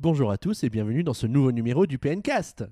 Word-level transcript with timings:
Bonjour 0.00 0.30
à 0.30 0.38
tous 0.38 0.62
et 0.62 0.70
bienvenue 0.70 1.02
dans 1.02 1.12
ce 1.12 1.26
nouveau 1.26 1.50
numéro 1.50 1.84
du 1.84 1.98
PNcast. 1.98 2.64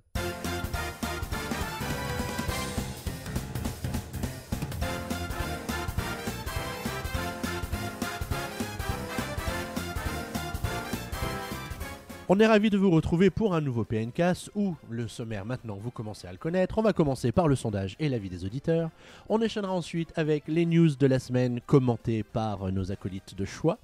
On 12.29 12.39
est 12.39 12.47
ravi 12.47 12.71
de 12.71 12.79
vous 12.79 12.93
retrouver 12.93 13.31
pour 13.31 13.57
un 13.57 13.61
nouveau 13.61 13.85
PNcast 13.85 14.53
où 14.55 14.77
le 14.89 15.09
sommaire 15.09 15.45
maintenant 15.45 15.79
vous 15.83 15.91
commencez 15.91 16.29
à 16.29 16.33
le 16.33 16.39
connaître. 16.39 16.79
On 16.79 16.83
va 16.83 16.93
commencer 16.93 17.33
par 17.33 17.49
le 17.49 17.57
sondage 17.57 17.97
et 17.99 18.09
l'avis 18.09 18.29
des 18.29 18.45
auditeurs. 18.45 18.91
On 19.29 19.43
enchaînera 19.43 19.73
ensuite 19.73 20.13
avec 20.15 20.45
les 20.47 20.65
news 20.65 20.95
de 20.95 21.07
la 21.09 21.19
semaine 21.19 21.61
commentées 21.67 22.23
par 22.23 22.71
nos 22.71 22.93
acolytes 22.93 23.35
de 23.35 23.45
choix. 23.45 23.81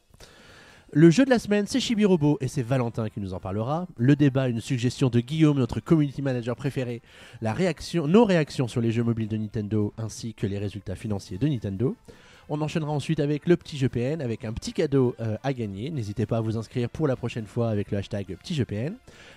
Le 0.94 1.08
jeu 1.08 1.24
de 1.24 1.30
la 1.30 1.38
semaine, 1.38 1.64
c'est 1.66 1.80
Chibi-Robo 1.80 2.36
et 2.42 2.48
c'est 2.48 2.62
Valentin 2.62 3.08
qui 3.08 3.18
nous 3.18 3.32
en 3.32 3.40
parlera. 3.40 3.86
Le 3.96 4.14
débat, 4.14 4.48
une 4.48 4.60
suggestion 4.60 5.08
de 5.08 5.20
Guillaume, 5.20 5.58
notre 5.58 5.80
community 5.80 6.20
manager 6.20 6.54
préféré. 6.54 7.00
Nos 7.40 8.24
réactions 8.26 8.68
sur 8.68 8.82
les 8.82 8.92
jeux 8.92 9.02
mobiles 9.02 9.28
de 9.28 9.38
Nintendo 9.38 9.94
ainsi 9.96 10.34
que 10.34 10.46
les 10.46 10.58
résultats 10.58 10.94
financiers 10.94 11.38
de 11.38 11.48
Nintendo. 11.48 11.96
On 12.54 12.60
enchaînera 12.60 12.92
ensuite 12.92 13.18
avec 13.18 13.48
le 13.48 13.56
petit 13.56 13.78
jeu 13.78 13.88
PN, 13.88 14.20
avec 14.20 14.44
un 14.44 14.52
petit 14.52 14.74
cadeau 14.74 15.16
euh, 15.20 15.38
à 15.42 15.54
gagner. 15.54 15.90
N'hésitez 15.90 16.26
pas 16.26 16.36
à 16.36 16.40
vous 16.42 16.58
inscrire 16.58 16.90
pour 16.90 17.08
la 17.08 17.16
prochaine 17.16 17.46
fois 17.46 17.70
avec 17.70 17.90
le 17.90 17.96
hashtag 17.96 18.26
petit 18.36 18.54
jeu 18.54 18.66
PN. 18.66 18.92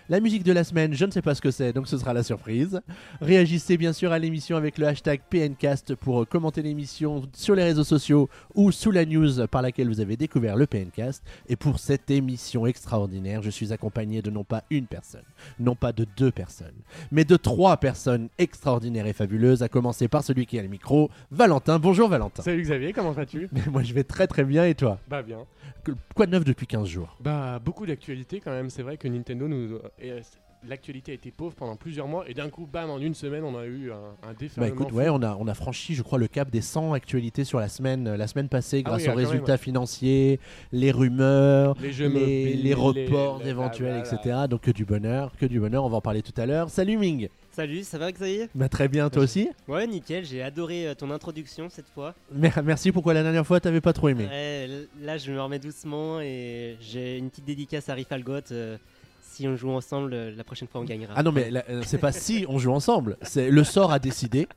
La 0.09 0.19
musique 0.19 0.43
de 0.43 0.51
la 0.51 0.65
semaine, 0.65 0.93
je 0.93 1.05
ne 1.05 1.11
sais 1.11 1.21
pas 1.21 1.33
ce 1.33 1.39
que 1.39 1.49
c'est, 1.49 1.71
donc 1.71 1.87
ce 1.87 1.97
sera 1.97 2.13
la 2.13 2.23
surprise. 2.23 2.81
Réagissez 3.21 3.77
bien 3.77 3.93
sûr 3.93 4.11
à 4.11 4.19
l'émission 4.19 4.57
avec 4.57 4.77
le 4.77 4.87
hashtag 4.87 5.21
PNcast 5.29 5.95
pour 5.95 6.23
euh, 6.23 6.25
commenter 6.25 6.61
l'émission 6.61 7.21
sur 7.31 7.55
les 7.55 7.63
réseaux 7.63 7.85
sociaux 7.85 8.27
ou 8.53 8.73
sous 8.73 8.91
la 8.91 9.05
news 9.05 9.47
par 9.47 9.61
laquelle 9.61 9.87
vous 9.87 10.01
avez 10.01 10.17
découvert 10.17 10.57
le 10.57 10.67
PNcast. 10.67 11.23
Et 11.47 11.55
pour 11.55 11.79
cette 11.79 12.11
émission 12.11 12.67
extraordinaire, 12.67 13.41
je 13.41 13.49
suis 13.49 13.71
accompagné 13.71 14.21
de 14.23 14.29
non 14.29 14.43
pas 14.43 14.65
une 14.69 14.87
personne, 14.87 15.23
non 15.57 15.75
pas 15.75 15.93
de 15.93 16.05
deux 16.17 16.31
personnes, 16.31 16.75
mais 17.13 17.23
de 17.23 17.37
trois 17.37 17.77
personnes 17.77 18.27
extraordinaires 18.37 19.07
et 19.07 19.13
fabuleuses, 19.13 19.63
à 19.63 19.69
commencer 19.69 20.09
par 20.09 20.21
celui 20.21 20.45
qui 20.45 20.59
a 20.59 20.61
le 20.61 20.67
micro, 20.67 21.09
Valentin. 21.31 21.79
Bonjour 21.79 22.09
Valentin. 22.09 22.43
Salut 22.43 22.61
Xavier, 22.61 22.91
comment 22.91 23.04
vas-tu 23.11 23.49
Mais 23.53 23.61
moi 23.71 23.83
je 23.83 23.93
vais 23.93 24.03
très 24.03 24.27
très 24.27 24.43
bien 24.43 24.65
et 24.65 24.75
toi 24.75 24.99
Bah 25.07 25.21
bien. 25.21 25.39
Que- 25.83 25.91
Quoi 26.15 26.25
de 26.25 26.31
neuf 26.31 26.43
depuis 26.45 26.67
15 26.67 26.87
jours? 26.87 27.15
Bah 27.19 27.59
beaucoup 27.63 27.85
d'actualités 27.85 28.39
quand 28.39 28.51
même, 28.51 28.69
c'est 28.69 28.83
vrai 28.83 28.97
que 28.97 29.07
Nintendo 29.07 29.47
nous... 29.47 29.77
et, 29.99 30.11
euh, 30.11 30.19
L'actualité 30.67 31.11
a 31.11 31.15
été 31.15 31.29
pauvre 31.29 31.53
pendant 31.53 31.75
plusieurs 31.75 32.07
mois 32.07 32.27
et 32.27 32.33
d'un 32.33 32.49
coup, 32.49 32.65
bam, 32.65 32.89
en 32.89 32.97
une 32.97 33.13
semaine, 33.13 33.43
on 33.43 33.55
a 33.55 33.65
eu 33.67 33.91
un, 33.91 33.95
un 33.97 34.29
Bah 34.29 34.33
déferlement. 34.39 34.73
écoute, 34.73 34.91
ouais, 34.93 35.09
on 35.09 35.21
a, 35.21 35.35
on 35.39 35.47
a 35.47 35.53
franchi, 35.53 35.93
je 35.93 36.01
crois, 36.01 36.17
le 36.17 36.27
cap 36.27 36.49
des 36.49 36.61
100 36.61 36.93
actualités 36.93 37.43
sur 37.43 37.59
la 37.59 37.67
semaine, 37.67 38.07
euh, 38.07 38.17
la 38.17 38.25
semaine 38.25 38.49
passée, 38.49 38.81
Ah 38.83 38.89
grâce 38.89 39.03
oui, 39.03 39.07
aux 39.09 39.11
ah, 39.11 39.13
quand 39.13 39.19
même, 39.19 39.27
résultats 39.29 39.51
ouais. 39.51 39.57
financiers, 39.59 40.39
les 40.71 40.89
rumeurs, 40.91 41.75
les 41.79 41.91
jeux 41.91 42.07
les, 42.07 42.19
mobiles, 42.19 42.63
les 42.63 42.73
reports 42.73 43.41
les- 43.43 43.49
éventuels, 43.51 43.89
la- 43.89 44.01
la- 44.01 44.15
etc. 44.15 44.35
Donc 44.49 44.61
que 44.61 44.71
du 44.71 44.85
bonheur, 44.85 45.33
que 45.37 45.45
du 45.45 45.59
bonheur, 45.59 45.83
on 45.85 45.89
va 45.89 45.97
en 45.97 46.01
parler 46.01 46.23
tout 46.23 46.33
à 46.41 46.47
l'heure. 46.47 46.71
Salut 46.71 46.97
Ming 46.97 47.29
Salut, 47.55 47.83
ça 47.85 47.97
va 47.97 48.11
Xavier? 48.11 48.49
Bah, 48.53 48.67
Très 48.67 48.89
bien, 48.89 49.09
toi 49.09 49.23
aussi? 49.23 49.47
Ouais, 49.69 49.87
nickel, 49.87 50.25
j'ai 50.25 50.41
adoré 50.43 50.89
euh, 50.89 50.93
ton 50.93 51.09
introduction 51.09 51.69
cette 51.69 51.87
fois. 51.87 52.13
Mer- 52.33 52.61
Merci, 52.65 52.91
pourquoi 52.91 53.13
la 53.13 53.23
dernière 53.23 53.47
fois 53.47 53.61
t'avais 53.61 53.79
pas 53.79 53.93
trop 53.93 54.09
aimé? 54.09 54.25
Ouais, 54.29 54.67
là, 55.01 55.17
je 55.17 55.31
me 55.31 55.41
remets 55.41 55.59
doucement 55.59 56.19
et 56.19 56.75
j'ai 56.81 57.17
une 57.17 57.29
petite 57.29 57.45
dédicace 57.45 57.87
à 57.87 57.93
Rifalgot. 57.93 58.51
euh, 58.51 58.77
si 59.21 59.47
on 59.47 59.55
joue 59.55 59.69
ensemble, 59.69 60.13
euh, 60.13 60.35
la 60.35 60.43
prochaine 60.43 60.67
fois 60.67 60.81
on 60.81 60.83
gagnera. 60.83 61.13
Ah 61.15 61.23
non, 61.23 61.31
mais 61.31 61.49
là, 61.49 61.63
euh, 61.69 61.81
c'est 61.85 61.97
pas 61.97 62.11
si 62.11 62.45
on 62.49 62.59
joue 62.59 62.73
ensemble, 62.73 63.15
c'est 63.21 63.49
le 63.49 63.63
sort 63.63 63.93
a 63.93 63.99
décidé, 63.99 64.49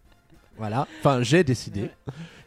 voilà, 0.57 0.89
enfin 0.99 1.23
j'ai 1.23 1.45
décidé, 1.45 1.91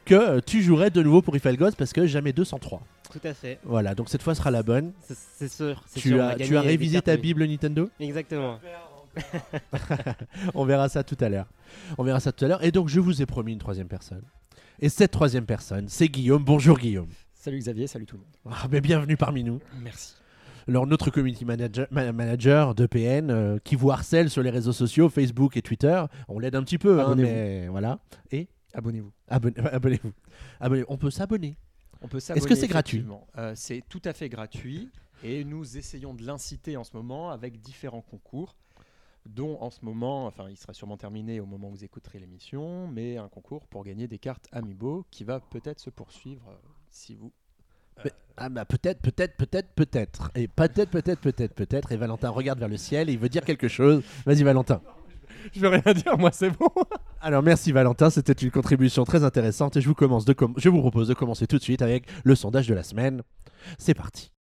que 0.04 0.42
tu 0.42 0.62
jouerais 0.62 0.90
de 0.90 1.02
nouveau 1.02 1.22
pour 1.22 1.34
Ifalgoth 1.38 1.78
parce 1.78 1.94
que 1.94 2.06
jamais 2.08 2.34
203. 2.34 2.82
Tout 3.10 3.20
à 3.26 3.34
fait, 3.34 3.58
Voilà, 3.64 3.96
donc 3.96 4.10
cette 4.10 4.22
fois 4.22 4.36
sera 4.36 4.52
la 4.52 4.64
bonne. 4.64 4.92
c'est 5.08 5.18
c'est 5.18 5.50
sûr. 5.52 5.82
c'est 5.88 6.00
Tu 6.02 6.10
sûr, 6.10 6.22
as, 6.22 6.36
tu 6.36 6.58
as 6.58 6.62
révisé 6.62 7.02
ta 7.02 7.16
Bible 7.16 7.46
Nintendo? 7.46 7.90
Exactement. 8.02 8.60
On 10.54 10.66
verra 10.66 10.90
ça 10.90 11.04
tout 11.04 11.18
à 11.20 11.30
l'heure. 11.30 11.48
On 11.98 12.04
verra 12.04 12.20
ça 12.20 12.32
tout 12.32 12.46
à 12.46 12.48
l'heure. 12.48 12.64
Et 12.64 12.72
donc, 12.72 12.90
je 12.90 13.00
vous 13.00 13.22
ai 13.22 13.26
promis 13.26 13.54
une 13.54 13.60
troisième 13.60 13.88
personne. 13.88 14.24
Et 14.80 14.90
cette 14.90 15.12
troisième 15.12 15.46
personne, 15.46 15.88
c'est 15.90 16.08
Guillaume. 16.08 16.44
Bonjour 16.44 16.78
Guillaume. 16.78 17.10
Salut 17.34 17.58
Xavier, 17.60 17.88
salut 17.88 18.06
tout 18.06 18.18
le 18.18 18.22
monde. 18.24 18.56
Ah, 18.62 18.68
mais 18.72 18.82
bienvenue 18.82 19.18
parmi 19.18 19.44
nous. 19.44 19.60
Merci. 19.82 20.16
Alors, 20.68 20.86
notre 20.86 21.10
community 21.10 21.44
manager, 21.44 21.88
ma- 21.92 22.12
manager 22.12 22.76
de 22.76 22.86
PN 22.86 23.30
euh, 23.32 23.58
qui 23.64 23.76
vous 23.76 23.90
harcèle 23.92 24.30
sur 24.30 24.44
les 24.44 24.52
réseaux 24.52 24.72
sociaux, 24.74 25.10
Facebook 25.10 25.58
et 25.58 25.62
Twitter. 25.62 26.04
On 26.28 26.40
l'aide 26.40 26.56
un 26.56 26.64
petit 26.64 26.78
peu, 26.78 27.02
hein, 27.02 27.16
mais 27.16 27.68
voilà. 27.68 28.00
Et 28.32 28.48
Abonnez-vous. 28.74 29.12
abonne- 29.28 29.54
abonnez-vous. 29.72 30.12
Abonnez- 30.62 30.86
On 30.88 30.98
peut 30.98 31.10
s'abonner. 31.12 31.58
On 32.04 32.08
peut 32.08 32.18
Est-ce 32.18 32.48
que 32.48 32.56
c'est 32.56 32.68
gratuit. 32.68 33.06
Euh, 33.38 33.54
C'est 33.56 33.84
tout 33.90 34.02
à 34.06 34.14
fait 34.14 34.30
gratuit 34.30 34.90
et 35.24 35.44
nous 35.44 35.78
essayons 35.78 36.14
de 36.16 36.26
l'inciter 36.26 36.78
en 36.78 36.84
ce 36.84 36.96
moment 36.96 37.30
avec 37.32 37.60
différents 37.62 38.02
concours 38.02 38.56
dont 39.26 39.58
en 39.62 39.70
ce 39.70 39.80
moment, 39.84 40.26
enfin 40.26 40.50
il 40.50 40.58
sera 40.58 40.74
sûrement 40.74 40.98
terminé 40.98 41.40
au 41.40 41.46
moment 41.46 41.68
où 41.70 41.72
vous 41.72 41.84
écouterez 41.84 42.20
l'émission, 42.20 42.88
mais 42.88 43.18
un 43.18 43.28
concours 43.30 43.68
pour 43.68 43.84
gagner 43.84 44.08
des 44.08 44.18
cartes 44.18 44.48
Amiibo 44.52 45.06
qui 45.12 45.24
va 45.24 45.40
peut-être 45.40 45.80
se 45.80 45.90
poursuivre 45.90 46.44
euh, 46.50 46.56
si 46.90 47.16
vous... 47.16 47.32
Mais- 48.04 48.12
ah 48.38 48.50
bah 48.50 48.66
peut-être, 48.66 49.02
peut-être, 49.02 49.36
peut-être, 49.38 49.70
peut-être. 49.76 50.32
Et 50.34 50.48
peut-être, 50.48 50.90
peut-être, 50.90 51.20
peut-être, 51.22 51.54
peut-être. 51.54 51.92
Et 51.92 51.98
Valentin 51.98 52.30
regarde 52.30 52.58
vers 52.58 52.70
le 52.70 52.78
ciel 52.78 53.10
et 53.10 53.14
il 53.14 53.20
veut 53.20 53.30
dire 53.30 53.44
quelque 53.46 53.68
chose. 53.68 54.04
Vas-y 54.26 54.42
Valentin. 54.44 54.82
Je 55.54 55.60
veux 55.60 55.68
rien 55.70 55.94
dire, 55.94 56.18
moi 56.18 56.32
c'est 56.32 56.50
bon. 56.50 56.70
Alors 57.22 57.44
merci 57.44 57.72
Valentin, 57.72 58.10
c'était 58.10 58.34
une 58.34 58.52
contribution 58.52 59.04
très 59.04 59.24
intéressante 59.24 59.78
et 59.78 59.82
je 59.82 59.88
vous, 59.88 59.96
commence 59.96 60.26
de 60.26 60.34
com- 60.34 60.54
je 60.58 60.70
vous 60.70 60.80
propose 60.80 61.08
de 61.08 61.14
commencer 61.14 61.46
tout 61.48 61.58
de 61.58 61.64
suite 61.64 61.82
avec 61.82 62.06
le 62.24 62.36
sondage 62.36 62.68
de 62.68 62.74
la 62.74 62.84
semaine. 62.84 63.22
C'est 63.78 63.94
parti. 63.94 64.32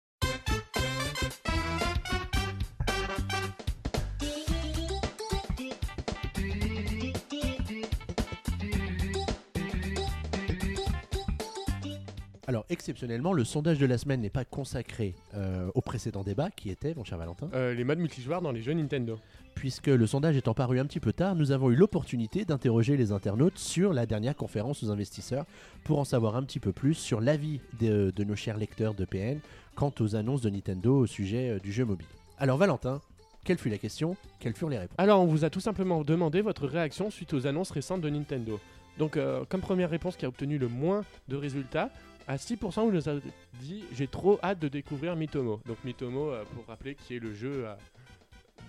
Alors 12.50 12.66
exceptionnellement, 12.68 13.32
le 13.32 13.44
sondage 13.44 13.78
de 13.78 13.86
la 13.86 13.96
semaine 13.96 14.20
n'est 14.22 14.28
pas 14.28 14.44
consacré 14.44 15.14
euh, 15.34 15.70
au 15.76 15.80
précédent 15.80 16.24
débat 16.24 16.50
qui 16.50 16.68
était, 16.70 16.94
mon 16.96 17.04
cher 17.04 17.16
Valentin, 17.16 17.48
Euh, 17.54 17.74
les 17.74 17.84
modes 17.84 18.00
multijoueurs 18.00 18.42
dans 18.42 18.50
les 18.50 18.60
jeux 18.60 18.72
Nintendo. 18.72 19.20
puisque 19.54 19.86
le 19.86 20.04
sondage 20.04 20.36
étant 20.36 20.52
paru 20.52 20.80
un 20.80 20.84
petit 20.84 20.98
peu 20.98 21.12
tard, 21.12 21.36
nous 21.36 21.52
avons 21.52 21.70
eu 21.70 21.76
l'opportunité 21.76 22.44
d'interroger 22.44 22.96
les 22.96 23.12
internautes 23.12 23.56
sur 23.56 23.92
la 23.92 24.04
dernière 24.04 24.34
conférence 24.34 24.82
aux 24.82 24.90
investisseurs 24.90 25.44
pour 25.84 26.00
en 26.00 26.04
savoir 26.04 26.34
un 26.34 26.42
petit 26.42 26.58
peu 26.58 26.72
plus 26.72 26.94
sur 26.94 27.20
l'avis 27.20 27.60
de, 27.78 28.10
de 28.16 28.24
nos 28.24 28.34
chers 28.34 28.56
lecteurs 28.56 28.94
de 28.94 29.04
PN 29.04 29.38
quant 29.76 29.94
aux 30.00 30.16
annonces 30.16 30.40
de 30.40 30.50
Nintendo 30.50 30.98
au 30.98 31.06
sujet 31.06 31.50
euh, 31.50 31.58
du 31.60 31.70
jeu 31.70 31.84
mobile. 31.84 32.08
Alors 32.36 32.58
Valentin, 32.58 33.00
quelle 33.44 33.58
fut 33.58 33.70
la 33.70 33.78
question? 33.78 34.16
Quelles 34.40 34.54
furent 34.56 34.70
les 34.70 34.78
réponses? 34.78 34.96
Alors, 34.98 35.22
on 35.22 35.26
vous 35.26 35.44
a 35.44 35.50
tout 35.50 35.60
simplement 35.60 36.02
demandé 36.02 36.40
votre 36.40 36.66
réaction 36.66 37.10
suite 37.10 37.32
aux 37.32 37.46
annonces 37.46 37.70
récentes 37.70 38.00
de 38.00 38.10
Nintendo. 38.10 38.58
Donc, 38.98 39.16
euh, 39.16 39.44
comme 39.48 39.60
première 39.60 39.88
réponse 39.88 40.16
qui 40.16 40.24
a 40.24 40.28
obtenu 40.28 40.58
le 40.58 40.66
moins 40.68 41.04
de 41.28 41.36
résultats, 41.36 41.90
à 42.30 42.36
6%, 42.36 42.84
vous 42.84 42.92
nous 42.92 43.08
avez 43.08 43.22
dit 43.54 43.84
J'ai 43.92 44.06
trop 44.06 44.38
hâte 44.40 44.60
de 44.60 44.68
découvrir 44.68 45.16
Mitomo. 45.16 45.60
Donc, 45.66 45.82
Mitomo, 45.82 46.30
euh, 46.30 46.44
pour 46.54 46.64
rappeler, 46.66 46.94
qui 46.94 47.16
est 47.16 47.18
le 47.18 47.34
jeu, 47.34 47.66
euh, 47.66 47.74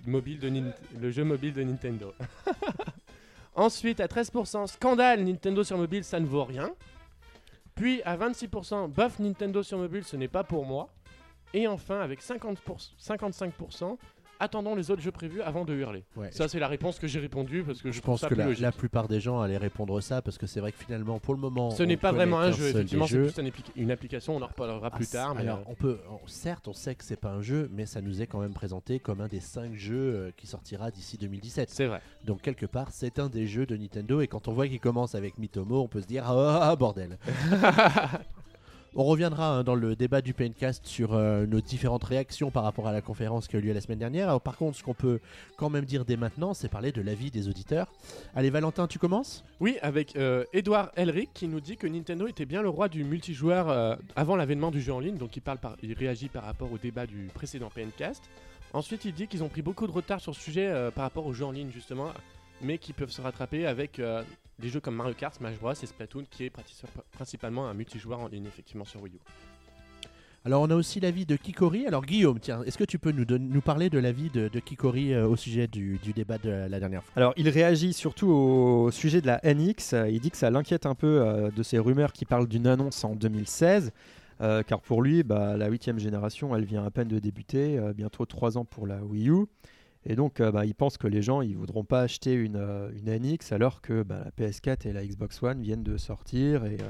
mobile, 0.08 0.40
de 0.40 0.52
le 1.00 1.12
jeu 1.12 1.24
mobile 1.24 1.54
de 1.54 1.62
Nintendo. 1.62 2.12
Ensuite, 3.56 4.00
à 4.00 4.08
13%, 4.08 4.66
Scandale 4.66 5.24
Nintendo 5.24 5.64
sur 5.64 5.78
mobile, 5.78 6.04
ça 6.04 6.20
ne 6.20 6.26
vaut 6.26 6.44
rien. 6.44 6.72
Puis, 7.76 8.02
à 8.02 8.18
26%, 8.18 8.90
Bof 8.90 9.20
Nintendo 9.20 9.62
sur 9.62 9.78
mobile, 9.78 10.06
ce 10.06 10.16
n'est 10.16 10.28
pas 10.28 10.44
pour 10.44 10.66
moi. 10.66 10.90
Et 11.54 11.68
enfin, 11.68 12.00
avec 12.00 12.24
50%, 12.24 12.58
55%, 13.00 13.96
attendons 14.42 14.76
les 14.76 14.90
autres 14.92 15.02
jeux 15.02 15.12
prévus 15.12 15.42
avant 15.42 15.66
de 15.66 15.74
hurler. 15.74 16.04
Ouais, 16.16 16.32
Ça, 16.32 16.48
c'est 16.48 16.60
la 16.60 16.68
réponse 16.68 17.00
que 17.00 17.08
j'ai 17.08 17.20
répondu 17.20 17.64
parce 17.64 17.82
que 17.82 17.92
je, 17.92 18.02
pense 18.02 18.22
que 18.22 18.34
plus 18.34 18.60
la, 18.60 18.72
plupart 18.72 19.08
des 19.08 19.20
gens 19.20 19.40
allaient 19.40 19.58
répondre 19.58 20.02
ça 20.02 20.22
parce 20.22 20.38
que 20.38 20.48
c'est 20.48 20.60
vrai 20.60 20.72
que 20.72 20.80
finalement, 20.80 21.20
pour 21.20 21.34
le 21.36 21.40
moment, 21.40 21.70
Ce 21.72 21.84
n'est 21.84 21.98
pas 21.98 22.12
vraiment 22.12 22.40
un 22.40 22.52
jeu, 22.52 22.70
effectivement, 22.70 23.08
c'est 23.08 23.20
plus 23.20 23.62
une 23.76 23.92
application, 23.92 24.36
on 24.36 24.42
en 24.42 24.48
reparlera 24.48 24.90
plus 24.90 25.08
Ah, 25.12 25.14
tard. 25.14 25.36
Mais 25.36 25.42
Alors, 25.42 25.60
euh, 25.60 25.64
on 25.68 25.76
peut, 25.76 26.00
on- 26.10 26.28
certes, 26.28 26.68
on 26.68 26.74
sait 26.74 26.96
que 26.96 27.04
c'est 27.04 27.16
pas 27.20 27.30
un 27.30 27.42
jeu, 27.42 27.70
mais 27.72 27.86
ça 27.86 28.02
nous 28.02 28.22
est 28.22 28.28
quand 28.28 28.40
même 28.40 28.54
présenté 28.54 29.00
comme 29.00 29.22
un 29.22 29.28
des 29.28 29.40
cinq 29.40 29.76
jeux 29.76 29.96
euh, 30.16 30.32
qui 30.36 30.48
sortira 30.48 30.90
d'ici 30.92 31.18
2017. 31.18 31.70
c'est 31.70 31.86
vrai. 31.86 32.02
Donc 32.26 32.42
quelque 32.42 32.66
part, 32.66 32.88
c'est 32.92 33.20
un 33.20 33.30
des 33.30 33.46
jeux 33.48 33.66
de 33.66 33.78
Nintendo 33.78 34.22
et 34.22 34.28
quand 34.28 34.48
on 34.48 34.54
voit 34.54 34.68
qu'il 34.68 34.80
commence 34.80 35.14
avec 35.16 35.38
Mitomo, 35.38 35.82
on 35.82 35.88
peut 35.88 36.02
se 36.02 36.08
dire 36.08 36.24
ah, 36.26 36.70
ah, 36.72 36.76
bordel. 36.76 37.18
on 38.96 39.04
reviendra 39.04 39.58
hein, 39.58 39.64
dans 39.64 39.76
le 39.76 39.96
débat 39.96 40.22
du 40.22 40.34
Paincast 40.34 40.86
sur 40.86 41.14
euh, 41.14 41.46
nos 41.46 41.62
différentes 41.62 42.04
réactions 42.04 42.52
par 42.52 42.64
rapport 42.64 42.88
à 42.88 42.92
la 42.92 43.02
conférence 43.02 43.48
qui 43.48 43.56
a 43.56 43.60
eu 43.60 43.62
lieu 43.62 43.74
la 43.74 43.82
semaine 43.82 44.00
dernière. 44.00 44.40
Par 44.42 44.58
contre, 44.58 44.78
ce 44.78 44.84
qu'on 44.84 44.94
peut 44.94 45.20
quand 45.58 45.70
même 45.70 45.86
dire 45.86 46.06
dès 46.06 46.18
maintenant, 46.18 46.54
c'est 46.54 46.70
parler 46.70 46.92
de 46.92 47.02
l'avis 47.02 47.32
des 47.32 47.48
auditeurs. 47.48 47.92
Allez, 48.36 48.50
Valentin, 48.50 48.88
tu 48.88 49.00
commences? 49.00 49.44
Oui, 49.60 49.78
avec 49.82 50.16
euh, 50.16 50.44
Edouard 50.54 50.92
Elric 50.96 51.30
qui 51.34 51.48
nous 51.48 51.62
dit 51.62 51.78
que 51.78 51.88
Nintendo 51.88 52.28
était 52.28 52.46
bien 52.46 52.62
le 52.62 52.70
roi 52.70 52.90
du 52.90 53.04
multijoueur 53.04 53.70
euh, 53.70 53.96
avant 54.16 54.36
l'avènement 54.36 54.72
du 54.72 54.82
jeu 54.82 54.94
en 54.94 55.00
ligne, 55.00 55.18
donc 55.18 55.36
il, 55.36 55.42
parle 55.42 55.60
par, 55.60 55.78
il 55.82 55.94
réagit 55.94 56.28
par 56.28 56.44
rapport 56.44 56.72
au 56.72 56.78
débat 56.78 57.06
du 57.06 57.30
précédent 57.34 57.70
PNcast. 57.74 58.24
Ensuite, 58.74 59.06
il 59.06 59.14
dit 59.14 59.28
qu'ils 59.28 59.44
ont 59.44 59.50
pris 59.50 59.62
beaucoup 59.62 59.86
de 59.86 59.92
retard 59.92 60.22
sur 60.22 60.34
ce 60.34 60.42
sujet 60.42 60.68
euh, 60.68 60.92
par 60.92 61.04
rapport 61.04 61.26
aux 61.26 61.34
jeux 61.34 61.46
en 61.46 61.52
ligne, 61.52 61.72
justement, 61.72 62.12
mais 62.62 62.78
qui 62.78 62.94
peuvent 62.94 63.12
se 63.12 63.22
rattraper 63.22 63.66
avec 63.66 64.00
euh, 64.00 64.24
des 64.62 64.70
jeux 64.70 64.80
comme 64.80 64.96
Mario 64.96 65.14
Kart, 65.14 65.36
Smash 65.36 65.58
Bros 65.60 65.72
et 65.74 65.86
Splatoon, 65.86 66.24
qui 66.30 66.46
est 66.46 66.52
principalement 67.12 67.68
un 67.68 67.74
multijoueur 67.74 68.20
en 68.20 68.28
ligne, 68.28 68.46
effectivement, 68.46 68.86
sur 68.86 69.02
Wii 69.02 69.16
U. 69.16 69.20
Alors, 70.44 70.64
on 70.64 70.70
a 70.72 70.76
aussi 70.76 71.00
l'avis 71.00 71.28
de 71.28 71.36
Kikori. 71.36 71.86
Alors, 71.86 72.04
Guillaume, 72.04 72.40
tiens, 72.40 72.64
est-ce 72.64 72.78
que 72.78 72.84
tu 72.84 72.98
peux 72.98 73.12
nous, 73.12 73.26
don- 73.26 73.38
nous 73.40 73.62
parler 73.62 73.92
de 73.92 74.00
l'avis 74.00 74.32
de, 74.32 74.48
de 74.48 74.60
Kikori 74.60 75.14
euh, 75.14 75.28
au 75.28 75.36
sujet 75.36 75.68
du, 75.68 76.00
du 76.02 76.14
débat 76.14 76.40
de 76.40 76.50
la 76.50 76.80
dernière 76.80 77.04
fois? 77.04 77.14
Alors, 77.16 77.34
il 77.38 77.48
réagit 77.48 77.94
surtout 77.94 78.30
au 78.30 78.90
sujet 78.90 79.22
de 79.22 79.28
la 79.28 79.40
NX. 79.44 79.94
Il 80.10 80.20
dit 80.20 80.32
que 80.32 80.38
ça 80.38 80.50
l'inquiète 80.50 80.88
un 80.88 80.96
peu 80.96 81.22
euh, 81.22 81.52
de 81.52 81.62
ces 81.62 81.78
rumeurs 81.78 82.12
qui 82.12 82.26
parlent 82.26 82.48
d'une 82.48 82.66
annonce 82.66 83.04
en 83.04 83.14
2016. 83.16 83.92
euh, 84.42 84.64
car 84.64 84.82
pour 84.82 85.04
lui, 85.04 85.22
bah, 85.22 85.56
la 85.58 85.68
huitième 85.68 86.00
génération, 86.00 86.56
elle 86.56 86.66
vient 86.66 86.84
à 86.84 86.90
peine 86.90 87.08
de 87.08 87.20
débuter, 87.20 87.78
euh, 87.78 87.94
bientôt 87.94 88.26
trois 88.26 88.58
ans 88.58 88.66
pour 88.66 88.88
la 88.88 89.04
Wii 89.04 89.30
U. 89.30 89.46
Et 90.06 90.16
donc, 90.16 90.40
euh, 90.40 90.52
bah, 90.52 90.66
il 90.66 90.74
pense 90.74 90.98
que 90.98 91.08
les 91.08 91.22
gens, 91.22 91.42
ils 91.42 91.56
voudront 91.56 91.84
pas 91.84 92.02
acheter 92.02 92.34
une, 92.34 92.56
euh, 92.56 92.92
une 92.94 93.16
NX 93.16 93.52
alors 93.52 93.82
que 93.82 94.04
bah, 94.04 94.24
la 94.26 94.32
PS4 94.32 94.88
et 94.88 94.94
la 94.94 95.06
Xbox 95.06 95.42
One 95.44 95.62
viennent 95.62 95.84
de 95.84 95.98
sortir 95.98 96.66
et 96.66 96.78
euh, 96.82 96.90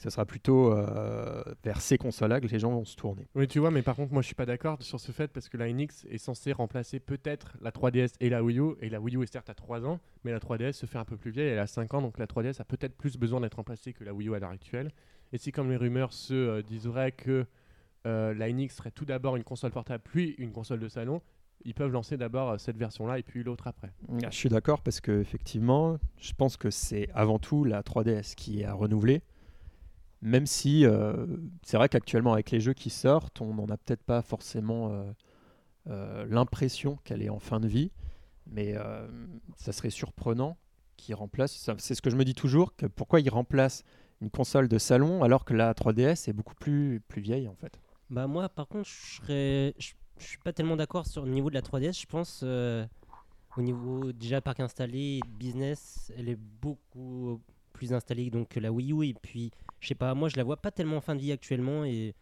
ce 0.00 0.08
sera 0.08 0.24
plutôt 0.24 0.72
euh, 0.72 1.42
vers 1.62 1.82
ces 1.82 1.98
consoles-là 1.98 2.40
que 2.40 2.46
les 2.46 2.58
gens 2.58 2.70
vont 2.70 2.86
se 2.86 2.96
tourner. 2.96 3.28
Oui, 3.34 3.46
tu 3.46 3.58
vois, 3.58 3.70
mais 3.70 3.82
par 3.82 3.96
contre, 3.96 4.14
moi 4.14 4.22
je 4.22 4.26
suis 4.26 4.34
pas 4.34 4.46
d'accord 4.46 4.82
sur 4.82 4.98
ce 4.98 5.12
fait 5.12 5.28
parce 5.28 5.50
que 5.50 5.58
la 5.58 5.70
NX 5.70 6.06
est 6.08 6.16
censée 6.16 6.52
remplacer 6.52 7.00
peut-être 7.00 7.58
la 7.60 7.70
3DS 7.70 8.14
et 8.20 8.30
la 8.30 8.42
Wii 8.42 8.60
U. 8.60 8.76
Et 8.80 8.88
la 8.88 8.98
Wii 8.98 9.16
U 9.16 9.22
est 9.22 9.30
certes 9.30 9.50
à 9.50 9.54
3 9.54 9.84
ans, 9.84 10.00
mais 10.24 10.32
la 10.32 10.38
3DS 10.38 10.72
se 10.72 10.86
fait 10.86 10.96
un 10.96 11.04
peu 11.04 11.18
plus 11.18 11.30
vieille, 11.30 11.48
elle 11.48 11.58
a 11.58 11.66
5 11.66 11.92
ans, 11.92 12.00
donc 12.00 12.18
la 12.18 12.26
3DS 12.26 12.62
a 12.62 12.64
peut-être 12.64 12.96
plus 12.96 13.18
besoin 13.18 13.42
d'être 13.42 13.56
remplacée 13.56 13.92
que 13.92 14.02
la 14.02 14.14
Wii 14.14 14.28
U 14.28 14.34
à 14.34 14.38
l'heure 14.38 14.50
actuelle. 14.50 14.90
Et 15.34 15.38
si, 15.38 15.52
comme 15.52 15.68
les 15.68 15.76
rumeurs 15.76 16.14
se 16.14 16.32
euh, 16.32 16.62
diseraient 16.62 17.12
que 17.12 17.44
euh, 18.06 18.32
la 18.32 18.50
NX 18.50 18.70
serait 18.70 18.92
tout 18.92 19.04
d'abord 19.04 19.36
une 19.36 19.44
console 19.44 19.70
portable, 19.70 20.02
puis 20.02 20.34
une 20.38 20.52
console 20.52 20.80
de 20.80 20.88
salon, 20.88 21.20
ils 21.64 21.74
peuvent 21.74 21.92
lancer 21.92 22.16
d'abord 22.16 22.50
euh, 22.50 22.58
cette 22.58 22.76
version-là 22.76 23.18
et 23.18 23.22
puis 23.22 23.42
l'autre 23.42 23.66
après. 23.66 23.92
Ah, 24.10 24.30
Je 24.30 24.36
suis 24.36 24.48
d'accord 24.48 24.82
parce 24.82 25.00
que 25.00 25.20
effectivement, 25.20 25.98
je 26.18 26.32
pense 26.32 26.56
que 26.56 26.70
c'est 26.70 27.08
avant 27.14 27.38
tout 27.38 27.64
la 27.64 27.82
3DS 27.82 28.34
qui 28.34 28.60
est 28.60 28.64
à 28.64 28.74
renouveler. 28.74 29.22
Même 30.22 30.46
si 30.46 30.84
euh, 30.84 31.26
c'est 31.62 31.78
vrai 31.78 31.88
qu'actuellement 31.88 32.34
avec 32.34 32.50
les 32.50 32.60
jeux 32.60 32.74
qui 32.74 32.90
sortent, 32.90 33.40
on 33.40 33.54
n'en 33.54 33.66
a 33.68 33.78
peut-être 33.78 34.02
pas 34.02 34.20
forcément 34.20 34.90
euh, 34.92 35.12
euh, 35.88 36.26
l'impression 36.28 36.98
qu'elle 37.04 37.22
est 37.22 37.30
en 37.30 37.38
fin 37.38 37.58
de 37.58 37.66
vie, 37.66 37.90
mais 38.46 38.74
euh, 38.76 39.06
ça 39.56 39.72
serait 39.72 39.90
surprenant 39.90 40.58
qu'ils 40.98 41.14
remplacent. 41.14 41.70
C'est 41.78 41.94
ce 41.94 42.02
que 42.02 42.10
je 42.10 42.16
me 42.16 42.24
dis 42.24 42.34
toujours, 42.34 42.76
que 42.76 42.84
pourquoi 42.86 43.20
ils 43.20 43.30
remplacent 43.30 43.82
une 44.20 44.30
console 44.30 44.68
de 44.68 44.76
salon 44.76 45.22
alors 45.22 45.46
que 45.46 45.54
la 45.54 45.72
3DS 45.72 46.28
est 46.28 46.34
beaucoup 46.34 46.54
plus 46.54 47.00
plus 47.08 47.22
vieille 47.22 47.48
en 47.48 47.54
fait? 47.54 47.80
Bah 48.10 48.26
moi 48.26 48.50
par 48.50 48.68
contre 48.68 48.88
je 48.88 49.16
serais 49.16 49.74
je, 49.78 49.92
je 50.20 50.26
suis 50.26 50.38
pas 50.38 50.52
tellement 50.52 50.76
d'accord 50.76 51.06
sur 51.06 51.24
le 51.24 51.30
niveau 51.32 51.48
de 51.50 51.54
la 51.54 51.62
3DS, 51.62 52.00
je 52.00 52.06
pense 52.06 52.40
euh, 52.44 52.86
au 53.56 53.62
niveau 53.62 54.12
déjà 54.12 54.40
parc 54.40 54.60
installé, 54.60 55.20
business, 55.28 56.12
elle 56.16 56.28
est 56.28 56.36
beaucoup 56.38 57.40
plus 57.72 57.92
installée 57.92 58.30
donc 58.30 58.48
que 58.48 58.60
la 58.60 58.70
Wii 58.70 58.92
U 58.92 59.06
et 59.06 59.14
puis 59.14 59.50
je 59.80 59.88
sais 59.88 59.94
pas, 59.94 60.14
moi 60.14 60.28
je 60.28 60.36
la 60.36 60.44
vois 60.44 60.56
pas 60.58 60.70
tellement 60.70 60.98
en 60.98 61.00
fin 61.00 61.14
de 61.14 61.20
vie 61.20 61.32
actuellement 61.32 61.84
et 61.84 62.14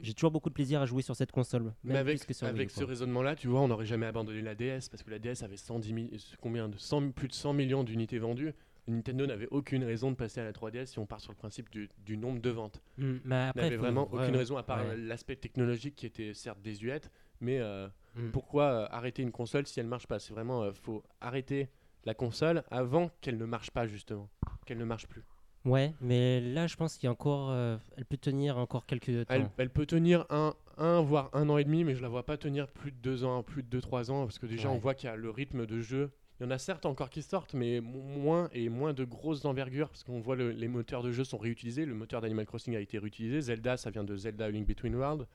j'ai 0.00 0.14
toujours 0.14 0.30
beaucoup 0.30 0.48
de 0.48 0.54
plaisir 0.54 0.80
à 0.80 0.86
jouer 0.86 1.02
sur 1.02 1.14
cette 1.14 1.30
console. 1.30 1.74
Mais 1.84 1.98
avec, 1.98 2.24
que 2.24 2.32
sur 2.32 2.46
avec 2.46 2.70
ce 2.70 2.84
raisonnement-là, 2.84 3.36
tu 3.36 3.48
vois, 3.48 3.60
on 3.60 3.68
n'aurait 3.68 3.84
jamais 3.84 4.06
abandonné 4.06 4.40
la 4.40 4.54
DS 4.54 4.88
parce 4.90 5.02
que 5.02 5.10
la 5.10 5.18
DS 5.18 5.42
avait 5.42 5.58
110 5.58 5.92
mi- 5.92 6.10
combien 6.40 6.70
de 6.70 6.78
100 6.78 7.10
plus 7.10 7.28
de 7.28 7.34
100 7.34 7.52
millions 7.52 7.84
d'unités 7.84 8.18
vendues. 8.18 8.54
Nintendo 8.88 9.26
n'avait 9.26 9.48
aucune 9.50 9.84
raison 9.84 10.10
de 10.10 10.16
passer 10.16 10.40
à 10.40 10.44
la 10.44 10.52
3DS 10.52 10.86
si 10.86 10.98
on 10.98 11.06
part 11.06 11.20
sur 11.20 11.32
le 11.32 11.36
principe 11.36 11.70
du, 11.70 11.88
du 11.98 12.16
nombre 12.16 12.40
de 12.40 12.50
ventes. 12.50 12.82
Hmm, 12.96 13.18
mais 13.24 13.50
n'avait 13.54 13.76
vraiment 13.76 14.08
ouais, 14.12 14.22
aucune 14.22 14.36
raison 14.36 14.56
à 14.56 14.62
part 14.62 14.78
ouais. 14.78 14.90
euh, 14.92 14.96
l'aspect 14.96 15.36
technologique 15.36 15.94
qui 15.96 16.06
était 16.06 16.34
certes 16.34 16.60
désuète, 16.62 17.10
mais 17.40 17.58
euh, 17.60 17.88
Hmm. 18.16 18.30
pourquoi 18.30 18.64
euh, 18.64 18.86
arrêter 18.90 19.22
une 19.22 19.30
console 19.30 19.66
si 19.66 19.78
elle 19.78 19.86
marche 19.86 20.06
pas? 20.08 20.18
C'est 20.18 20.32
vraiment 20.32 20.62
euh, 20.64 20.72
faut 20.72 21.04
arrêter 21.20 21.68
la 22.04 22.14
console 22.14 22.64
avant 22.70 23.10
qu'elle 23.20 23.36
ne 23.38 23.44
marche 23.44 23.70
pas 23.70 23.86
justement, 23.86 24.28
qu'elle 24.66 24.78
ne 24.78 24.84
marche 24.84 25.06
plus. 25.06 25.22
Ouais, 25.64 25.92
mais 26.00 26.40
là 26.40 26.66
je 26.66 26.74
pense 26.76 26.96
qu'il 26.96 27.04
y 27.04 27.08
a 27.08 27.12
encore 27.12 27.52
elle 27.96 28.04
peut 28.06 28.16
tenir 28.16 28.56
encore 28.56 28.86
quelques 28.86 29.26
temps. 29.26 29.34
Elle, 29.34 29.50
elle 29.58 29.70
peut 29.70 29.84
tenir 29.86 30.24
un, 30.30 30.54
un 30.78 31.00
voire 31.02 31.28
un 31.34 31.48
an 31.50 31.58
et 31.58 31.64
demi, 31.64 31.84
mais 31.84 31.94
je 31.94 32.02
la 32.02 32.08
vois 32.08 32.24
pas 32.24 32.38
tenir 32.38 32.66
plus 32.68 32.90
de 32.92 32.96
deux 32.96 33.24
ans, 33.24 33.42
plus 33.42 33.62
de 33.62 33.68
deux 33.68 33.80
trois 33.82 34.10
ans, 34.10 34.24
parce 34.24 34.38
que 34.38 34.46
déjà 34.46 34.68
Ouais. 34.68 34.74
on 34.74 34.78
voit 34.78 34.94
qu'il 34.94 35.08
y 35.08 35.12
a 35.12 35.16
le 35.16 35.30
rythme 35.30 35.66
de 35.66 35.80
jeu. 35.80 36.10
Il 36.40 36.44
y 36.44 36.46
en 36.46 36.50
a 36.50 36.58
certes 36.58 36.86
encore 36.86 37.10
qui 37.10 37.22
sortent, 37.22 37.54
mais 37.54 37.80
mo- 37.80 38.00
moins 38.00 38.48
et 38.52 38.68
moins 38.68 38.92
de 38.94 39.04
grosses 39.04 39.44
envergures, 39.44 39.88
parce 39.88 40.04
qu'on 40.04 40.20
voit 40.20 40.36
le- 40.36 40.50
les 40.52 40.68
moteurs 40.68 41.02
de 41.02 41.10
jeu 41.10 41.24
sont 41.24 41.38
réutilisés. 41.38 41.84
Le 41.84 41.94
moteur 41.94 42.20
d'Animal 42.20 42.46
Crossing 42.46 42.76
a 42.76 42.80
été 42.80 42.98
réutilisé. 42.98 43.40
Zelda, 43.40 43.76
ça 43.76 43.90
vient 43.90 44.04
de 44.04 44.16
Zelda 44.16 44.48
Link 44.50 44.66
Between 44.66 44.94
Worlds, 44.94 45.26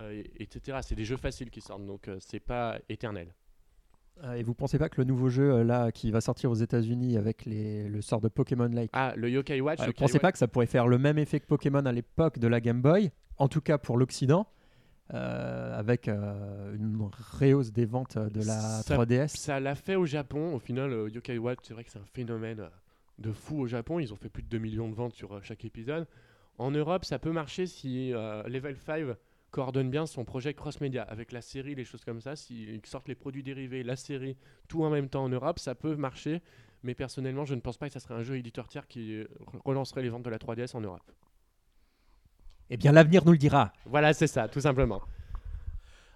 euh, 0.00 0.10
et- 0.12 0.42
etc. 0.42 0.78
C'est 0.82 0.94
des 0.94 1.04
jeux 1.04 1.18
faciles 1.18 1.50
qui 1.50 1.60
sortent, 1.60 1.84
donc 1.86 2.08
euh, 2.08 2.16
c'est 2.20 2.40
pas 2.40 2.78
éternel. 2.88 3.34
Euh, 4.24 4.32
Et 4.32 4.42
vous 4.42 4.54
pensez 4.54 4.78
pas 4.78 4.88
que 4.88 4.98
le 4.98 5.04
nouveau 5.04 5.28
jeu 5.28 5.52
euh, 5.52 5.62
là 5.64 5.92
qui 5.92 6.10
va 6.10 6.22
sortir 6.22 6.50
aux 6.50 6.54
États-Unis 6.54 7.18
avec 7.18 7.44
les, 7.44 7.86
le 7.86 8.00
sort 8.00 8.22
de 8.22 8.28
Pokémon 8.28 8.66
Like 8.68 8.88
Ah, 8.94 9.12
le 9.14 9.28
Yokai 9.28 9.60
Watch. 9.60 9.80
Euh, 9.80 9.82
Vous 9.82 9.88
Yokai 9.88 9.98
pensez 9.98 10.12
Watch- 10.14 10.22
pas 10.22 10.32
que 10.32 10.38
ça 10.38 10.48
pourrait 10.48 10.64
faire 10.64 10.86
le 10.88 10.96
même 10.96 11.18
effet 11.18 11.38
que 11.38 11.44
Pokémon 11.46 11.84
à 11.84 11.92
l'époque 11.92 12.38
de 12.38 12.48
la 12.48 12.62
Game 12.62 12.80
Boy, 12.80 13.10
en 13.36 13.48
tout 13.48 13.60
cas 13.60 13.76
pour 13.76 13.98
l'Occident, 13.98 14.46
euh, 15.14 15.78
avec 15.78 16.08
euh, 16.08 16.74
une 16.74 17.08
réhausse 17.38 17.72
des 17.72 17.84
ventes 17.86 18.18
de 18.18 18.38
la 18.38 18.60
Ça- 18.60 18.94
3DS 18.96 19.28
Ça 19.36 19.60
l'a 19.60 19.74
fait 19.74 19.96
au 19.96 20.06
Japon. 20.06 20.54
Au 20.54 20.58
final, 20.58 20.92
euh, 20.92 21.08
Yokai 21.08 21.38
Watch, 21.38 21.58
c'est 21.62 21.74
vrai 21.74 21.84
que 21.84 21.90
c'est 21.90 21.98
un 21.98 22.04
phénomène 22.12 22.60
euh, 22.60 22.68
de 23.18 23.32
fou 23.32 23.60
au 23.60 23.66
Japon. 23.66 23.98
Ils 24.00 24.12
ont 24.12 24.16
fait 24.16 24.28
plus 24.28 24.42
de 24.42 24.48
2 24.48 24.58
millions 24.58 24.88
de 24.88 24.94
ventes 24.94 25.14
sur 25.14 25.32
euh, 25.34 25.40
chaque 25.42 25.64
épisode. 25.64 26.06
En 26.58 26.70
Europe, 26.70 27.04
ça 27.04 27.18
peut 27.18 27.32
marcher 27.32 27.66
si 27.66 28.12
euh, 28.12 28.42
Level 28.44 28.76
5 28.76 29.16
coordonne 29.52 29.90
bien 29.90 30.06
son 30.06 30.24
projet 30.24 30.52
cross-média 30.54 31.02
avec 31.02 31.32
la 31.32 31.40
série, 31.40 31.74
les 31.74 31.84
choses 31.84 32.04
comme 32.04 32.20
ça. 32.20 32.34
S'ils 32.36 32.80
sortent 32.84 33.08
les 33.08 33.14
produits 33.14 33.42
dérivés, 33.42 33.82
la 33.82 33.96
série, 33.96 34.36
tout 34.68 34.82
en 34.84 34.90
même 34.90 35.08
temps 35.08 35.24
en 35.24 35.28
Europe, 35.28 35.58
ça 35.58 35.74
peut 35.74 35.96
marcher. 35.96 36.42
Mais 36.82 36.94
personnellement, 36.94 37.44
je 37.44 37.54
ne 37.54 37.60
pense 37.60 37.78
pas 37.78 37.86
que 37.86 37.92
ça 37.92 38.00
serait 38.00 38.14
un 38.14 38.22
jeu 38.22 38.36
éditeur 38.36 38.68
tiers 38.68 38.86
qui 38.86 39.14
euh, 39.14 39.26
relancerait 39.64 40.02
les 40.02 40.08
ventes 40.08 40.24
de 40.24 40.30
la 40.30 40.38
3DS 40.38 40.76
en 40.76 40.80
Europe. 40.80 41.02
Eh 42.70 42.76
bien, 42.76 42.92
l'avenir 42.92 43.24
nous 43.24 43.32
le 43.32 43.38
dira. 43.38 43.72
Voilà, 43.84 44.12
c'est 44.12 44.26
ça, 44.26 44.48
tout 44.48 44.60
simplement. 44.60 45.00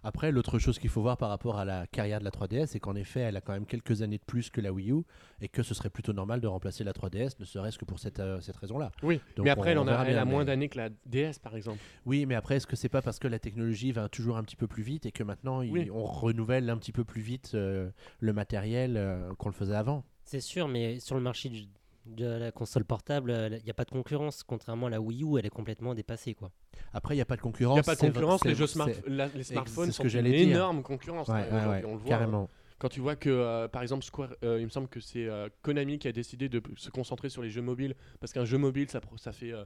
Après, 0.02 0.32
l'autre 0.32 0.58
chose 0.58 0.78
qu'il 0.78 0.88
faut 0.88 1.02
voir 1.02 1.18
par 1.18 1.28
rapport 1.28 1.58
à 1.58 1.66
la 1.66 1.86
carrière 1.86 2.20
de 2.20 2.24
la 2.24 2.30
3DS, 2.30 2.68
c'est 2.68 2.80
qu'en 2.80 2.94
effet, 2.96 3.20
elle 3.20 3.36
a 3.36 3.42
quand 3.42 3.52
même 3.52 3.66
quelques 3.66 4.00
années 4.00 4.16
de 4.16 4.24
plus 4.24 4.48
que 4.48 4.62
la 4.62 4.72
Wii 4.72 4.92
U, 4.92 5.02
et 5.42 5.48
que 5.48 5.62
ce 5.62 5.74
serait 5.74 5.90
plutôt 5.90 6.14
normal 6.14 6.40
de 6.40 6.46
remplacer 6.46 6.84
la 6.84 6.92
3DS, 6.94 7.38
ne 7.38 7.44
serait-ce 7.44 7.76
que 7.78 7.84
pour 7.84 7.98
cette, 7.98 8.18
euh, 8.18 8.40
cette 8.40 8.56
raison-là. 8.56 8.92
Oui, 9.02 9.20
Donc, 9.36 9.44
mais 9.44 9.50
après, 9.50 9.68
on- 9.68 9.72
elle, 9.72 9.78
en 9.78 9.82
on 9.84 9.88
a, 9.88 10.04
elle 10.06 10.24
moins 10.24 10.46
d'années 10.46 10.70
que 10.70 10.78
la 10.78 10.88
DS, 11.04 11.38
par 11.38 11.54
exemple. 11.54 11.78
Oui, 12.06 12.24
mais 12.24 12.34
après, 12.34 12.56
est-ce 12.56 12.66
que 12.66 12.76
c'est 12.76 12.88
pas 12.88 13.02
parce 13.02 13.18
que 13.18 13.28
la 13.28 13.38
technologie 13.38 13.92
va 13.92 14.08
toujours 14.08 14.38
un 14.38 14.42
petit 14.42 14.56
peu 14.56 14.66
plus 14.66 14.82
vite 14.82 15.04
et 15.04 15.12
que 15.12 15.22
maintenant 15.22 15.60
il- 15.60 15.90
on 15.92 16.04
renouvelle 16.04 16.70
un 16.70 16.78
petit 16.78 16.92
peu 16.92 17.04
plus 17.04 17.20
vite 17.20 17.50
euh, 17.54 17.90
le 18.20 18.32
matériel 18.32 18.96
euh, 18.96 19.34
qu'on 19.34 19.50
le 19.50 19.54
faisait 19.54 19.76
avant? 19.76 20.02
C'est 20.24 20.40
sûr, 20.40 20.66
mais 20.66 20.98
sur 20.98 21.14
le 21.14 21.20
marché 21.20 21.50
du- 21.50 21.66
de 22.06 22.26
la 22.26 22.50
console 22.52 22.84
portable, 22.84 23.30
euh, 23.30 23.48
il 23.58 23.64
n'y 23.64 23.70
a 23.70 23.74
pas 23.74 23.84
de 23.84 23.90
concurrence. 23.90 24.42
Contrairement 24.42 24.86
à 24.86 24.90
la 24.90 25.00
Wii 25.00 25.22
U, 25.24 25.38
elle 25.38 25.46
est 25.46 25.50
complètement 25.50 25.94
dépassée. 25.94 26.34
Quoi. 26.34 26.50
Après, 26.92 27.14
il 27.14 27.18
n'y 27.18 27.22
a 27.22 27.26
pas 27.26 27.36
de 27.36 27.40
Il 27.40 27.42
concurrence. 27.42 27.74
n'y 27.76 27.80
a 27.80 27.82
pas 27.84 27.94
de 27.94 28.00
concurrence, 28.00 28.40
c'est- 28.42 28.48
les, 28.48 28.54
jeux 28.54 28.66
smart- 28.66 28.88
la- 29.06 29.28
les 29.28 29.42
smartphones 29.44 29.86
c'est 29.86 29.92
ce 29.92 29.96
sont 29.98 30.02
que 30.04 30.08
une 30.08 30.12
j'allais 30.12 30.30
dire. 30.32 30.56
énorme 30.56 30.82
concurrence. 30.82 31.28
Ouais, 31.28 31.34
hein, 31.34 31.40
ouais, 31.42 31.56
aujourd'hui, 31.56 31.70
ouais, 31.70 31.84
on 31.86 31.92
le 31.92 31.98
voit, 31.98 32.08
carrément. 32.08 32.48
Quand 32.78 32.88
tu 32.88 33.00
vois 33.00 33.14
que, 33.16 33.28
euh, 33.28 33.68
par 33.68 33.82
exemple, 33.82 34.04
Square, 34.04 34.30
euh, 34.42 34.58
il 34.58 34.64
me 34.64 34.70
semble 34.70 34.88
que 34.88 35.00
c'est 35.00 35.26
euh, 35.26 35.48
Konami 35.62 35.98
qui 35.98 36.08
a 36.08 36.12
décidé 36.12 36.48
de 36.48 36.62
se 36.76 36.88
concentrer 36.90 37.28
sur 37.28 37.42
les 37.42 37.50
jeux 37.50 37.60
mobiles, 37.62 37.94
parce 38.20 38.32
qu'un 38.32 38.46
jeu 38.46 38.56
mobile, 38.56 38.88
ça, 38.88 39.00
ça 39.18 39.32
fait 39.32 39.52
euh, 39.52 39.64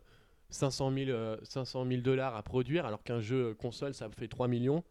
500 0.50 0.92
000 0.92 1.10
euh, 1.10 1.36
500 1.44 1.86
000 1.86 2.02
dollars 2.02 2.34
à 2.34 2.42
produire, 2.42 2.84
alors 2.84 3.04
qu'un 3.04 3.20
jeu 3.20 3.54
console, 3.54 3.94
ça 3.94 4.08
fait 4.10 4.26
3 4.26 4.48
millions, 4.48 4.82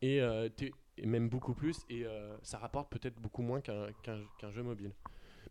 et, 0.00 0.20
euh, 0.22 0.48
même 1.04 1.28
beaucoup 1.28 1.52
plus, 1.52 1.76
et 1.90 2.06
euh, 2.06 2.34
ça 2.42 2.56
rapporte 2.58 2.90
peut-être 2.90 3.20
beaucoup 3.20 3.42
moins 3.42 3.60
qu'un 3.60 4.50
jeu 4.50 4.62
mobile. 4.62 4.92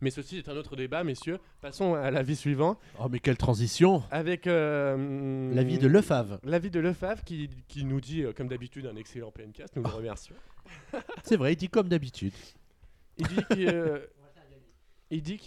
Mais 0.01 0.11
ceci 0.11 0.37
est 0.37 0.49
un 0.49 0.55
autre 0.55 0.75
débat, 0.75 1.03
messieurs. 1.03 1.39
Passons 1.61 1.95
à 1.95 2.11
l'avis 2.11 2.35
suivant, 2.35 2.77
Oh, 2.99 3.07
mais 3.09 3.19
quelle 3.19 3.37
transition 3.37 4.03
avec... 4.11 4.45
euh, 4.47 5.53
L'avis 5.53 5.79
de 5.79 5.87
Lefave. 5.87 6.39
L'avis 6.43 6.69
de 6.69 6.79
Lefave 6.79 7.23
qui, 7.23 7.49
qui 7.67 7.83
nous 7.83 7.99
dit, 8.01 8.23
euh, 8.23 8.33
comme 8.33 8.47
d'habitude, 8.47 8.85
un 8.85 8.95
excellent 8.95 9.31
PNcast, 9.31 9.75
nous 9.75 9.83
le 9.83 9.89
remercions. 9.89 10.35
C'est 11.23 11.37
vrai, 11.37 11.53
il 11.53 11.55
dit 11.55 11.69
comme 11.69 11.87
d'habitude. 11.89 12.33
Il 13.17 13.27
dit 13.27 13.43
qu'il 13.49 13.69
euh, 13.69 13.99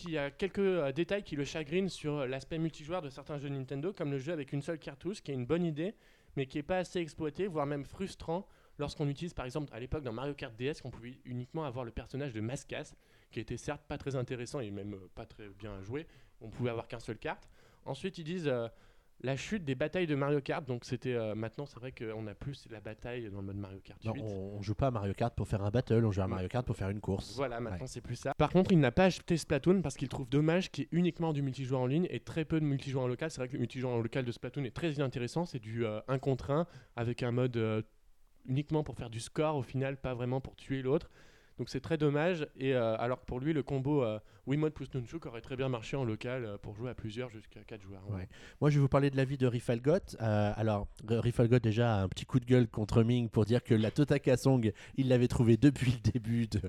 y 0.08 0.18
a 0.18 0.30
quelques 0.30 0.58
euh, 0.58 0.90
détails 0.92 1.22
qui 1.22 1.36
le 1.36 1.44
chagrinent 1.44 1.88
sur 1.88 2.26
l'aspect 2.26 2.58
multijoueur 2.58 3.02
de 3.02 3.10
certains 3.10 3.38
jeux 3.38 3.48
Nintendo, 3.50 3.92
comme 3.92 4.10
le 4.10 4.18
jeu 4.18 4.32
avec 4.32 4.52
une 4.52 4.62
seule 4.62 4.78
cartouche, 4.78 5.22
qui 5.22 5.30
est 5.30 5.34
une 5.34 5.46
bonne 5.46 5.64
idée, 5.64 5.94
mais 6.36 6.46
qui 6.46 6.58
n'est 6.58 6.62
pas 6.64 6.78
assez 6.78 6.98
exploité, 6.98 7.46
voire 7.46 7.66
même 7.66 7.84
frustrant, 7.84 8.46
lorsqu'on 8.78 9.08
utilise 9.08 9.34
par 9.34 9.44
exemple 9.44 9.68
à 9.72 9.78
l'époque 9.78 10.02
dans 10.02 10.12
Mario 10.12 10.34
Kart 10.34 10.56
DS, 10.56 10.80
qu'on 10.82 10.90
pouvait 10.90 11.18
uniquement 11.24 11.64
avoir 11.64 11.84
le 11.84 11.90
personnage 11.92 12.32
de 12.32 12.40
Mascas, 12.40 12.94
qui 13.30 13.40
était 13.40 13.56
certes 13.56 13.82
pas 13.86 13.98
très 13.98 14.16
intéressant 14.16 14.60
et 14.60 14.70
même 14.70 14.94
euh, 14.94 15.10
pas 15.14 15.26
très 15.26 15.48
bien 15.48 15.72
à 15.74 15.82
jouer, 15.82 16.06
on 16.40 16.48
pouvait 16.50 16.70
avoir 16.70 16.88
qu'un 16.88 17.00
seul 17.00 17.18
carte. 17.18 17.48
Ensuite, 17.84 18.18
ils 18.18 18.24
disent 18.24 18.48
euh, 18.48 18.68
la 19.22 19.36
chute 19.36 19.64
des 19.64 19.74
batailles 19.74 20.06
de 20.06 20.14
Mario 20.14 20.40
Kart, 20.40 20.66
donc 20.66 20.84
c'était 20.84 21.14
euh, 21.14 21.34
maintenant 21.34 21.66
c'est 21.66 21.78
vrai 21.78 21.92
qu'on 21.92 22.26
a 22.26 22.34
plus 22.34 22.66
la 22.70 22.80
bataille 22.80 23.30
dans 23.30 23.40
le 23.40 23.46
mode 23.46 23.56
Mario 23.56 23.80
Kart 23.80 24.02
8. 24.02 24.08
Non, 24.08 24.24
on, 24.24 24.58
on 24.58 24.62
joue 24.62 24.74
pas 24.74 24.88
à 24.88 24.90
Mario 24.90 25.12
Kart 25.14 25.34
pour 25.34 25.46
faire 25.46 25.62
un 25.62 25.70
battle, 25.70 26.04
on 26.04 26.10
joue 26.10 26.22
à 26.22 26.28
Mario 26.28 26.48
Kart 26.48 26.66
pour 26.66 26.76
faire 26.76 26.90
une 26.90 27.00
course. 27.00 27.36
Voilà, 27.36 27.60
maintenant 27.60 27.86
c'est 27.86 28.00
plus 28.00 28.16
ça. 28.16 28.34
Par 28.34 28.50
contre, 28.50 28.72
il 28.72 28.80
n'a 28.80 28.92
pas 28.92 29.04
acheté 29.04 29.36
Splatoon 29.36 29.82
parce 29.82 29.96
qu'il 29.96 30.08
trouve 30.08 30.28
dommage 30.28 30.70
qu'il 30.70 30.84
y 30.84 30.86
ait 30.86 30.90
uniquement 30.92 31.32
du 31.32 31.42
multijoueur 31.42 31.80
en 31.80 31.86
ligne 31.86 32.06
et 32.10 32.20
très 32.20 32.44
peu 32.44 32.60
de 32.60 32.64
multijoueur 32.64 33.04
en 33.04 33.08
local. 33.08 33.30
C'est 33.30 33.40
vrai 33.40 33.48
que 33.48 33.54
le 33.54 33.60
multijoueur 33.60 33.92
en 33.92 34.00
local 34.00 34.24
de 34.24 34.32
Splatoon 34.32 34.64
est 34.64 34.74
très 34.74 34.92
inintéressant. 34.92 35.44
C'est 35.44 35.58
du 35.58 35.84
1 35.86 36.18
contre 36.18 36.50
1 36.50 36.66
avec 36.96 37.22
un 37.22 37.30
mode 37.30 37.84
uniquement 38.46 38.82
pour 38.82 38.96
faire 38.96 39.10
du 39.10 39.20
score 39.20 39.56
au 39.56 39.62
final, 39.62 39.96
pas 39.98 40.14
vraiment 40.14 40.40
pour 40.40 40.56
tuer 40.56 40.82
l'autre. 40.82 41.10
Donc 41.60 41.68
c'est 41.68 41.80
très 41.80 41.98
dommage. 41.98 42.48
Et 42.58 42.74
euh, 42.74 42.96
alors 42.96 43.20
que 43.20 43.26
pour 43.26 43.38
lui, 43.38 43.52
le 43.52 43.62
combo 43.62 44.02
euh, 44.02 44.18
Wiimote 44.46 44.74
plus 44.74 44.92
Nunchuk 44.94 45.26
aurait 45.26 45.40
très 45.40 45.56
bien 45.56 45.68
marché 45.68 45.96
en 45.96 46.04
local 46.04 46.44
euh, 46.44 46.58
pour 46.58 46.74
jouer 46.74 46.90
à 46.90 46.94
plusieurs 46.94 47.30
jusqu'à 47.30 47.60
4 47.60 47.82
joueurs. 47.82 48.02
Ouais. 48.10 48.28
Moi, 48.60 48.70
je 48.70 48.76
vais 48.76 48.80
vous 48.80 48.88
parler 48.88 49.10
de 49.10 49.16
l'avis 49.16 49.36
de 49.36 49.46
Rifalgot. 49.46 50.16
Euh, 50.20 50.52
alors, 50.56 50.88
Rifalgot 51.08 51.58
déjà 51.58 51.96
a 51.96 52.02
un 52.02 52.08
petit 52.08 52.24
coup 52.24 52.40
de 52.40 52.44
gueule 52.44 52.68
contre 52.68 53.02
Ming 53.02 53.28
pour 53.28 53.44
dire 53.44 53.62
que 53.62 53.74
la 53.74 53.90
Totaka 53.90 54.36
Song, 54.36 54.72
il 54.96 55.08
l'avait 55.08 55.28
trouvé 55.28 55.56
depuis 55.56 55.92
le 55.92 56.12
début 56.12 56.48
de, 56.48 56.60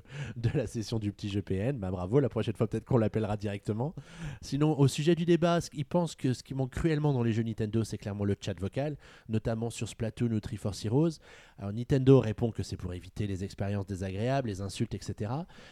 la 0.54 0.68
session 0.68 1.00
du 1.00 1.12
petit 1.12 1.30
jeu 1.30 1.42
PN. 1.42 1.78
Bah, 1.78 1.92
bravo, 1.92 2.20
la 2.20 2.30
prochaine 2.30 2.56
fois, 2.56 2.68
peut-être 2.68 2.86
qu'on 2.86 2.98
l'appellera 2.98 3.38
directement. 3.38 3.96
Sinon, 4.42 4.78
au 4.78 4.88
sujet 4.88 5.16
du 5.16 5.26
débat, 5.26 5.60
il 5.74 5.86
pense 5.86 6.16
que 6.16 6.34
ce 6.34 6.44
qui 6.44 6.54
manque 6.54 6.72
cruellement 6.72 7.14
dans 7.14 7.24
les 7.24 7.32
jeux 7.32 7.44
Nintendo, 7.44 7.84
c'est 7.84 7.98
clairement 7.98 8.26
le 8.26 8.36
chat 8.40 8.60
vocal, 8.60 8.98
notamment 9.30 9.70
sur 9.70 9.88
Splatoon 9.88 10.32
ou 10.32 10.40
Triforce 10.40 10.86
Heroes. 10.86 11.20
Alors, 11.58 11.74
Nintendo 11.74 12.20
répond 12.20 12.52
que 12.52 12.64
c'est 12.64 12.78
pour 12.78 12.94
éviter 12.94 13.28
les 13.28 13.44
expériences 13.44 13.88
désagréables, 13.88 14.50
les 14.50 14.62
insultes, 14.62 14.94
etc. 14.94 15.32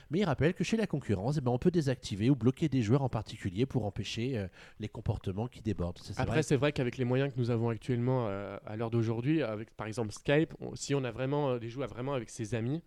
Mais 0.10 0.20
il 0.20 0.26
rappelle 0.26 0.54
que 0.54 0.64
chez 0.64 0.78
la 0.78 0.88
concurrence, 0.88 1.38
eh 1.38 1.42
ben, 1.42 1.52
on 1.52 1.58
peut 1.58 1.72
désactiver 1.72 1.99
ou 2.30 2.36
bloquer 2.36 2.70
des 2.70 2.82
joueurs 2.82 3.02
en 3.02 3.10
particulier 3.10 3.66
pour 3.66 3.86
empêcher 3.86 4.38
euh, 4.38 4.48
les 4.80 4.90
comportements 4.90 5.48
qui 5.48 5.62
débordent. 5.62 5.98
Ça, 6.00 6.14
Après, 6.22 6.44
c'est 6.44 6.56
vrai 6.56 6.72
qu'avec 6.72 6.98
les 6.98 7.06
moyens 7.06 7.34
que 7.34 7.40
nous 7.40 7.52
avons 7.52 7.70
actuellement 7.70 8.28
euh, 8.28 8.58
à 8.66 8.76
l'heure 8.76 8.90
d'aujourd'hui, 8.92 9.42
avec 9.44 9.70
par 9.76 9.88
exemple 9.88 10.12
Skype, 10.12 10.54
on- 10.60 10.76
si 10.76 10.96
on 10.96 11.04
a 11.04 11.12
vraiment 11.12 11.52
euh, 11.52 11.60
des 11.60 11.70
joueurs 11.70 11.90
vraiment 11.90 12.14
avec 12.14 12.30
ses 12.30 12.56
amis, 12.56 12.82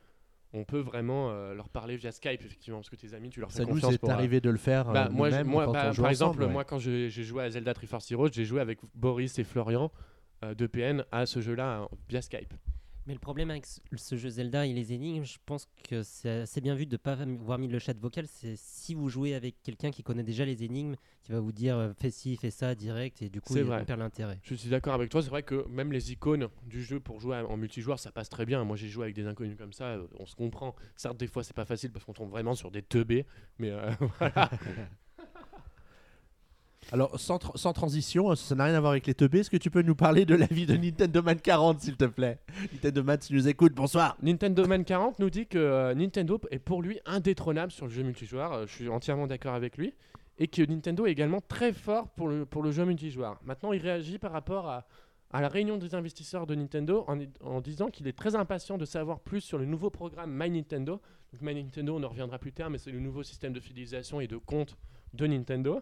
on 0.54 0.64
peut 0.64 0.80
vraiment 0.80 1.30
euh, 1.30 1.54
leur 1.54 1.68
parler 1.70 1.96
via 1.96 2.12
Skype, 2.12 2.42
effectivement, 2.44 2.78
parce 2.78 2.90
que 2.90 2.96
tes 2.96 3.14
amis, 3.14 3.30
tu 3.30 3.40
leur 3.40 3.50
fais 3.50 3.58
ça 3.58 3.64
nous 3.64 3.70
confiance 3.74 3.94
est 3.94 3.98
pour, 3.98 4.10
euh, 4.10 4.12
arrivé 4.12 4.40
de 4.40 4.50
le 4.50 4.58
faire 4.58 4.92
Bah, 4.92 5.08
moi, 5.10 5.30
je- 5.30 5.36
nous-mêmes 5.36 5.46
moi, 5.46 5.64
quand 5.66 5.72
bah, 5.72 5.86
on 5.88 5.92
joue 5.92 6.02
par 6.02 6.10
ensemble, 6.10 6.30
exemple, 6.32 6.42
ouais. 6.44 6.52
moi 6.52 6.64
quand 6.64 6.78
j'ai 6.78 7.08
j'ai 7.08 7.22
joué 7.24 7.42
à 7.44 7.50
Zelda 7.50 7.72
Triforce 7.74 8.10
Heroes, 8.10 8.28
j'ai 8.32 8.44
joué 8.44 8.60
avec 8.60 8.78
Boris 8.94 9.38
et 9.38 9.44
Florian 9.44 9.90
euh, 10.44 10.54
de 10.54 10.66
PN 10.66 11.04
à 11.12 11.24
ce 11.26 11.40
jeu-là 11.40 11.82
euh, 11.82 11.86
via 12.08 12.20
Skype. 12.20 12.52
Mais 13.06 13.14
le 13.14 13.18
problème 13.18 13.50
avec 13.50 13.66
ce- 13.66 14.16
jeu 14.16 14.28
Zelda 14.30 14.64
et 14.64 14.72
les 14.72 14.92
énigmes, 14.92 15.24
je 15.24 15.38
pense 15.44 15.66
que 15.88 16.04
c'est 16.04 16.42
assez 16.42 16.60
bien 16.60 16.76
vu 16.76 16.86
de 16.86 16.92
ne 16.94 16.96
pas 16.98 17.14
avoir 17.20 17.58
mis 17.58 17.66
le 17.66 17.80
chat 17.80 17.98
vocal. 17.98 18.26
C'est 18.28 18.54
si 18.56 18.94
vous 18.94 19.08
jouez 19.08 19.34
avec 19.34 19.56
quelqu'un 19.64 19.90
qui 19.90 20.04
connaît 20.04 20.22
déjà 20.22 20.44
les 20.44 20.62
énigmes, 20.62 20.94
qui 21.22 21.32
va 21.32 21.40
vous 21.40 21.50
dire 21.50 21.76
euh, 21.76 21.92
fais 21.94 22.10
ci, 22.12 22.36
fais 22.36 22.52
ça 22.52 22.76
direct, 22.76 23.20
et 23.20 23.28
du 23.28 23.40
coup, 23.40 23.56
il- 23.56 23.64
vrai. 23.64 23.84
perd 23.84 23.98
l'intérêt. 23.98 24.38
Je 24.44 24.54
suis 24.54 24.70
d'accord 24.70 24.94
avec 24.94 25.10
toi, 25.10 25.20
c'est 25.20 25.30
vrai 25.30 25.42
que 25.42 25.66
même 25.68 25.92
les 25.92 26.12
icônes 26.12 26.48
du 26.64 26.82
jeu 26.84 27.00
pour 27.00 27.18
jouer 27.20 27.38
en 27.38 27.56
multijoueur, 27.56 27.98
ça 27.98 28.12
passe 28.12 28.28
très 28.28 28.46
bien. 28.46 28.62
Moi 28.64 28.76
j'ai 28.76 28.88
joué 28.88 29.04
avec 29.04 29.16
des 29.16 29.26
inconnus 29.26 29.56
comme 29.58 29.72
ça, 29.72 29.86
euh, 29.86 30.06
on 30.20 30.26
se 30.26 30.36
comprend. 30.36 30.74
Certes, 30.94 31.16
des 31.18 31.26
fois 31.26 31.42
c'est 31.42 31.56
pas 31.56 31.64
facile 31.64 31.90
parce 31.90 32.04
qu'on 32.04 32.12
tombe 32.12 32.30
vraiment 32.30 32.54
sur 32.54 32.70
des 32.70 32.82
teubés, 32.82 33.26
mais 33.58 33.70
euh, 33.70 33.90
voilà. 34.20 34.48
Alors, 36.92 37.18
sans, 37.18 37.38
tra- 37.38 37.56
sans 37.56 37.72
transition, 37.72 38.34
ça 38.34 38.54
n'a 38.54 38.64
rien 38.64 38.74
à 38.74 38.80
voir 38.80 38.92
avec 38.92 39.06
les 39.06 39.14
teubés. 39.14 39.40
Est-ce 39.40 39.48
que 39.48 39.56
tu 39.56 39.70
peux 39.70 39.80
nous 39.80 39.94
parler 39.94 40.26
de 40.26 40.34
la 40.34 40.44
vie 40.44 40.66
de 40.66 40.76
Nintendo 40.76 41.22
Man 41.22 41.40
40, 41.40 41.80
s'il 41.80 41.96
te 41.96 42.04
plaît? 42.04 42.38
Nintendo 42.70 43.02
Man, 43.02 43.18
tu 43.18 43.32
nous 43.32 43.48
écoutes, 43.48 43.72
bonsoir 43.72 44.18
Nintendo 44.22 44.66
Man 44.66 44.84
40 44.84 45.18
nous 45.18 45.30
dit 45.30 45.46
que 45.46 45.56
euh, 45.56 45.94
Nintendo 45.94 46.38
est 46.50 46.58
pour 46.58 46.82
lui 46.82 47.00
indétrônable 47.06 47.72
sur 47.72 47.86
le 47.86 47.92
jeu 47.92 48.02
multijoueur. 48.02 48.52
Euh, 48.52 48.66
je 48.66 48.74
suis 48.74 48.88
entièrement 48.90 49.26
d'accord 49.26 49.54
avec 49.54 49.78
lui. 49.78 49.94
Et 50.38 50.48
que 50.48 50.60
Nintendo 50.60 51.06
est 51.06 51.12
également 51.12 51.40
très 51.40 51.72
fort 51.72 52.10
pour 52.10 52.28
le, 52.28 52.70
jeu 52.72 52.84
multijoueur. 52.84 53.40
Maintenant, 53.42 53.72
il 53.72 53.80
réagit 53.80 54.18
par 54.18 54.32
rapport 54.32 54.68
à, 54.68 54.84
la 55.32 55.48
réunion 55.48 55.78
des 55.78 55.94
investisseurs 55.94 56.46
de 56.46 56.54
Nintendo 56.54 57.06
en, 57.40 57.60
disant 57.62 57.88
qu'il 57.88 58.06
est 58.06 58.12
très 58.12 58.34
impatient 58.34 58.76
de 58.76 58.84
savoir 58.84 59.20
plus 59.20 59.40
sur 59.40 59.56
le 59.56 59.64
nouveau 59.64 59.88
programme 59.88 60.30
My 60.30 60.50
Nintendo. 60.50 61.00
My 61.40 61.54
Nintendo, 61.54 61.96
on 61.96 62.02
en 62.02 62.08
reviendra 62.10 62.38
plus 62.38 62.52
tard, 62.52 62.68
mais 62.68 62.76
c'est 62.76 62.90
le 62.90 63.00
nouveau 63.00 63.22
système 63.22 63.54
de 63.54 63.60
fidélisation 63.60 64.20
et 64.20 64.26
de 64.26 64.36
compte 64.36 64.76
de 65.14 65.26
Nintendo. 65.26 65.80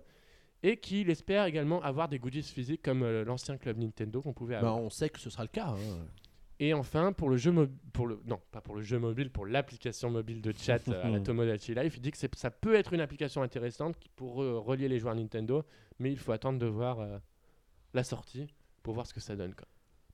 Et 0.62 0.76
qu'il 0.76 1.08
espère 1.10 1.46
également 1.46 1.80
avoir 1.82 2.08
des 2.08 2.18
goodies 2.18 2.42
physiques 2.42 2.82
comme 2.82 3.02
euh, 3.02 3.24
l'ancien 3.24 3.56
club 3.56 3.78
Nintendo 3.78 4.20
qu'on 4.20 4.32
pouvait 4.34 4.56
avoir. 4.56 4.76
Bah, 4.76 4.82
On 4.82 4.90
sait 4.90 5.08
que 5.08 5.18
ce 5.18 5.30
sera 5.30 5.42
le 5.44 5.48
cas. 5.48 5.68
hein. 5.68 5.76
Et 6.62 6.74
enfin, 6.74 7.14
pour 7.14 7.30
le 7.30 7.38
jeu 7.38 7.50
mo- 7.50 7.66
pour 7.94 8.06
le 8.06 8.20
non, 8.26 8.38
pas 8.50 8.60
pour 8.60 8.74
le 8.74 8.82
jeu 8.82 8.98
mobile, 8.98 9.30
pour 9.30 9.46
l'application 9.46 10.10
mobile 10.10 10.42
de 10.42 10.52
chat 10.54 10.86
euh, 10.88 11.02
à 11.02 11.08
la 11.08 11.20
Tomodachi 11.20 11.74
Life, 11.74 11.94
il 11.96 12.02
dit 12.02 12.10
que 12.10 12.18
c'est- 12.18 12.34
ça 12.36 12.50
peut 12.50 12.74
être 12.74 12.92
une 12.92 13.00
application 13.00 13.40
intéressante 13.40 13.96
qui- 13.98 14.10
pour 14.10 14.42
euh, 14.42 14.58
relier 14.58 14.86
les 14.88 14.98
joueurs 14.98 15.14
Nintendo, 15.14 15.64
mais 15.98 16.12
il 16.12 16.18
faut 16.18 16.32
attendre 16.32 16.58
de 16.58 16.66
voir 16.66 17.00
euh, 17.00 17.16
la 17.94 18.04
sortie 18.04 18.46
pour 18.82 18.92
voir 18.92 19.06
ce 19.06 19.14
que 19.14 19.20
ça 19.20 19.36
donne. 19.36 19.54
Quoi. 19.54 19.66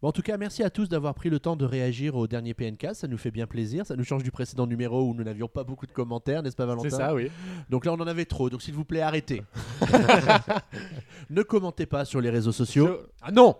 Bon, 0.02 0.08
en 0.08 0.12
tout 0.12 0.22
cas, 0.22 0.36
merci 0.36 0.62
à 0.62 0.68
tous 0.70 0.88
d'avoir 0.88 1.14
pris 1.14 1.30
le 1.30 1.38
temps 1.40 1.56
de 1.56 1.64
réagir 1.64 2.16
au 2.16 2.26
dernier 2.26 2.52
PNK. 2.54 2.88
Ça 2.94 3.08
nous 3.08 3.16
fait 3.16 3.30
bien 3.30 3.46
plaisir. 3.46 3.86
Ça 3.86 3.96
nous 3.96 4.04
change 4.04 4.22
du 4.22 4.30
précédent 4.30 4.66
numéro 4.66 5.02
où 5.08 5.14
nous 5.14 5.24
n'avions 5.24 5.48
pas 5.48 5.64
beaucoup 5.64 5.86
de 5.86 5.92
commentaires, 5.92 6.42
n'est-ce 6.42 6.56
pas, 6.56 6.66
Valentin 6.66 6.90
C'est 6.90 6.96
ça, 6.96 7.14
oui. 7.14 7.30
Donc 7.70 7.86
là, 7.86 7.92
on 7.92 8.00
en 8.00 8.06
avait 8.06 8.26
trop. 8.26 8.50
Donc, 8.50 8.62
s'il 8.62 8.74
vous 8.74 8.84
plaît, 8.84 9.00
arrêtez. 9.00 9.42
ne 11.30 11.42
commentez 11.42 11.86
pas 11.86 12.04
sur 12.04 12.20
les 12.20 12.30
réseaux 12.30 12.52
sociaux. 12.52 12.86
Je- 12.86 13.06
Ah 13.22 13.32
non 13.32 13.56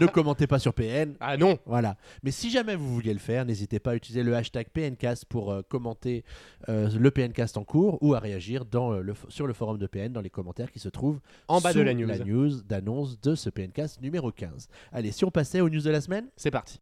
Ne 0.00 0.06
commentez 0.06 0.46
pas 0.46 0.58
sur 0.58 0.74
PN. 0.74 1.14
Ah 1.20 1.36
non 1.36 1.58
Voilà. 1.66 1.96
Mais 2.22 2.30
si 2.30 2.50
jamais 2.50 2.76
vous 2.76 2.92
vouliez 2.92 3.12
le 3.12 3.18
faire, 3.18 3.44
n'hésitez 3.44 3.78
pas 3.78 3.92
à 3.92 3.94
utiliser 3.94 4.22
le 4.22 4.34
hashtag 4.34 4.68
PNcast 4.68 5.24
pour 5.26 5.52
euh, 5.52 5.62
commenter 5.62 6.24
euh, 6.68 6.88
le 6.90 7.10
PNcast 7.10 7.56
en 7.56 7.64
cours 7.64 7.98
ou 8.02 8.14
à 8.14 8.18
réagir 8.18 8.64
dans, 8.64 8.92
euh, 8.92 9.00
le 9.02 9.14
sur 9.28 9.46
le 9.46 9.52
forum 9.52 9.78
de 9.78 9.86
PN 9.86 10.12
dans 10.12 10.20
les 10.20 10.30
commentaires 10.30 10.70
qui 10.70 10.78
se 10.78 10.88
trouvent 10.88 11.20
En 11.48 11.60
bas 11.60 11.72
de 11.72 11.80
la 11.80 11.94
news. 11.94 12.06
la 12.06 12.18
news 12.18 12.62
d'annonce 12.62 13.20
de 13.20 13.34
ce 13.34 13.50
PNcast 13.50 14.00
numéro 14.00 14.30
15. 14.30 14.68
Allez, 14.92 15.12
si 15.12 15.24
on 15.24 15.30
passait 15.30 15.60
aux 15.60 15.68
news 15.68 15.82
de 15.82 15.90
la 15.90 16.00
semaine 16.00 16.26
C'est 16.36 16.50
parti. 16.50 16.80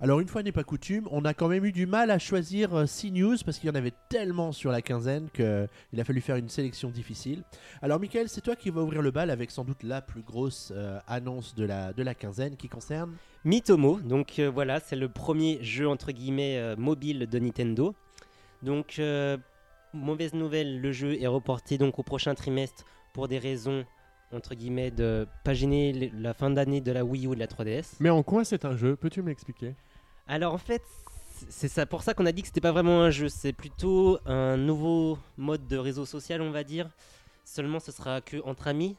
Alors 0.00 0.20
une 0.20 0.28
fois 0.28 0.44
n'est 0.44 0.52
pas 0.52 0.62
coutume, 0.62 1.08
on 1.10 1.24
a 1.24 1.34
quand 1.34 1.48
même 1.48 1.64
eu 1.64 1.72
du 1.72 1.84
mal 1.86 2.12
à 2.12 2.20
choisir 2.20 2.88
6 2.88 3.10
news 3.10 3.34
parce 3.44 3.58
qu'il 3.58 3.66
y 3.68 3.72
en 3.72 3.74
avait 3.74 3.92
tellement 4.08 4.52
sur 4.52 4.70
la 4.70 4.80
quinzaine 4.80 5.28
qu'il 5.30 5.44
a 6.00 6.04
fallu 6.04 6.20
faire 6.20 6.36
une 6.36 6.48
sélection 6.48 6.90
difficile. 6.90 7.42
Alors 7.82 7.98
Michael, 7.98 8.28
c'est 8.28 8.40
toi 8.40 8.54
qui 8.54 8.70
vas 8.70 8.80
ouvrir 8.82 9.02
le 9.02 9.10
bal 9.10 9.28
avec 9.28 9.50
sans 9.50 9.64
doute 9.64 9.82
la 9.82 10.00
plus 10.00 10.22
grosse 10.22 10.72
euh, 10.74 11.00
annonce 11.08 11.56
de 11.56 11.64
la, 11.64 11.92
de 11.92 12.02
la 12.04 12.14
quinzaine 12.14 12.56
qui 12.56 12.68
concerne... 12.68 13.16
Mitomo, 13.44 13.98
donc 14.00 14.38
euh, 14.38 14.48
voilà, 14.50 14.78
c'est 14.78 14.94
le 14.96 15.08
premier 15.08 15.58
jeu 15.62 15.88
entre 15.88 16.12
guillemets 16.12 16.58
euh, 16.58 16.76
mobile 16.76 17.26
de 17.28 17.38
Nintendo. 17.40 17.94
Donc 18.62 18.96
euh, 19.00 19.36
mauvaise 19.92 20.32
nouvelle, 20.32 20.80
le 20.80 20.92
jeu 20.92 21.20
est 21.20 21.26
reporté 21.26 21.76
donc 21.76 21.98
au 21.98 22.02
prochain 22.04 22.36
trimestre 22.36 22.84
pour 23.14 23.26
des 23.26 23.38
raisons 23.38 23.84
entre 24.32 24.54
guillemets 24.54 24.90
de 24.90 25.26
pas 25.44 25.54
gêner 25.54 25.92
les- 25.92 26.12
la 26.14 26.34
fin 26.34 26.50
d'année 26.50 26.80
de 26.82 26.92
la 26.92 27.04
Wii 27.04 27.26
U 27.26 27.32
et 27.32 27.34
de 27.34 27.40
la 27.40 27.46
3DS. 27.46 27.94
Mais 28.00 28.10
en 28.10 28.22
quoi 28.22 28.44
c'est 28.44 28.64
un 28.64 28.76
jeu? 28.76 28.94
Peux-tu 28.94 29.22
me 29.22 29.28
l'expliquer? 29.28 29.74
Alors 30.28 30.52
en 30.52 30.58
fait, 30.58 30.82
c'est 31.48 31.68
ça 31.68 31.86
pour 31.86 32.02
ça 32.02 32.12
qu'on 32.12 32.26
a 32.26 32.32
dit 32.32 32.42
que 32.42 32.48
c'était 32.48 32.60
pas 32.60 32.72
vraiment 32.72 33.00
un 33.00 33.10
jeu, 33.10 33.30
c'est 33.30 33.54
plutôt 33.54 34.18
un 34.26 34.58
nouveau 34.58 35.18
mode 35.38 35.66
de 35.66 35.78
réseau 35.78 36.04
social, 36.04 36.42
on 36.42 36.50
va 36.50 36.64
dire. 36.64 36.90
Seulement, 37.44 37.80
ce 37.80 37.92
sera 37.92 38.20
que 38.20 38.36
entre 38.44 38.68
amis. 38.68 38.94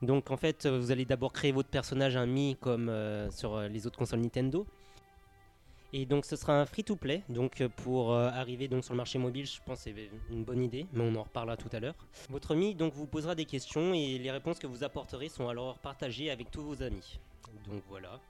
Donc 0.00 0.30
en 0.30 0.36
fait, 0.36 0.64
euh, 0.64 0.78
vous 0.78 0.92
allez 0.92 1.04
d'abord 1.04 1.32
créer 1.32 1.50
votre 1.50 1.68
personnage 1.68 2.16
ami 2.16 2.56
comme 2.60 2.88
euh, 2.88 3.30
sur 3.32 3.56
euh, 3.56 3.68
les 3.68 3.86
autres 3.86 3.98
consoles 3.98 4.20
Nintendo. 4.20 4.64
Et 5.92 6.06
donc 6.06 6.24
ce 6.24 6.36
sera 6.36 6.60
un 6.60 6.66
free-to-play. 6.66 7.24
Donc 7.28 7.66
pour 7.82 8.12
euh, 8.12 8.28
arriver 8.28 8.68
donc 8.68 8.84
sur 8.84 8.94
le 8.94 8.98
marché 8.98 9.18
mobile, 9.18 9.46
je 9.46 9.58
pense 9.66 9.78
que 9.82 9.90
c'est 9.90 10.10
une 10.30 10.44
bonne 10.44 10.62
idée, 10.62 10.86
mais 10.92 11.02
on 11.02 11.16
en 11.16 11.24
reparlera 11.24 11.56
tout 11.56 11.68
à 11.72 11.80
l'heure. 11.80 11.96
Votre 12.28 12.52
ami 12.52 12.76
donc 12.76 12.94
vous 12.94 13.06
posera 13.06 13.34
des 13.34 13.44
questions 13.44 13.92
et 13.92 14.18
les 14.18 14.30
réponses 14.30 14.60
que 14.60 14.68
vous 14.68 14.84
apporterez 14.84 15.28
sont 15.28 15.48
alors 15.48 15.78
partagées 15.78 16.30
avec 16.30 16.50
tous 16.52 16.62
vos 16.62 16.82
amis. 16.82 17.18
Donc 17.66 17.82
voilà. 17.88 18.20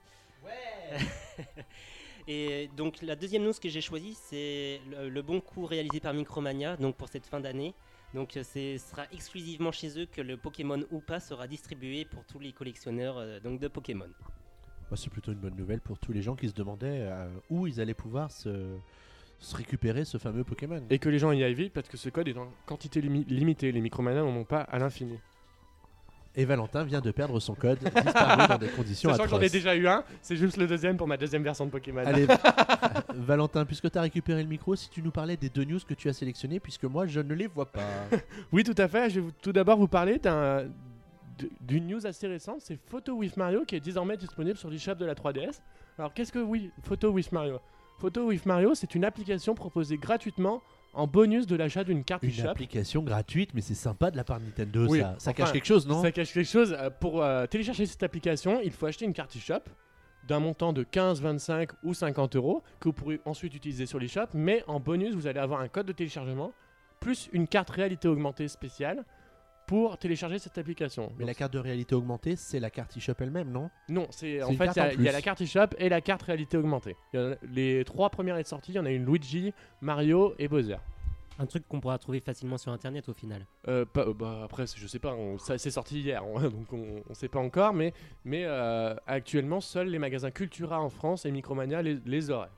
Et 2.33 2.69
donc 2.77 3.01
la 3.01 3.15
deuxième 3.17 3.43
news 3.43 3.57
que 3.61 3.67
j'ai 3.67 3.81
choisie, 3.81 4.15
c'est 4.27 4.79
le, 4.89 5.09
le 5.09 5.21
bon 5.21 5.41
coup 5.41 5.65
réalisé 5.65 5.99
par 5.99 6.13
Micromania, 6.13 6.77
donc 6.77 6.95
pour 6.95 7.09
cette 7.09 7.25
fin 7.25 7.41
d'année. 7.41 7.73
Donc 8.13 8.37
euh, 8.37 8.43
ce 8.43 8.77
sera 8.77 9.03
exclusivement 9.11 9.73
chez 9.73 9.99
eux 9.99 10.05
que 10.05 10.21
le 10.21 10.37
Pokémon 10.37 10.81
Oupa 10.91 11.19
sera 11.19 11.45
distribué 11.47 12.05
pour 12.05 12.23
tous 12.25 12.39
les 12.39 12.53
collectionneurs 12.53 13.17
euh, 13.17 13.39
donc 13.41 13.59
de 13.59 13.67
Pokémon. 13.67 14.09
Bah, 14.89 14.95
c'est 14.95 15.09
plutôt 15.09 15.31
une 15.33 15.39
bonne 15.39 15.55
nouvelle 15.55 15.81
pour 15.81 15.97
tous 15.99 16.13
les 16.13 16.21
gens 16.21 16.35
qui 16.35 16.47
se 16.47 16.53
demandaient 16.53 17.01
euh, 17.01 17.27
où 17.49 17.67
ils 17.67 17.81
allaient 17.81 17.93
pouvoir 18.05 18.31
se, 18.31 18.77
se 19.39 19.55
récupérer 19.55 20.05
ce 20.05 20.17
fameux 20.17 20.45
Pokémon. 20.45 20.81
Et 20.89 20.99
que 20.99 21.09
les 21.09 21.19
gens 21.19 21.31
y 21.33 21.43
aillent 21.43 21.53
vite 21.53 21.73
parce 21.73 21.89
que 21.89 21.97
ce 21.97 22.09
code 22.09 22.27
est 22.29 22.37
en 22.37 22.49
quantité 22.65 23.01
limi- 23.01 23.25
limitée. 23.27 23.71
Les 23.73 23.81
Micromania 23.81 24.21
n'en 24.21 24.35
ont 24.35 24.45
pas 24.45 24.61
à 24.61 24.79
l'infini. 24.79 25.17
Et 26.35 26.45
Valentin 26.45 26.83
vient 26.85 27.01
de 27.01 27.11
perdre 27.11 27.39
son 27.41 27.55
code, 27.55 27.79
disparu 27.79 28.47
dans 28.47 28.57
des 28.57 28.67
conditions 28.77 29.09
Sachant 29.11 29.23
que 29.23 29.29
j'en 29.31 29.41
ai 29.41 29.49
déjà 29.49 29.75
eu 29.75 29.85
un, 29.87 30.03
c'est 30.21 30.37
juste 30.37 30.55
le 30.55 30.65
deuxième 30.65 30.95
pour 30.95 31.05
ma 31.07 31.17
deuxième 31.17 31.43
version 31.43 31.65
de 31.65 31.71
Pokémon. 31.71 32.03
Allez, 32.05 32.25
Valentin, 33.15 33.65
puisque 33.65 33.91
tu 33.91 33.97
as 33.97 34.01
récupéré 34.01 34.41
le 34.41 34.47
micro, 34.47 34.75
si 34.75 34.89
tu 34.89 35.01
nous 35.01 35.11
parlais 35.11 35.35
des 35.37 35.49
deux 35.49 35.65
news 35.65 35.79
que 35.85 35.93
tu 35.93 36.07
as 36.09 36.13
sélectionnées, 36.13 36.59
puisque 36.61 36.85
moi 36.85 37.05
je 37.07 37.19
ne 37.19 37.33
les 37.33 37.47
vois 37.47 37.65
pas. 37.71 37.81
Oui, 38.53 38.63
tout 38.63 38.75
à 38.77 38.87
fait. 38.87 39.09
Je 39.09 39.15
vais 39.15 39.21
vous- 39.21 39.31
tout 39.41 39.51
d'abord 39.51 39.77
vous 39.77 39.87
parler 39.89 40.19
d'un- 40.19 40.65
d'une 41.61 41.87
news 41.87 42.05
assez 42.07 42.27
récente. 42.27 42.57
C'est 42.61 42.79
Photo 42.87 43.13
with 43.13 43.35
Mario 43.35 43.65
qui 43.65 43.75
est 43.75 43.79
désormais 43.79 44.15
disponible 44.17 44.57
sur 44.57 44.69
l'eShop 44.69 44.95
de 44.95 45.05
la 45.05 45.15
3DS. 45.15 45.59
Alors, 45.97 46.13
qu'est-ce 46.13 46.31
que 46.31 46.39
oui, 46.39 46.71
Photo 46.83 47.09
with 47.11 47.31
Mario? 47.31 47.59
Photo 47.99 48.27
with 48.27 48.45
Mario, 48.45 48.73
c'est 48.73 48.95
une 48.95 49.05
application 49.05 49.53
proposée 49.53 49.97
gratuitement 49.97 50.61
en 50.93 51.07
bonus 51.07 51.47
de 51.47 51.55
l'achat 51.55 51.83
d'une 51.83 52.03
carte 52.03 52.23
Une 52.23 52.29
eShop. 52.29 52.49
application 52.49 53.03
gratuite, 53.03 53.53
mais 53.53 53.61
c'est 53.61 53.75
sympa 53.75 54.11
de 54.11 54.17
la 54.17 54.23
part 54.23 54.39
de 54.39 54.45
Nintendo, 54.45 54.87
Oui, 54.87 54.99
ça. 54.99 55.15
Ça 55.17 55.31
enfin, 55.31 55.33
cache 55.33 55.51
quelque 55.53 55.65
chose, 55.65 55.87
non? 55.87 56.01
Ça 56.01 56.11
cache 56.11 56.33
quelque 56.33 56.49
chose. 56.49 56.75
Pour 56.99 57.23
euh, 57.23 57.45
télécharger 57.47 57.85
cette 57.85 58.03
application, 58.03 58.59
il 58.61 58.71
faut 58.71 58.85
acheter 58.85 59.05
une 59.05 59.13
carte 59.13 59.35
eShop 59.35 59.61
d'un 60.27 60.39
montant 60.39 60.71
de 60.73 60.83
15, 60.83 61.21
25 61.21 61.69
ou 61.83 61.93
50 61.93 62.35
euros 62.35 62.63
que 62.79 62.89
vous 62.89 62.93
pourrez 62.93 63.19
ensuite 63.25 63.55
utiliser 63.55 63.85
sur 63.85 63.99
l'eShop. 63.99 64.27
Mais 64.33 64.63
en 64.67 64.79
bonus, 64.79 65.15
vous 65.15 65.27
allez 65.27 65.39
avoir 65.39 65.61
un 65.61 65.67
code 65.67 65.87
de 65.87 65.93
téléchargement 65.93 66.53
plus 66.99 67.29
une 67.33 67.47
carte 67.47 67.71
réalité 67.71 68.07
augmentée 68.07 68.47
spéciale 68.47 69.03
pour 69.71 69.97
télécharger 69.97 70.37
cette 70.37 70.57
application. 70.57 71.11
Mais 71.13 71.19
Donc, 71.19 71.27
la 71.27 71.33
carte 71.33 71.53
de 71.53 71.59
réalité 71.59 71.95
augmentée, 71.95 72.35
c'est 72.35 72.59
la 72.59 72.69
carte 72.69 72.97
eShop 72.97 73.13
elle-même, 73.21 73.49
non? 73.49 73.69
Non, 73.87 74.05
c'est 74.09 74.43
en 74.43 74.49
fait 74.51 74.65
il 74.65 74.75
y, 74.75 74.79
a- 74.81 74.93
y 74.93 75.03
la 75.13 75.21
carte 75.21 75.39
eShop 75.39 75.67
et 75.77 75.87
la 75.87 76.01
carte 76.01 76.23
réalité 76.23 76.57
augmentée. 76.57 76.97
Y 77.13 77.17
a- 77.17 77.37
les 77.53 77.85
trois 77.85 78.09
premières 78.09 78.35
est 78.35 78.43
sorties, 78.43 78.73
il 78.73 78.75
y 78.75 78.79
en 78.79 78.85
a 78.85 78.91
une 78.91 79.05
Luigi, 79.05 79.53
Mario 79.79 80.35
et 80.39 80.49
Bowser. 80.49 80.75
Un 81.39 81.45
truc 81.45 81.65
qu'on 81.69 81.79
pourra 81.79 81.97
trouver 81.97 82.19
facilement 82.19 82.57
sur 82.57 82.73
internet 82.73 83.07
au 83.07 83.13
final. 83.13 83.45
Euh, 83.69 83.85
pas- 83.85 84.01
euh, 84.07 84.13
bah, 84.13 84.41
après, 84.43 84.65
je 84.75 84.85
sais 84.87 84.99
pas, 84.99 85.13
on- 85.15 85.37
ça 85.37 85.57
c'est 85.57 85.71
sorti 85.71 86.01
hier, 86.01 86.21
on- 86.27 86.33
donc 86.49 86.73
on, 86.73 87.01
on 87.09 87.13
sait 87.13 87.29
pas 87.29 87.39
encore, 87.39 87.71
mais, 87.73 87.93
mais 88.25 88.43
euh, 88.45 88.93
actuellement, 89.07 89.61
seuls 89.61 89.87
les 89.87 89.99
magasins 89.99 90.31
Cultura 90.31 90.81
en 90.81 90.89
France 90.89 91.25
et 91.25 91.31
Micromania 91.31 91.81
les, 91.81 91.97
les 92.05 92.29
auraient. 92.29 92.49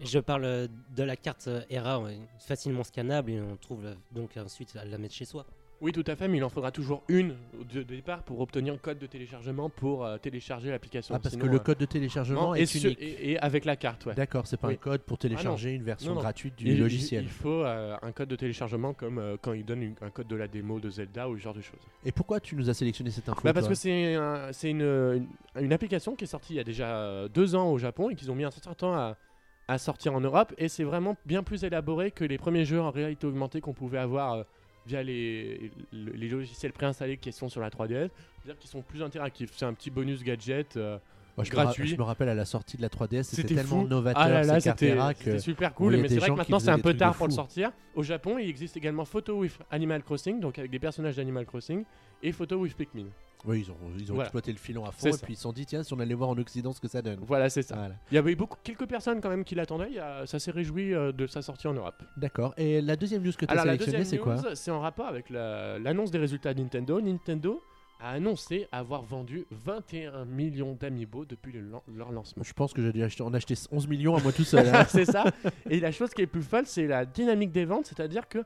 Et 0.00 0.06
Je 0.06 0.18
parle 0.18 0.68
de 0.96 1.02
la 1.02 1.16
carte 1.16 1.50
ERA, 1.68 2.02
facilement 2.38 2.82
scannable 2.84 3.30
et 3.30 3.40
on 3.42 3.56
trouve 3.56 3.84
donc 4.12 4.38
ensuite 4.38 4.74
à 4.76 4.86
la 4.86 4.96
mettre 4.96 5.14
chez 5.14 5.26
soi. 5.26 5.44
Oui, 5.80 5.92
tout 5.92 6.04
à 6.08 6.14
fait, 6.14 6.28
mais 6.28 6.36
il 6.36 6.44
en 6.44 6.50
faudra 6.50 6.70
toujours 6.70 7.02
une 7.08 7.34
au 7.58 7.64
de- 7.64 7.82
départ 7.82 8.22
pour 8.22 8.40
obtenir 8.40 8.74
un 8.74 8.76
code 8.76 8.98
de 8.98 9.06
téléchargement 9.06 9.70
pour 9.70 10.04
euh, 10.04 10.18
télécharger 10.18 10.68
l'application. 10.70 11.14
Ah, 11.14 11.18
parce 11.18 11.32
Sinon, 11.34 11.46
que 11.46 11.50
le 11.50 11.56
euh, 11.56 11.60
code 11.60 11.78
de 11.78 11.86
téléchargement 11.86 12.48
non, 12.48 12.54
est 12.54 12.74
unique. 12.74 12.98
et- 13.00 13.30
et 13.32 13.38
avec 13.38 13.64
la 13.64 13.76
carte, 13.76 14.04
ouais. 14.04 14.14
D'accord, 14.14 14.46
c'est 14.46 14.58
pas 14.58 14.68
Oui. 14.68 14.74
un 14.74 14.76
code 14.76 15.00
pour 15.00 15.16
télécharger 15.16 15.72
une 15.72 15.82
version 15.82 16.10
Non, 16.10 16.16
non. 16.16 16.20
gratuite 16.20 16.54
du 16.56 16.66
Il- 16.68 16.78
logiciel. 16.78 17.22
Il, 17.24 17.30
faut 17.30 17.64
euh, 17.64 17.96
un 18.02 18.12
code 18.12 18.28
de 18.28 18.36
téléchargement 18.36 18.92
comme 18.92 19.18
euh, 19.18 19.36
quand 19.40 19.54
il 19.54 19.64
donne 19.64 19.82
une- 19.82 19.94
un 20.02 20.10
code 20.10 20.26
de 20.28 20.36
la 20.36 20.48
démo 20.48 20.80
de 20.80 20.90
Zelda 20.90 21.30
ou 21.30 21.38
ce 21.38 21.42
genre 21.42 21.54
de 21.54 21.62
choses. 21.62 21.80
Et 22.04 22.12
pourquoi 22.12 22.40
tu 22.40 22.56
nous 22.56 22.68
as 22.68 22.74
sélectionné 22.74 23.10
cette 23.10 23.28
info 23.30 23.40
Bah 23.42 23.54
parce 23.54 23.66
que 23.68 23.74
c'est 23.74 24.16
un- 24.16 24.50
une, 24.64 24.80
une, 24.82 25.26
une 25.60 25.72
application 25.72 26.14
qui 26.14 26.24
est 26.24 26.26
sortie 26.26 26.52
il 26.52 26.56
y 26.56 26.60
a 26.60 26.64
déjà 26.64 27.26
deux 27.32 27.54
ans 27.54 27.70
au 27.72 27.78
Japon 27.78 28.10
et 28.10 28.16
qu'ils 28.16 28.30
ont 28.30 28.34
mis 28.34 28.44
un 28.44 28.50
certain 28.50 28.74
temps 28.74 28.92
à, 28.92 29.16
à 29.66 29.78
sortir 29.78 30.14
en 30.14 30.20
Europe 30.20 30.52
et 30.58 30.68
c'est 30.68 30.84
vraiment 30.84 31.16
bien 31.24 31.42
plus 31.42 31.64
élaboré 31.64 32.10
que 32.10 32.24
les 32.24 32.36
premiers 32.36 32.66
jeux 32.66 32.82
en 32.82 32.90
réalité 32.90 33.26
augmentée 33.26 33.62
qu'on 33.62 33.72
pouvait 33.72 33.96
avoir 33.98 34.44
via 34.86 35.02
les, 35.02 35.70
le- 35.92 36.12
les 36.12 36.28
logiciels 36.28 36.72
préinstallés 36.72 37.16
qui 37.16 37.32
sont 37.32 37.48
sur 37.48 37.60
la 37.60 37.70
3DS. 37.70 38.10
C'est-à-dire 38.42 38.58
qu'ils 38.58 38.70
sont 38.70 38.82
plus 38.82 39.02
interactifs. 39.02 39.50
C'est 39.56 39.66
un 39.66 39.74
petit 39.74 39.90
bonus 39.90 40.22
gadget. 40.22 40.78
Moi, 41.36 41.44
je 41.44 41.82
me 41.82 41.86
je 41.86 42.00
rappelle 42.02 42.28
à 42.28 42.34
la 42.34 42.44
sortie 42.44 42.76
de 42.76 42.82
la 42.82 42.88
3DS, 42.88 43.22
c'était 43.22 43.54
tellement 43.54 43.82
fou. 43.82 43.86
novateur 43.88 44.22
Ah 44.22 44.28
là 44.28 44.42
là, 44.42 44.60
c'était 44.60 45.38
super 45.38 45.74
cool, 45.74 45.96
mais 45.96 46.08
c'est 46.08 46.18
vrai 46.18 46.28
que 46.28 46.34
maintenant 46.34 46.58
c'est 46.58 46.70
un 46.70 46.78
peu 46.78 46.94
tard 46.94 47.14
pour 47.14 47.26
le 47.28 47.32
sortir. 47.32 47.70
Au 47.94 48.02
Japon, 48.02 48.38
il 48.38 48.48
existe 48.48 48.76
également 48.76 49.04
Photo 49.04 49.38
with 49.40 49.58
Animal 49.70 50.02
Crossing, 50.02 50.40
donc 50.40 50.58
avec 50.58 50.70
des 50.70 50.78
personnages 50.78 51.16
d'Animal 51.16 51.44
Crossing, 51.46 51.84
et 52.22 52.32
Photo 52.32 52.56
with 52.58 52.76
Pikmin. 52.76 53.06
oui, 53.46 53.64
ils 53.66 53.70
ont, 53.70 53.76
ils 53.98 54.10
ont 54.12 54.14
Voilà. 54.16 54.26
exploité 54.28 54.52
le 54.52 54.58
filon 54.58 54.84
à 54.84 54.92
fond 54.92 55.08
et 55.08 55.12
ça. 55.12 55.18
puis 55.24 55.32
ils 55.32 55.36
se 55.36 55.42
sont 55.42 55.52
dit 55.52 55.64
tiens 55.64 55.82
si 55.82 55.92
on 55.94 55.98
allait 55.98 56.14
voir 56.14 56.28
en 56.28 56.36
Occident 56.38 56.72
ce 56.72 56.80
que 56.80 56.88
ça 56.88 57.00
donne. 57.02 57.18
Voilà, 57.26 57.48
c'est 57.48 57.62
ça. 57.62 57.74
Voilà. 57.74 57.94
Il 58.12 58.14
y 58.14 58.18
avait 58.18 58.34
beaucoup, 58.36 58.58
quelques 58.62 58.86
personnes 58.86 59.20
quand 59.22 59.30
même 59.30 59.44
qui 59.44 59.54
l'attendaient. 59.54 59.90
Ça 60.26 60.38
s'est 60.38 60.50
réjoui 60.50 60.94
euh, 60.94 61.10
de 61.12 61.26
sa 61.26 61.40
sortie 61.42 61.66
en 61.66 61.72
Europe. 61.74 62.02
D'accord. 62.18 62.52
Et 62.58 62.80
la 62.82 62.96
deuxième 62.96 63.22
news 63.22 63.32
que 63.32 63.46
tu 63.46 63.54
as 63.54 63.62
sélectionnée, 63.62 64.04
c'est 64.04 64.18
quoi 64.18 64.36
c'est 64.54 64.70
en 64.70 64.80
rapport 64.80 65.06
avec 65.06 65.30
la- 65.30 65.78
l'annonce 65.78 66.10
des 66.10 66.18
résultats 66.18 66.52
de 66.54 66.60
Nintendo. 66.60 67.00
Nintendo 67.00 67.62
a 68.00 68.10
annoncé 68.10 68.66
avoir 68.72 69.02
vendu 69.02 69.46
21 69.50 70.24
millions 70.24 70.74
d'amiibo 70.74 71.24
depuis 71.24 71.52
le 71.52 71.60
lan- 71.60 71.82
leur 71.94 72.12
lancement. 72.12 72.42
Je 72.42 72.52
pense 72.52 72.72
que 72.72 72.82
j'ai 72.82 72.92
dû 72.92 73.02
acheter, 73.02 73.22
en 73.22 73.32
acheter 73.34 73.54
11 73.70 73.86
millions 73.88 74.16
à 74.16 74.20
moi 74.22 74.32
tout 74.32 74.44
seul. 74.44 74.66
hein. 74.68 74.84
c'est 74.88 75.04
ça. 75.04 75.24
Et 75.68 75.80
la 75.80 75.92
chose 75.92 76.10
qui 76.14 76.22
est 76.22 76.26
plus 76.26 76.42
folle, 76.42 76.66
c'est 76.66 76.86
la 76.86 77.04
dynamique 77.04 77.52
des 77.52 77.64
ventes, 77.64 77.86
c'est-à-dire 77.86 78.28
que 78.28 78.38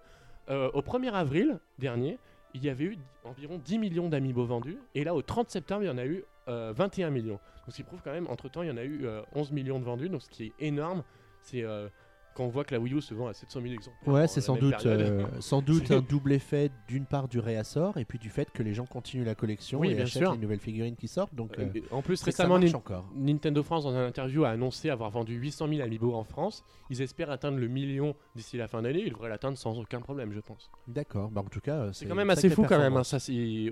euh, 0.50 0.70
au 0.75 0.80
1er 0.82 1.12
avril 1.12 1.58
dernier, 1.78 2.18
il 2.52 2.64
y 2.64 2.68
avait 2.68 2.84
eu 2.84 2.99
environ 3.25 3.58
10 3.64 3.78
millions 3.78 4.08
d'amiibo 4.08 4.44
vendus, 4.44 4.78
et 4.94 5.04
là 5.04 5.14
au 5.14 5.23
30 5.23 5.50
septembre, 5.50 5.82
il 5.82 5.87
y 5.87 5.90
en 5.90 5.99
a 5.99 6.04
eu 6.06 6.25
euh, 6.49 6.73
21 6.76 7.11
millions. 7.11 7.38
Donc 7.66 7.70
ce 7.70 7.76
qui 7.76 7.82
prouve 7.82 8.00
quand 8.04 8.12
même, 8.12 8.26
entre 8.28 8.49
temps, 8.49 8.62
il 8.62 8.68
y 8.68 8.73
en 8.73 8.76
a 8.76 8.84
eu 8.84 9.06
euh, 9.06 9.23
11 9.34 9.52
millions 9.52 9.78
de 9.78 9.84
vendus, 9.84 10.08
donc 10.08 10.23
ce 10.23 10.28
qui 10.30 10.44
est 10.46 10.52
énorme. 10.61 11.02
C'est 11.42 11.62
euh, 11.62 11.88
quand 12.35 12.45
on 12.45 12.49
voit 12.49 12.64
que 12.64 12.75
la 12.75 12.81
Wii 12.81 12.95
U 12.95 13.00
se 13.00 13.14
vend 13.14 13.29
à 13.29 13.33
700 13.35 13.61
000 13.62 13.75
exemplaires. 13.75 14.12
Ouais, 14.14 14.26
c'est 14.26 14.41
la 14.41 14.47
sans 14.47 14.57
doute, 14.57 14.87
euh, 14.87 15.25
sans 15.41 15.62
doute 15.62 15.91
un 15.91 16.00
double 16.00 16.33
effet 16.33 16.71
d'une 16.88 17.07
part 17.07 17.29
du 17.29 17.38
réassort 17.38 17.97
et 17.99 18.05
puis 18.05 18.19
du 18.19 18.29
fait 18.31 18.50
que 18.50 18.62
les 18.62 18.75
gens 18.75 18.87
continuent 18.87 19.25
la 19.25 19.35
collection 19.35 19.79
Oui, 19.81 19.91
et 19.91 19.95
bien 19.95 20.05
achètent 20.05 20.23
sûr. 20.23 20.33
les 20.33 20.38
nouvelles 20.38 20.61
figurines 20.61 20.97
qui 20.97 21.09
sortent. 21.09 21.35
Donc, 21.35 21.59
euh, 21.59 21.64
Euh, 21.75 21.81
en 21.91 22.03
plus, 22.03 22.23
récemment, 22.23 22.57
encore. 22.57 23.09
Nintendo 23.14 23.62
France, 23.62 23.85
dans 23.85 23.91
une 23.93 23.97
interview, 24.07 24.45
a 24.45 24.50
annoncé 24.50 24.91
avoir 24.91 25.11
vendu 25.11 25.35
800 25.35 25.69
000 25.69 25.81
amiibo 25.83 26.14
en 26.14 26.25
France. 26.25 26.64
Ils 26.91 27.00
espèrent 27.03 27.31
atteindre 27.31 27.59
le 27.59 27.69
million 27.69 28.14
d'ici 28.35 28.57
la 28.57 28.69
fin 28.69 28.83
d'année. 28.83 29.03
Ils 29.07 29.12
devraient 29.12 29.29
l'atteindre 29.29 29.57
sans 29.59 29.79
aucun 29.79 30.00
problème, 30.00 30.33
je 30.33 30.41
pense. 30.41 30.71
D'accord. 30.88 31.31
Bah, 31.31 31.43
en 31.45 31.49
tout 31.49 31.61
cas, 31.61 31.76
euh, 31.76 31.93
C'est 31.93 32.07
quand 32.07 32.14
même 32.14 32.31
assez 32.31 32.50
fou 32.50 32.64
quand 32.64 32.79
même. 32.79 32.97
hein. 32.97 33.05
Ça, 33.05 33.17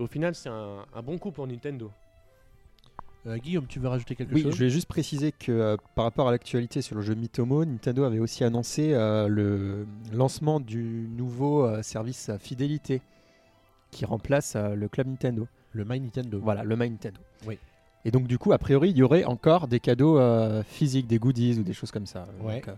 au 0.00 0.07
final, 0.07 0.35
c'est 0.35 0.49
un, 0.49 0.85
un 0.95 1.02
bon 1.02 1.19
coup 1.19 1.31
pour 1.33 1.47
Nintendo. 1.47 1.90
Euh, 3.26 3.37
Guillaume, 3.39 3.67
tu 3.67 3.78
veux 3.78 3.89
rajouter 3.89 4.17
quelque 4.17 4.35
Oui, 4.35 4.43
chose 4.43 4.52
je 4.52 4.56
voulais 4.56 4.71
juste 4.71 4.89
préciser 4.89 5.30
que 5.30 5.52
euh, 5.52 5.76
par 5.95 6.04
rapport 6.04 6.26
à 6.26 6.32
l'actualité 6.32 6.82
sur 6.82 6.97
le 6.97 7.02
jeu 7.02 7.15
Mitomo, 7.15 7.65
Nintendo 7.65 8.02
avait 8.02 8.19
aussi 8.19 8.43
annoncé 8.43 8.93
euh, 8.93 9.28
le 9.28 9.87
lancement 10.13 10.58
du 10.58 11.08
nouveau 11.17 11.82
service 11.82 12.30
fidélité 12.41 13.00
qui 13.91 14.04
remplace 14.04 14.56
le 14.56 14.89
Club 14.89 15.06
Nintendo. 15.06 15.47
Le 15.73 15.85
My 15.85 16.00
Nintendo. 16.00 16.41
Voilà, 16.43 16.65
le 16.65 16.76
My 16.76 16.91
Nintendo. 16.91 17.21
Oui. 17.47 17.58
Et 18.04 18.11
donc 18.11 18.26
du 18.26 18.39
coup, 18.39 18.52
a 18.52 18.58
priori, 18.58 18.91
il 18.91 18.97
y 18.97 19.02
aurait 19.02 19.25
encore 19.25 19.69
des 19.69 19.78
cadeaux 19.78 20.19
physiques, 20.65 21.06
des 21.06 21.19
goodies 21.19 21.58
ou 21.61 21.63
des 21.63 21.75
choses 21.75 21.91
comme 21.91 22.06
ça. 22.06 22.26
Ouais. 22.41 22.61
Donc, 22.61 22.75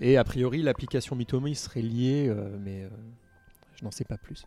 et 0.00 0.16
a 0.16 0.24
priori, 0.24 0.62
l'application 0.62 1.14
Mitomo 1.14 1.52
serait 1.54 1.82
liée, 1.82 2.32
mais 2.60 2.88
je 3.74 3.84
n'en 3.84 3.90
sais 3.90 4.04
pas 4.04 4.16
plus. 4.16 4.46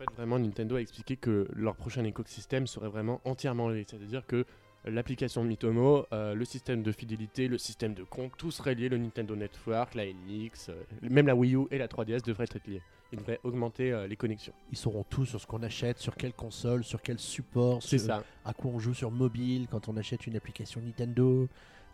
En 0.00 0.04
fait, 0.06 0.16
vraiment, 0.16 0.38
Nintendo 0.38 0.76
a 0.76 0.80
expliqué 0.80 1.16
que 1.16 1.46
leur 1.54 1.76
prochain 1.76 2.04
écosystème 2.04 2.66
serait 2.66 2.88
vraiment 2.88 3.20
entièrement 3.26 3.68
lié. 3.68 3.84
C'est-à-dire 3.86 4.26
que 4.26 4.46
l'application 4.86 5.44
Mitomo, 5.44 6.06
euh, 6.14 6.32
le 6.34 6.44
système 6.46 6.82
de 6.82 6.90
fidélité, 6.90 7.48
le 7.48 7.58
système 7.58 7.92
de 7.92 8.02
compte, 8.04 8.32
tout 8.38 8.50
serait 8.50 8.74
lié. 8.74 8.88
Le 8.88 8.96
Nintendo 8.96 9.36
Network, 9.36 9.94
la 9.94 10.06
NX, 10.06 10.70
euh, 10.70 10.82
même 11.02 11.26
la 11.26 11.36
Wii 11.36 11.54
U 11.54 11.66
et 11.70 11.76
la 11.76 11.86
3DS 11.86 12.22
devraient 12.22 12.44
être 12.50 12.66
liés. 12.66 12.80
Ils 13.12 13.18
devraient 13.18 13.40
augmenter 13.44 13.92
euh, 13.92 14.06
les 14.06 14.16
connexions. 14.16 14.54
Ils 14.72 14.78
sauront 14.78 15.04
tout 15.04 15.26
sur 15.26 15.38
ce 15.38 15.46
qu'on 15.46 15.62
achète, 15.62 15.98
sur 15.98 16.16
quelle 16.16 16.32
console, 16.32 16.82
sur 16.82 17.02
quel 17.02 17.18
support, 17.18 17.82
C'est 17.82 17.98
sur- 17.98 18.06
ça. 18.06 18.24
à 18.46 18.54
quoi 18.54 18.70
on 18.70 18.78
joue 18.78 18.94
sur 18.94 19.10
mobile, 19.10 19.66
quand 19.70 19.88
on 19.90 19.98
achète 19.98 20.26
une 20.26 20.36
application 20.36 20.80
Nintendo. 20.80 21.46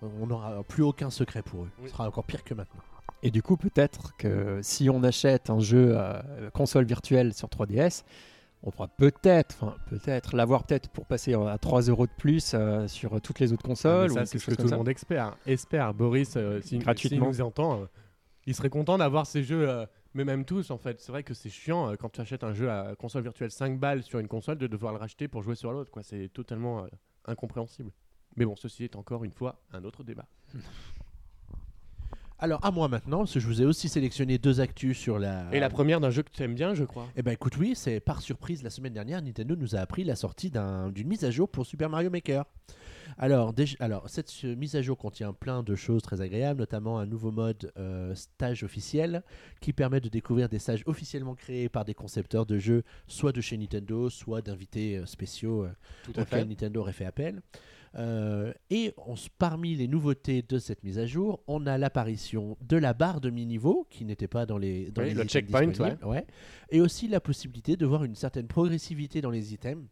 On 0.03 0.27
n'aura 0.29 0.63
plus 0.63 0.85
aucun 0.85 1.11
secret 1.11 1.43
pour 1.43 1.65
eux. 1.65 1.71
Oui. 1.81 1.87
Ce 1.89 1.93
sera 1.93 2.07
encore 2.07 2.23
pire 2.25 2.45
que 2.45 2.55
maintenant. 2.55 2.83
Et 3.27 3.31
du 3.31 3.43
coup, 3.43 3.57
peut-être 3.57 4.17
que 4.17 4.61
si 4.63 4.89
on 4.89 5.03
achète 5.03 5.51
un 5.51 5.59
jeu 5.59 5.95
euh, 5.97 6.51
console 6.53 6.85
virtuelle 6.85 7.35
sur 7.35 7.49
3DS, 7.49 8.05
on 8.63 8.71
pourra 8.71 8.89
peut-être, 8.89 9.57
enfin 9.61 9.77
peut-être 9.89 10.35
l'avoir 10.35 10.65
peut-être 10.65 10.89
pour 10.91 11.07
passer 11.07 11.35
à 11.35 11.59
3 11.59 11.83
euros 11.83 12.07
de 12.07 12.13
plus 12.17 12.53
euh, 12.55 12.89
sur 12.89 13.21
toutes 13.21 13.39
les 13.41 13.53
autres 13.53 13.63
Ah, 13.65 13.69
consoles 13.69 14.11
ça, 14.13 14.23
ou 14.23 14.27
c'est 14.27 14.39
ce 14.39 14.51
que 14.51 14.55
tout 14.55 14.69
le 14.69 14.77
monde 14.77 14.89
espère. 14.89 15.37
Espère. 15.47 15.95
Boris, 15.95 16.35
euh, 16.37 16.61
si, 16.63 16.79
Gratuitement. 16.79 17.33
s'il 17.33 17.41
nous 17.43 17.47
entend, 17.47 17.83
euh, 17.83 17.87
il 18.47 18.55
serait 18.55 18.71
content 18.71 18.99
d'avoir 18.99 19.27
ces 19.27 19.43
jeux, 19.43 19.69
euh, 19.69 19.87
mais 20.15 20.25
même 20.25 20.45
tous 20.45 20.71
en 20.71 20.79
fait. 20.79 21.01
C'est 21.01 21.13
vrai 21.13 21.23
que 21.23 21.35
c'est 21.35 21.51
chiant 21.51 21.95
quand 21.99 22.11
tu 22.11 22.21
achètes 22.21 22.45
un 22.45 22.55
jeu 22.55 22.71
à 22.71 22.95
console 22.97 23.23
virtuelle 23.23 23.51
5 23.51 23.79
balles 23.79 24.03
sur 24.03 24.19
une 24.19 24.29
console 24.29 24.59
de 24.59 24.67
devoir 24.67 24.93
le 24.93 24.99
racheter 24.99 25.29
pour 25.29 25.43
jouer 25.43 25.55
sur 25.55 25.73
l'autre. 25.73 25.93
C'est 26.03 26.29
totalement 26.33 26.87
incompréhensible. 27.27 27.91
Mais 28.37 28.45
bon, 28.45 28.57
ceci 28.57 28.85
est 28.85 28.97
encore 28.97 29.25
une 29.25 29.33
fois 29.33 29.61
un 29.73 29.85
autre 29.85 30.05
débat. 30.05 30.27
Alors 32.39 32.63
à 32.65 32.71
moi 32.71 32.87
maintenant, 32.89 33.19
parce 33.21 33.33
que 33.33 33.41
je 33.41 33.47
vous 33.47 33.63
ai 33.63 33.65
aussi 33.65 33.89
sélectionné 33.89 34.37
deux 34.37 34.61
actus 34.61 34.99
sur 34.99 35.19
la. 35.19 35.47
Et 35.53 35.61
la 35.61 35.71
première 35.71 36.01
d'un 36.01 36.11
jeu 36.11 36.23
que 36.23 36.31
tu 36.31 36.43
aimes 36.43 36.55
bien, 36.55 36.75
je 36.75 36.85
crois. 36.85 37.07
Eh 37.17 37.23
ben 37.23 37.33
écoute, 37.33 37.57
oui, 37.57 37.73
c'est 37.75 37.99
par 37.99 38.21
surprise 38.21 38.63
la 38.63 38.69
semaine 38.69 38.93
dernière, 38.93 39.23
Nintendo 39.23 39.57
nous 39.57 39.75
a 39.75 39.79
appris 39.79 40.05
la 40.05 40.17
sortie 40.17 40.51
d'un- 40.51 40.91
d'une 40.91 41.09
mise 41.09 41.25
à 41.25 41.31
jour 41.31 41.49
pour 41.49 41.65
Super 41.65 41.89
Mario 41.89 42.11
Maker. 42.11 42.45
Alors, 43.19 43.55
déjà- 43.55 43.77
alors 43.81 44.11
cette 44.11 44.31
euh, 44.45 44.55
mise 44.55 44.77
à 44.77 44.83
jour 44.83 44.99
contient 44.99 45.33
plein 45.33 45.63
de 45.63 45.75
choses 45.77 46.03
très 46.03 46.21
agréables, 46.21 46.61
notamment 46.61 46.99
un 46.99 47.07
nouveau 47.07 47.31
mode 47.31 47.73
euh, 47.79 48.15
stage 48.15 48.65
officiel 48.65 49.23
qui 49.61 49.73
permet 49.73 50.01
de 50.01 50.09
découvrir 50.11 50.51
des 50.51 50.59
stages 50.59 50.83
officiellement 50.87 51.35
créés 51.35 51.71
par 51.71 51.87
des 51.87 51.95
concepteurs 51.95 52.45
de 52.45 52.59
jeux, 52.59 52.83
soit 53.07 53.33
de 53.33 53.41
chez 53.41 53.57
Nintendo, 53.57 54.11
soit 54.11 54.43
d'invités 54.43 54.99
euh, 54.99 55.07
spéciaux 55.07 55.65
euh, 55.65 55.71
Tout 56.05 56.13
à 56.17 56.23
auquel 56.23 56.41
fait. 56.41 56.45
Nintendo 56.45 56.81
aurait 56.81 56.93
fait 56.93 57.07
appel. 57.07 57.41
Euh, 57.95 58.53
et 58.71 58.93
on 59.07 59.15
parmi 59.39 59.75
les 59.75 59.89
nouveautés 59.89 60.43
de 60.43 60.59
cette 60.59 60.83
mise 60.85 60.99
à 60.99 61.07
jour, 61.07 61.43
on 61.47 61.67
a 61.67 61.79
l'apparition 61.79 62.57
de 62.61 62.77
la 62.77 62.93
barre 62.93 63.21
de 63.21 63.31
mi-niveau 63.31 63.87
qui 63.91 64.05
n'était 64.05 64.29
pas 64.29 64.45
dans 64.45 64.59
les 64.59 64.91
dans 64.91 65.03
Oui, 65.03 65.09
les 65.09 65.15
le 65.15 65.25
checkpoint, 65.25 65.67
disponibles, 65.67 66.05
ouais. 66.05 66.27
et 66.71 66.81
aussi 66.81 67.09
la 67.09 67.21
possibilité 67.21 67.77
de 67.77 67.87
voir 67.87 68.05
une 68.05 68.15
certaine 68.15 68.47
progressivité 68.49 69.21
dans 69.21 69.31
les 69.31 69.55
items. 69.55 69.87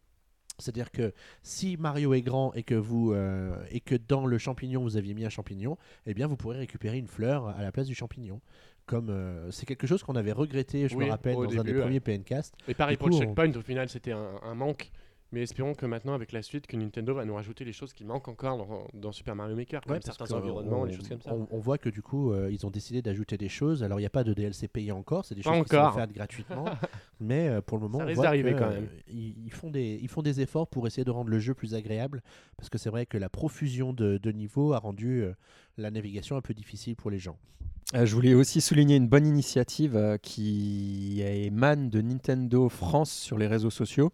C'est-à-dire 0.58 0.92
que 0.92 1.12
si 1.42 1.76
Mario 1.76 2.14
est 2.14 2.22
grand 2.22 2.52
et 2.54 2.62
que 2.62 2.74
vous 2.76 3.12
euh, 3.12 3.56
et 3.70 3.80
que 3.80 3.94
dans 3.96 4.24
le 4.26 4.38
champignon 4.38 4.82
vous 4.82 4.96
aviez 4.96 5.12
mis 5.14 5.24
un 5.24 5.30
champignon, 5.30 5.76
eh 6.06 6.14
bien 6.14 6.26
vous 6.28 6.36
pourrez 6.36 6.58
récupérer 6.58 6.98
une 6.98 7.08
fleur 7.08 7.48
à 7.48 7.62
la 7.62 7.72
place 7.72 7.86
du 7.88 7.94
champignon. 7.94 8.40
Comme 8.86 9.08
euh, 9.08 9.50
c'est 9.50 9.64
quelque 9.66 9.86
chose 9.86 10.02
qu'on 10.02 10.14
avait 10.14 10.30
regretté, 10.32 10.88
je 10.88 10.94
Oui, 10.94 11.06
me 11.06 11.10
rappelle, 11.10 11.34
dans 11.34 11.42
un 11.58 11.64
des 11.64 11.72
ouais. 11.72 11.80
premiers 11.80 12.00
PNcast. 12.00 12.54
Et 12.68 12.74
pareil 12.74 12.96
Du 12.96 12.98
pour 12.98 13.08
le 13.08 13.14
coup, 13.14 13.18
on- 13.18 13.24
checkpoint, 13.24 13.50
au 13.58 13.62
final, 13.62 13.88
c'était 13.88 14.12
un, 14.12 14.34
un 14.42 14.54
manque. 14.54 14.92
Mais 15.34 15.42
espérons 15.42 15.74
que 15.74 15.84
maintenant, 15.84 16.14
avec 16.14 16.30
la 16.30 16.42
suite, 16.42 16.68
que 16.68 16.76
Nintendo 16.76 17.12
va 17.12 17.24
nous 17.24 17.34
rajouter 17.34 17.64
les 17.64 17.72
choses 17.72 17.92
qui 17.92 18.04
manquent 18.04 18.28
encore 18.28 18.56
dans, 18.56 18.86
dans 18.94 19.10
Super 19.10 19.34
Mario 19.34 19.56
Maker, 19.56 19.80
comme 19.80 19.94
Ouais, 19.94 20.00
certains 20.00 20.32
environnements, 20.32 20.82
on, 20.82 20.86
des 20.86 20.92
choses 20.92 21.08
comme 21.08 21.20
ça. 21.20 21.34
On, 21.34 21.48
on 21.50 21.58
voit 21.58 21.76
que 21.76 21.88
du 21.88 22.02
coup, 22.02 22.32
euh, 22.32 22.52
ils 22.52 22.64
ont 22.64 22.70
décidé 22.70 23.02
d'ajouter 23.02 23.36
des 23.36 23.48
choses. 23.48 23.82
Alors, 23.82 23.98
il 23.98 24.02
n'y 24.02 24.06
a 24.06 24.10
pas 24.10 24.22
de 24.22 24.32
DLC 24.32 24.68
payé 24.68 24.92
encore, 24.92 25.24
c'est 25.24 25.34
des 25.34 25.42
Pas 25.42 25.52
choses 25.52 25.64
qui 25.64 25.74
sont 25.74 25.82
offertes 25.82 26.12
gratuitement. 26.12 26.66
Mais 27.20 27.48
euh, 27.48 27.60
pour 27.60 27.78
le 27.78 27.82
moment, 27.82 27.98
Ça 27.98 28.04
on 28.08 28.14
voit 28.14 28.30
que, 28.30 28.52
quand 28.52 28.64
euh, 28.64 28.74
même. 28.74 28.88
ils, 29.08 29.34
ils 29.44 29.52
font 29.52 29.70
des, 29.70 29.98
ils 30.00 30.08
font 30.08 30.22
des 30.22 30.40
efforts 30.40 30.68
pour 30.68 30.86
essayer 30.86 31.04
de 31.04 31.10
rendre 31.10 31.30
le 31.30 31.40
jeu 31.40 31.52
plus 31.52 31.74
agréable. 31.74 32.22
Parce 32.56 32.68
que 32.68 32.78
c'est 32.78 32.90
vrai 32.90 33.04
que 33.04 33.18
la 33.18 33.28
profusion 33.28 33.92
de, 33.92 34.18
de 34.18 34.30
niveaux 34.30 34.72
a 34.72 34.78
rendu 34.78 35.22
euh, 35.22 35.32
la 35.76 35.90
navigation 35.90 36.36
un 36.36 36.42
peu 36.42 36.54
difficile 36.54 36.94
pour 36.94 37.10
les 37.10 37.18
gens. 37.18 37.36
Euh, 37.94 38.06
je 38.06 38.14
voulais 38.14 38.34
aussi 38.34 38.60
souligner 38.60 38.96
une 38.96 39.08
bonne 39.08 39.26
initiative 39.26 39.96
euh, 39.96 40.16
qui 40.16 41.22
émane 41.22 41.90
de 41.90 42.00
Nintendo 42.00 42.68
France 42.68 43.12
sur 43.12 43.36
les 43.38 43.46
réseaux 43.46 43.70
sociaux. 43.70 44.12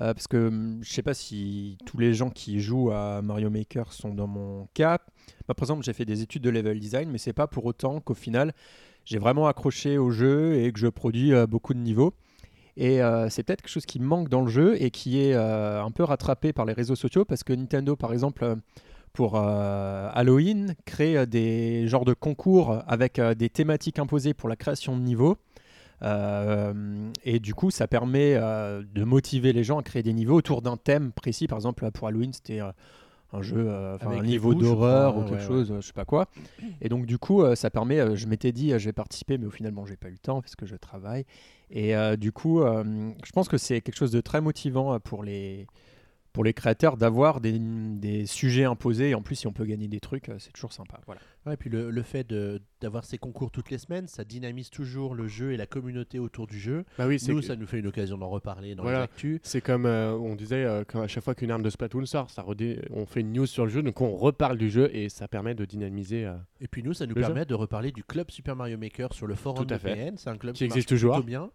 Euh, 0.00 0.14
parce 0.14 0.28
que 0.28 0.48
hum, 0.48 0.78
je 0.82 0.92
sais 0.92 1.02
pas 1.02 1.14
si 1.14 1.76
tous 1.84 1.98
les 1.98 2.14
gens 2.14 2.30
qui 2.30 2.60
jouent 2.60 2.92
à 2.92 3.20
Mario 3.22 3.50
Maker 3.50 3.92
sont 3.92 4.14
dans 4.14 4.26
mon 4.28 4.68
cas. 4.74 4.98
Moi, 5.48 5.54
par 5.54 5.64
exemple, 5.64 5.82
j'ai 5.84 5.92
fait 5.92 6.04
des 6.04 6.22
études 6.22 6.42
de 6.42 6.50
level 6.50 6.78
design, 6.78 7.10
mais 7.10 7.18
c'est 7.18 7.32
pas 7.32 7.46
pour 7.46 7.64
autant 7.64 8.00
qu'au 8.00 8.14
final, 8.14 8.52
j'ai 9.04 9.18
vraiment 9.18 9.48
accroché 9.48 9.98
au 9.98 10.10
jeu 10.10 10.60
et 10.60 10.72
que 10.72 10.78
je 10.78 10.86
produis 10.86 11.32
euh, 11.32 11.46
beaucoup 11.46 11.74
de 11.74 11.80
niveaux. 11.80 12.14
Et 12.76 13.02
euh, 13.02 13.28
c'est 13.28 13.42
peut-être 13.42 13.62
quelque 13.62 13.72
chose 13.72 13.86
qui 13.86 13.98
manque 13.98 14.28
dans 14.28 14.42
le 14.42 14.48
jeu 14.48 14.80
et 14.80 14.92
qui 14.92 15.20
est 15.20 15.34
un 15.34 15.90
peu 15.90 16.04
rattrapé 16.04 16.52
par 16.52 16.64
les 16.64 16.72
réseaux 16.72 16.94
sociaux 16.94 17.24
parce 17.24 17.42
que 17.42 17.52
Nintendo, 17.52 17.96
par 17.96 18.12
exemple, 18.12 18.54
pour 19.12 19.34
Halloween, 19.34 20.76
crée 20.84 21.26
des 21.26 21.88
genres 21.88 22.04
de 22.04 22.14
concours 22.14 22.80
avec 22.86 23.20
des 23.20 23.48
thématiques 23.48 23.98
imposées 23.98 24.32
pour 24.32 24.48
la 24.48 24.54
création 24.54 24.96
de 24.96 25.02
niveaux. 25.02 25.38
Euh, 26.02 27.10
et 27.24 27.40
du 27.40 27.54
coup, 27.54 27.70
ça 27.70 27.88
permet 27.88 28.34
euh, 28.34 28.82
de 28.94 29.04
motiver 29.04 29.52
les 29.52 29.64
gens 29.64 29.78
à 29.78 29.82
créer 29.82 30.02
des 30.02 30.12
niveaux 30.12 30.36
autour 30.36 30.62
d'un 30.62 30.76
thème 30.76 31.12
précis. 31.12 31.46
Par 31.46 31.58
exemple, 31.58 31.90
pour 31.90 32.08
Halloween, 32.08 32.32
c'était 32.32 32.60
euh, 32.60 32.70
un 33.32 33.42
jeu, 33.42 33.68
un 33.70 34.22
niveau 34.22 34.54
d'horreur 34.54 35.18
ou 35.18 35.22
quelque 35.22 35.40
ouais, 35.40 35.46
chose, 35.46 35.70
euh, 35.70 35.80
je 35.80 35.86
sais 35.86 35.92
pas 35.92 36.04
quoi. 36.04 36.28
Et 36.80 36.88
donc, 36.88 37.06
du 37.06 37.18
coup, 37.18 37.44
ça 37.54 37.70
permet. 37.70 38.16
je 38.16 38.26
m'étais 38.26 38.52
dit, 38.52 38.70
je 38.70 38.84
vais 38.84 38.92
participer, 38.92 39.38
mais 39.38 39.46
au 39.46 39.50
final, 39.50 39.72
bon, 39.72 39.86
j'ai 39.86 39.96
pas 39.96 40.08
eu 40.08 40.12
le 40.12 40.18
temps 40.18 40.40
parce 40.40 40.56
que 40.56 40.66
je 40.66 40.76
travaille. 40.76 41.24
Et 41.70 41.94
du 42.16 42.32
coup, 42.32 42.60
je 42.62 43.32
pense 43.32 43.48
que 43.48 43.58
c'est 43.58 43.80
quelque 43.80 43.96
chose 43.96 44.12
de 44.12 44.20
très 44.20 44.40
motivant 44.40 44.98
pour 45.00 45.22
les 45.22 45.66
pour 46.32 46.44
les 46.44 46.52
créateurs 46.52 46.96
d'avoir 46.96 47.40
des, 47.40 47.58
des 47.58 48.26
sujets 48.26 48.64
imposés. 48.64 49.10
Et 49.10 49.14
en 49.14 49.22
plus, 49.22 49.34
si 49.36 49.46
on 49.46 49.52
peut 49.52 49.64
gagner 49.64 49.88
des 49.88 50.00
trucs, 50.00 50.28
euh, 50.28 50.36
c'est 50.38 50.52
toujours 50.52 50.72
sympa. 50.72 51.00
Voilà. 51.06 51.20
Ouais, 51.46 51.54
et 51.54 51.56
puis 51.56 51.70
le, 51.70 51.90
le 51.90 52.02
fait 52.02 52.26
d'avoir 52.80 53.04
ces 53.04 53.18
concours 53.18 53.50
toutes 53.50 53.70
les 53.70 53.78
semaines, 53.78 54.06
ça 54.06 54.24
dynamise 54.24 54.70
toujours 54.70 55.14
le 55.14 55.26
jeu 55.28 55.52
et 55.52 55.56
la 55.56 55.66
communauté 55.66 56.18
autour 56.18 56.46
du 56.46 56.58
jeu. 56.58 56.84
Bah 56.98 57.06
oui, 57.06 57.18
Nous, 57.28 57.42
ça 57.42 57.56
nous 57.56 57.66
fait 57.66 57.78
une 57.78 57.86
occasion 57.86 58.18
d'en 58.18 58.28
reparler 58.28 58.74
dans 58.74 58.82
Voilà. 58.82 59.08
les. 59.22 59.40
C'est 59.42 59.60
comme 59.60 59.86
euh, 59.86 60.12
on 60.12 60.34
disait, 60.36 60.64
euh, 60.64 60.84
quand 60.86 61.00
à 61.02 61.08
chaque 61.08 61.24
fois 61.24 61.34
qu'une 61.34 61.50
arme 61.50 61.62
de 61.62 61.70
Splatoon 61.70 62.04
sort, 62.06 62.30
ça 62.30 62.42
redé- 62.42 62.80
on 62.90 63.06
fait 63.06 63.20
une 63.20 63.32
news 63.32 63.46
sur 63.46 63.64
le 63.64 63.70
jeu, 63.70 63.82
donc 63.82 64.00
on 64.00 64.14
reparle 64.14 64.58
du 64.58 64.70
jeu 64.70 64.90
et 64.94 65.08
ça 65.08 65.26
permet 65.28 65.54
de 65.54 65.64
dynamiser. 65.64 66.24
euh, 66.26 66.34
Et 66.60 66.68
puis 66.68 66.82
nous, 66.82 66.92
ça 66.92 67.06
nous 67.06 67.14
permet 67.14 67.44
de 67.46 67.54
reparler 67.54 67.90
du 67.92 68.04
club 68.04 68.30
Super 68.30 68.54
Mario 68.54 68.76
Maker 68.78 69.12
sur 69.14 69.26
le 69.26 69.34
forum 69.34 69.64
de. 69.64 69.76
PN. 69.76 70.16
C'est 70.18 70.28
un 70.30 70.36
club 70.36 70.54
Qui 70.54 70.64
marche 70.64 70.76
existe 70.76 70.88
toujours. 70.88 71.22
bien. 71.22 71.50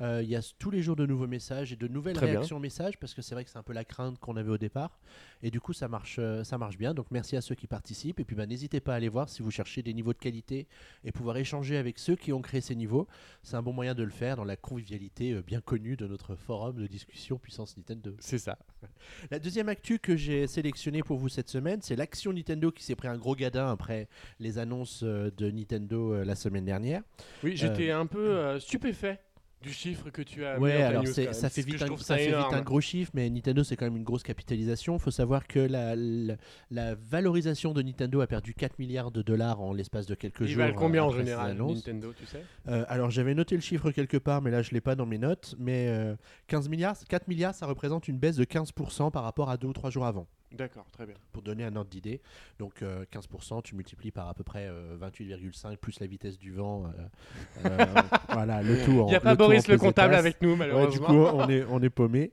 Euh, 0.00 0.20
Il 0.22 0.28
y 0.28 0.36
a 0.36 0.40
tous 0.58 0.70
les 0.70 0.82
jours 0.82 0.96
de 0.96 1.06
nouveaux 1.06 1.26
messages 1.26 1.72
et 1.72 1.76
de 1.76 1.88
nouvelles 1.88 2.16
Très 2.16 2.26
bien. 2.26 2.36
réactions 2.36 2.58
messages 2.60 2.98
parce 2.98 3.14
que 3.14 3.22
c'est 3.22 3.34
vrai 3.34 3.44
que 3.44 3.50
c'est 3.50 3.58
un 3.58 3.62
peu 3.62 3.72
la 3.72 3.84
crainte 3.84 4.18
qu'on 4.18 4.36
avait 4.36 4.50
au 4.50 4.58
départ. 4.58 4.98
Et 5.42 5.50
du 5.50 5.60
coup, 5.60 5.72
ça 5.72 5.88
marche, 5.88 6.16
euh, 6.18 6.44
ça 6.44 6.58
marche 6.58 6.78
bien. 6.78 6.94
Donc 6.94 7.06
merci 7.10 7.36
à 7.36 7.40
ceux 7.40 7.54
qui 7.54 7.66
participent. 7.66 8.20
Et 8.20 8.24
puis 8.24 8.36
bah, 8.36 8.46
n'hésitez 8.46 8.80
pas 8.80 8.94
à 8.94 8.96
aller 8.96 9.08
voir 9.08 9.28
si 9.28 9.42
vous 9.42 9.50
cherchez 9.50 9.82
des 9.82 9.92
niveaux 9.94 10.12
de 10.12 10.18
qualité 10.18 10.66
et 11.04 11.12
pouvoir 11.12 11.36
échanger 11.36 11.76
avec 11.76 11.98
ceux 11.98 12.16
qui 12.16 12.32
ont 12.32 12.42
créé 12.42 12.60
ces 12.60 12.74
niveaux. 12.74 13.06
C'est 13.42 13.56
un 13.56 13.62
bon 13.62 13.72
moyen 13.72 13.94
de 13.94 14.02
le 14.02 14.10
faire 14.10 14.36
dans 14.36 14.44
la 14.44 14.56
convivialité 14.56 15.32
euh, 15.32 15.42
bien 15.42 15.60
connue 15.60 15.96
de 15.96 16.06
notre 16.06 16.34
forum 16.34 16.76
de 16.76 16.86
discussion 16.86 17.38
Puissance 17.38 17.76
Nintendo. 17.76 18.14
C'est 18.20 18.38
ça. 18.38 18.58
La 19.30 19.38
deuxième 19.38 19.68
actu 19.68 19.98
que 19.98 20.16
j'ai 20.16 20.46
sélectionnée 20.46 21.02
pour 21.02 21.18
vous 21.18 21.28
cette 21.28 21.48
semaine, 21.48 21.80
c'est 21.82 21.96
l'action 21.96 22.32
Nintendo 22.32 22.70
qui 22.70 22.84
s'est 22.84 22.96
pris 22.96 23.08
un 23.08 23.16
gros 23.16 23.34
gadin 23.34 23.70
après 23.70 24.08
les 24.40 24.58
annonces 24.58 25.02
de 25.02 25.50
Nintendo 25.50 26.22
la 26.24 26.34
semaine 26.34 26.64
dernière. 26.64 27.02
Oui, 27.42 27.56
j'étais 27.56 27.90
un 27.90 28.06
peu 28.06 28.18
euh, 28.18 28.60
stupéfait 28.60 29.20
du 29.64 29.72
chiffre 29.72 30.10
que 30.10 30.22
tu 30.22 30.44
as 30.44 30.58
Ouais, 30.60 30.80
alors 30.82 31.02
news, 31.04 31.12
ça 31.12 31.48
fait 31.50 31.62
vite, 31.62 31.82
un, 31.82 31.86
trouve 31.86 32.00
ça 32.02 32.16
fait 32.16 32.26
vite 32.26 32.34
énorme. 32.34 32.54
un 32.54 32.60
gros 32.62 32.80
chiffre, 32.80 33.10
mais 33.14 33.28
Nintendo 33.30 33.64
c'est 33.64 33.76
quand 33.76 33.86
même 33.86 33.96
une 33.96 34.04
grosse 34.04 34.22
capitalisation. 34.22 34.94
Il 34.96 35.00
faut 35.00 35.10
savoir 35.10 35.46
que 35.46 35.58
la, 35.58 35.96
la, 35.96 36.34
la 36.70 36.94
valorisation 36.94 37.72
de 37.72 37.82
Nintendo 37.82 38.20
a 38.20 38.26
perdu 38.26 38.54
4 38.54 38.78
milliards 38.78 39.10
de 39.10 39.22
dollars 39.22 39.60
en 39.60 39.72
l'espace 39.72 40.06
de 40.06 40.14
quelques 40.14 40.40
Ils 40.42 40.48
jours. 40.48 40.58
valent 40.62 40.74
combien 40.76 41.02
en 41.04 41.10
général. 41.10 41.56
Nintendo, 41.56 42.12
tu 42.12 42.26
sais? 42.26 42.42
Euh, 42.68 42.84
Alors 42.88 43.10
j'avais 43.10 43.34
noté 43.34 43.54
le 43.54 43.60
chiffre 43.62 43.90
quelque 43.90 44.16
part, 44.18 44.42
mais 44.42 44.50
là 44.50 44.62
je 44.62 44.70
l'ai 44.72 44.80
pas 44.80 44.94
dans 44.94 45.06
mes 45.06 45.18
notes. 45.18 45.54
Mais 45.58 45.86
euh, 45.88 46.14
15 46.48 46.68
milliards, 46.68 46.96
4 47.08 47.28
milliards, 47.28 47.54
ça 47.54 47.66
représente 47.66 48.08
une 48.08 48.18
baisse 48.18 48.36
de 48.36 48.44
15% 48.44 49.10
par 49.10 49.22
rapport 49.24 49.50
à 49.50 49.56
deux 49.56 49.68
ou 49.68 49.72
trois 49.72 49.90
jours 49.90 50.06
avant. 50.06 50.26
D'accord, 50.56 50.86
très 50.92 51.06
bien. 51.06 51.14
pour 51.32 51.42
donner 51.42 51.64
un 51.64 51.74
ordre 51.76 51.90
d'idée. 51.90 52.20
Donc 52.58 52.82
euh, 52.82 53.04
15%, 53.12 53.62
tu 53.62 53.74
multiplies 53.74 54.10
par 54.10 54.28
à 54.28 54.34
peu 54.34 54.44
près 54.44 54.66
euh, 54.68 54.96
28,5 54.98 55.76
plus 55.76 55.98
la 56.00 56.06
vitesse 56.06 56.38
du 56.38 56.52
vent. 56.52 56.84
euh, 56.86 57.66
euh, 57.66 57.84
voilà, 58.32 58.62
le 58.62 58.84
tout 58.84 59.00
en 59.00 59.06
Il 59.06 59.10
n'y 59.10 59.14
a 59.16 59.20
pas 59.20 59.32
le 59.32 59.36
Boris 59.36 59.66
le 59.68 59.78
comptable 59.78 60.14
avec 60.14 60.40
nous, 60.42 60.50
Ouais, 60.50 60.54
du 60.54 60.58
malheureusement. 60.58 61.06
coup, 61.06 61.14
on 61.14 61.48
est, 61.48 61.64
on 61.68 61.80
est 61.82 61.90
paumé. 61.90 62.32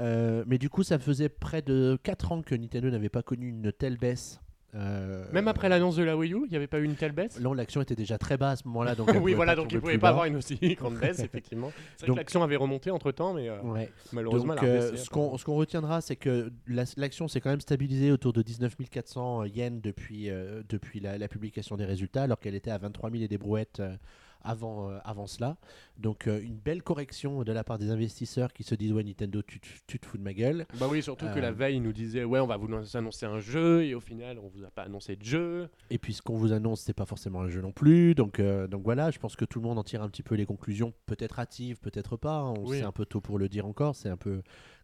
Euh, 0.00 0.44
mais 0.46 0.58
du 0.58 0.68
coup, 0.68 0.82
ça 0.82 0.98
faisait 0.98 1.28
près 1.28 1.62
de 1.62 1.98
4 2.02 2.32
ans 2.32 2.42
que 2.42 2.54
Nintendo 2.54 2.90
n'avait 2.90 3.08
pas 3.08 3.22
connu 3.22 3.48
une 3.48 3.72
telle 3.72 3.96
baisse. 3.96 4.40
Euh, 4.74 5.24
Même 5.32 5.48
après 5.48 5.68
l'annonce 5.68 5.96
de 5.96 6.02
la 6.02 6.16
Wii 6.16 6.32
U, 6.32 6.42
il 6.46 6.50
n'y 6.50 6.56
avait 6.56 6.66
pas 6.66 6.78
eu 6.78 6.84
une 6.84 6.94
telle 6.94 7.12
baisse? 7.12 7.38
Là, 7.38 7.54
l'action 7.54 7.82
était 7.82 7.94
déjà 7.94 8.16
très 8.16 8.38
bas 8.38 8.50
à 8.52 8.56
ce 8.56 8.66
moment-là. 8.68 8.94
Donc 8.94 9.10
Oui, 9.22 9.34
voilà, 9.34 9.54
donc 9.54 9.70
il 9.70 9.74
ne 9.74 9.80
pouvait 9.80 9.98
pas 9.98 10.06
bas. 10.06 10.08
avoir 10.10 10.24
une 10.24 10.36
aussi 10.36 10.56
grande 10.76 10.96
baisse, 10.96 11.18
effectivement. 11.20 11.70
C'est 11.98 12.06
Donc- 12.06 12.16
l'action 12.16 12.42
avait 12.42 12.56
remonté 12.56 12.90
entre 12.90 13.12
temps, 13.12 13.34
mais 13.34 13.48
euh, 13.50 13.60
Ouais. 13.62 13.90
malheureusement, 14.12 14.54
Donc, 14.54 14.64
euh, 14.64 14.96
ce 14.96 15.10
qu'on 15.10 15.36
ce 15.36 15.44
qu'on 15.44 15.56
retiendra, 15.56 16.00
c'est 16.00 16.16
que 16.16 16.50
la- 16.66 16.84
l'action 16.96 17.28
s'est 17.28 17.40
quand 17.42 17.50
même 17.50 17.60
stabilisée 17.60 18.12
autour 18.12 18.32
de 18.32 18.40
19 18.42 18.74
400 18.90 19.44
yens 19.44 19.82
depuis, 19.82 20.30
euh, 20.30 20.62
depuis 20.68 21.00
la, 21.00 21.18
la 21.18 21.28
publication 21.28 21.76
des 21.76 21.84
résultats, 21.84 22.22
alors 22.22 22.40
qu'elle 22.40 22.54
était 22.54 22.70
à 22.70 22.78
23 22.78 23.10
000 23.10 23.24
et 23.24 23.28
des 23.28 23.38
brouettes 23.38 23.82
avant, 24.44 24.90
euh, 24.90 24.98
avant 25.04 25.26
cela. 25.26 25.56
Donc, 25.98 26.26
euh, 26.26 26.40
une 26.42 26.56
belle 26.56 26.82
correction 26.82 27.42
de 27.44 27.52
la 27.52 27.64
part 27.64 27.78
des 27.78 27.90
investisseurs 27.90 28.52
qui 28.52 28.62
se 28.64 28.74
disent 28.74 28.92
Ouais, 28.92 29.04
Nintendo, 29.04 29.42
tu, 29.42 29.60
te- 29.60 29.66
tu 29.86 29.98
te 29.98 30.06
fous 30.06 30.18
de 30.18 30.22
ma 30.22 30.32
gueule. 30.34 30.66
Bah 30.80 30.86
oui, 30.90 31.02
surtout 31.02 31.26
que 31.26 31.38
Euh, 31.38 31.42
la 31.42 31.52
veille, 31.52 31.76
ils 31.76 31.82
nous 31.82 31.92
disaient 31.92 32.24
Ouais, 32.24 32.40
on 32.40 32.46
va 32.46 32.56
vous 32.56 32.68
annoncer 32.96 33.26
un 33.26 33.38
jeu, 33.40 33.84
et 33.84 33.94
au 33.94 34.00
final, 34.00 34.38
on 34.38 34.48
vous 34.48 34.64
a 34.64 34.70
pas 34.70 34.82
annoncé 34.82 35.16
de 35.16 35.22
jeu. 35.24 35.68
Et 35.90 35.98
puis, 35.98 36.12
ce 36.14 36.22
qu'on 36.22 36.36
vous 36.36 36.52
annonce, 36.52 36.80
c'est 36.80 36.92
pas 36.94 37.06
forcément 37.06 37.40
un 37.42 37.48
jeu 37.48 37.60
non 37.60 37.72
plus. 37.72 38.14
Donc, 38.14 38.40
euh, 38.40 38.66
donc 38.66 38.82
voilà, 38.82 39.10
je 39.10 39.18
pense 39.18 39.36
que 39.36 39.44
tout 39.44 39.60
le 39.60 39.66
monde 39.68 39.78
en 39.78 39.84
tire 39.84 40.02
un 40.02 40.08
petit 40.08 40.22
peu 40.22 40.34
les 40.34 40.46
conclusions, 40.46 40.92
peut-être 41.06 41.38
hâtives, 41.38 41.78
peut-être 41.80 42.16
pas. 42.16 42.38
hein. 42.38 42.54
On 42.58 42.66
Oui. 42.68 42.78
C'est 42.78 42.84
un 42.84 42.92
peu 42.92 43.04
tôt 43.06 43.20
pour 43.20 43.38
le 43.38 43.48
dire 43.48 43.66
encore. 43.66 43.94
C'est 43.96 44.08
un 44.08 44.16
peu 44.16 44.42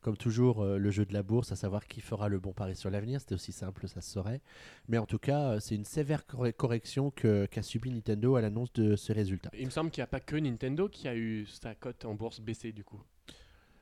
comme 0.08 0.16
toujours 0.16 0.62
euh, 0.62 0.78
le 0.78 0.90
jeu 0.90 1.04
de 1.04 1.12
la 1.12 1.22
bourse, 1.22 1.52
à 1.52 1.56
savoir 1.56 1.86
qui 1.86 2.00
fera 2.00 2.30
le 2.30 2.38
bon 2.38 2.52
pari 2.54 2.74
sur 2.74 2.88
l'avenir. 2.88 3.20
C'était 3.20 3.34
aussi 3.34 3.52
simple, 3.52 3.86
ça 3.88 4.00
se 4.00 4.10
saurait. 4.10 4.40
Mais 4.88 4.96
en 4.96 5.04
tout 5.04 5.18
cas, 5.18 5.50
euh, 5.50 5.60
c'est 5.60 5.74
une 5.74 5.84
sévère 5.84 6.24
corre- 6.26 6.50
correction 6.56 7.10
qu'a 7.10 7.62
subi 7.62 7.90
Nintendo 7.90 8.36
à 8.36 8.40
l'annonce 8.40 8.72
de 8.72 8.96
ce 8.96 9.12
résultat. 9.12 9.50
Il 9.58 9.66
me 9.66 9.70
semble 9.70 9.90
qu'il 9.90 10.00
n'y 10.00 10.04
a 10.04 10.06
pas 10.06 10.20
que 10.20 10.36
Nintendo 10.36 10.88
qui 10.88 11.08
a 11.08 11.14
eu 11.14 11.44
sa 11.44 11.74
cote 11.74 12.06
en 12.06 12.14
bourse 12.14 12.40
baissée, 12.40 12.72
du 12.72 12.84
coup. 12.84 13.02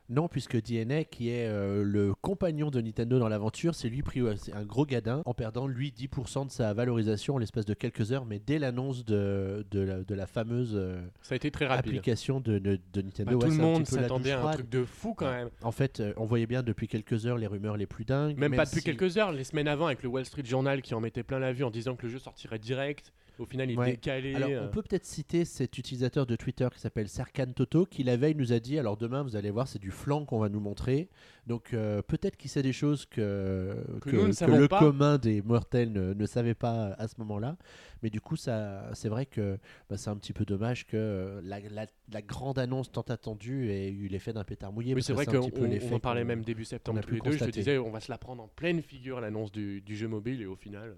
Non, 0.09 0.29
puisque 0.29 0.57
DNA, 0.63 1.05
qui 1.05 1.31
est 1.31 1.49
euh, 1.49 1.83
le 1.83 2.15
compagnon 2.15 2.71
de 2.71 2.81
Nintendo 2.81 3.19
dans 3.19 3.29
l'aventure, 3.29 3.75
c'est 3.75 3.89
lui 3.89 4.03
pris 4.03 4.21
un 4.53 4.65
gros 4.65 4.87
gadin 4.87 5.23
en 5.25 5.35
perdant 5.35 5.67
lui 5.67 5.91
10% 5.97 6.47
de 6.47 6.51
sa 6.53 6.73
valorisation 6.75 7.35
en 7.35 7.39
l'espace 7.39 7.65
de 7.65 7.75
quelques 7.75 8.13
heures, 8.13 8.25
mais 8.25 8.39
dès 8.39 8.59
l'annonce 8.61 9.05
de, 9.05 9.67
de, 9.71 9.81
la, 9.81 10.03
de 10.05 10.15
la 10.15 10.27
fameuse 10.27 10.75
euh, 10.77 11.01
Ça 11.23 11.35
a 11.35 11.37
été 11.37 11.51
très 11.51 11.67
application 11.67 12.41
de, 12.41 12.59
de- 12.59 12.77
de 12.77 12.81
Bah, 12.95 13.03
Nintendo. 13.03 13.39
tout 13.41 13.47
le 13.49 13.55
monde 13.57 13.87
s'attendait 13.87 14.31
à 14.33 14.45
un 14.47 14.53
truc 14.53 14.69
de 14.71 14.85
fou 14.85 15.15
quand 15.15 15.31
même. 15.31 15.51
En 15.63 15.73
fait, 15.73 16.01
euh, 16.01 16.13
on 16.17 16.25
voyait 16.25 16.47
bien 16.47 16.63
depuis 16.63 16.87
quelques 16.89 17.27
heures 17.27 17.39
les 17.39 17.47
rumeurs 17.49 17.77
les 17.77 17.87
plus 17.87 18.05
dingues. 18.05 18.39
Même, 18.39 18.51
même 18.53 18.57
pas 18.57 18.65
depuis 18.65 18.79
si- 18.81 18.85
quelques 18.85 19.17
heures, 19.19 19.33
les 19.33 19.45
semaines 19.45 19.69
avant, 19.69 19.87
avec 19.87 20.03
le 20.03 20.09
Wall 20.09 20.25
Street 20.25 20.45
Journal 20.45 20.83
qui 20.83 20.95
en 20.95 21.01
mettait 21.01 21.23
plein 21.25 21.39
la 21.41 21.53
vue 21.53 21.65
en 21.65 21.71
disant 21.71 21.97
que 21.97 22.07
le 22.07 22.13
jeu 22.13 22.19
sortirait 22.21 22.59
direct. 22.61 23.13
Au 23.39 23.45
final, 23.45 23.71
il 23.71 23.79
Ouais. 23.79 23.91
décalé. 23.93 24.35
Alors, 24.35 24.49
euh. 24.51 24.67
on 24.67 24.71
peut 24.71 24.83
peut-être 24.83 25.05
citer 25.05 25.45
cet 25.45 25.77
utilisateur 25.77 26.25
de 26.25 26.37
Twitter 26.37 26.67
qui 26.73 26.81
s'appelle 26.81 27.07
Serkan 27.09 27.53
Toto, 27.55 27.85
qui 27.85 28.03
la 28.03 28.17
veille 28.17 28.35
nous 28.35 28.53
a 28.55 28.61
dit 28.61 28.79
alors 28.79 28.97
demain, 28.97 29.23
vous 29.23 29.37
allez 29.37 29.51
voir, 29.51 29.69
c'est 29.69 29.79
du 29.79 29.91
flanc 29.91 30.25
qu'on 30.25 30.39
va 30.39 30.49
nous 30.49 30.61
montrer. 30.61 31.11
Donc, 31.47 31.75
euh, 31.75 32.01
peut-être 32.03 32.37
qu'il 32.37 32.51
sait 32.51 32.63
des 32.63 32.73
choses 32.73 33.05
que, 33.07 33.77
Que 34.01 34.11
nous 34.11 34.23
ne 34.23 34.27
que 34.29 34.33
savons 34.33 34.57
le 34.59 34.69
pas. 34.69 34.79
commun 34.79 35.19
des 35.19 35.43
mortels 35.43 35.93
ne, 35.93 36.15
ne 36.15 36.27
savait 36.27 36.55
pas 36.55 36.95
à 36.99 37.07
ce 37.09 37.15
moment-là. 37.19 37.57
Mais 38.03 38.11
du 38.11 38.21
coup, 38.21 38.37
ça, 38.37 38.89
c'est 38.95 39.09
vrai 39.09 39.27
que 39.27 39.59
bah, 39.91 39.97
c'est 39.97 40.11
un 40.11 40.17
petit 40.17 40.33
peu 40.33 40.45
dommage 40.45 40.87
que 40.87 40.97
euh, 40.97 41.41
la, 41.45 41.61
la- 41.61 41.87
la 42.13 42.23
grande 42.23 42.59
annonce 42.59 42.91
tant 42.91 43.03
attendue 43.03 43.71
ait 43.71 43.91
eu 43.91 44.09
l'effet 44.09 44.33
d'un 44.33 44.45
pétard 44.45 44.73
mouillé. 44.73 44.95
Oui, 44.95 44.95
parce 45.01 45.07
c'est 45.07 45.13
vrai 45.13 45.27
qu'on 45.27 45.39
on- 45.39 45.93
on 45.93 45.97
en 45.97 46.01
parlait 46.01 46.25
même 46.25 46.43
début 46.43 46.65
septembre 46.65 47.01
tous 47.03 47.15
les 47.15 47.21
deux. 47.21 47.33
Je 47.33 47.45
te 47.45 47.51
disais, 47.51 47.79
on 47.79 47.91
va 47.91 48.01
se 48.01 48.11
la 48.11 48.19
prendre 48.19 48.43
en 48.43 48.49
pleine 48.49 48.81
figure 48.83 49.21
l'annonce 49.21 49.53
du, 49.53 49.83
du 49.83 49.95
jeu 49.95 50.09
mobile 50.09 50.41
et 50.43 50.47
au 50.47 50.57
final. 50.57 50.97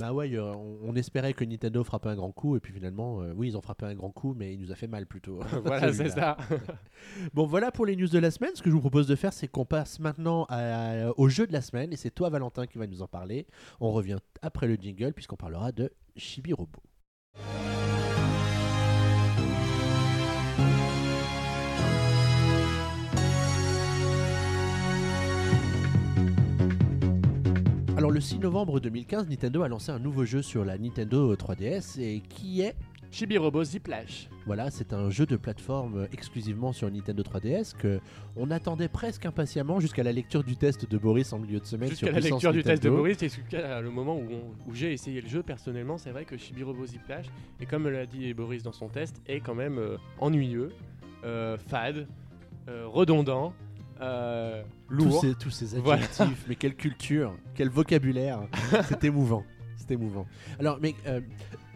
Euh, 0.00 0.04
Bah 0.06 0.12
ouais, 0.12 0.32
euh, 0.34 0.52
on, 0.54 0.78
on 0.90 0.94
espérait 0.96 1.32
que 1.32 1.44
Nintendo 1.44 1.82
frappait 1.84 2.08
un 2.08 2.16
grand 2.16 2.32
coup, 2.32 2.56
et 2.56 2.60
puis 2.60 2.72
finalement, 2.72 3.20
euh, 3.22 3.32
oui, 3.34 3.48
ils 3.48 3.56
ont 3.56 3.60
frappé 3.60 3.86
un 3.86 3.94
grand 3.94 4.10
coup, 4.10 4.34
mais 4.36 4.52
il 4.54 4.60
nous 4.60 4.72
a 4.72 4.74
fait 4.74 4.86
mal 4.86 5.06
plutôt. 5.06 5.40
voilà, 5.64 5.92
c'est 5.92 6.10
ça. 6.10 6.36
Bon, 7.34 7.46
voilà 7.46 7.70
pour 7.70 7.86
les 7.86 7.94
news 7.96 8.08
de 8.08 8.18
la 8.18 8.30
semaine. 8.30 8.50
Ce 8.54 8.62
que 8.62 8.70
je 8.70 8.74
vous 8.74 8.80
propose 8.80 9.06
de 9.06 9.14
faire, 9.16 9.32
c'est 9.32 9.48
qu'on 9.48 9.64
passe 9.64 10.00
maintenant 10.00 10.46
à- 10.48 11.10
au 11.16 11.28
jeu 11.28 11.46
de 11.46 11.52
la 11.52 11.60
semaine, 11.60 11.92
et 11.92 11.96
c'est 11.96 12.10
toi, 12.10 12.28
Valentin, 12.30 12.66
qui 12.66 12.78
va 12.78 12.86
nous 12.86 13.02
en 13.02 13.08
parler. 13.08 13.46
On 13.80 13.92
revient 13.92 14.18
après 14.42 14.66
le 14.66 14.74
jingle, 14.76 15.12
puisqu'on 15.12 15.36
parlera 15.36 15.72
de 15.72 15.90
Chibi 16.16 16.52
Robo. 16.52 16.80
Alors 28.06 28.14
le 28.14 28.20
6 28.20 28.38
novembre 28.38 28.78
2015, 28.78 29.28
Nintendo 29.28 29.62
a 29.64 29.68
lancé 29.68 29.90
un 29.90 29.98
nouveau 29.98 30.24
jeu 30.24 30.40
sur 30.40 30.64
la 30.64 30.78
Nintendo 30.78 31.34
3DS 31.34 32.00
et 32.00 32.20
qui 32.20 32.60
est 32.60 32.76
Chibi-Robo 33.10 33.64
Ziplash. 33.64 34.30
Voilà, 34.46 34.70
c'est 34.70 34.92
un 34.92 35.10
jeu 35.10 35.26
de 35.26 35.34
plateforme 35.34 36.06
exclusivement 36.12 36.72
sur 36.72 36.88
Nintendo 36.88 37.24
3DS 37.24 37.76
que 37.76 37.98
on 38.36 38.52
attendait 38.52 38.86
presque 38.86 39.26
impatiemment 39.26 39.80
jusqu'à 39.80 40.04
la 40.04 40.12
lecture 40.12 40.44
du 40.44 40.54
test 40.54 40.88
de 40.88 40.96
Boris 40.96 41.32
en 41.32 41.40
milieu 41.40 41.58
de 41.58 41.64
semaine 41.64 41.88
Jusqu'à 41.88 42.06
sur 42.06 42.14
la 42.14 42.20
lecture 42.20 42.52
du 42.52 42.62
test 42.62 42.80
de. 42.84 42.90
Boris 42.90 43.20
et 43.24 43.28
jusqu'à 43.28 43.80
le 43.80 43.90
moment 43.90 44.20
où 44.20 44.72
j'ai 44.72 44.92
essayé 44.92 45.20
le 45.20 45.28
jeu 45.28 45.42
personnellement, 45.42 45.98
c'est 45.98 46.12
vrai 46.12 46.24
que 46.24 46.36
Chibi-Robo 46.36 46.86
Ziplash, 46.86 47.26
et 47.58 47.66
comme 47.66 47.88
l'a 47.88 48.06
dit 48.06 48.32
Boris 48.34 48.62
dans 48.62 48.70
son 48.70 48.86
test, 48.86 49.20
est 49.26 49.40
quand 49.40 49.56
même 49.56 49.78
euh, 49.78 49.96
ennuyeux, 50.20 50.70
euh, 51.24 51.58
fade, 51.58 52.06
euh, 52.68 52.86
redondant, 52.86 53.52
euh, 54.00 54.62
Tous 54.88 54.94
lourd. 54.94 55.20
ces, 55.20 55.34
tous 55.34 55.50
ces 55.50 55.78
Voilà. 55.78 56.04
adjectifs, 56.04 56.44
mais 56.48 56.54
quelle 56.56 56.74
culture, 56.76 57.34
quel 57.54 57.68
vocabulaire, 57.70 58.40
c'est 58.88 59.04
émouvant, 59.04 59.44
c'est 59.76 59.90
émouvant. 59.92 60.26
Alors, 60.58 60.78
mais 60.80 60.94
euh, 61.06 61.20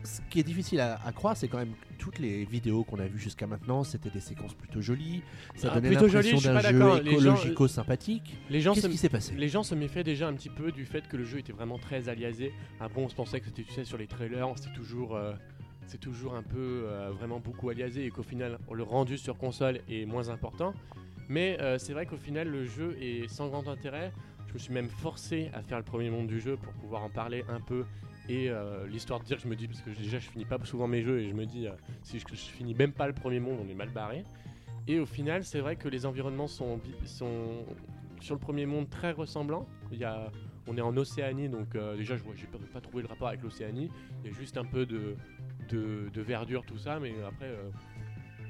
ce 0.05 0.21
qui 0.31 0.41
est 0.41 0.45
difficile 0.45 0.81
à, 0.81 0.99
à 1.05 1.13
croire, 1.13 1.37
c'est 1.37 1.49
quand 1.49 1.59
même 1.59 1.75
toutes 1.99 2.19
les 2.19 2.45
vidéos 2.47 2.83
qu'on 2.85 2.99
a 2.99 3.07
vues 3.07 3.19
jusqu'à 3.19 3.47
maintenant, 3.47 3.85
c'était 3.85 4.09
des 4.09 4.21
séquences 4.21 4.55
plutôt 4.55 4.81
jolies, 4.81 5.23
ça 5.55 5.69
Ah, 5.71 5.75
donnait 5.81 5.91
l'impression 5.95 6.39
d'un 6.39 6.61
jeu 6.61 7.07
écologico-sympathique. 7.07 8.37
Les 8.49 8.61
gens 8.61 8.73
Qu'est-ce 8.75 8.87
se 8.87 8.93
qui 8.93 8.97
s'est 8.99 9.09
passé? 9.09 9.35
Les 9.37 9.49
gens 9.49 9.63
se 9.63 9.75
méfiaient 9.75 10.05
déjà 10.05 10.29
un 10.29 10.33
petit 10.33 10.49
peu 10.49 10.73
du 10.73 10.85
fait 10.87 11.07
que 11.09 11.17
le 11.17 11.25
jeu 11.25 11.39
était 11.39 11.53
vraiment 11.53 11.79
très 11.79 12.09
aliasé. 12.09 12.53
On 12.97 13.09
se 13.09 13.15
pensait 13.15 13.41
que 13.41 13.47
c'était, 13.47 13.63
tu 13.65 13.73
sais, 13.73 13.85
sur 13.85 13.99
les 13.99 14.07
trailers, 14.07 14.47
c'était 14.57 14.75
toujours, 14.75 15.15
euh, 15.15 15.35
c'est 15.87 16.01
toujours 16.01 16.35
un 16.35 16.43
peu 16.43 16.85
euh, 16.87 17.11
vraiment 17.13 17.39
beaucoup 17.41 17.69
aliasé 17.69 18.07
et 18.07 18.11
qu'au 18.11 18.23
final, 18.23 18.59
le 18.73 18.83
rendu 18.83 19.19
sur 19.19 19.37
console 19.37 19.81
est 19.91 20.07
moins 20.07 20.29
important. 20.31 20.73
Mais 21.31 21.57
euh, 21.61 21.79
c'est 21.79 21.93
vrai 21.93 22.07
qu'au 22.07 22.17
final, 22.17 22.49
le 22.49 22.65
jeu 22.65 22.97
est 23.01 23.29
sans 23.29 23.49
grand 23.49 23.69
intérêt. 23.69 24.13
Je 24.49 24.55
me 24.55 24.59
suis 24.59 24.75
même 24.75 24.89
forcé 24.89 25.49
à 25.55 25.63
faire 25.63 25.79
le 25.79 25.85
premier 25.85 26.11
monde 26.11 26.27
du 26.27 26.41
jeu 26.41 26.57
pour 26.57 26.73
pouvoir 26.73 27.05
en 27.05 27.09
parler 27.09 27.45
un 27.49 27.61
peu. 27.61 27.85
Et 28.29 28.51
euh, 28.51 28.85
l'histoire 28.89 29.21
de 29.21 29.25
dire, 29.25 29.39
je 29.39 29.47
me 29.47 29.55
dis, 29.55 29.69
parce 29.69 29.81
que 29.81 29.91
déjà 29.91 30.19
je 30.19 30.29
finis 30.29 30.45
pas 30.45 30.59
souvent 30.65 30.89
mes 30.89 31.03
jeux 31.03 31.21
et 31.21 31.29
je 31.29 31.35
me 31.35 31.47
dis, 31.47 31.69
euh, 31.69 31.73
si 32.03 32.19
je, 32.19 32.27
finis 32.27 32.75
même 32.75 32.91
pas 32.91 33.07
le 33.07 33.13
premier 33.13 33.39
monde, 33.39 33.61
on 33.65 33.69
est 33.69 33.75
mal 33.75 33.91
barré. 33.91 34.25
Et 34.89 34.99
au 34.99 35.07
final, 35.07 35.45
c'est 35.45 35.61
vrai 35.61 35.77
que 35.77 35.89
les 35.89 36.05
environnements 36.05 36.49
sont, 36.49 36.81
sur 37.05 38.35
le 38.35 38.41
premier 38.41 38.67
monde 38.67 38.91
très 38.91 39.13
ressemblants. 39.13 39.69
Il 39.93 39.99
y 39.99 40.05
a, 40.05 40.33
on 40.67 40.77
est 40.77 40.81
en 40.81 40.97
Océanie, 40.97 41.49
donc 41.49 41.77
déjà, 41.97 42.17
je 42.17 42.23
j'ai 42.35 42.47
pas, 42.73 42.81
trouvé 42.81 43.05
le 43.05 43.09
rapport 43.09 43.29
avec 43.29 43.43
l'Océanie. 43.43 43.89
Il 44.25 44.33
y 44.33 44.35
a 44.35 44.37
juste 44.37 44.57
un 44.57 44.65
peu 44.65 44.85
de, 44.85 45.15
de, 45.69 46.11
de 46.13 46.23
verdure, 46.23 46.65
tout 46.67 46.79
ça, 46.79 46.99
mais 46.99 47.15
après, 47.25 47.55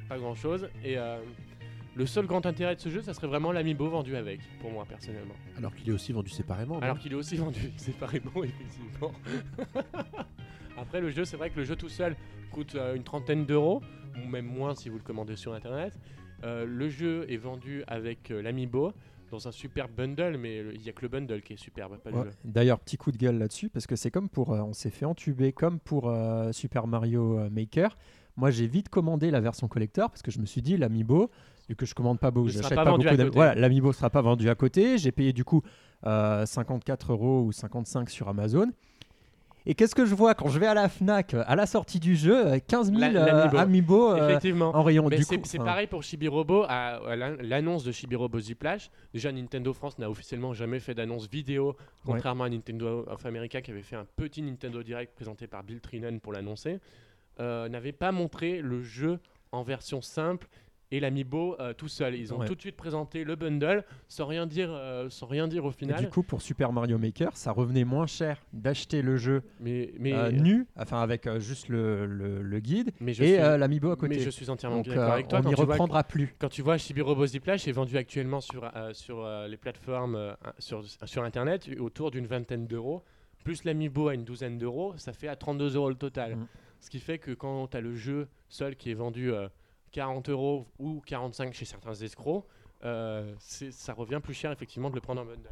pas 0.09 0.17
grand 0.17 0.35
chose. 0.35 0.71
Et 0.83 0.97
le 2.01 2.07
seul 2.07 2.27
grand 2.27 2.47
intérêt 2.47 2.75
de 2.77 2.81
ce 2.81 2.89
jeu, 2.89 3.03
ça 3.03 3.13
serait 3.13 3.27
vraiment 3.27 3.53
l'amiibo 3.53 3.87
vendu 3.91 4.17
avec, 4.17 4.41
pour 4.63 4.71
moi 4.71 4.87
personnellement. 4.89 5.35
Alors 5.59 5.75
qu'il 5.75 5.87
est 5.91 5.93
aussi 5.93 6.13
vendu 6.15 6.31
séparément. 6.31 6.79
Alors 6.79 6.99
qu'il 6.99 7.13
est 7.13 7.17
aussi 7.17 7.37
vendu 7.37 7.71
séparément, 7.77 8.43
effectivement. 8.43 9.13
Après, 10.79 11.01
le 11.03 11.11
jeu, 11.11 11.27
c'est 11.27 11.37
vrai 11.37 11.51
que 11.51 11.57
le 11.59 11.65
jeu 11.65 11.77
tout 11.77 11.91
seul 11.91 12.17
coûte 12.53 12.75
euh, 12.75 12.95
une 12.95 13.03
trentaine 13.05 13.45
d'euros, 13.45 13.83
ou 14.17 14.27
même 14.29 14.47
moins 14.47 14.75
si 14.75 14.89
vous 14.89 14.97
le 14.97 15.03
commandez 15.05 15.37
sur 15.37 15.53
internet. 15.53 15.93
Euh, 16.43 16.65
le 16.65 16.89
jeu 16.89 17.27
est 17.31 17.37
vendu 17.37 17.85
avec 17.87 18.31
euh, 18.31 18.41
l'amiibo 18.41 18.93
dans 19.31 19.47
un 19.47 19.53
super 19.53 19.89
bundle, 19.91 20.39
mais 20.39 20.61
il 20.75 20.81
n'y 20.81 20.89
a 20.89 20.93
que 20.93 21.03
le 21.03 21.09
bundle 21.09 21.43
qui 21.43 21.53
est 21.53 21.57
superbe, 21.59 21.99
pas 21.99 22.11
le 22.11 22.17
Ouais. 22.17 22.25
jeu. 22.25 22.31
D'ailleurs, 22.47 22.81
petit 22.81 22.97
coup 22.97 23.13
de 23.13 23.19
gueule 23.19 23.37
là-dessus, 23.39 23.69
parce 23.69 23.87
que 23.87 23.95
c'est 23.95 24.11
comme 24.11 24.31
pour. 24.31 24.55
euh, 24.55 24.61
on 24.63 24.73
s'est 24.73 24.91
fait 24.91 25.05
entuber 25.05 25.53
comme 25.53 25.79
pour 25.79 26.11
Super 26.53 26.87
Mario 26.87 27.49
Maker. 27.51 27.97
Moi, 28.37 28.51
j'ai 28.51 28.67
vite 28.67 28.89
commandé 28.89 29.31
la 29.31 29.41
version 29.41 29.69
collector 29.69 30.09
parce 30.09 30.23
que 30.23 30.31
je 30.31 30.39
me 30.39 30.47
suis 30.47 30.63
dit, 30.63 30.79
l'amiibo, 30.79 31.31
vu 31.71 31.77
que 31.77 31.87
je 31.87 31.95
commande 31.95 32.19
pas 32.19 32.31
beaucoup, 32.31 32.49
j'achète 32.49 32.75
pas 32.75 32.85
pas, 32.85 32.91
beaucoup 32.91 33.07
à 33.09 33.17
d'am- 33.17 33.27
côté. 33.29 33.37
Voilà, 33.37 33.55
l'amiibo 33.55 33.93
sera 33.93 34.11
pas 34.11 34.21
vendu 34.21 34.51
à 34.51 34.55
côté. 34.55 34.99
J'ai 34.99 35.13
payé 35.13 35.33
du 35.33 35.45
coup 35.45 35.63
euh, 36.07 36.45
54 36.45 37.13
euros 37.13 37.43
ou 37.47 37.53
55 37.53 38.11
sur 38.11 38.29
Amazon. 38.29 38.71
Et 39.67 39.75
qu'est-ce 39.75 39.95
que 39.95 40.07
je 40.07 40.15
vois 40.15 40.35
quand 40.35 40.49
je 40.49 40.59
vais 40.59 40.67
à 40.67 40.73
la 40.75 40.89
Fnac 40.89 41.35
euh, 41.35 41.45
à 41.47 41.55
la 41.55 41.67
sortie 41.67 42.01
du 42.01 42.17
jeu 42.17 42.47
euh, 42.55 42.59
15 42.67 42.89
000 42.93 42.99
La- 42.99 43.07
euh, 43.09 43.27
l'amiibo. 43.27 43.59
amiibo 43.59 44.11
euh, 44.15 44.73
en 44.73 44.83
rayon. 44.83 45.07
Mais 45.09 45.19
du 45.19 45.23
c'est 45.23 45.37
coup, 45.37 45.43
c'est 45.45 45.59
enfin, 45.59 45.67
pareil 45.67 45.87
pour 45.87 46.03
Chibi-Robo. 46.03 46.65
À, 46.67 46.97
à 47.07 47.15
l'an- 47.17 47.37
l'annonce 47.41 47.85
de 47.85 47.93
Chibi-Robo 47.93 48.41
Ziplash, 48.41 48.91
déjà 49.13 49.31
Nintendo 49.31 49.73
France 49.75 49.99
n'a 49.99 50.09
officiellement 50.11 50.55
jamais 50.55 50.81
fait 50.81 50.95
d'annonce 50.95 51.29
vidéo, 51.29 51.77
contrairement 52.07 52.45
à 52.45 52.49
Nintendo 52.49 53.05
of 53.07 53.25
America 53.27 53.61
qui 53.61 53.71
avait 53.71 53.83
fait 53.83 53.97
un 53.97 54.07
petit 54.17 54.41
Nintendo 54.43 54.83
Direct 54.83 55.15
présenté 55.15 55.47
par 55.47 55.63
Bill 55.63 55.81
Trinan 55.81 56.19
pour 56.21 56.33
l'annoncer, 56.33 56.81
euh, 57.39 57.69
n'avait 57.69 57.93
pas 57.93 58.13
montré 58.13 58.63
le 58.63 58.83
jeu 58.83 59.21
en 59.53 59.63
version 59.63 60.01
simple 60.01 60.49
et 60.93 61.01
l'amiibo 61.01 61.57
euh, 61.61 61.73
tout 61.73 61.89
seul. 61.89 62.15
Ils 62.17 62.35
ont 62.35 62.39
Ouais. 62.41 62.47
tout 62.47 62.55
de 62.55 62.61
suite 62.61 62.77
présenté 62.77 63.23
le 63.25 63.37
bundle 63.37 63.85
sans 64.09 64.27
rien 64.27 64.47
dire, 64.47 64.71
euh, 64.73 65.09
sans 65.11 65.27
rien 65.27 65.47
dire 65.49 65.65
au 65.65 65.71
et 65.71 65.75
final. 65.75 66.01
du 66.01 66.09
coup, 66.09 66.23
pour 66.23 66.43
Super 66.43 66.73
Mario 66.73 66.99
Maker, 66.99 67.37
ça 67.37 67.53
revenait 67.53 67.85
moins 67.85 68.07
cher 68.07 68.41
d'acheter 68.53 69.03
le 69.03 69.17
jeu 69.17 69.43
mais 69.61 69.93
mais, 69.99 70.13
euh, 70.13 70.31
nu, 70.33 70.67
enfin 70.77 71.01
avec 71.01 71.27
euh, 71.27 71.39
juste 71.39 71.69
le, 71.69 72.07
le- 72.07 72.43
le 72.43 72.61
guide 72.61 72.91
mais 73.01 73.13
et 73.13 73.15
suis, 73.15 73.37
euh, 73.37 73.57
l'amiibo 73.57 73.91
à 73.91 73.97
côté. 73.97 74.17
mais 74.17 74.21
je 74.23 74.31
suis 74.31 74.51
entièrement 74.51 74.81
d'accord 74.81 74.99
euh, 74.99 75.13
avec 75.13 75.29
toi. 75.29 75.41
on 75.45 75.49
n'y 75.49 75.55
que- 75.55 75.61
reprendra 75.61 76.03
plus. 76.05 76.35
Quand 76.39 76.49
tu 76.49 76.63
vois 76.63 76.77
Chibi-Robo 76.77 77.27
Ziplash 77.27 77.69
est 77.69 77.73
vendu 77.73 77.97
actuellement 77.97 78.41
sur, 78.41 78.65
euh, 78.75 78.93
sur 78.93 79.25
euh, 79.25 79.47
les 79.49 79.57
plateformes 79.57 80.15
euh, 80.17 80.35
sur, 80.59 80.83
sur 81.05 81.23
internet 81.25 81.69
autour 81.79 82.11
d'une 82.11 82.27
vingtaine 82.27 82.67
d'euros, 82.67 83.03
plus 83.45 83.65
l'amiibo 83.65 84.09
à 84.09 84.15
une 84.15 84.25
douzaine 84.25 84.59
d'euros, 84.59 84.95
ça 84.97 85.13
fait 85.13 85.29
à 85.29 85.37
32 85.37 85.77
euros 85.77 85.89
le 85.89 85.95
total. 85.95 86.37
Mm. 86.37 86.47
Ce 86.81 86.91
qui 86.91 86.99
fait 86.99 87.19
que 87.19 87.33
quand 87.33 87.69
tu 87.69 87.77
as 87.77 87.81
le 87.81 87.95
jeu 87.95 88.27
seul 88.49 88.75
qui 88.77 88.91
est 88.91 88.95
vendu 88.95 89.33
euh, 89.33 89.49
40 89.93 90.29
euros 90.29 90.67
ou 90.79 91.01
45 91.07 91.53
chez 91.55 91.65
certains 91.65 91.95
escrocs, 91.95 92.45
euh, 92.85 93.35
ça 93.39 93.93
revient 93.93 94.21
plus 94.23 94.35
cher 94.35 94.53
effectivement 94.53 94.91
de 94.91 94.95
le 94.95 95.01
prendre 95.01 95.23
en 95.23 95.25
bundle. 95.27 95.51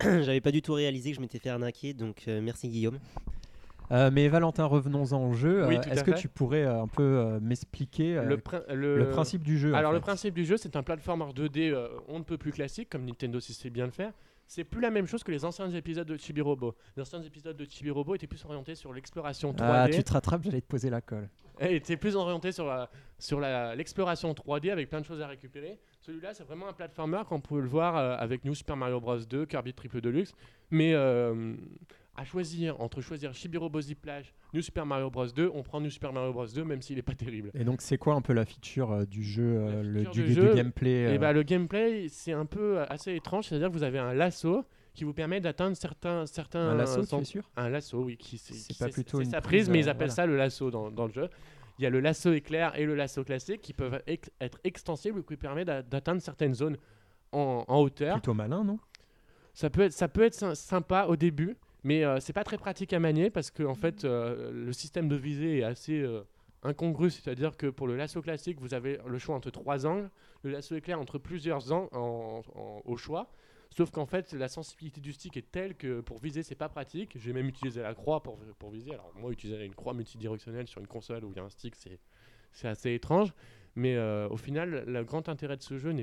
J'avais 0.24 0.40
pas 0.40 0.52
du 0.52 0.62
tout 0.62 0.74
réalisé 0.74 1.10
que 1.10 1.16
je 1.16 1.20
m'étais 1.20 1.38
fait 1.38 1.48
arnaquer, 1.50 1.94
donc 1.94 2.24
euh, 2.28 2.40
merci 2.40 2.68
Guillaume. 2.68 2.98
Euh, 3.90 4.10
mais 4.12 4.28
Valentin, 4.28 4.66
revenons-en 4.66 5.24
au 5.28 5.32
jeu. 5.32 5.66
Oui, 5.66 5.76
Euh, 5.78 5.80
Est-ce 5.90 6.04
que 6.04 6.10
tu 6.10 6.28
pourrais 6.28 6.62
euh, 6.64 6.82
un 6.82 6.86
peu 6.88 7.02
euh, 7.02 7.40
m'expliquer 7.40 8.18
euh, 8.18 8.22
le, 8.22 8.28
le, 8.28 8.36
prin- 8.36 8.62
le- 8.68 9.08
principe 9.10 9.42
du 9.42 9.56
jeu 9.58 9.72
en 9.72 9.76
Alors 9.78 9.92
le 9.92 10.00
principe 10.00 10.34
du 10.34 10.44
jeu, 10.44 10.58
c'est 10.58 10.76
un 10.76 10.82
platformer 10.82 11.24
2D 11.32 11.72
euh, 11.72 11.88
on 12.06 12.18
ne 12.18 12.24
peut 12.24 12.36
plus 12.36 12.52
classique, 12.52 12.90
comme 12.90 13.06
Nintendo 13.06 13.40
sait 13.40 13.70
bien 13.70 13.86
le 13.86 13.90
faire. 13.92 14.12
C'est 14.50 14.64
plus 14.64 14.80
la 14.80 14.90
même 14.90 15.06
chose 15.06 15.22
que 15.22 15.30
les 15.30 15.44
anciens 15.44 15.70
épisodes 15.70 16.06
de 16.08 16.16
Chibi-Robo. 16.16 16.74
Les 16.96 17.02
anciens 17.02 17.22
épisodes 17.22 17.54
de 17.56 17.66
Chibi-Robo 17.66 18.14
étaient 18.14 18.26
plus 18.26 18.42
orientés 18.46 18.74
sur 18.74 18.94
l'exploration 18.94 19.52
3D. 19.52 19.62
Ah, 19.62 19.88
tu 19.92 20.02
te 20.02 20.12
rattrapes, 20.12 20.42
j'allais 20.42 20.62
te 20.62 20.66
poser 20.66 20.88
la 20.88 21.02
colle. 21.02 21.28
Et 21.60 21.76
était 21.76 21.98
plus 21.98 22.16
orienté 22.16 22.50
sur 22.50 22.66
la- 22.66 22.88
sur 23.18 23.40
l'exploration 23.40 24.32
3D 24.32 24.70
avec 24.70 24.88
plein 24.88 25.00
de 25.00 25.04
choses 25.04 25.20
à 25.20 25.26
récupérer. 25.26 25.78
Celui-là, 26.00 26.32
c'est 26.32 26.44
vraiment 26.44 26.66
un 26.68 26.72
platformer 26.72 27.20
qu'on 27.28 27.40
peut 27.40 27.60
le 27.60 27.68
voir 27.68 27.96
euh, 27.96 28.16
avec 28.16 28.44
New 28.44 28.54
Super 28.54 28.76
Mario 28.76 29.00
Bros 29.00 29.18
2, 29.18 29.44
Kirby 29.44 29.74
Triple 29.74 30.00
Deluxe. 30.00 30.32
Mais 30.70 30.94
euh, 30.94 31.54
à 32.18 32.24
choisir, 32.24 32.80
entre 32.80 33.00
choisir 33.00 33.32
Chibi-Robo 33.32 33.80
Ziplash, 33.80 34.34
New 34.52 34.60
Super 34.60 34.84
Mario 34.84 35.08
Bros 35.10 35.26
2, 35.26 35.50
on 35.54 35.62
prend 35.62 35.80
New 35.80 35.90
Super 35.90 36.12
Mario 36.12 36.32
Bros 36.32 36.46
2 36.46 36.64
même 36.64 36.82
s'il 36.82 36.96
n'est 36.96 37.02
pas 37.02 37.14
terrible. 37.14 37.50
Et 37.54 37.64
donc, 37.64 37.80
c'est 37.80 37.96
quoi 37.98 38.14
un 38.14 38.20
peu 38.22 38.32
la 38.32 38.44
feature 38.44 38.90
euh, 38.92 39.04
du 39.04 39.22
jeu, 39.22 39.44
euh, 39.44 39.82
le, 39.82 39.98
feature 40.00 40.12
du, 40.12 40.22
du 40.22 40.26
du 40.28 40.34
jeu, 40.34 40.54
gameplay 40.54 41.06
euh, 41.06 41.14
Et 41.14 41.18
bah, 41.18 41.32
le 41.32 41.42
gameplay, 41.44 42.08
c'est 42.08 42.32
un 42.32 42.46
peu 42.46 42.78
euh, 42.78 42.86
assez 42.88 43.14
étrange, 43.14 43.46
c'est-à-dire 43.46 43.68
que 43.68 43.72
vous 43.74 43.82
avez 43.84 43.98
un 43.98 44.14
lasso 44.14 44.64
qui 44.94 45.04
vous 45.04 45.12
permet 45.14 45.40
d'atteindre 45.40 45.76
certains, 45.76 46.26
certains 46.26 46.70
Un 46.70 46.74
lasso, 46.74 47.06
tu 47.06 47.14
es 47.14 47.24
sûr? 47.24 47.48
Un 47.56 47.68
lasso, 47.68 48.02
oui. 48.02 48.16
Qui, 48.16 48.36
c'est 48.36 48.76
pas 48.78 48.88
plutôt 48.88 49.18
c'est 49.18 49.24
une 49.24 49.30
sa 49.30 49.40
prise, 49.40 49.66
prise, 49.66 49.70
mais 49.70 49.78
ils 49.78 49.88
appellent 49.88 50.08
voilà. 50.08 50.14
ça 50.14 50.26
le 50.26 50.36
lasso 50.36 50.70
dans, 50.72 50.90
dans 50.90 51.06
le 51.06 51.12
jeu. 51.12 51.28
Il 51.78 51.84
y 51.84 51.86
a 51.86 51.90
le 51.90 52.00
lasso 52.00 52.32
éclair 52.32 52.76
et 52.76 52.84
le 52.84 52.96
lasso 52.96 53.22
classique 53.22 53.60
qui 53.60 53.72
peuvent 53.72 54.02
ex- 54.08 54.28
être 54.40 54.58
extensibles, 54.64 55.22
qui 55.22 55.36
permet 55.36 55.64
d'a- 55.64 55.82
d'atteindre 55.82 56.20
certaines 56.20 56.54
zones 56.54 56.76
en, 57.30 57.64
en 57.68 57.78
hauteur. 57.80 58.14
Plutôt 58.14 58.34
malin, 58.34 58.64
non? 58.64 58.80
Ça 59.54 59.70
peut 59.70 59.82
être, 59.82 59.92
ça 59.92 60.08
peut 60.08 60.22
être 60.22 60.34
sy- 60.34 60.56
sympa 60.56 61.06
au 61.08 61.14
début, 61.14 61.56
mais 61.84 62.04
euh, 62.04 62.20
c'est 62.20 62.32
pas 62.32 62.44
très 62.44 62.58
pratique 62.58 62.92
à 62.92 63.00
manier 63.00 63.30
parce 63.30 63.50
que 63.50 63.62
en 63.62 63.74
fait, 63.74 64.04
euh, 64.04 64.50
le 64.52 64.72
système 64.72 65.08
de 65.08 65.16
visée 65.16 65.58
est 65.58 65.62
assez 65.62 66.00
euh, 66.00 66.22
incongru. 66.62 67.10
C'est-à-dire 67.10 67.56
que 67.56 67.66
pour 67.66 67.86
le 67.86 67.96
lasso 67.96 68.20
classique, 68.20 68.60
vous 68.60 68.74
avez 68.74 68.98
le 69.06 69.18
choix 69.18 69.34
entre 69.34 69.50
trois 69.50 69.86
angles, 69.86 70.10
le 70.42 70.50
lasso 70.50 70.74
éclair 70.74 71.00
entre 71.00 71.18
plusieurs 71.18 71.72
angles 71.72 71.90
au 72.84 72.96
choix. 72.96 73.30
Sauf 73.70 73.90
qu'en 73.90 74.06
fait, 74.06 74.32
la 74.32 74.48
sensibilité 74.48 75.00
du 75.00 75.12
stick 75.12 75.36
est 75.36 75.50
telle 75.50 75.74
que 75.74 76.00
pour 76.00 76.18
viser, 76.18 76.42
c'est 76.42 76.54
pas 76.54 76.68
pratique. 76.70 77.12
J'ai 77.16 77.32
même 77.32 77.48
utilisé 77.48 77.82
la 77.82 77.94
croix 77.94 78.22
pour, 78.22 78.38
pour 78.58 78.70
viser. 78.70 78.92
Alors, 78.92 79.12
moi, 79.14 79.30
utiliser 79.30 79.62
une 79.64 79.74
croix 79.74 79.92
multidirectionnelle 79.92 80.66
sur 80.66 80.80
une 80.80 80.86
console 80.86 81.24
où 81.24 81.30
il 81.30 81.36
y 81.36 81.40
a 81.40 81.44
un 81.44 81.50
stick, 81.50 81.74
c'est 81.76 82.68
assez 82.68 82.94
étrange. 82.94 83.32
Mais 83.78 83.94
euh, 83.96 84.28
au 84.28 84.36
final, 84.36 84.84
le 84.86 85.04
grand 85.04 85.28
intérêt 85.28 85.56
de 85.56 85.62
ce 85.62 85.78
jeu 85.78 85.94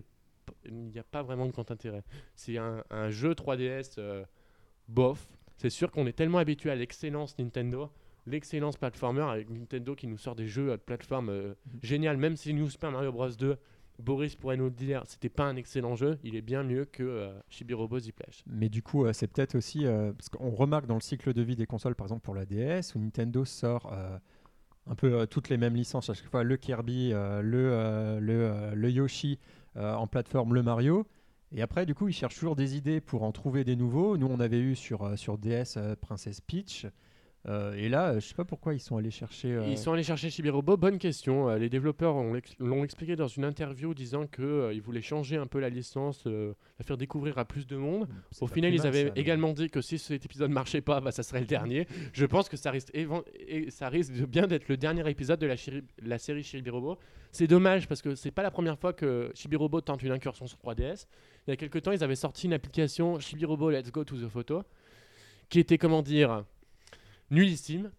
il 0.66 0.74
n'y 0.74 1.00
a 1.00 1.04
pas 1.04 1.24
vraiment 1.24 1.46
de 1.46 1.52
grand 1.52 1.70
intérêt. 1.72 2.04
C'est 2.36 2.58
un, 2.58 3.10
jeu 3.10 3.34
3DS 3.34 3.96
euh, 3.98 4.24
bof. 4.88 5.28
C'est 5.58 5.70
sûr 5.70 5.91
qu'on 5.91 6.06
est 6.08 6.13
tellement 6.13 6.38
habitué 6.39 6.70
à 6.70 6.76
l'excellence 6.76 7.38
Nintendo, 7.39 7.89
l'excellence 8.28 8.78
platformer 8.78 9.22
avec 9.22 9.50
Nintendo 9.50 9.96
qui 9.96 10.08
nous 10.08 10.18
sort 10.18 10.36
des 10.36 10.48
jeux 10.48 10.72
de 10.72 10.76
plateforme 10.78 11.30
euh, 11.30 11.54
génial. 11.82 12.18
Même 12.18 12.36
si 12.36 12.54
New 12.54 12.70
Super 12.70 12.91
Mario 12.91 13.12
Bros 13.12 13.30
2, 13.30 13.58
Boris 14.00 14.36
pourrait 14.36 14.58
nous 14.58 14.65
le 14.65 14.72
dire, 14.72 15.04
c'était 15.06 15.30
pas 15.30 15.46
un 15.46 15.56
excellent 15.56 15.96
jeu, 15.96 16.20
il 16.24 16.36
est 16.36 16.41
bien 16.41 16.63
mieux 16.63 16.84
que 16.84 17.04
euh, 17.04 17.39
Chibi-Robo 17.50 17.98
Ziplash. 18.00 18.44
Mais 18.46 18.68
du 18.68 18.84
coup, 18.84 19.06
euh, 19.06 19.13
c'est 19.13 19.28
peut-être 19.28 19.56
aussi. 19.56 19.86
euh, 19.86 20.12
parce 20.12 20.28
qu'on 20.30 20.50
remarque 20.52 20.86
dans 20.86 20.96
le 20.96 21.02
cycle 21.02 21.32
de 21.34 21.41
vie 21.41 21.56
des 21.56 21.65
consoles, 21.65 21.96
par 21.96 22.06
exemple 22.06 22.22
pour 22.24 22.36
la 22.36 22.46
DS, 22.46 22.94
où 22.96 23.00
Nintendo 23.00 23.46
sort 23.46 23.94
euh, 23.94 24.18
un 24.88 24.96
peu 24.96 25.26
toutes 25.28 25.48
les 25.50 25.58
mêmes 25.58 25.76
licences 25.76 26.10
à 26.10 26.13
chaque 26.13 26.30
fois 26.30 26.44
le 26.44 26.58
Kirby, 26.58 27.12
le, 27.12 28.20
le, 28.20 28.72
le 28.76 28.91
Yoshi 28.91 29.39
en 29.76 30.06
plateforme, 30.08 30.54
le 30.54 30.62
Mario. 30.62 31.08
Et 31.56 31.62
après, 31.62 31.86
du 31.86 31.96
coup, 31.96 32.08
ils 32.10 32.13
cherchent 32.13 32.36
toujours 32.36 32.56
des 32.56 32.76
idées 32.76 33.00
pour 33.02 33.24
en 33.24 33.32
trouver 33.32 33.63
des 33.63 33.76
nouveaux. 33.76 34.18
Nous, 34.18 34.28
on 34.28 34.39
avait 34.39 34.60
eu 34.60 34.76
sur, 34.76 35.04
euh, 35.04 35.15
sur 35.15 35.38
DS 35.38 35.76
euh, 35.78 35.96
Princess 36.00 36.41
Peach. 36.41 36.86
Euh, 37.48 37.76
et 37.76 37.89
là, 37.89 38.10
euh, 38.10 38.20
je 38.20 38.26
sais 38.26 38.34
pas 38.34 38.44
pourquoi 38.44 38.74
ils 38.74 38.80
sont 38.80 38.98
allés 38.98 39.12
chercher. 39.12 39.52
euh, 39.54 39.68
Ils 39.68 39.78
sont 39.78 39.94
allés 39.94 40.02
chercher 40.04 40.32
Chibi-Robo. 40.32 40.78
Bonne 40.78 40.98
question. 40.98 41.56
Les 41.56 41.70
développeurs 41.70 42.15
l'ont 42.60 42.84
expliqué 42.84 43.15
dans 43.15 43.28
une 43.28 43.46
interview 43.46 43.94
disant 43.94 44.26
qu'ils 44.26 44.82
voulaient 44.82 45.04
changer 45.04 45.38
un 45.38 45.46
peu 45.46 45.60
la 45.60 45.70
licence, 45.70 46.26
la 46.26 46.84
faire 46.84 46.98
découvrir 46.98 47.38
à 47.38 47.46
plus 47.46 47.68
de 47.68 47.78
monde. 47.78 48.08
c'est 48.32 48.41
Au 48.44 48.48
final, 48.48 48.74
ils 48.74 48.80
mal, 48.80 48.88
avaient 48.88 49.08
ça, 49.10 49.13
également 49.15 49.54
dit 49.54 49.70
que 49.70 49.80
si 49.80 50.00
cet 50.00 50.26
épisode 50.26 50.50
marchait 50.50 50.82
pas, 50.82 51.02
bah, 51.02 51.12
ça 51.12 51.22
serait 51.22 51.39
le 51.41 51.46
dernier. 51.46 51.88
Je 52.13 52.26
pense 52.26 52.50
que 52.50 52.58
ça 52.58 52.72
risque, 52.72 52.89
évan- 52.96 53.24
et 53.48 53.70
ça 53.70 53.89
risque 53.89 54.13
de 54.13 54.26
bien 54.26 54.48
d'être 54.48 54.68
le 54.68 54.76
dernier 54.78 55.08
épisode 55.08 55.39
de 55.39 55.46
la, 56.02 56.18
série 56.18 56.41
Chibi-Robo. 56.44 56.98
C'est 57.32 57.48
dommage 57.48 57.88
parce 57.88 58.02
que 58.02 58.15
c'est 58.15 58.32
pas 58.32 58.44
la 58.44 58.50
première 58.52 58.80
fois 58.80 58.91
que 58.94 59.32
Chibi-Robo 59.36 59.82
tente 59.82 60.02
une 60.02 60.12
incursion 60.13 60.48
sur 60.48 60.58
3DS. 60.58 61.06
Il 61.47 61.51
y 61.51 61.53
a 61.53 61.58
quelques 61.58 61.81
temps, 61.84 61.91
ils 61.91 62.03
avaient 62.03 62.15
sorti 62.15 62.47
une 62.47 62.53
application 62.53 63.19
Chibi-Robo 63.19 63.69
Let's 63.69 63.91
Go 63.91 64.03
to 64.03 64.15
the 64.17 64.27
Photo 64.27 64.63
qui 65.49 65.60
était, 65.60 65.77
comment 65.77 66.01
dire, 66.01 66.43
nullissime. 67.29 67.91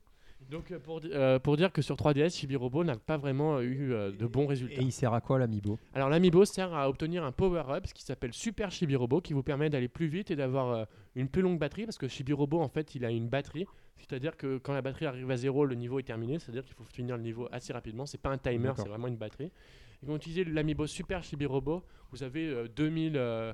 Donc, 0.50 0.70
euh, 0.70 0.78
pour, 0.78 1.00
euh, 1.04 1.38
pour 1.38 1.56
dire 1.56 1.72
que 1.72 1.82
sur 1.82 1.96
3DS, 1.96 2.36
Chibi-Robo 2.36 2.84
n'a 2.84 2.96
pas 2.96 3.16
vraiment 3.16 3.56
euh, 3.56 3.62
eu 3.62 3.92
euh, 3.92 4.12
de 4.12 4.26
bons 4.26 4.46
résultats. 4.46 4.80
Et 4.80 4.84
il 4.84 4.92
sert 4.92 5.12
à 5.12 5.20
quoi 5.20 5.38
l'amiibo? 5.38 5.78
Alors 5.92 6.08
l'amiibo 6.08 6.44
sert 6.44 6.72
à 6.72 6.88
obtenir 6.88 7.24
un 7.24 7.32
power-up, 7.32 7.86
ce 7.86 7.94
qui 7.94 8.02
s'appelle 8.02 8.32
Super 8.32 8.70
Chibi-Robo, 8.70 9.20
qui 9.20 9.32
vous 9.32 9.42
permet 9.42 9.70
d'aller 9.70 9.88
plus 9.88 10.06
vite 10.06 10.30
et 10.30 10.36
d'avoir 10.36 10.70
euh, 10.70 10.84
une 11.16 11.28
plus 11.28 11.42
longue 11.42 11.58
batterie, 11.58 11.84
parce 11.84 11.98
que 11.98 12.06
Chibi-Robo, 12.06 12.60
en 12.60 12.68
fait, 12.68 12.94
il 12.94 13.04
a 13.04 13.10
une 13.10 13.28
batterie, 13.28 13.66
c'est-à-dire 13.96 14.36
que 14.36 14.58
quand 14.58 14.72
la 14.72 14.82
batterie 14.82 15.06
arrive 15.06 15.30
à 15.30 15.36
zéro, 15.36 15.64
le 15.64 15.74
niveau 15.74 15.98
est 15.98 16.04
terminé, 16.04 16.38
c'est-à-dire 16.38 16.64
qu'il 16.64 16.74
faut 16.74 16.84
finir 16.84 17.16
le 17.16 17.22
niveau 17.22 17.48
assez 17.50 17.72
rapidement, 17.72 18.06
c'est 18.06 18.20
pas 18.20 18.30
un 18.30 18.38
timer, 18.38 18.72
c'est 18.76 18.88
vraiment 18.88 19.08
une 19.08 19.16
batterie. 19.16 19.50
Et 20.02 20.06
quand 20.06 20.12
vous 20.12 20.16
utilisez 20.18 20.44
l'amiibo 20.44 20.86
Super 20.86 21.22
Chibi-Robo, 21.22 21.82
vous 22.12 22.22
avez 22.22 22.46
euh, 22.48 22.68
2000... 22.68 23.12
euh, 23.16 23.52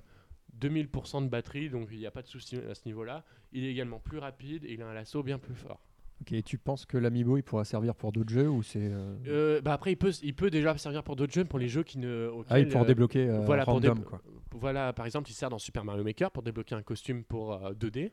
2000% 0.60 1.24
de 1.24 1.28
batterie, 1.30 1.70
donc 1.70 1.88
il 1.92 1.98
n'y 1.98 2.06
a 2.06 2.10
pas 2.10 2.20
de 2.20 2.26
souci 2.26 2.56
à 2.70 2.74
ce 2.74 2.82
niveau-là. 2.84 3.24
Il 3.52 3.64
est 3.64 3.70
également 3.70 3.98
plus 3.98 4.18
rapide 4.18 4.64
et 4.66 4.74
il 4.74 4.82
a 4.82 4.86
un 4.86 4.92
lasso 4.92 5.22
bien 5.22 5.38
plus 5.38 5.54
fort. 5.54 5.80
Ok, 6.20 6.32
et 6.32 6.42
tu 6.42 6.58
penses 6.58 6.84
que 6.84 6.98
l'amiibo 6.98 7.38
il 7.38 7.42
pourra 7.42 7.64
servir 7.64 7.94
pour 7.94 8.12
d'autres 8.12 8.30
jeux 8.32 8.50
ou 8.50 8.62
c'est. 8.62 8.78
euh, 8.82 9.16
Euh, 9.26 9.60
bah 9.62 9.72
après, 9.72 9.92
il 9.92 9.96
peut, 9.96 10.12
il 10.22 10.34
peut 10.34 10.50
déjà 10.50 10.76
servir 10.76 11.02
pour 11.04 11.16
d'autres 11.16 11.32
jeux, 11.32 11.46
pour 11.46 11.58
les 11.58 11.68
jeux 11.68 11.82
qui 11.82 11.96
ne. 11.98 12.28
Ah 12.30 12.34
auxquels, 12.36 12.68
pour 12.68 12.82
euh, 12.82 12.84
débloquer 12.84 13.28
euh, 13.30 13.40
voilà, 13.46 13.64
pour 13.64 13.72
random 13.74 13.98
dé- 13.98 14.04
quoi. 14.04 14.20
Voilà, 14.52 14.92
par 14.92 15.06
exemple, 15.06 15.30
il 15.30 15.32
sert 15.32 15.48
dans 15.48 15.58
Super 15.58 15.84
Mario 15.86 16.04
Maker 16.04 16.30
pour 16.30 16.42
débloquer 16.42 16.74
un 16.74 16.82
costume 16.82 17.24
pour 17.24 17.54
euh, 17.54 17.72
2D. 17.72 18.10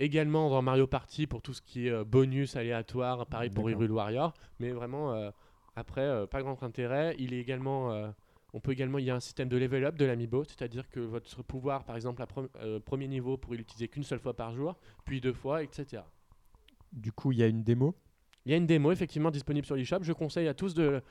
Également 0.00 0.50
dans 0.50 0.62
Mario 0.62 0.86
Party 0.88 1.26
pour 1.28 1.42
tout 1.42 1.54
ce 1.54 1.62
qui 1.62 1.86
est 1.86 1.90
euh, 1.92 2.04
bonus 2.04 2.56
aléatoire, 2.56 3.24
pareil 3.26 3.50
pour. 3.50 3.70
Hyrule 3.70 3.92
Warrior. 3.92 4.34
Mais 4.58 4.72
vraiment, 4.72 5.14
euh, 5.14 5.30
après, 5.78 6.02
euh, 6.02 6.26
pas 6.26 6.42
grand 6.42 6.62
intérêt. 6.62 7.14
Il 7.18 7.32
est 7.34 7.40
également. 7.40 7.92
euh, 7.92 8.08
on 8.54 8.60
peut 8.60 8.72
également, 8.72 8.98
il 8.98 9.04
y 9.04 9.10
a 9.10 9.14
un 9.14 9.20
système 9.20 9.48
de 9.48 9.56
level 9.58 9.84
up 9.84 9.96
de 9.96 10.04
l'amiibo, 10.06 10.42
c'est-à-dire 10.44 10.88
que 10.88 11.00
votre 11.00 11.42
pouvoir, 11.42 11.84
par 11.84 11.96
exemple, 11.96 12.22
à 12.22 12.26
pre- 12.26 12.48
euh, 12.60 12.80
premier 12.80 13.06
niveau, 13.06 13.32
vous 13.32 13.38
pourrez 13.38 13.58
l'utiliser 13.58 13.88
qu'une 13.88 14.04
seule 14.04 14.20
fois 14.20 14.34
par 14.34 14.52
jour, 14.52 14.74
puis 15.04 15.20
deux 15.20 15.34
fois, 15.34 15.62
etc. 15.62 16.02
Du 16.92 17.12
coup, 17.12 17.32
il 17.32 17.38
y 17.38 17.42
a 17.42 17.46
une 17.46 17.62
démo? 17.62 17.94
Il 18.46 18.52
y 18.52 18.54
a 18.54 18.56
une 18.56 18.66
démo 18.66 18.90
effectivement 18.90 19.30
disponible 19.30 19.66
sur 19.66 19.76
l'eShop. 19.76 20.02
Je 20.02 20.14
conseille 20.14 20.48
à 20.48 20.54
tous 20.54 20.72
de, 20.72 21.02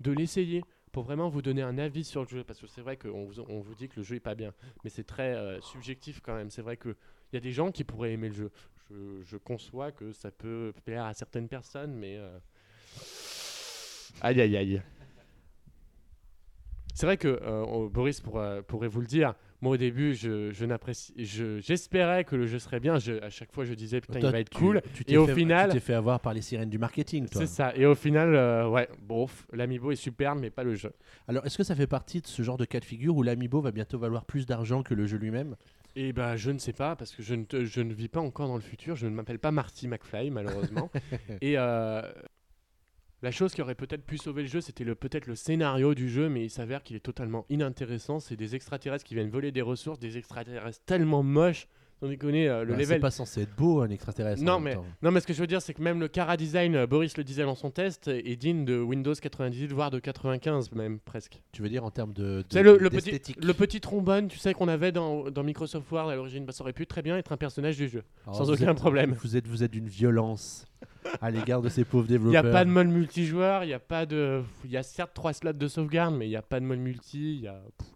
de 0.00 0.10
l'essayer 0.12 0.64
pour 0.92 1.02
vraiment 1.02 1.28
vous 1.28 1.42
donner 1.42 1.60
un 1.60 1.76
avis 1.76 2.04
sur 2.04 2.22
le 2.22 2.28
jeu. 2.28 2.42
Parce 2.44 2.60
que 2.60 2.66
c'est 2.66 2.80
vrai 2.80 2.96
qu'on 2.96 3.26
vous, 3.26 3.40
on 3.40 3.60
vous 3.60 3.74
dit 3.74 3.88
que 3.90 3.96
le 3.96 4.02
jeu 4.02 4.16
est 4.16 4.20
pas 4.20 4.34
bien. 4.34 4.54
Mais 4.82 4.88
c'est 4.88 5.04
très 5.04 5.34
euh, 5.34 5.60
subjectif 5.60 6.20
quand 6.22 6.34
même. 6.34 6.48
C'est 6.48 6.62
vrai 6.62 6.78
qu'il 6.78 6.96
y 7.34 7.36
a 7.36 7.40
des 7.40 7.52
gens 7.52 7.70
qui 7.70 7.84
pourraient 7.84 8.12
aimer 8.14 8.28
le 8.28 8.34
jeu. 8.34 8.50
Je, 8.88 9.20
je 9.22 9.36
conçois 9.36 9.92
que 9.92 10.12
ça 10.12 10.30
peut 10.30 10.72
plaire 10.86 11.04
à 11.04 11.12
certaines 11.12 11.48
personnes, 11.48 11.92
mais. 11.92 12.16
euh, 12.16 12.38
Aïe 14.22 14.40
aïe 14.40 14.56
aïe. 14.56 14.82
C'est 16.94 17.04
vrai 17.06 17.18
que 17.18 17.28
euh, 17.42 17.88
Boris 17.90 18.20
pourra- 18.20 18.62
pourrait 18.62 18.88
vous 18.88 19.00
le 19.02 19.06
dire. 19.06 19.34
Moi 19.60 19.72
au 19.72 19.76
début, 19.76 20.14
je, 20.14 20.50
je 20.50 20.64
n'apprécie, 20.64 21.12
je- 21.18 21.60
j'espérais 21.60 22.24
que 22.24 22.36
le 22.36 22.46
jeu 22.46 22.58
serait 22.58 22.80
bien. 22.80 22.98
Je- 22.98 23.22
à 23.22 23.28
chaque 23.30 23.52
fois, 23.52 23.64
je 23.64 23.74
disais 23.74 24.00
putain, 24.00 24.20
Toi, 24.20 24.28
il 24.30 24.32
va 24.32 24.40
être 24.40 24.50
tu- 24.50 24.58
cool. 24.58 24.82
tu 24.94 25.04
Et 25.06 25.16
au 25.18 25.26
fait- 25.26 25.34
final- 25.34 25.68
tu 25.70 25.74
t'es 25.74 25.80
fait 25.80 25.94
avoir 25.94 26.20
par 26.20 26.32
les 26.32 26.40
sirènes 26.40 26.70
du 26.70 26.78
marketing, 26.78 27.28
toi. 27.28 27.40
C'est 27.42 27.46
ça. 27.46 27.74
Et 27.76 27.84
au 27.84 27.94
final, 27.94 28.34
euh, 28.34 28.68
ouais, 28.68 28.88
bon, 29.02 29.26
l'amiibo 29.52 29.90
est 29.92 29.96
superbe, 29.96 30.38
mais 30.40 30.50
pas 30.50 30.62
le 30.64 30.74
jeu. 30.74 30.92
Alors, 31.28 31.44
est-ce 31.44 31.58
que 31.58 31.64
ça 31.64 31.74
fait 31.74 31.86
partie 31.86 32.20
de 32.22 32.26
ce 32.26 32.42
genre 32.42 32.56
de 32.56 32.64
cas 32.64 32.80
de 32.80 32.84
figure 32.84 33.14
où 33.16 33.22
l'amiibo 33.22 33.60
va 33.60 33.72
bientôt 33.72 33.98
valoir 33.98 34.24
plus 34.24 34.46
d'argent 34.46 34.82
que 34.82 34.94
le 34.94 35.06
jeu 35.06 35.18
lui-même? 35.18 35.56
Et 35.96 36.12
ben, 36.12 36.36
je 36.36 36.50
ne 36.50 36.58
sais 36.58 36.74
pas, 36.74 36.94
parce 36.96 37.12
que 37.14 37.22
je 37.22 37.34
ne, 37.34 37.44
te- 37.44 37.64
je 37.64 37.80
ne 37.80 37.92
vis 37.92 38.08
pas 38.08 38.20
encore 38.20 38.48
dans 38.48 38.56
le 38.56 38.62
futur. 38.62 38.96
Je 38.96 39.06
ne 39.06 39.12
m'appelle 39.14 39.38
pas 39.38 39.50
Marty 39.50 39.88
McFly, 39.88 40.30
malheureusement. 40.30 40.90
et 41.42 41.54
euh, 41.58 42.02
la 43.22 43.30
chose 43.30 43.54
qui 43.54 43.62
aurait 43.62 43.74
peut-être 43.74 44.04
pu 44.04 44.18
sauver 44.18 44.42
le 44.42 44.48
jeu, 44.48 44.60
c'était 44.60 44.84
peut-être 44.94 45.26
le 45.26 45.34
scénario 45.34 45.94
du 45.94 46.08
jeu, 46.10 46.28
mais 46.28 46.44
il 46.44 46.50
s'avère 46.50 46.82
qu'il 46.82 46.96
est 46.96 47.00
totalement 47.00 47.46
inintéressant. 47.48 48.20
C'est 48.20 48.36
des 48.36 48.54
extraterrestres 48.54 49.04
qui 49.04 49.14
viennent 49.14 49.30
voler 49.30 49.52
des 49.52 49.62
ressources, 49.62 49.98
des 49.98 50.18
extraterrestres 50.18 50.84
tellement 50.84 51.22
moches. 51.22 51.66
Sans 51.98 52.08
déconner, 52.08 52.46
euh, 52.46 52.60
le 52.62 52.72
Bah, 52.72 52.78
level 52.80 52.96
C'est 52.96 53.00
pas 53.00 53.10
censé 53.10 53.40
être 53.42 53.56
beau, 53.56 53.80
un 53.80 53.88
extraterrestre. 53.88 54.42
en 54.42 54.44
Non, 54.44 54.54
même 54.60 54.64
mais- 54.64 54.74
temps. 54.74 54.84
Non, 55.00 55.10
mais 55.12 55.20
ce 55.20 55.26
que 55.26 55.32
je 55.32 55.40
veux 55.40 55.46
dire, 55.46 55.62
c'est 55.62 55.72
que 55.72 55.80
même 55.80 55.98
le 55.98 56.08
Cara 56.08 56.36
Design, 56.36 56.74
euh, 56.76 56.86
Boris 56.86 57.16
le 57.16 57.24
disait 57.24 57.44
dans 57.44 57.54
son 57.54 57.70
test, 57.70 58.08
est 58.08 58.36
digne 58.36 58.66
de 58.66 58.78
Windows 58.78 59.14
98, 59.14 59.72
voire 59.72 59.90
de 59.90 59.98
95 59.98 60.72
même 60.72 60.98
presque. 60.98 61.40
Tu 61.52 61.62
veux 61.62 61.70
dire 61.70 61.84
en 61.84 61.90
termes 61.90 62.12
de. 62.12 62.44
de- 62.50 62.60
le, 62.60 62.76
le 62.76 62.90
petit, 62.90 63.34
le 63.40 63.52
petit 63.54 63.80
trombone, 63.80 64.28
tu 64.28 64.36
sais, 64.38 64.52
qu'on 64.52 64.68
avait 64.68 64.92
dans, 64.92 65.30
dans 65.30 65.42
Microsoft 65.42 65.90
Word 65.90 66.10
à 66.10 66.16
l'origine, 66.16 66.44
bah, 66.44 66.52
ça 66.52 66.62
aurait 66.64 66.74
pu 66.74 66.86
très 66.86 67.00
bien 67.00 67.16
être 67.16 67.32
un 67.32 67.38
personnage 67.38 67.78
du 67.78 67.88
jeu. 67.88 68.02
Alors, 68.26 68.36
sans 68.36 68.50
aucun 68.50 68.72
êtes- 68.72 68.76
problème. 68.76 69.16
Vous 69.22 69.34
êtes, 69.36 69.46
vous 69.46 69.62
êtes 69.62 69.70
d'une 69.70 69.88
violence 69.88 70.66
à 71.22 71.30
l'égard 71.30 71.62
de 71.62 71.70
ces 71.70 71.84
pauvres 71.86 72.04
Il 72.10 72.12
n'y 72.12 72.18
développeurs. 72.18 72.44
a 72.44 72.52
pas 72.52 72.64
de 72.66 72.70
mode 72.70 72.88
multijoueur, 72.88 73.64
il 73.64 73.70
y 73.70 73.72
a 73.72 73.78
pas 73.78 74.04
de. 74.04 74.42
Il 74.66 74.70
y 74.70 74.76
a 74.76 74.82
certes 74.82 75.12
trois 75.14 75.32
slots 75.32 75.54
de 75.54 75.66
sauvegarde, 75.68 76.14
mais 76.14 76.26
il 76.26 76.30
n'y 76.30 76.36
a 76.36 76.42
pas 76.42 76.60
de 76.60 76.66
mode 76.66 76.78
multi, 76.80 77.36
il 77.36 77.40
y 77.40 77.48
a. 77.48 77.58
pff, 77.78 77.88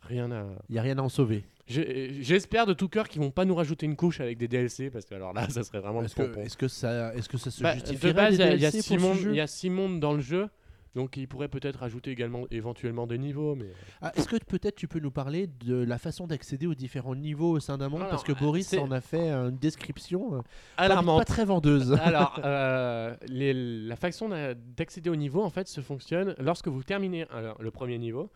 rien 0.00 0.30
à. 0.32 0.46
Il 0.70 0.76
y 0.76 0.78
a 0.78 0.82
rien 0.82 0.96
à 0.96 1.02
en 1.02 1.10
sauver. 1.10 1.44
J'espère 1.66 2.66
de 2.66 2.74
tout 2.74 2.88
cœur 2.88 3.08
qu'ils 3.08 3.22
vont 3.22 3.30
pas 3.30 3.44
nous 3.44 3.54
rajouter 3.54 3.86
une 3.86 3.96
couche 3.96 4.20
avec 4.20 4.38
des 4.38 4.48
DLC, 4.48 4.90
parce 4.90 5.04
que 5.06 5.14
alors 5.14 5.32
là, 5.32 5.48
ça 5.48 5.62
serait 5.64 5.80
vraiment 5.80 6.02
Est-ce 6.02 6.14
que, 6.14 6.38
est-ce 6.38 6.56
que 6.56 6.68
ça, 6.68 7.14
est-ce 7.14 7.28
que 7.28 7.38
ça 7.38 7.50
se 7.50 7.62
Bah, 7.62 7.74
justifie 7.74 8.06
de 8.08 8.12
base, 8.12 8.34
il 8.34 8.60
y 8.60 8.66
a- 8.66 8.70
six 8.70 8.96
mondes- 8.98 9.18
il 9.30 9.34
y 9.36 9.40
a 9.40 9.46
six 9.46 9.70
mondes 9.70 9.98
dans 9.98 10.12
le 10.12 10.20
jeu, 10.20 10.48
donc 10.94 11.16
ils 11.16 11.26
pourraient 11.26 11.48
peut-être 11.48 11.82
ajouter 11.82 12.10
également 12.10 12.44
éventuellement 12.50 13.06
des 13.06 13.16
niveaux, 13.18 13.54
mais. 13.54 13.66
Ah, 14.02 14.12
Est-ce 14.14 14.28
que 14.28 14.36
peut-être 14.44 14.76
tu 14.76 14.88
peux 14.88 15.00
nous 15.00 15.10
parler 15.10 15.46
de 15.64 15.76
la 15.76 15.96
façon 15.98 16.26
d'accéder 16.26 16.66
aux 16.66 16.74
différents 16.74 17.14
niveaux 17.14 17.52
au 17.52 17.60
sein 17.60 17.78
d'un 17.78 17.88
monde? 17.88 18.00
Alors, 18.00 18.10
Parce 18.10 18.24
que 18.24 18.32
euh, 18.32 18.36
Boris 18.38 18.72
en 18.74 18.90
a 18.90 19.00
fait 19.00 19.30
euh, 19.30 19.48
une 19.48 19.56
description 19.56 20.34
euh, 20.34 20.38
pas, 20.76 20.82
Alarmante. 20.84 21.20
pas 21.20 21.24
très 21.24 21.46
vendeuse. 21.46 21.92
Alors, 22.02 22.40
euh, 22.44 23.16
les- 23.26 23.54
la 23.54 23.96
façon 23.96 24.28
d'a- 24.28 24.52
d'accéder 24.54 25.08
au 25.08 25.16
niveau, 25.16 25.42
en 25.42 25.50
fait, 25.50 25.66
se 25.66 25.80
fonctionne 25.80 26.34
lorsque 26.38 26.68
vous 26.68 26.82
terminez 26.82 27.24
alors, 27.32 27.60
le 27.62 27.70
premier 27.70 27.96
niveau. 27.98 28.30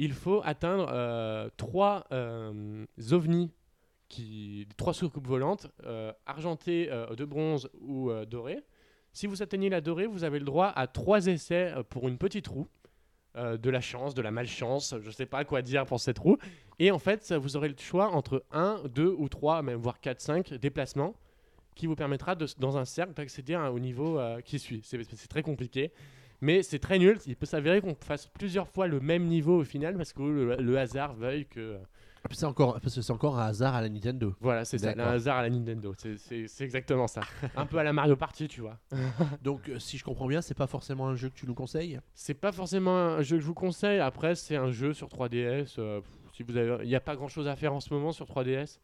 Il 0.00 0.12
faut 0.12 0.40
atteindre 0.44 0.88
euh, 0.92 1.50
trois 1.56 2.06
euh, 2.12 2.86
ovnis, 3.10 3.50
qui, 4.08 4.68
trois 4.76 4.94
soucoupes 4.94 5.26
volantes, 5.26 5.66
euh, 5.84 6.12
argentées 6.24 6.86
de 6.86 7.24
bronze 7.24 7.68
ou 7.80 8.10
dorées. 8.24 8.62
Si 9.12 9.26
vous 9.26 9.42
atteignez 9.42 9.68
la 9.68 9.80
dorée, 9.80 10.06
vous 10.06 10.22
avez 10.22 10.38
le 10.38 10.44
droit 10.44 10.68
à 10.68 10.86
trois 10.86 11.26
essais 11.26 11.74
pour 11.90 12.08
une 12.08 12.16
petite 12.16 12.46
roue. 12.46 12.68
De 13.34 13.70
la 13.70 13.80
chance, 13.80 14.14
de 14.14 14.22
la 14.22 14.32
malchance, 14.32 14.96
je 15.00 15.10
sais 15.12 15.26
pas 15.26 15.44
quoi 15.44 15.62
dire 15.62 15.86
pour 15.86 16.00
cette 16.00 16.18
roue. 16.18 16.38
Et 16.80 16.90
en 16.90 16.98
fait, 16.98 17.32
vous 17.32 17.56
aurez 17.56 17.68
le 17.68 17.76
choix 17.78 18.08
entre 18.08 18.44
1, 18.50 18.82
2 18.88 19.14
ou 19.16 19.28
3, 19.28 19.62
même 19.62 19.78
voire 19.78 20.00
4, 20.00 20.20
5 20.20 20.54
déplacements 20.54 21.14
qui 21.76 21.86
vous 21.86 21.94
permettra 21.94 22.34
de, 22.34 22.46
dans 22.58 22.78
un 22.78 22.84
cercle 22.84 23.12
d'accéder 23.14 23.54
au 23.54 23.78
niveau 23.78 24.18
qui 24.44 24.58
suit. 24.58 24.80
C'est 24.82 25.28
très 25.28 25.42
compliqué, 25.42 25.92
mais 26.40 26.62
c'est 26.62 26.78
très 26.78 26.98
nul. 26.98 27.18
Il 27.26 27.36
peut 27.36 27.46
s'avérer 27.46 27.80
qu'on 27.80 27.94
fasse 27.94 28.26
plusieurs 28.26 28.68
fois 28.68 28.86
le 28.86 29.00
même 29.00 29.24
niveau 29.24 29.60
au 29.60 29.64
final 29.64 29.96
parce 29.96 30.12
que 30.12 30.22
le, 30.22 30.56
le 30.56 30.78
hasard 30.78 31.14
veuille 31.14 31.46
que. 31.46 31.78
C'est 32.32 32.44
encore, 32.46 32.78
parce 32.80 32.94
que 32.96 33.00
c'est 33.00 33.12
encore 33.12 33.38
un 33.38 33.46
hasard 33.46 33.74
à 33.76 33.80
la 33.80 33.88
Nintendo. 33.88 34.34
Voilà, 34.40 34.64
c'est 34.64 34.76
ça, 34.78 34.92
D'accord. 34.92 35.12
hasard 35.12 35.36
à 35.38 35.42
la 35.42 35.50
Nintendo. 35.50 35.94
C'est- 35.96 36.18
C'est 36.18 36.46
c'est 36.48 36.64
exactement 36.64 37.06
ça. 37.06 37.20
un 37.56 37.64
peu 37.64 37.78
à 37.78 37.84
la 37.84 37.92
Mario 37.92 38.16
Party, 38.16 38.48
tu 38.48 38.60
vois. 38.60 38.76
Donc, 39.42 39.68
euh, 39.68 39.78
si 39.78 39.96
je 39.96 40.04
comprends 40.04 40.26
bien, 40.26 40.42
c'est 40.42 40.56
pas 40.56 40.66
forcément 40.66 41.06
un 41.08 41.14
jeu 41.14 41.28
que 41.30 41.34
tu 41.36 41.46
nous 41.46 41.54
conseilles? 41.54 42.00
C'est 42.14 42.34
pas 42.34 42.52
forcément 42.52 42.96
un 42.98 43.22
jeu 43.22 43.36
que 43.36 43.42
je 43.42 43.46
vous 43.46 43.54
conseille. 43.54 44.00
Après, 44.00 44.34
c'est 44.34 44.56
un 44.56 44.70
jeu 44.72 44.92
sur 44.92 45.08
3DS. 45.08 45.76
euh, 45.78 46.00
si 46.34 46.42
vous 46.42 46.56
avez, 46.56 46.84
il 46.84 46.88
n'y 46.88 46.96
a 46.96 47.00
pas 47.00 47.16
grand 47.16 47.28
chose 47.28 47.48
à 47.48 47.56
faire 47.56 47.72
en 47.72 47.80
ce 47.80 47.94
moment 47.94 48.12
sur 48.12 48.26
3DS. 48.26 48.78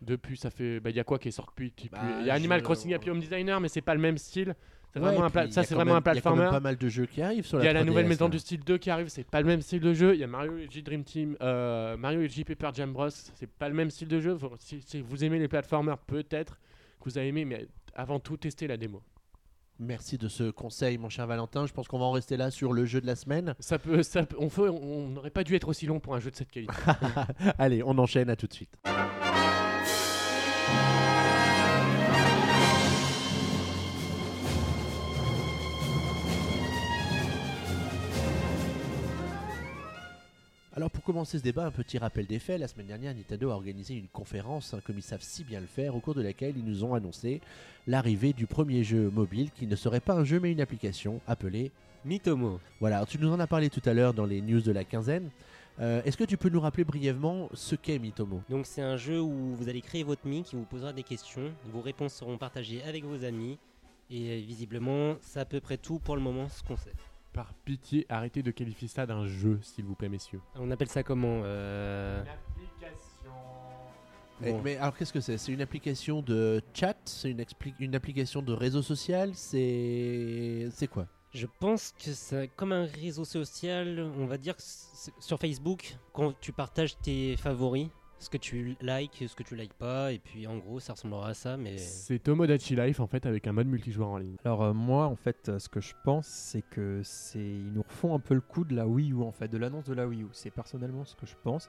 Depuis, 0.00 0.36
ça 0.36 0.50
fait, 0.50 0.80
bah, 0.80 0.90
il 0.90 0.96
y 0.96 1.00
a 1.00 1.04
quoi 1.04 1.18
qui 1.18 1.28
est 1.28 1.32
sorti 1.32 1.52
depuis, 1.68 1.88
Bah, 1.92 1.98
Il 2.20 2.26
y 2.26 2.30
a 2.30 2.34
Animal 2.34 2.60
je- 2.60 2.64
Crossing 2.64 2.94
Happy 2.94 3.10
Home 3.10 3.20
Designer, 3.20 3.60
mais 3.60 3.68
c'est 3.68 3.80
pas 3.82 3.94
le 3.94 4.00
même 4.00 4.16
style. 4.18 4.54
C'est 4.92 5.00
Ouais, 5.00 5.06
vraiment 5.06 5.24
un 5.26 5.30
pla- 5.30 5.50
ça, 5.50 5.62
c'est 5.64 5.74
vraiment 5.74 5.94
même- 5.94 6.02
un 6.06 6.12
Il 6.12 6.16
y 6.16 6.18
a 6.18 6.22
quand 6.22 6.30
même 6.30 6.36
platformer. 6.38 6.50
pas 6.50 6.60
mal 6.60 6.76
de 6.76 6.88
jeux 6.88 7.06
qui 7.06 7.20
arrivent 7.22 7.44
sur 7.46 7.58
Il 7.58 7.62
y 7.62 7.64
la 7.64 7.70
a 7.70 7.72
la 7.74 7.84
nouvelle 7.84 8.04
3DS, 8.06 8.08
maison 8.08 8.24
là. 8.24 8.30
du 8.30 8.38
style 8.38 8.60
2 8.64 8.78
qui 8.78 8.90
arrive, 8.90 9.08
c'est 9.08 9.24
pas 9.24 9.40
le 9.40 9.46
même 9.46 9.60
style 9.60 9.80
de 9.80 9.92
jeu. 9.92 10.14
Il 10.14 10.20
y 10.20 10.24
a 10.24 10.26
Mario 10.26 10.52
Luigi 10.52 10.82
Dream 10.82 11.04
Team, 11.04 11.36
euh, 11.42 11.96
Mario 11.98 12.20
Luigi 12.20 12.42
Paper 12.44 12.70
Jam 12.74 12.92
Bros, 12.92 13.08
c'est 13.10 13.50
pas 13.50 13.68
le 13.68 13.74
même 13.74 13.90
style 13.90 14.08
de 14.08 14.18
jeu. 14.20 14.36
Faut- 14.38 14.54
Si, 14.58 14.80
si 14.80 15.00
vous 15.02 15.24
aimez 15.24 15.38
les 15.38 15.48
platformers, 15.48 15.98
peut-être 15.98 16.58
que 17.00 17.04
vous 17.10 17.18
avez 17.18 17.28
aimé, 17.28 17.44
mais 17.44 17.66
avant 17.94 18.18
tout, 18.18 18.36
testez 18.38 18.66
la 18.66 18.76
démo. 18.78 19.02
Merci 19.80 20.18
de 20.18 20.26
ce 20.26 20.50
conseil, 20.50 20.98
mon 20.98 21.08
cher 21.08 21.26
Valentin. 21.28 21.64
Je 21.66 21.72
pense 21.72 21.86
qu'on 21.86 21.98
va 22.00 22.06
en 22.06 22.10
rester 22.12 22.36
là 22.36 22.50
sur 22.50 22.72
le 22.72 22.84
jeu 22.84 23.00
de 23.00 23.06
la 23.06 23.14
semaine. 23.14 23.54
Ça 23.60 23.78
peut, 23.78 24.02
ça 24.02 24.22
on 24.38 25.08
n'aurait 25.08 25.30
pas 25.30 25.44
dû 25.44 25.54
être 25.54 25.68
aussi 25.68 25.86
long 25.86 26.00
pour 26.00 26.14
un 26.16 26.18
jeu 26.20 26.30
de 26.32 26.36
cette 26.36 26.50
qualité. 26.50 26.72
Allez, 27.58 27.82
on 27.84 27.96
enchaîne, 27.98 28.28
à 28.30 28.34
tout 28.36 28.46
de 28.48 28.54
suite. 28.54 28.74
Alors 40.78 40.92
pour 40.92 41.02
commencer 41.02 41.38
ce 41.38 41.42
débat, 41.42 41.66
un 41.66 41.72
petit 41.72 41.98
rappel 41.98 42.24
des 42.26 42.38
faits. 42.38 42.60
La 42.60 42.68
semaine 42.68 42.86
dernière, 42.86 43.12
Nintendo 43.12 43.50
a 43.50 43.54
organisé 43.54 43.94
une 43.94 44.06
conférence, 44.06 44.74
hein, 44.74 44.80
comme 44.86 44.96
ils 44.96 45.02
savent 45.02 45.24
si 45.24 45.42
bien 45.42 45.58
le 45.58 45.66
faire, 45.66 45.96
au 45.96 45.98
cours 45.98 46.14
de 46.14 46.22
laquelle 46.22 46.56
ils 46.56 46.64
nous 46.64 46.84
ont 46.84 46.94
annoncé 46.94 47.40
l'arrivée 47.88 48.32
du 48.32 48.46
premier 48.46 48.84
jeu 48.84 49.10
mobile 49.10 49.50
qui 49.50 49.66
ne 49.66 49.74
serait 49.74 49.98
pas 49.98 50.14
un 50.14 50.22
jeu 50.22 50.38
mais 50.38 50.52
une 50.52 50.60
application 50.60 51.20
appelée... 51.26 51.72
Mitomo. 52.04 52.60
Voilà, 52.78 52.98
alors 52.98 53.08
tu 53.08 53.18
nous 53.18 53.28
en 53.28 53.40
as 53.40 53.48
parlé 53.48 53.70
tout 53.70 53.82
à 53.86 53.92
l'heure 53.92 54.14
dans 54.14 54.24
les 54.24 54.40
news 54.40 54.60
de 54.60 54.70
la 54.70 54.84
quinzaine. 54.84 55.30
Euh, 55.80 56.00
Est-ce 56.04 56.16
que 56.16 56.22
tu 56.22 56.36
peux 56.36 56.48
nous 56.48 56.60
rappeler 56.60 56.84
brièvement 56.84 57.48
ce 57.54 57.74
qu'est 57.74 57.98
Mitomo? 57.98 58.40
Donc 58.48 58.64
c'est 58.64 58.82
un 58.82 58.96
jeu 58.96 59.20
où 59.20 59.56
vous 59.56 59.68
allez 59.68 59.80
créer 59.80 60.04
votre 60.04 60.28
mi 60.28 60.44
qui 60.44 60.54
vous 60.54 60.62
posera 60.62 60.92
des 60.92 61.02
questions. 61.02 61.52
Vos 61.72 61.80
réponses 61.80 62.14
seront 62.14 62.38
partagées 62.38 62.84
avec 62.84 63.04
vos 63.04 63.24
amis. 63.24 63.58
Et 64.12 64.30
euh, 64.30 64.44
visiblement, 64.46 65.16
c'est 65.22 65.40
à 65.40 65.44
peu 65.44 65.58
près 65.58 65.76
tout 65.76 65.98
pour 65.98 66.14
le 66.14 66.22
moment 66.22 66.48
ce 66.48 66.62
qu'on 66.62 66.76
sait. 66.76 66.92
Par 67.32 67.52
pitié, 67.64 68.06
arrêtez 68.08 68.42
de 68.42 68.50
qualifier 68.50 68.88
ça 68.88 69.06
d'un 69.06 69.26
jeu, 69.26 69.60
s'il 69.62 69.84
vous 69.84 69.94
plaît, 69.94 70.08
messieurs. 70.08 70.40
On 70.56 70.70
appelle 70.70 70.88
ça 70.88 71.02
comment 71.02 71.42
euh, 71.44 72.24
Eh, 74.42 74.52
bon. 74.52 74.60
Mais 74.62 74.76
alors 74.76 74.96
qu'est-ce 74.96 75.12
que 75.12 75.20
c'est? 75.20 75.36
C'est 75.38 75.52
une 75.52 75.60
application 75.60 76.22
de 76.22 76.62
chat? 76.72 76.96
C'est 77.04 77.30
une, 77.30 77.44
une 77.80 77.94
application 77.94 78.42
de 78.42 78.52
réseau 78.52 78.82
social? 78.82 79.32
C'est 79.34 80.68
c'est 80.72 80.86
quoi? 80.88 81.06
Je 81.34 81.46
pense 81.60 81.92
que 81.92 82.12
c'est 82.12 82.48
comme 82.56 82.72
un 82.72 82.86
réseau 82.86 83.24
social, 83.24 84.00
on 84.18 84.26
va 84.26 84.38
dire 84.38 84.54
sur 85.20 85.38
Facebook, 85.38 85.96
quand 86.12 86.32
tu 86.40 86.52
partages 86.52 86.96
tes 86.98 87.36
favoris, 87.36 87.88
ce 88.18 88.28
que 88.28 88.36
tu 88.36 88.76
likes, 88.80 89.24
ce 89.26 89.34
que 89.34 89.42
tu 89.42 89.54
likes 89.54 89.74
pas, 89.74 90.12
et 90.12 90.18
puis 90.18 90.46
en 90.46 90.58
gros 90.58 90.80
ça 90.80 90.94
ressemblera 90.94 91.28
à 91.28 91.34
ça, 91.34 91.56
mais 91.56 91.78
C'est 91.78 92.18
Tomodachi 92.18 92.74
Life 92.76 93.00
en 93.00 93.06
fait 93.06 93.26
avec 93.26 93.46
un 93.46 93.52
mode 93.52 93.68
multijoueur 93.68 94.08
en 94.08 94.18
ligne. 94.18 94.36
Alors 94.44 94.62
euh, 94.62 94.72
moi, 94.72 95.06
en 95.06 95.16
fait, 95.16 95.48
euh, 95.48 95.58
ce 95.58 95.68
que 95.68 95.80
je 95.80 95.94
pense, 96.04 96.26
c'est 96.26 96.62
que 96.62 97.00
c'est 97.04 97.38
ils 97.38 97.72
nous 97.72 97.82
refont 97.82 98.14
un 98.14 98.18
peu 98.18 98.34
le 98.34 98.40
coup 98.40 98.64
de 98.64 98.74
la 98.74 98.86
Wii 98.86 99.12
U, 99.12 99.22
en 99.22 99.32
fait, 99.32 99.48
de 99.48 99.58
l'annonce 99.58 99.84
de 99.84 99.94
la 99.94 100.06
Wii 100.06 100.22
U. 100.22 100.28
C'est 100.32 100.50
personnellement 100.50 101.04
ce 101.04 101.14
que 101.14 101.26
je 101.26 101.34
pense. 101.42 101.68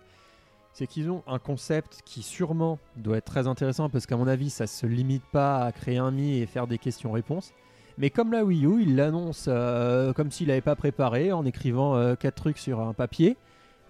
C'est 0.73 0.87
qu'ils 0.87 1.09
ont 1.09 1.23
un 1.27 1.39
concept 1.39 2.01
qui 2.05 2.21
sûrement 2.21 2.79
doit 2.95 3.17
être 3.17 3.25
très 3.25 3.47
intéressant 3.47 3.89
parce 3.89 4.05
qu'à 4.05 4.17
mon 4.17 4.27
avis, 4.27 4.49
ça 4.49 4.67
se 4.67 4.85
limite 4.85 5.23
pas 5.31 5.63
à 5.65 5.71
créer 5.71 5.97
un 5.97 6.11
Mi 6.11 6.37
et 6.37 6.45
faire 6.45 6.67
des 6.67 6.77
questions-réponses. 6.77 7.53
Mais 7.97 8.09
comme 8.09 8.31
la 8.31 8.45
Wii 8.45 8.65
U, 8.65 8.81
ils 8.81 8.95
l'annoncent 8.95 9.51
euh, 9.53 10.13
comme 10.13 10.31
s'il 10.31 10.47
n'avait 10.47 10.61
pas 10.61 10.75
préparé 10.75 11.31
en 11.33 11.45
écrivant 11.45 11.95
euh, 11.95 12.15
quatre 12.15 12.35
trucs 12.35 12.57
sur 12.57 12.79
un 12.79 12.93
papier 12.93 13.35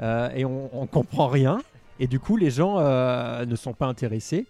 euh, 0.01 0.29
et 0.33 0.45
on, 0.45 0.69
on 0.73 0.87
comprend 0.87 1.27
rien. 1.27 1.61
Et 1.99 2.07
du 2.07 2.19
coup, 2.19 2.37
les 2.37 2.49
gens 2.49 2.79
euh, 2.79 3.45
ne 3.45 3.55
sont 3.55 3.73
pas 3.73 3.85
intéressés. 3.87 4.45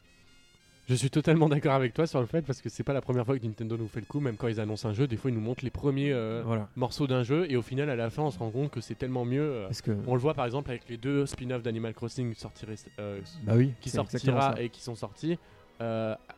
Je 0.87 0.95
suis 0.95 1.11
totalement 1.11 1.47
d'accord 1.49 1.73
avec 1.73 1.93
toi 1.93 2.07
sur 2.07 2.19
le 2.19 2.25
fait 2.25 2.41
parce 2.41 2.61
que 2.61 2.69
c'est 2.69 2.83
pas 2.83 2.93
la 2.93 3.01
première 3.01 3.23
fois 3.23 3.37
que 3.37 3.45
Nintendo 3.45 3.77
nous 3.77 3.87
fait 3.87 3.99
le 3.99 4.07
coup, 4.07 4.19
même 4.19 4.37
quand 4.37 4.47
ils 4.47 4.59
annoncent 4.59 4.89
un 4.89 4.93
jeu, 4.93 5.05
des 5.05 5.17
fois 5.17 5.29
ils 5.29 5.35
nous 5.35 5.39
montrent 5.39 5.63
les 5.63 5.69
premiers 5.69 6.11
euh, 6.11 6.41
Voilà. 6.43 6.67
morceaux 6.75 7.05
d'un 7.05 7.21
jeu 7.21 7.45
et 7.47 7.55
au 7.55 7.61
final 7.61 7.91
à 7.91 7.95
la 7.95 8.09
fin 8.09 8.23
on 8.23 8.31
se 8.31 8.39
rend 8.39 8.49
compte 8.49 8.71
que 8.71 8.81
c'est 8.81 8.95
tellement 8.95 9.23
mieux. 9.23 9.39
euh, 9.43 9.65
Parce 9.67 9.83
que 9.83 9.95
on 10.07 10.15
le 10.15 10.19
voit 10.19 10.33
par 10.33 10.45
exemple 10.47 10.71
avec 10.71 10.89
les 10.89 10.97
deux 10.97 11.27
spin-offs 11.27 11.61
d'Animal 11.61 11.93
Crossing 11.93 12.33
euh, 12.99 13.19
bah 13.43 13.53
oui, 13.55 13.73
qui 13.81 13.91
sortira 13.91 14.59
et 14.59 14.69
qui 14.69 14.81
sont 14.81 14.95
sortis. 14.95 15.37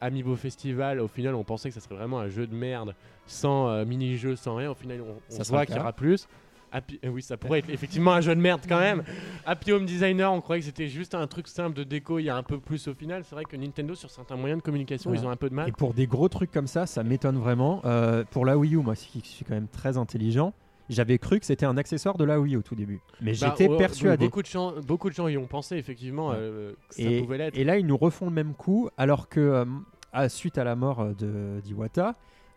Amiibo 0.01 0.35
Festival, 0.35 0.99
au 0.99 1.07
final, 1.07 1.33
on 1.35 1.45
pensait 1.45 1.69
que 1.69 1.75
ça 1.75 1.79
serait 1.79 1.95
vraiment 1.95 2.19
un 2.19 2.27
jeu 2.27 2.45
de 2.45 2.53
merde, 2.53 2.93
sans 3.27 3.85
mini-jeu, 3.85 4.35
sans 4.35 4.55
rien. 4.55 4.69
Au 4.69 4.75
final, 4.75 4.99
on, 5.01 5.13
on 5.33 5.43
Ça 5.43 5.43
voit 5.49 5.65
qu'il 5.65 5.77
y 5.77 5.79
aura 5.79 5.93
plus. 5.93 6.27
Happy- 6.71 6.99
euh, 7.03 7.09
oui, 7.09 7.21
ça 7.21 7.35
pourrait 7.37 7.59
être 7.59 7.69
effectivement 7.69 8.13
un 8.13 8.21
jeu 8.21 8.33
de 8.35 8.39
merde 8.39 8.61
quand 8.67 8.79
même. 8.79 9.03
Happy 9.45 9.71
Home 9.73 9.85
Designer, 9.85 10.31
on 10.31 10.39
croyait 10.41 10.61
que 10.61 10.65
c'était 10.67 10.87
juste 10.87 11.15
un 11.15 11.27
truc 11.27 11.47
simple 11.47 11.75
de 11.75 11.83
déco, 11.83 12.19
il 12.19 12.23
y 12.23 12.29
a 12.29 12.35
un 12.37 12.43
peu 12.43 12.59
plus 12.59 12.87
au 12.87 12.93
final. 12.93 13.23
C'est 13.25 13.35
vrai 13.35 13.43
que 13.45 13.57
Nintendo, 13.57 13.93
sur 13.95 14.09
certains 14.09 14.37
moyens 14.37 14.59
de 14.61 14.63
communication, 14.63 15.09
Voilà. 15.09 15.21
ils 15.21 15.27
ont 15.27 15.31
un 15.31 15.35
peu 15.35 15.49
de 15.49 15.55
mal. 15.55 15.67
Et 15.67 15.71
pour 15.73 15.93
des 15.93 16.07
gros 16.07 16.29
trucs 16.29 16.51
comme 16.51 16.67
ça, 16.67 16.85
ça 16.85 17.03
m'étonne 17.03 17.37
vraiment. 17.37 17.81
Euh, 17.85 18.23
pour 18.31 18.45
la 18.45 18.57
Wii 18.57 18.75
U, 18.75 18.77
moi 18.77 18.95
qui 18.95 19.19
suis 19.21 19.43
quand 19.43 19.53
même 19.53 19.67
très 19.67 19.97
intelligent, 19.97 20.53
j'avais 20.89 21.17
cru 21.17 21.39
que 21.39 21.45
c'était 21.45 21.65
un 21.65 21.77
accessoire 21.77 22.17
de 22.17 22.23
la 22.23 22.39
Wii 22.39 22.55
au 22.55 22.61
tout 22.61 22.75
début. 22.75 22.99
Mais 23.21 23.31
Bah, 23.33 23.53
j'étais 23.57 23.69
ouais, 23.69 23.77
persuadé. 23.77 24.25
Beaucoup 24.25 24.41
de, 24.41 24.47
gens, 24.47 24.73
beaucoup 24.85 25.09
de 25.09 25.15
gens 25.15 25.27
y 25.27 25.37
ont 25.37 25.47
pensé, 25.47 25.75
effectivement, 25.77 26.29
Ouais. 26.29 26.35
euh, 26.37 26.73
que 26.89 26.95
ça 26.95 27.01
Et, 27.03 27.21
pouvait 27.21 27.37
l'être. 27.37 27.57
et 27.57 27.63
là, 27.63 27.77
ils 27.77 27.85
nous 27.85 27.97
refont 27.97 28.25
le 28.27 28.31
même 28.33 28.53
coup, 28.53 28.89
alors 28.97 29.27
que 29.29 29.39
euh, 29.39 29.65
à- 30.13 30.29
suite 30.29 30.57
à 30.57 30.63
la 30.63 30.75
mort 30.75 31.05
de 31.15 31.59
d'Iwata, 31.63 32.15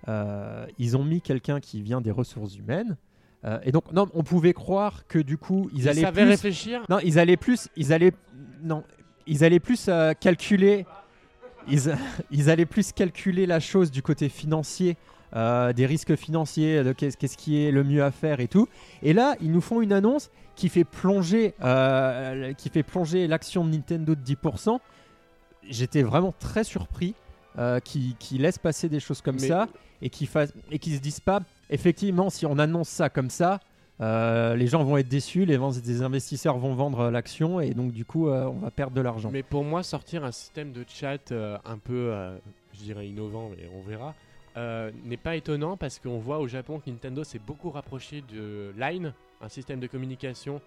euh, 0.08 0.66
ils 0.78 0.96
ont 0.96 1.04
mis 1.04 1.20
quelqu'un 1.20 1.60
qui 1.60 1.80
vient 1.82 2.00
des 2.00 2.10
ressources 2.10 2.56
humaines. 2.56 2.96
Euh, 3.44 3.58
et 3.64 3.72
donc, 3.72 3.92
non, 3.92 4.08
on 4.14 4.22
pouvait 4.22 4.52
croire 4.54 5.06
que 5.06 5.18
du 5.18 5.36
coup, 5.36 5.68
ils, 5.72 5.80
Ils 5.82 5.88
allaient 5.88 6.00
savaient 6.02 6.22
plus. 6.22 6.30
réfléchir? 6.30 6.82
Non, 6.88 6.98
ils 7.04 7.18
allaient 7.18 7.36
plus. 7.36 7.68
Ils 7.76 7.92
allaient. 7.92 8.12
Non, 8.62 8.84
ils 9.26 9.44
allaient 9.44 9.60
plus 9.60 9.86
euh, 9.88 10.12
calculer. 10.14 10.86
Ils, 11.68 11.94
ils 12.30 12.50
allaient 12.50 12.66
plus 12.66 12.92
calculer 12.92 13.46
la 13.46 13.60
chose 13.60 13.90
du 13.90 14.02
côté 14.02 14.28
financier, 14.28 14.96
euh, 15.36 15.72
des 15.74 15.84
risques 15.86 16.16
financiers, 16.16 16.82
de 16.82 16.92
qu'est-ce 16.92 17.16
qu'est-ce 17.16 17.36
qui 17.36 17.62
est 17.62 17.70
le 17.70 17.84
mieux 17.84 18.02
à 18.02 18.10
faire 18.10 18.40
et 18.40 18.48
tout. 18.48 18.66
Et 19.02 19.12
là, 19.12 19.34
ils 19.42 19.50
nous 19.52 19.60
font 19.60 19.80
une 19.82 19.92
annonce 19.92 20.30
qui 20.56 20.68
fait 20.68 20.84
plonger, 20.84 21.54
euh, 21.62 22.52
qui 22.54 22.68
fait 22.70 22.82
plonger 22.82 23.26
l'action 23.26 23.64
de 23.64 23.70
Nintendo 23.70 24.14
de 24.14 24.20
10%. 24.22 24.78
J'étais 25.68 26.02
vraiment 26.02 26.32
très 26.38 26.64
surpris 26.64 27.14
euh, 27.58 27.80
qu'ils 27.80 28.16
qu'ils 28.16 28.42
laissent 28.42 28.58
passer 28.58 28.88
des 28.88 29.00
choses 29.00 29.20
comme 29.22 29.36
Mais- 29.40 29.48
ça 29.48 29.68
et 30.02 30.10
qu'ils 30.10 30.26
fassent 30.28 30.52
et 30.70 30.78
qu'ils 30.78 30.94
se 30.96 31.00
disent 31.00 31.20
pas. 31.20 31.40
Effectivement, 31.70 32.30
si 32.30 32.46
on 32.46 32.58
annonce 32.58 32.88
ça 32.88 33.08
comme 33.08 33.30
ça, 33.30 33.60
euh, 34.00 34.56
les 34.56 34.66
gens 34.66 34.82
vont 34.82 34.96
être 34.96 35.08
déçus, 35.08 35.44
les, 35.44 35.56
investisseurs 36.02 36.58
vont 36.58 36.74
vendre 36.74 37.00
euh, 37.00 37.10
l'action 37.12 37.60
et 37.60 37.74
donc 37.74 37.92
du 37.92 38.04
coup 38.04 38.28
euh, 38.28 38.46
on 38.46 38.58
va 38.58 38.70
perdre 38.70 38.96
de 38.96 39.00
l'argent. 39.00 39.30
Mais 39.30 39.44
pour 39.44 39.62
moi, 39.62 39.82
sortir 39.82 40.24
un 40.24 40.32
système 40.32 40.72
de 40.72 40.84
chat 40.88 41.32
un 41.32 41.78
peu, 41.78 42.12
je 42.72 42.78
dirais, 42.80 43.06
innovant, 43.08 43.50
mais 43.50 43.68
on 43.74 43.82
verra, 43.88 44.14
n'est 45.04 45.16
pas 45.16 45.36
étonnant 45.36 45.76
parce 45.76 45.98
qu'on 45.98 46.18
voit 46.18 46.38
au 46.38 46.48
Japon 46.48 46.80
que 46.80 46.90
Nintendo 46.90 47.22
s'est 47.24 47.38
beaucoup 47.38 47.70
rapproché 47.70 48.22
de 48.32 48.72
Line, 48.76 49.14
un 49.40 49.48
système 49.48 49.80
de 49.80 49.86
communication 49.86 50.60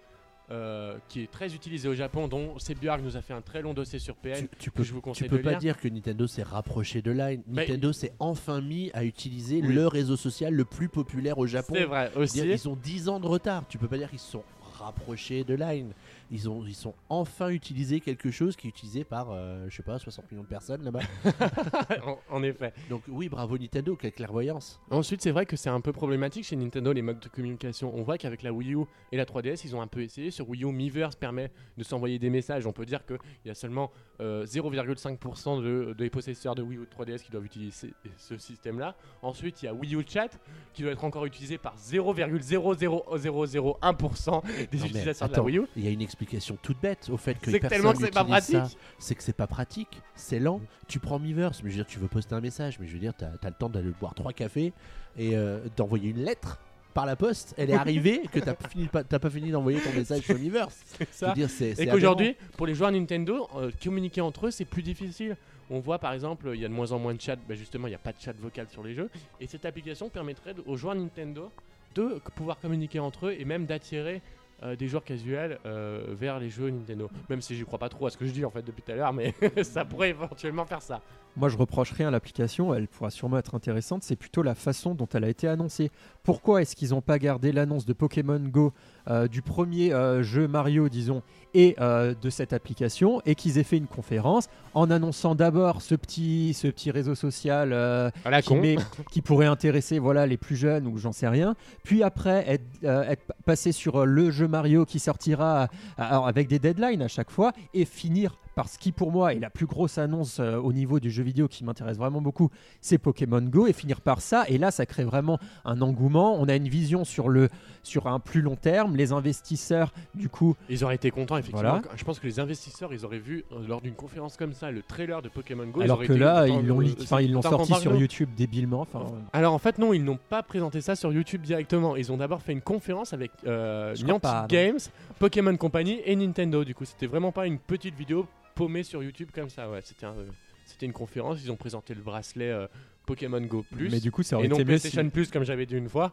euh, 0.50 0.96
qui 1.08 1.22
est 1.22 1.30
très 1.30 1.54
utilisé 1.54 1.88
au 1.88 1.94
Japon, 1.94 2.26
dont 2.28 2.58
Sebjörg 2.58 3.02
nous 3.02 3.16
a 3.16 3.20
fait 3.20 3.34
un 3.34 3.42
très 3.42 3.60
long 3.60 3.74
dossier 3.74 3.98
sur 3.98 4.14
PN. 4.16 4.46
tu, 4.48 4.48
tu 4.58 4.70
peux, 4.70 4.82
je 4.82 4.92
vous 4.92 5.00
tu 5.00 5.02
conseille 5.02 5.28
peux 5.28 5.38
de 5.38 5.42
pas 5.42 5.50
lire. 5.50 5.58
dire 5.58 5.78
que 5.78 5.88
Nintendo 5.88 6.26
s'est 6.26 6.42
rapproché 6.42 7.02
de 7.02 7.10
Line. 7.10 7.42
Nintendo 7.46 7.92
s'est 7.92 8.12
enfin 8.18 8.60
mis 8.60 8.90
à 8.94 9.04
utiliser 9.04 9.60
Oui. 9.62 9.74
le 9.74 9.86
réseau 9.86 10.16
social 10.16 10.54
le 10.54 10.64
plus 10.64 10.88
populaire 10.88 11.36
au 11.38 11.46
Japon. 11.46 11.74
C'est 11.76 11.84
vrai 11.84 12.10
aussi. 12.16 12.38
Ils 12.40 12.68
ont 12.68 12.76
10 12.76 13.08
ans 13.10 13.20
de 13.20 13.26
retard. 13.26 13.64
Tu 13.68 13.76
peux 13.78 13.88
pas 13.88 13.98
dire 13.98 14.08
qu'ils 14.10 14.18
se 14.18 14.30
sont 14.32 14.42
rapprochés 14.78 15.44
de 15.44 15.54
Line. 15.54 15.92
Ils 16.30 16.48
ont, 16.48 16.64
ils 16.66 16.74
sont 16.74 16.94
enfin 17.08 17.48
utilisé 17.48 18.00
quelque 18.00 18.30
chose 18.30 18.56
qui 18.56 18.66
est 18.66 18.70
utilisé 18.70 19.04
par, 19.04 19.28
euh, 19.30 19.66
je 19.70 19.76
sais 19.76 19.82
pas, 19.82 19.98
60 19.98 20.30
millions 20.30 20.42
de 20.42 20.48
personnes 20.48 20.82
là-bas. 20.84 21.00
en, 22.04 22.18
en 22.30 22.42
effet. 22.42 22.72
Donc 22.90 23.02
oui, 23.08 23.28
bravo 23.28 23.56
Nintendo, 23.56 23.96
quelle 23.96 24.12
clairvoyance. 24.12 24.78
Ensuite, 24.90 25.22
c'est 25.22 25.30
vrai 25.30 25.46
que 25.46 25.56
c'est 25.56 25.70
un 25.70 25.80
peu 25.80 25.92
problématique 25.92 26.44
chez 26.44 26.56
Nintendo 26.56 26.92
les 26.92 27.02
modes 27.02 27.20
de 27.20 27.28
communication. 27.28 27.92
On 27.94 28.02
voit 28.02 28.18
qu'avec 28.18 28.42
la 28.42 28.52
Wii 28.52 28.74
U 28.74 28.80
et 29.12 29.16
la 29.16 29.24
3DS, 29.24 29.62
ils 29.64 29.74
ont 29.74 29.80
un 29.80 29.86
peu 29.86 30.02
essayé. 30.02 30.30
Sur 30.30 30.48
Wii 30.50 30.64
U, 30.64 30.72
Miiverse 30.72 31.16
permet 31.16 31.50
de 31.76 31.84
s'envoyer 31.84 32.18
des 32.18 32.30
messages. 32.30 32.66
On 32.66 32.72
peut 32.72 32.86
dire 32.86 33.06
qu'il 33.06 33.18
y 33.46 33.50
a 33.50 33.54
seulement 33.54 33.90
euh, 34.20 34.44
0,5% 34.44 35.62
de, 35.62 35.94
des 35.96 36.10
possesseurs 36.10 36.54
de 36.54 36.62
Wii 36.62 36.78
U 36.78 36.82
ou 36.82 36.84
de 36.84 36.90
3DS 36.90 37.22
qui 37.22 37.30
doivent 37.30 37.46
utiliser 37.46 37.94
ce 38.16 38.36
système-là. 38.36 38.94
Ensuite, 39.22 39.62
il 39.62 39.66
y 39.66 39.68
a 39.68 39.74
Wii 39.74 39.94
U 39.94 40.04
Chat 40.06 40.28
qui 40.74 40.82
doit 40.82 40.92
être 40.92 41.04
encore 41.04 41.24
utilisé 41.24 41.56
par 41.56 41.76
0,00001% 41.78 44.42
des 44.70 44.78
Non, 44.78 44.84
utilisateurs 44.84 45.28
de 45.28 45.34
la 45.34 45.42
Wii 45.42 45.58
U. 45.58 45.62
Il 45.76 45.84
y 45.84 45.88
a 45.88 45.90
une 45.90 46.02
explication 46.18 46.58
toute 46.60 46.80
bête 46.80 47.08
au 47.12 47.16
fait 47.16 47.34
que 47.38 47.50
C'est 47.50 47.60
tellement 47.60 47.92
que 47.92 47.98
c'est 48.00 48.10
pas 48.10 48.24
pratique. 48.24 48.78
C'est 48.98 49.14
que 49.14 49.22
c'est 49.22 49.32
pas 49.32 49.46
pratique, 49.46 50.00
c'est 50.16 50.40
lent. 50.40 50.60
Tu 50.88 50.98
prends 50.98 51.18
Miiverse, 51.18 51.62
mais 51.62 51.70
je 51.70 51.76
veux 51.76 51.84
dire, 51.84 51.86
tu 51.90 51.98
veux 52.00 52.08
poster 52.08 52.34
un 52.34 52.40
message, 52.40 52.78
mais 52.80 52.86
je 52.88 52.92
veux 52.92 52.98
dire, 52.98 53.14
t'as 53.16 53.28
as 53.42 53.48
le 53.48 53.54
temps 53.54 53.68
d'aller 53.68 53.92
boire 54.00 54.14
trois 54.14 54.32
cafés 54.32 54.72
et 55.16 55.36
euh, 55.36 55.60
d'envoyer 55.76 56.10
une 56.10 56.24
lettre 56.24 56.58
par 56.92 57.06
la 57.06 57.14
poste. 57.14 57.54
Elle 57.56 57.70
est 57.70 57.74
arrivée 57.74 58.22
que 58.32 58.40
t'as 58.40 58.54
pas 58.54 58.68
fini, 58.68 58.88
pas, 58.88 59.30
fini 59.30 59.50
d'envoyer 59.52 59.80
ton 59.80 59.92
message 59.92 60.22
sur 60.22 60.36
Miiverse. 60.36 60.76
C'est 60.98 61.08
Je 61.08 61.14
ça. 61.14 61.28
veux 61.28 61.34
dire, 61.34 61.48
Et 61.78 61.86
qu'aujourd'hui, 61.86 62.36
pour 62.56 62.66
les 62.66 62.74
joueurs 62.74 62.90
Nintendo, 62.90 63.48
euh, 63.54 63.70
communiquer 63.82 64.20
entre 64.20 64.48
eux, 64.48 64.50
c'est 64.50 64.64
plus 64.64 64.82
difficile. 64.82 65.36
On 65.70 65.78
voit 65.80 65.98
par 65.98 66.14
exemple, 66.14 66.50
il 66.54 66.60
y 66.60 66.64
a 66.64 66.68
de 66.68 66.72
moins 66.72 66.90
en 66.92 66.98
moins 66.98 67.14
de 67.14 67.20
chat, 67.20 67.36
bah, 67.48 67.54
justement, 67.54 67.86
il 67.86 67.90
n'y 67.90 67.96
a 67.96 68.00
pas 68.00 68.12
de 68.12 68.20
chat 68.20 68.32
vocal 68.36 68.66
sur 68.68 68.82
les 68.82 68.94
jeux. 68.94 69.10
Et 69.40 69.46
cette 69.46 69.64
application 69.66 70.08
permettrait 70.08 70.54
aux 70.66 70.76
joueurs 70.76 70.94
Nintendo 70.96 71.52
de 71.94 72.20
pouvoir 72.34 72.58
communiquer 72.58 72.98
entre 72.98 73.26
eux 73.26 73.36
et 73.38 73.44
même 73.44 73.66
d'attirer 73.66 74.22
euh, 74.62 74.76
des 74.76 74.88
joueurs 74.88 75.04
casuels 75.04 75.58
euh, 75.66 76.04
vers 76.10 76.38
les 76.38 76.50
jeux 76.50 76.70
Nintendo. 76.70 77.08
Même 77.28 77.40
si 77.40 77.54
j'y 77.54 77.64
crois 77.64 77.78
pas 77.78 77.88
trop 77.88 78.06
à 78.06 78.10
ce 78.10 78.16
que 78.16 78.26
je 78.26 78.32
dis 78.32 78.44
en 78.44 78.50
fait 78.50 78.62
depuis 78.62 78.82
tout 78.82 78.92
à 78.92 78.96
l'heure, 78.96 79.12
mais 79.12 79.34
ça 79.62 79.84
pourrait 79.84 80.10
éventuellement 80.10 80.64
faire 80.64 80.82
ça. 80.82 81.00
Moi, 81.36 81.48
je 81.48 81.56
reproche 81.56 81.92
rien 81.92 82.08
à 82.08 82.10
l'application, 82.10 82.74
elle 82.74 82.88
pourra 82.88 83.10
sûrement 83.10 83.38
être 83.38 83.54
intéressante, 83.54 84.02
c'est 84.02 84.16
plutôt 84.16 84.42
la 84.42 84.56
façon 84.56 84.94
dont 84.94 85.06
elle 85.14 85.22
a 85.22 85.28
été 85.28 85.46
annoncée. 85.46 85.92
Pourquoi 86.28 86.60
est-ce 86.60 86.76
qu'ils 86.76 86.90
n'ont 86.90 87.00
pas 87.00 87.18
gardé 87.18 87.52
l'annonce 87.52 87.86
de 87.86 87.94
Pokémon 87.94 88.38
Go 88.38 88.74
euh, 89.08 89.28
du 89.28 89.40
premier 89.40 89.94
euh, 89.94 90.22
jeu 90.22 90.46
Mario, 90.46 90.90
disons, 90.90 91.22
et 91.54 91.74
euh, 91.80 92.14
de 92.20 92.28
cette 92.28 92.52
application, 92.52 93.22
et 93.24 93.34
qu'ils 93.34 93.56
aient 93.56 93.64
fait 93.64 93.78
une 93.78 93.86
conférence 93.86 94.50
en 94.74 94.90
annonçant 94.90 95.34
d'abord 95.34 95.80
ce 95.80 95.94
petit, 95.94 96.52
ce 96.52 96.68
petit 96.68 96.90
réseau 96.90 97.14
social 97.14 97.70
la 97.70 98.42
qui, 98.42 98.48
con. 98.50 98.60
met- 98.60 98.76
qui 99.10 99.22
pourrait 99.22 99.46
intéresser 99.46 99.98
voilà, 99.98 100.26
les 100.26 100.36
plus 100.36 100.56
jeunes 100.56 100.86
ou 100.86 100.98
j'en 100.98 101.12
sais 101.12 101.28
rien, 101.28 101.56
puis 101.82 102.02
après 102.02 102.44
être, 102.46 102.84
être 102.84 103.32
passé 103.46 103.72
sur 103.72 104.04
le 104.04 104.30
jeu 104.30 104.48
Mario 104.48 104.84
qui 104.84 104.98
sortira 104.98 105.68
alors, 105.96 106.28
avec 106.28 106.46
des 106.46 106.58
deadlines 106.58 107.00
à 107.00 107.08
chaque 107.08 107.30
fois, 107.30 107.52
et 107.72 107.86
finir 107.86 108.36
par 108.54 108.68
ce 108.68 108.76
qui 108.76 108.90
pour 108.90 109.12
moi 109.12 109.34
est 109.34 109.38
la 109.38 109.50
plus 109.50 109.66
grosse 109.66 109.98
annonce 109.98 110.40
euh, 110.40 110.56
au 110.56 110.72
niveau 110.72 110.98
du 110.98 111.12
jeu 111.12 111.22
vidéo 111.22 111.46
qui 111.46 111.62
m'intéresse 111.62 111.96
vraiment 111.96 112.20
beaucoup, 112.20 112.50
c'est 112.80 112.98
Pokémon 112.98 113.40
Go 113.40 113.68
et 113.68 113.72
finir 113.72 114.00
par 114.00 114.20
ça. 114.20 114.44
Et 114.48 114.58
là, 114.58 114.72
ça 114.72 114.84
crée 114.84 115.04
vraiment 115.04 115.38
un 115.64 115.80
engouement. 115.80 116.17
On 116.22 116.48
a 116.48 116.56
une 116.56 116.68
vision 116.68 117.04
sur 117.04 117.28
le 117.28 117.48
sur 117.84 118.06
un 118.06 118.18
plus 118.20 118.42
long 118.42 118.56
terme. 118.56 118.96
Les 118.96 119.12
investisseurs, 119.12 119.92
du 120.14 120.28
coup, 120.28 120.56
Ils 120.68 120.84
auraient 120.84 120.96
été 120.96 121.10
contents, 121.10 121.36
effectivement. 121.38 121.70
Voilà. 121.70 121.82
Je 121.96 122.04
pense 122.04 122.18
que 122.18 122.26
les 122.26 122.38
investisseurs, 122.38 122.92
ils 122.92 123.04
auraient 123.06 123.18
vu 123.18 123.44
euh, 123.52 123.66
lors 123.66 123.80
d'une 123.80 123.94
conférence 123.94 124.36
comme 124.36 124.52
ça 124.52 124.70
le 124.70 124.82
trailer 124.82 125.22
de 125.22 125.28
Pokémon 125.30 125.66
Go. 125.66 125.80
alors 125.80 126.00
que 126.02 126.12
là, 126.12 126.46
ils 126.46 126.66
l'ont 126.66 126.82
ils 126.82 127.42
sorti 127.42 127.74
sur 127.74 127.94
YouTube 127.94 128.28
débilement. 128.36 128.80
Enfin, 128.82 129.06
Alors 129.32 129.54
en 129.54 129.58
fait 129.58 129.78
non, 129.78 129.92
ils 129.94 130.04
n'ont 130.04 130.18
pas 130.28 130.42
présenté 130.42 130.80
ça 130.80 130.96
sur 130.96 131.12
YouTube 131.12 131.42
directement. 131.42 131.96
Ils 131.96 132.12
ont 132.12 132.16
d'abord 132.18 132.42
fait 132.42 132.52
une 132.52 132.60
conférence 132.60 133.12
avec 133.12 133.30
euh, 133.46 133.94
Niantic 133.94 134.22
pas. 134.22 134.46
Games, 134.48 134.78
Pokémon 135.18 135.56
Company 135.56 136.00
et 136.04 136.14
Nintendo. 136.16 136.64
Du 136.64 136.74
coup, 136.74 136.84
c'était 136.84 137.06
vraiment 137.06 137.32
pas 137.32 137.46
une 137.46 137.58
petite 137.58 137.94
vidéo 137.94 138.26
paumée 138.54 138.82
sur 138.82 139.02
YouTube 139.02 139.28
comme 139.34 139.48
ça. 139.48 139.70
Ouais, 139.70 139.80
c'était 139.82 140.06
un- 140.06 140.10
euh, 140.10 140.26
c'était 140.68 140.86
une 140.86 140.92
conférence. 140.92 141.38
Ils 141.42 141.50
ont 141.52 141.56
présenté 141.56 141.94
le 141.94 142.00
bracelet 142.02 142.50
euh, 142.50 142.66
Pokémon 143.06 143.40
Go 143.40 143.64
Plus. 143.70 143.90
mais 143.90 144.00
du 144.00 144.10
coup, 144.12 144.22
ça 144.22 144.36
aurait 144.36 144.46
et 144.46 144.48
non 144.48 144.56
été 144.56 144.64
mieux. 144.64 144.78
si- 144.78 144.82
PlayStation 144.90 145.10
Plus 145.10 145.30
comme 145.30 145.44
j'avais 145.44 145.66
dit 145.66 145.74
une 145.76 145.88
fois, 145.88 146.12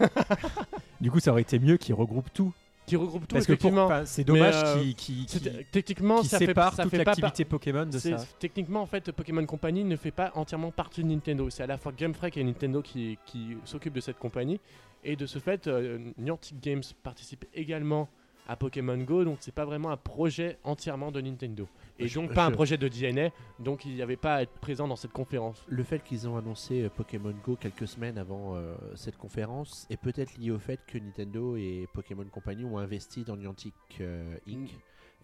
Du 1.00 1.10
coup, 1.10 1.20
ça 1.20 1.32
aurait 1.32 1.42
été 1.42 1.58
mieux 1.58 1.76
qu'ils 1.76 1.94
regroupent 1.94 2.32
tout. 2.32 2.52
qui 2.86 2.96
regroupe 2.96 3.26
tout 3.28 3.34
Parce 3.36 3.46
que 3.46 3.52
pour, 3.54 3.72
enfin, 3.78 4.04
c'est 4.04 4.24
dommage 4.24 4.54
euh, 4.56 4.80
qu'ils 4.82 4.94
qu'ils- 4.96 5.28
C'était- 5.28 5.50
qu'ils- 5.50 5.64
techniquement, 5.70 6.20
qu'ils 6.20 6.28
ça 6.28 6.38
fait, 6.38 6.46
séparent 6.46 6.74
ça 6.74 6.82
toute 6.82 6.90
fait 6.90 6.98
par- 7.04 7.14
l'activité 7.14 7.44
Pokémon 7.44 7.86
de 7.86 7.98
C'est- 7.98 8.16
ça. 8.18 8.24
Techniquement, 8.38 8.82
en 8.82 8.86
fait, 8.86 9.12
Pokémon 9.12 9.44
Company 9.46 9.84
ne 9.84 9.96
fait 9.96 10.10
pas 10.10 10.32
entièrement 10.34 10.70
partie 10.70 11.02
de 11.02 11.08
Nintendo. 11.08 11.48
C'est 11.50 11.62
à 11.62 11.66
la 11.66 11.78
fois 11.78 11.92
Game 11.96 12.12
Freak 12.14 12.36
et 12.36 12.44
Nintendo 12.44 12.82
qui, 12.82 13.18
qui 13.26 13.56
s'occupent 13.64 13.94
de 13.94 14.00
cette 14.00 14.18
compagnie. 14.18 14.60
Et 15.04 15.16
de 15.16 15.24
ce 15.24 15.38
fait, 15.38 15.66
euh, 15.66 15.98
Niantic 16.18 16.60
Games 16.60 16.82
participe 17.02 17.46
également 17.54 18.08
à 18.50 18.56
Pokémon 18.56 18.98
Go. 18.98 19.22
Donc, 19.24 19.38
c'est 19.40 19.54
pas 19.54 19.64
vraiment 19.64 19.90
un 19.90 19.96
projet 19.96 20.58
entièrement 20.64 21.12
de 21.12 21.20
Nintendo. 21.20 21.68
Et 22.00 22.08
Je- 22.08 22.18
donc, 22.18 22.34
pas 22.34 22.46
un 22.46 22.48
je- 22.50 22.54
projet 22.54 22.76
de 22.76 22.88
DNA. 22.88 23.30
Donc, 23.60 23.84
il 23.84 23.94
n'y 23.94 24.02
avait 24.02 24.16
pas 24.16 24.34
à 24.36 24.42
être 24.42 24.52
présent 24.60 24.88
dans 24.88 24.96
cette 24.96 25.12
conférence. 25.12 25.62
Le 25.68 25.84
fait 25.84 26.02
qu'ils 26.02 26.28
ont 26.28 26.36
annoncé 26.36 26.82
euh, 26.82 26.88
Pokémon 26.88 27.32
Go 27.44 27.56
quelques 27.56 27.86
semaines 27.86 28.18
avant 28.18 28.56
euh, 28.56 28.74
cette 28.96 29.16
conférence 29.16 29.86
est 29.88 29.96
peut-être 29.96 30.36
lié 30.36 30.50
au 30.50 30.58
fait 30.58 30.80
que 30.86 30.98
Nintendo 30.98 31.56
et 31.56 31.86
Pokémon 31.94 32.24
Company 32.24 32.64
ont 32.64 32.78
investi 32.78 33.22
dans 33.22 33.36
Niantic 33.36 33.74
euh, 34.00 34.36
Inc. 34.48 34.68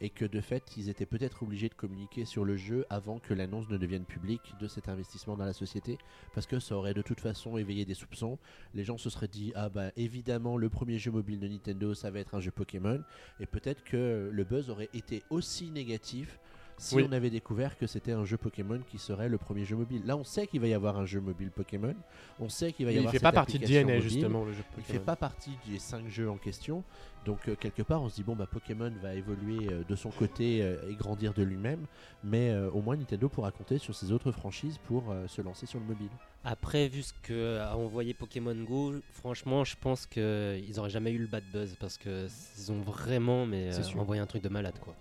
Et 0.00 0.10
que 0.10 0.24
de 0.24 0.40
fait, 0.40 0.76
ils 0.76 0.88
étaient 0.88 1.06
peut-être 1.06 1.42
obligés 1.42 1.68
de 1.68 1.74
communiquer 1.74 2.24
sur 2.24 2.44
le 2.44 2.56
jeu 2.56 2.84
avant 2.90 3.18
que 3.18 3.32
l'annonce 3.32 3.68
ne 3.68 3.78
devienne 3.78 4.04
publique 4.04 4.54
de 4.60 4.68
cet 4.68 4.88
investissement 4.88 5.36
dans 5.36 5.44
la 5.44 5.52
société. 5.52 5.98
Parce 6.34 6.46
que 6.46 6.60
ça 6.60 6.76
aurait 6.76 6.94
de 6.94 7.02
toute 7.02 7.20
façon 7.20 7.56
éveillé 7.56 7.84
des 7.84 7.94
soupçons. 7.94 8.38
Les 8.74 8.84
gens 8.84 8.98
se 8.98 9.08
seraient 9.08 9.28
dit 9.28 9.52
Ah 9.54 9.68
bah 9.68 9.92
évidemment, 9.96 10.56
le 10.56 10.68
premier 10.68 10.98
jeu 10.98 11.10
mobile 11.10 11.40
de 11.40 11.48
Nintendo, 11.48 11.94
ça 11.94 12.10
va 12.10 12.20
être 12.20 12.34
un 12.34 12.40
jeu 12.40 12.50
Pokémon. 12.50 13.02
Et 13.40 13.46
peut-être 13.46 13.84
que 13.84 14.28
le 14.32 14.44
buzz 14.44 14.68
aurait 14.70 14.90
été 14.92 15.22
aussi 15.30 15.70
négatif 15.70 16.38
si 16.78 16.94
Oui. 16.96 17.06
on 17.08 17.12
avait 17.12 17.30
découvert 17.30 17.76
que 17.78 17.86
c'était 17.86 18.12
un 18.12 18.24
jeu 18.24 18.36
Pokémon 18.36 18.80
qui 18.90 18.98
serait 18.98 19.28
le 19.28 19.38
premier 19.38 19.64
jeu 19.64 19.76
mobile. 19.76 20.02
Là, 20.04 20.16
on 20.16 20.24
sait 20.24 20.46
qu'il 20.46 20.60
va 20.60 20.66
y 20.66 20.74
avoir 20.74 20.98
un 20.98 21.06
jeu 21.06 21.20
mobile 21.20 21.50
Pokémon. 21.50 21.94
On 22.38 22.48
sait 22.48 22.72
qu'il 22.72 22.84
va 22.86 22.92
y 22.92 22.96
il 22.96 22.98
avoir 22.98 23.12
fait 23.12 23.18
cette 23.18 23.22
pas 23.22 23.32
partie 23.32 23.58
de 23.58 23.66
DNA, 23.66 23.82
mobile. 23.94 24.00
justement, 24.02 24.44
le 24.44 24.52
jeu 24.52 24.58
Il 24.76 24.82
Pokémon. 24.82 24.98
fait 25.00 25.04
pas 25.04 25.16
partie 25.16 25.52
des 25.66 25.78
5 25.78 26.08
jeux 26.08 26.28
en 26.30 26.36
question. 26.36 26.84
Donc, 27.24 27.48
euh, 27.48 27.56
quelque 27.56 27.82
part, 27.82 28.02
on 28.02 28.08
se 28.08 28.14
dit 28.16 28.22
bon, 28.22 28.36
bah, 28.36 28.46
Pokémon 28.46 28.92
va 29.02 29.14
évoluer 29.14 29.68
euh, 29.72 29.82
de 29.88 29.96
son 29.96 30.10
côté 30.10 30.62
euh, 30.62 30.76
et 30.90 30.94
grandir 30.94 31.32
de 31.34 31.42
lui-même. 31.42 31.86
Mais 32.22 32.50
euh, 32.50 32.70
au 32.70 32.82
moins, 32.82 32.94
Nintendo 32.96 33.28
pourra 33.28 33.50
compter 33.50 33.78
sur 33.78 33.94
ses 33.96 34.12
autres 34.12 34.30
franchises 34.30 34.78
pour 34.84 35.10
euh, 35.10 35.26
se 35.26 35.40
lancer 35.42 35.66
sur 35.66 35.80
le 35.80 35.86
mobile. 35.86 36.10
Après, 36.44 36.86
vu 36.88 37.02
ce 37.02 37.12
que 37.22 37.58
a 37.58 37.76
envoyé 37.76 38.14
Pokémon 38.14 38.54
Go, 38.54 38.94
franchement, 39.12 39.64
je 39.64 39.74
pense 39.80 40.06
qu'ils 40.06 40.78
auraient 40.78 40.90
jamais 40.90 41.10
eu 41.10 41.18
le 41.18 41.26
bad 41.26 41.42
buzz 41.52 41.74
parce 41.80 41.98
que 41.98 42.28
ils 42.58 42.70
ont 42.70 42.80
vraiment 42.82 43.46
mais, 43.46 43.74
euh, 43.74 43.98
envoyé 43.98 44.20
un 44.22 44.26
truc 44.26 44.42
de 44.44 44.48
malade 44.48 44.78
quoi. 44.80 44.94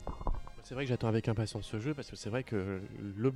C'est 0.65 0.73
vrai 0.73 0.83
que 0.85 0.89
j'attends 0.89 1.07
avec 1.09 1.27
impatience 1.27 1.67
ce 1.67 1.79
jeu 1.79 1.93
parce 1.93 2.09
que 2.09 2.15
c'est 2.15 2.31
vrai 2.31 2.41
que 2.43 2.81
le- 3.19 3.31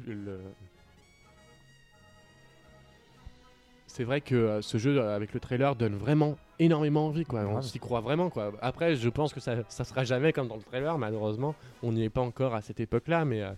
c'est 3.85 4.03
vrai 4.03 4.19
que 4.19 4.33
euh, 4.33 4.61
ce 4.63 4.79
jeu 4.79 4.99
euh, 4.99 5.15
avec 5.15 5.35
le 5.35 5.39
trailer 5.39 5.75
donne 5.75 5.95
vraiment 5.95 6.37
énormément 6.57 7.05
envie 7.05 7.25
quoi. 7.25 7.41
On 7.41 7.51
Grave. 7.51 7.63
s'y 7.63 7.77
croit 7.77 8.01
vraiment 8.01 8.31
quoi. 8.31 8.51
Après, 8.63 8.95
je 8.95 9.09
pense 9.09 9.31
que 9.31 9.39
ça 9.39 9.57
ça 9.69 9.83
sera 9.83 10.03
jamais 10.05 10.33
comme 10.33 10.47
dans 10.47 10.55
le 10.55 10.63
trailer 10.63 10.97
malheureusement. 10.97 11.53
On 11.83 11.91
n'y 11.91 12.03
est 12.03 12.09
pas 12.09 12.21
encore 12.21 12.55
à 12.55 12.63
cette 12.63 12.79
époque-là, 12.79 13.25
mais 13.25 13.43
euh, 13.43 13.51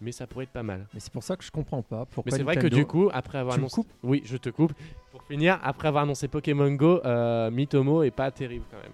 mais 0.00 0.10
ça 0.10 0.26
pourrait 0.26 0.44
être 0.46 0.50
pas 0.50 0.64
mal. 0.64 0.84
Mais 0.92 0.98
c'est 0.98 1.12
pour 1.12 1.22
ça 1.22 1.36
que 1.36 1.44
je 1.44 1.52
comprends 1.52 1.82
pas. 1.82 2.06
Pourquoi 2.06 2.32
Mais 2.32 2.36
c'est 2.38 2.42
vrai 2.42 2.56
que 2.56 2.66
du 2.66 2.84
coup, 2.84 3.10
après 3.12 3.38
avoir 3.38 3.54
Tu 3.54 3.60
annoncé, 3.60 3.76
coupes? 3.76 3.92
Oui, 4.02 4.22
je 4.24 4.36
te 4.38 4.48
coupe. 4.48 4.72
Pour 5.12 5.22
finir, 5.22 5.60
après 5.62 5.86
avoir 5.86 6.02
annoncé 6.02 6.26
Pokémon 6.26 6.72
Go, 6.72 7.00
euh, 7.04 7.48
Mitomo 7.52 8.02
est 8.02 8.10
pas 8.10 8.32
terrible 8.32 8.64
quand 8.72 8.78
même. 8.78 8.90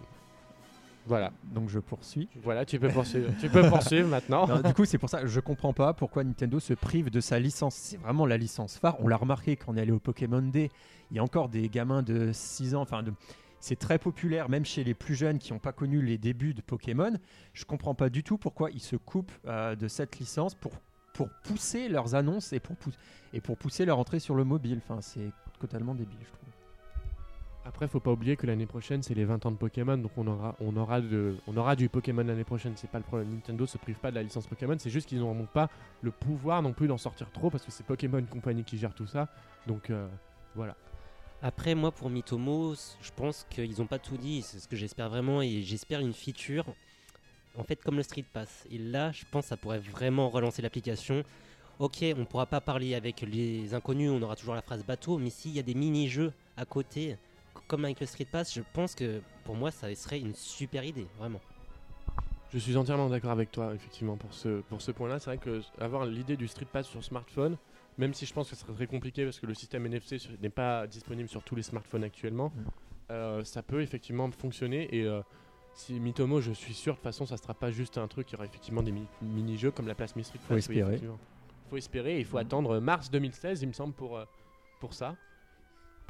Voilà, 1.11 1.33
Donc 1.43 1.69
je 1.69 1.81
poursuis. 1.81 2.29
voilà, 2.43 2.65
tu 2.65 2.79
peux 2.79 2.89
poursuivre, 2.89 3.33
tu 3.41 3.49
peux 3.51 3.69
poursuivre 3.69 4.09
maintenant. 4.17 4.47
Non, 4.47 4.61
du 4.61 4.73
coup, 4.75 4.85
c'est 4.85 4.97
pour 4.97 5.09
ça 5.11 5.21
que 5.23 5.27
je 5.27 5.41
comprends 5.41 5.73
pas 5.73 5.93
pourquoi 5.93 6.23
Nintendo 6.23 6.61
se 6.61 6.73
prive 6.73 7.11
de 7.11 7.19
sa 7.21 7.41
licence. 7.41 7.75
C'est 7.75 7.97
vraiment 7.97 8.27
la 8.27 8.37
licence 8.37 8.79
phare. 8.79 8.95
On 9.01 9.09
l'a 9.09 9.17
remarqué 9.17 9.57
quand 9.57 9.73
on 9.73 9.77
est 9.77 9.81
allé 9.81 9.91
au 9.91 9.99
Pokémon 9.99 10.41
Day. 10.41 10.71
Il 11.11 11.17
y 11.17 11.19
a 11.19 11.25
encore 11.25 11.49
des 11.49 11.69
gamins 11.69 12.03
de 12.05 12.31
6 12.33 12.77
ans. 12.77 12.83
Enfin, 12.83 13.03
de... 13.03 13.13
c'est 13.59 13.75
très 13.77 13.99
populaire, 13.99 14.49
même 14.49 14.65
chez 14.65 14.85
les 14.85 14.95
plus 14.95 15.17
jeunes 15.17 15.39
qui 15.41 15.53
n'ont 15.53 15.59
pas 15.59 15.73
connu 15.73 16.01
les 16.01 16.17
débuts 16.17 16.55
de 16.55 16.63
Pokémon. 16.63 17.13
Je 17.55 17.65
comprends 17.65 17.97
pas 17.97 18.09
du 18.09 18.23
tout 18.23 18.39
pourquoi 18.39 18.71
ils 18.71 18.79
se 18.81 18.95
coupent 18.95 19.33
euh, 19.47 19.75
de 19.75 19.89
cette 19.89 20.21
licence 20.21 20.55
pour, 20.55 20.71
pour 21.13 21.29
pousser 21.43 21.89
leurs 21.89 22.15
annonces 22.15 22.53
et 22.53 22.61
pour, 22.61 22.77
pou- 22.77 22.93
et 23.33 23.41
pour 23.41 23.57
pousser 23.59 23.85
leur 23.85 23.99
entrée 23.99 24.21
sur 24.21 24.37
le 24.37 24.45
mobile. 24.45 24.81
Enfin, 24.89 25.01
c'est 25.01 25.33
totalement 25.59 25.95
débile, 25.97 26.19
je 26.23 26.29
trouve. 26.29 26.40
Après, 27.65 27.87
faut 27.89 28.01
pas 28.01 28.11
oublier 28.11 28.37
que 28.37 28.47
l'année 28.47 28.67
prochaine, 28.67 29.03
c'est 29.03 29.15
les 29.15 29.25
20 29.25 29.45
ans 29.45 29.51
de 29.51 29.57
Pokémon, 29.57 29.99
donc 29.99 30.13
on 30.17 30.27
aura, 30.27 30.57
on 30.61 30.75
aura, 30.77 31.01
de, 31.01 31.37
on 31.47 31.57
aura 31.57 31.77
du 31.77 31.89
Pokémon 31.91 32.25
l'année 32.25 32.45
prochaine. 32.45 32.73
C'est 32.77 32.91
pas 32.91 32.99
le 32.99 33.05
problème. 33.05 33.31
Nintendo 33.31 33.67
se 33.67 33.77
prive 33.77 33.97
pas 33.97 34.11
de 34.11 34.17
la 34.17 34.23
licence 34.23 34.47
Pokémon, 34.47 34.77
c'est 34.79 34.91
juste 34.91 35.09
qu'ils 35.09 35.19
n'auront 35.19 35.47
pas 35.47 35.69
le 36.01 36.11
pouvoir 36.11 36.63
non 36.63 36.73
plus 36.73 36.89
d'en 36.89 36.97
sortir 36.99 37.31
trop 37.31 37.51
parce 37.51 37.65
que 37.65 37.71
c'est 37.71 37.85
Pokémon 37.85 38.23
Company 38.25 38.65
qui 38.65 38.79
gère 38.79 38.95
tout 38.95 39.07
ça. 39.07 39.29
Donc 39.67 39.91
euh, 39.91 40.09
voilà. 40.55 40.75
Après, 41.43 41.75
moi, 41.75 41.91
pour 41.91 42.11
Mitomo, 42.11 42.75
je 42.75 43.11
pense 43.15 43.47
qu'ils 43.49 43.79
n'ont 43.79 43.87
pas 43.87 43.99
tout 43.99 44.17
dit. 44.17 44.43
C'est 44.43 44.59
ce 44.59 44.69
que 44.69 44.77
j'espère 44.77 45.09
vraiment. 45.11 45.43
Et 45.43 45.63
j'espère 45.63 46.01
une 46.01 46.13
feature, 46.15 46.65
en 47.57 47.65
fait, 47.65 47.77
comme 47.77 47.97
le 47.97 48.03
Street 48.03 48.25
Pass. 48.31 48.67
Et 48.71 48.79
là, 48.79 49.13
je 49.13 49.25
pense 49.31 49.45
que 49.45 49.49
ça 49.49 49.57
pourrait 49.57 49.79
vraiment 49.79 50.29
relancer 50.29 50.61
l'application. 50.63 51.23
Ok, 51.79 52.05
on 52.17 52.27
pourra 52.27 52.45
pas 52.45 52.61
parler 52.61 52.95
avec 52.95 53.23
les 53.23 53.73
inconnus, 53.73 54.11
on 54.11 54.21
aura 54.21 54.37
toujours 54.37 54.55
la 54.55 54.61
phrase 54.61 54.85
bateau. 54.85 55.17
Mais 55.17 55.31
s'il 55.31 55.53
y 55.53 55.59
a 55.59 55.63
des 55.63 55.75
mini-jeux 55.75 56.33
à 56.59 56.67
côté, 56.67 57.17
comme 57.71 57.85
avec 57.85 58.01
le 58.01 58.07
Street 58.07 58.27
Pass, 58.31 58.53
je 58.53 58.63
pense 58.73 58.97
que 58.97 59.23
pour 59.45 59.55
moi, 59.55 59.71
ça 59.71 59.95
serait 59.95 60.19
une 60.19 60.35
super 60.35 60.83
idée, 60.85 61.07
vraiment. 61.19 61.41
Je 62.53 62.59
suis 62.59 62.77
entièrement 62.77 63.09
d'accord 63.09 63.31
avec 63.31 63.53
toi, 63.53 63.73
effectivement, 63.75 64.17
pour 64.17 64.35
ce, 64.35 64.61
pour 64.63 64.83
ce 64.83 64.91
point-là. 64.91 65.21
C'est 65.21 65.27
vrai 65.27 65.39
que 65.39 65.61
avoir 65.81 66.05
l'idée 66.05 66.37
du 66.37 66.49
Street 66.49 66.67
Pass 66.71 66.89
sur 66.89 67.05
smartphone, 67.05 67.57
même 67.97 68.13
si 68.13 68.27
je 68.27 68.35
pense 68.35 68.51
que 68.51 68.57
ce 68.57 68.63
serait 68.63 68.73
très 68.73 68.89
compliqué 68.89 69.23
parce 69.25 69.39
que 69.39 69.47
le 69.47 69.55
système 69.55 69.87
NFC 69.87 70.17
n'est 70.43 70.49
pas 70.51 70.89
disponible 70.89 71.29
sur 71.29 71.45
tous 71.45 71.55
les 71.55 71.63
smartphones 71.63 72.03
actuellement, 72.03 72.49
Mm. 72.49 72.63
euh, 73.13 73.45
ça 73.45 73.63
peut 73.63 73.83
effectivement 73.83 74.29
fonctionner. 74.33 74.93
Et 74.93 75.05
euh, 75.05 75.21
si 75.75 76.01
Mitomo, 76.01 76.41
je 76.41 76.51
suis 76.51 76.75
sûr, 76.75 76.95
de 76.95 76.97
toute 76.99 77.05
façon, 77.05 77.25
ça 77.25 77.37
sera 77.37 77.55
pas 77.55 77.71
juste 77.71 77.99
un 77.99 78.09
truc, 78.09 78.29
il 78.31 78.33
y 78.33 78.37
aura 78.37 78.47
effectivement 78.47 78.83
des 78.83 78.91
mi- 78.91 79.07
mini-jeux 79.23 79.71
comme 79.71 79.87
la 79.87 79.95
place 79.95 80.11
Street 80.11 80.25
Pass. 80.33 80.49
Faut 80.49 80.57
espérer. 80.57 80.81
effectivement. 80.89 81.19
faut 81.69 81.77
espérer, 81.77 82.17
et 82.17 82.19
il 82.19 82.25
faut 82.25 82.39
attendre 82.39 82.81
mars 82.81 83.13
2016, 83.13 83.63
il 83.63 83.69
me 83.69 83.73
semble, 83.73 83.95
pour, 83.95 84.19
euh, 84.19 84.25
pour 84.81 84.93
ça. 84.93 85.15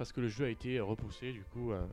Parce 0.01 0.13
que 0.13 0.23
le 0.23 0.29
jeu 0.29 0.47
a 0.47 0.49
été 0.49 0.81
repoussé, 0.81 1.31
du 1.31 1.43
coup, 1.53 1.73
euh, 1.73 1.87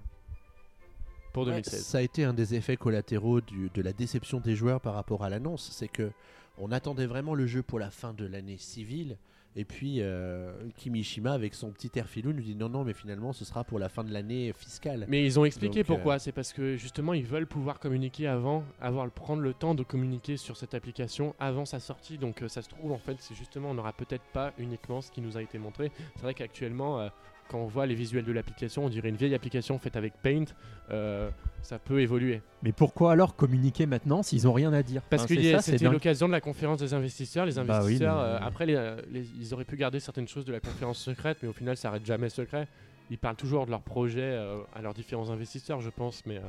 pour 1.33 1.43
Ouais, 1.43 1.49
2016. 1.55 1.83
ça 1.85 1.97
a 1.97 2.01
été 2.01 2.23
un 2.23 2.33
des 2.33 2.55
effets 2.55 2.77
collatéraux 2.77 3.41
du- 3.41 3.69
de 3.73 3.81
la 3.81 3.91
déception 3.91 4.39
des 4.39 4.55
joueurs 4.55 4.79
par 4.79 4.93
rapport 4.93 5.25
à 5.25 5.29
l'annonce. 5.29 5.69
C'est 5.73 5.89
que 5.89 6.11
on 6.57 6.71
attendait 6.71 7.05
vraiment 7.05 7.35
le 7.35 7.45
jeu 7.47 7.63
pour 7.63 7.79
la 7.79 7.91
fin 7.91 8.13
de 8.13 8.25
l'année 8.25 8.55
civile. 8.55 9.17
Et 9.57 9.65
puis 9.65 9.97
euh, 9.99 10.53
Kimishima, 10.77 11.33
avec 11.33 11.53
son 11.53 11.71
petit 11.71 11.91
air 11.99 12.07
filou, 12.07 12.31
nous 12.31 12.41
dit 12.43 12.55
non, 12.55 12.69
non, 12.69 12.85
mais 12.85 12.93
finalement, 12.93 13.33
ce 13.33 13.43
sera 13.43 13.65
pour 13.65 13.77
la 13.77 13.89
fin 13.89 14.05
de 14.05 14.13
l'année 14.13 14.53
fiscale. 14.53 15.05
Mais 15.09 15.25
ils 15.25 15.37
ont 15.37 15.43
expliqué 15.43 15.79
Donc, 15.81 15.89
euh, 15.89 15.93
pourquoi. 15.95 16.17
C'est 16.19 16.31
parce 16.31 16.53
que 16.53 16.77
justement, 16.77 17.13
ils 17.13 17.25
veulent 17.25 17.45
pouvoir 17.47 17.77
communiquer 17.81 18.27
avant, 18.27 18.63
avoir 18.79 19.11
prendre 19.11 19.41
le 19.41 19.53
temps 19.53 19.75
de 19.75 19.83
communiquer 19.83 20.37
sur 20.37 20.55
cette 20.55 20.73
application 20.75 21.35
avant 21.39 21.65
sa 21.65 21.81
sortie. 21.81 22.17
Donc, 22.17 22.41
euh, 22.41 22.47
ça 22.47 22.61
se 22.61 22.69
trouve, 22.69 22.93
en 22.93 22.99
fait, 22.99 23.17
c'est 23.19 23.35
justement, 23.35 23.71
on 23.71 23.73
n'aura 23.73 23.91
peut-être 23.91 24.23
pas 24.31 24.53
uniquement 24.59 25.01
ce 25.01 25.11
qui 25.11 25.19
nous 25.19 25.35
a 25.35 25.41
été 25.41 25.57
montré. 25.57 25.91
C'est 26.15 26.21
vrai 26.21 26.33
qu'actuellement, 26.33 27.09
quand 27.49 27.59
on 27.59 27.67
voit 27.67 27.85
les 27.85 27.95
visuels 27.95 28.25
de 28.25 28.31
l'application, 28.31 28.85
on 28.85 28.89
dirait 28.89 29.09
une 29.09 29.15
vieille 29.15 29.35
application 29.35 29.77
faite 29.79 29.95
avec 29.95 30.13
Paint. 30.21 30.45
Euh, 30.91 31.29
ça 31.61 31.79
peut 31.79 32.01
évoluer. 32.01 32.41
Mais 32.63 32.71
pourquoi 32.71 33.11
alors 33.11 33.35
communiquer 33.35 33.85
maintenant 33.85 34.23
s'ils 34.23 34.47
ont 34.47 34.53
rien 34.53 34.71
à 34.73 34.83
dire 34.83 35.01
Parce 35.09 35.23
Enfin, 35.23 35.35
que 35.35 35.59
c'était 35.61 35.89
l'occasion 35.89 36.27
de 36.27 36.31
la 36.33 36.41
conférence 36.41 36.79
des 36.79 36.93
investisseurs. 36.93 37.45
Les 37.45 37.53
Bah 37.53 37.63
oui, 37.65 37.71
investisseurs, 37.71 38.15
mais- 38.15 38.21
euh, 38.23 38.39
après, 38.41 38.65
les- 38.65 38.75
euh, 38.75 39.01
les- 39.11 39.27
ils 39.39 39.53
auraient 39.53 39.65
pu 39.65 39.75
garder 39.77 39.99
certaines 39.99 40.27
choses 40.27 40.45
de 40.45 40.53
la 40.53 40.59
conférence 40.59 40.99
secrète, 40.99 41.37
mais 41.41 41.49
au 41.49 41.53
final, 41.53 41.75
ça 41.77 41.89
reste 41.91 42.05
jamais 42.05 42.29
secret. 42.29 42.67
Ils 43.09 43.17
parlent 43.17 43.35
toujours 43.35 43.65
de 43.65 43.71
leurs 43.71 43.81
projets 43.81 44.21
euh, 44.21 44.57
à 44.75 44.81
leurs 44.81 44.93
différents 44.93 45.29
investisseurs, 45.29 45.79
je 45.81 45.89
pense, 45.89 46.25
mais 46.25 46.41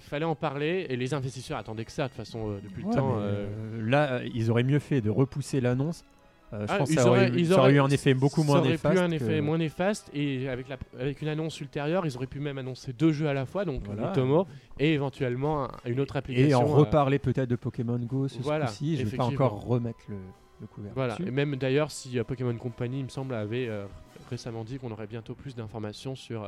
fallait 0.00 0.24
en 0.24 0.34
parler. 0.34 0.86
Et 0.88 0.96
les 0.96 1.14
investisseurs 1.14 1.58
attendaient 1.58 1.84
que 1.84 1.92
ça, 1.92 2.04
de 2.04 2.08
toute 2.08 2.16
façon, 2.16 2.50
euh, 2.50 2.58
depuis 2.62 2.82
Ouais, 2.84 2.90
le 2.90 2.96
temps. 2.96 3.14
euh, 3.18 3.46
là, 3.88 4.20
ils 4.34 4.50
auraient 4.50 4.64
mieux 4.64 4.78
fait 4.80 5.00
de 5.00 5.10
repousser 5.10 5.60
l'annonce 5.60 6.04
Euh, 6.52 6.66
je 6.66 6.72
Ah, 6.72 6.78
pense 6.78 6.88
que 6.88 6.92
ils 6.94 6.98
ça 6.98 7.08
aurait, 7.08 7.28
auraient- 7.30 7.40
eu- 7.40 7.44
ça 7.46 7.52
aurait 7.54 7.60
auraient- 7.62 7.72
eu 7.74 7.80
un 7.80 7.88
effet 7.88 8.12
beaucoup 8.14 8.42
moins 8.42 8.56
ça 8.56 8.60
aurait 8.60 8.70
néfaste. 8.72 8.94
pu 8.94 9.00
un 9.00 9.08
que- 9.08 9.14
effet 9.14 9.40
moins 9.40 9.56
néfaste 9.58 10.10
et 10.12 10.48
avec, 10.50 10.68
la, 10.68 10.76
avec 11.00 11.22
une 11.22 11.28
annonce 11.28 11.58
ultérieure, 11.60 12.04
ils 12.04 12.14
auraient 12.16 12.26
pu 12.26 12.40
même 12.40 12.58
annoncer 12.58 12.92
deux 12.92 13.10
jeux 13.12 13.26
à 13.28 13.32
la 13.32 13.46
fois, 13.46 13.64
donc 13.64 13.82
Voilà. 13.86 14.08
Mitomo 14.08 14.46
et 14.78 14.92
éventuellement 14.92 15.64
un- 15.64 15.70
une 15.86 15.98
autre 16.00 16.16
application. 16.16 16.48
Et 16.50 16.54
en 16.54 16.62
euh, 16.68 16.74
reparler 16.74 17.18
peut-être 17.18 17.48
de 17.48 17.56
Pokémon 17.56 17.98
Go 17.98 18.28
ce 18.28 18.38
Voilà, 18.42 18.66
coup-ci. 18.66 18.98
Je 18.98 19.04
vais 19.06 19.16
pas 19.16 19.24
encore 19.24 19.64
remettre 19.64 20.00
le, 20.08 20.16
le 20.60 20.66
couvert. 20.66 20.92
Voilà, 20.94 21.14
dessus. 21.14 21.28
et 21.28 21.30
même 21.30 21.56
d'ailleurs, 21.56 21.90
si 21.90 22.18
euh, 22.18 22.24
Pokémon 22.24 22.54
Company, 22.56 22.98
il 22.98 23.04
me 23.04 23.08
semble, 23.08 23.32
avait 23.34 23.68
euh, 23.68 23.86
récemment 24.28 24.62
dit 24.64 24.78
qu'on 24.78 24.90
aurait 24.90 25.06
bientôt 25.06 25.34
plus 25.34 25.54
d'informations 25.56 26.14
sur 26.14 26.46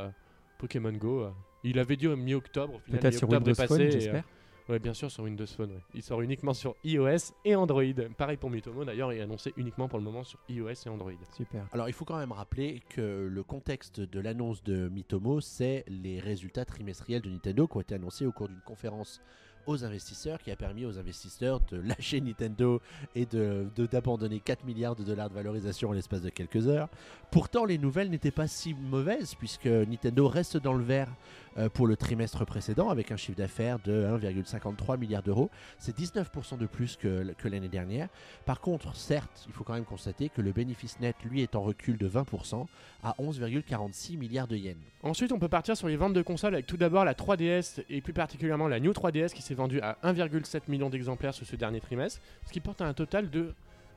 Pokémon 0.59 0.92
Go. 0.92 1.28
Il 1.62 1.78
avait 1.78 1.96
dit 1.96 2.07
au 2.09 2.14
mi-octobre, 2.16 2.74
au 2.74 2.78
final, 2.80 3.00
Peut-être 3.00 3.14
sur 3.18 3.26
mi-octobre 3.28 3.50
est 3.52 3.66
passé. 3.66 3.90
j'espère. 3.90 4.24
Ouais, 4.69 4.79
bien 4.79 4.95
sûr, 4.95 5.11
sur 5.11 5.25
Windows 5.25 5.47
Phone. 5.47 5.71
ouais. 5.73 5.81
Il 5.95 6.03
sort 6.03 6.21
uniquement 6.21 6.55
sur 6.55 6.75
iOS 6.85 7.33
et 7.45 7.55
Android. 7.55 7.83
Pareil 8.17 8.37
pour 8.37 8.51
Mitomo, 8.51 8.85
d'ailleurs, 8.85 9.12
il 9.12 9.19
est 9.19 9.23
annoncé 9.23 9.53
uniquement 9.57 9.89
pour 9.89 9.99
le 9.99 10.05
moment 10.05 10.25
sur 10.25 10.39
iOS 10.49 10.71
et 10.87 10.89
Android. 10.89 11.12
Super. 11.37 11.67
Alors 11.73 11.89
il 11.89 11.93
faut 11.93 12.05
quand 12.05 12.19
même 12.19 12.33
rappeler 12.33 12.83
que 12.91 13.29
le 13.31 13.43
contexte 13.43 14.01
de 14.01 14.21
l'annonce 14.21 14.62
de 14.62 14.89
Mitomo, 14.89 15.41
c'est 15.41 15.85
les 15.89 16.21
résultats 16.21 16.65
trimestriels 16.65 17.23
de 17.23 17.31
Nintendo 17.31 17.67
qui 17.67 17.77
ont 17.77 17.81
été 17.81 17.95
annoncés 17.95 18.27
au 18.27 18.33
cours 18.33 18.49
d'une 18.49 18.62
conférence 18.65 19.21
aux 19.67 19.85
investisseurs 19.85 20.39
qui 20.41 20.51
a 20.51 20.57
permis 20.57 20.85
aux 20.87 20.99
investisseurs 20.99 21.61
de 21.71 21.77
lâcher 21.89 22.21
Nintendo 22.21 22.81
et 23.15 23.27
de 23.27 23.67
de- 23.77 23.87
d'abandonner 23.87 24.41
4 24.41 24.65
milliards 24.65 24.97
de 24.97 25.05
dollars 25.05 25.29
de 25.31 25.35
valorisation 25.35 25.91
en 25.91 25.93
l'espace 25.93 26.23
de 26.23 26.31
quelques 26.31 26.67
heures. 26.69 26.89
Pourtant 27.31 27.65
les 27.65 27.79
nouvelles 27.79 28.11
n'étaient 28.11 28.31
pas 28.31 28.47
si 28.47 28.75
mauvaises 28.75 29.35
puisque 29.35 29.67
Nintendo 29.67 30.29
reste 30.29 30.57
dans 30.57 30.73
le 30.75 30.85
vert 30.85 31.09
euh, 31.57 31.69
pour 31.69 31.87
le 31.87 31.97
trimestre 31.97 32.45
précédent 32.45 32.89
avec 32.91 33.12
un 33.12 33.17
chiffre 33.17 33.39
d'affaires 33.39 33.79
de 33.85 33.93
1,53 34.21 34.99
milliard 34.99 35.23
d'euros. 35.23 35.51
C'est 35.79 35.97
19% 35.97 36.59
de 36.59 36.67
plus 36.67 36.97
que, 36.97 37.33
que 37.39 37.49
l'année 37.49 37.69
dernière. 37.69 38.09
Par 38.45 38.61
contre, 38.61 38.95
certes, 38.97 39.45
il 39.47 39.53
faut 39.53 39.62
quand 39.65 39.75
même 39.75 39.85
constater 39.85 40.29
que 40.29 40.41
le 40.43 40.53
bénéfice 40.53 40.99
net, 41.01 41.17
lui, 41.25 41.43
est 41.43 41.55
en 41.55 41.62
recul 41.62 41.97
de 41.97 42.09
20% 42.09 42.67
à 43.03 43.15
11,46 43.21 44.17
milliards 44.19 44.49
de 44.49 44.57
yens. 44.57 44.77
Ensuite, 45.03 45.33
on 45.33 45.39
peut 45.39 45.49
partir 45.49 45.77
sur 45.77 45.89
les 45.89 45.97
ventes 45.97 46.15
de 46.15 46.23
consoles 46.23 46.55
avec 46.55 46.67
tout 46.67 46.77
d'abord 46.77 47.05
la 47.05 47.15
3DS 47.15 47.85
et 47.89 48.01
plus 48.01 48.12
particulièrement 48.12 48.69
la 48.69 48.81
New 48.81 48.93
3DS 48.93 49.33
qui 49.33 49.43
s'est 49.43 49.53
vendue 49.55 49.80
à 49.80 49.96
1,7 50.05 50.62
million 50.68 50.90
d'exemplaires 50.90 51.34
sur 51.34 51.46
ce 51.46 51.57
dernier 51.57 51.80
trimestre, 51.80 52.20
ce 52.46 52.52
qui 52.52 52.61
porte 52.61 52.80
à 52.80 52.86
un 52.86 52.94
total 52.94 53.30
de 53.30 53.55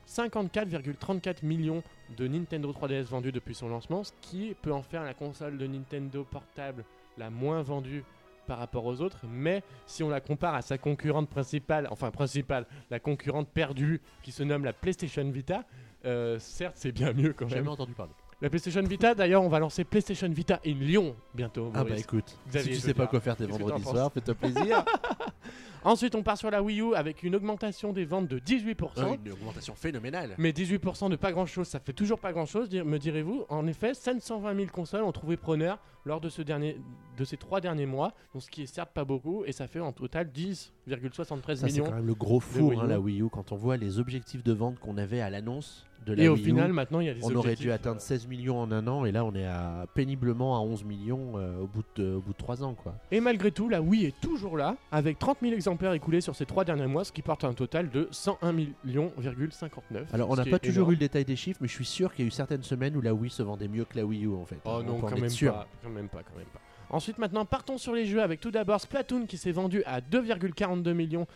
54,34 0.08 1.46
millions 1.46 1.84
de 2.16 2.28
Nintendo 2.28 2.72
3DS 2.72 3.04
vendus 3.04 3.32
depuis 3.32 3.54
son 3.54 3.68
lancement, 3.68 4.04
ce 4.04 4.14
qui 4.22 4.56
peut 4.62 4.72
en 4.72 4.82
faire 4.82 5.04
la 5.04 5.14
console 5.14 5.58
de 5.58 5.68
Nintendo 5.68 6.24
portable 6.24 6.86
la 7.18 7.30
moins 7.30 7.62
vendue 7.62 8.04
par 8.48 8.60
rapport 8.60 8.86
aux 8.86 9.02
autres, 9.02 9.26
mais 9.30 9.62
si 9.86 10.04
on 10.04 10.10
la 10.10 10.22
compare 10.22 10.56
à 10.56 10.62
sa 10.62 10.78
concurrente 10.78 11.30
principale, 11.30 11.88
enfin 11.92 12.12
principale, 12.12 12.66
la 12.90 13.00
concurrente 13.00 13.50
perdue 13.50 14.02
qui 14.24 14.32
se 14.32 14.44
nomme 14.44 14.64
la 14.64 14.72
PlayStation 14.72 15.30
Vita, 15.30 15.66
euh, 16.06 16.40
certes 16.40 16.76
c'est 16.78 16.94
bien 16.94 17.12
mieux 17.12 17.34
quand 17.34 17.46
même. 17.46 17.56
jamais 17.56 17.70
entendu 17.70 17.94
parler. 17.94 18.14
La 18.40 18.50
PlayStation 18.50 18.84
Vita, 18.84 19.16
d'ailleurs, 19.16 19.42
on 19.42 19.50
va 19.50 19.58
lancer 19.58 19.84
PlayStation 19.84 20.30
Vita 20.30 20.60
in 20.64 20.74
Lyon 20.74 21.16
bientôt. 21.34 21.72
Ah 21.74 21.84
bah 21.84 21.98
écoute, 21.98 22.38
Xavier, 22.48 22.74
si 22.76 22.80
tu 22.82 22.86
sais 22.86 22.94
pas 22.94 23.08
quoi 23.08 23.20
faire 23.20 23.36
tes 23.36 23.46
vendredis 23.46 23.82
soirs, 23.84 24.12
fais-toi 24.14 24.36
plaisir. 24.36 24.86
Ensuite, 25.84 26.16
on 26.16 26.24
part 26.24 26.38
sur 26.38 26.52
la 26.52 26.62
Wii 26.62 26.82
U 26.82 26.96
avec 26.96 27.24
une 27.24 27.36
augmentation 27.36 27.94
des 27.94 28.06
ventes 28.06 28.28
de 28.28 28.40
18%. 28.40 28.76
Ah, 28.98 29.02
une 29.24 29.32
augmentation 29.32 29.76
phénoménale. 29.76 30.36
Mais 30.38 30.52
18% 30.52 31.10
de 31.10 31.16
pas 31.16 31.32
grand 31.32 31.46
chose, 31.46 31.68
ça 31.68 31.80
fait 31.80 31.94
toujours 31.94 32.20
pas 32.20 32.34
grand 32.34 32.46
chose, 32.46 32.70
me 32.72 32.98
direz-vous. 32.98 33.46
En 33.50 33.68
effet, 33.68 33.94
720 33.94 34.56
000 34.56 34.68
consoles 34.72 35.04
ont 35.04 35.12
trouvé 35.12 35.38
preneur 35.38 35.80
lors 36.08 36.22
de, 36.22 36.30
ce 36.30 36.42
dernier, 36.42 36.78
de 37.18 37.26
ces 37.26 37.38
trois 37.38 37.62
derniers 37.62 37.86
mois, 37.86 38.14
donc 38.34 38.42
ce 38.42 38.50
qui 38.50 38.64
est 38.64 38.66
certes 38.66 38.92
pas 38.94 39.06
beaucoup, 39.06 39.44
et 39.46 39.52
ça 39.52 39.68
fait 39.68 39.80
en 39.80 39.92
total 39.92 40.32
10,73 40.34 41.56
Ça 41.56 41.56
c'est 41.56 41.66
millions. 41.74 41.84
quand 41.86 41.92
même 41.92 42.08
le 42.08 42.16
gros 42.16 42.40
four, 42.40 42.70
Wii 42.70 42.80
hein, 42.80 42.88
la 42.88 43.00
Wii 43.00 43.22
U. 43.22 43.30
Quand 43.30 43.52
on 43.52 43.56
voit 43.58 43.78
les 43.78 44.00
objectifs 44.00 44.44
de 44.44 44.54
vente 44.54 44.80
qu'on 44.80 44.98
avait 44.98 45.20
à 45.20 45.30
l'annonce 45.30 45.86
de 46.06 46.14
la 46.14 46.24
Et 46.24 46.28
au 46.30 46.34
Wii 46.34 46.44
U, 46.44 46.46
final, 46.46 46.72
maintenant, 46.74 47.02
il 47.02 47.08
y 47.08 47.10
a 47.10 47.14
des 47.14 47.24
on 47.26 47.36
aurait 47.36 47.56
dû 47.56 47.72
atteindre 47.72 47.98
euh, 47.98 48.00
16 48.00 48.28
millions 48.28 48.60
en 48.60 48.72
un 48.72 48.88
an 48.88 49.04
et 49.06 49.12
là 49.12 49.26
on 49.26 49.36
est 49.36 49.46
à 49.46 49.86
péniblement 49.94 50.56
à 50.56 50.62
11 50.62 50.86
millions 50.86 51.34
euh, 51.36 51.60
au 51.60 51.68
bout 51.68 51.84
de 51.98 52.16
au 52.16 52.22
bout 52.22 52.32
de 52.32 52.38
3 52.38 52.64
ans 52.64 52.74
quoi. 52.74 52.96
Et 53.12 53.20
malgré 53.20 53.52
tout, 53.52 53.68
la 53.68 53.82
Wii 53.82 54.06
est 54.06 54.20
toujours 54.22 54.56
là, 54.56 54.78
avec 54.92 55.20
30 55.20 55.40
000 55.42 55.54
exemplaires 55.54 55.67
écoulés 55.94 56.22
sur 56.22 56.36
ces 56.36 56.46
trois 56.46 56.64
derniers 56.64 56.88
mois, 56.88 57.04
ce 57.04 57.12
qui 57.12 57.22
porte 57.22 57.44
à 57.44 57.48
un 57.48 57.54
total 57.54 57.90
de 57.90 58.08
101 58.12 58.54
millions,59. 58.54 60.06
Alors 60.14 60.30
on 60.30 60.36
n'a 60.36 60.46
pas 60.46 60.56
est 60.58 60.60
toujours 60.60 60.76
énorme. 60.84 60.92
eu 60.92 60.96
le 60.96 61.00
détail 61.00 61.26
des 61.26 61.36
chiffres, 61.36 61.60
mais 61.62 61.68
je 61.68 61.74
suis 61.74 61.86
sûr 61.86 62.14
qu'il 62.14 62.26
y 62.26 62.28
a 62.28 62.30
eu 62.30 62.32
certaines 62.32 62.64
semaines 62.64 62.96
où 62.96 63.02
la 63.02 63.14
Wii 63.14 63.30
se 63.32 63.44
vendait 63.44 63.68
mieux 63.68 63.86
que 63.86 63.98
la 63.98 64.06
Wii 64.06 64.26
U 64.26 64.34
en 64.36 64.46
fait. 64.46 64.60
Oh 64.66 64.80
On 64.80 64.84
non, 64.84 65.00
quand 65.00 65.10
même, 65.20 65.30
pas, 65.32 65.68
quand 65.84 65.90
même 65.90 66.10
pas, 66.10 66.24
quand 66.24 66.38
même 66.38 66.48
pas. 66.48 66.62
Ensuite, 66.90 67.18
maintenant, 67.18 67.46
partons 67.46 67.78
sur 67.78 67.94
les 67.94 68.06
jeux 68.06 68.22
avec 68.22 68.40
tout 68.40 68.52
d'abord 68.52 68.80
Splatoon 68.80 69.26
qui 69.26 69.38
s'est 69.38 69.52
vendu 69.52 69.84
à 69.86 70.00
2,42 70.00 70.94
millions 70.94 71.28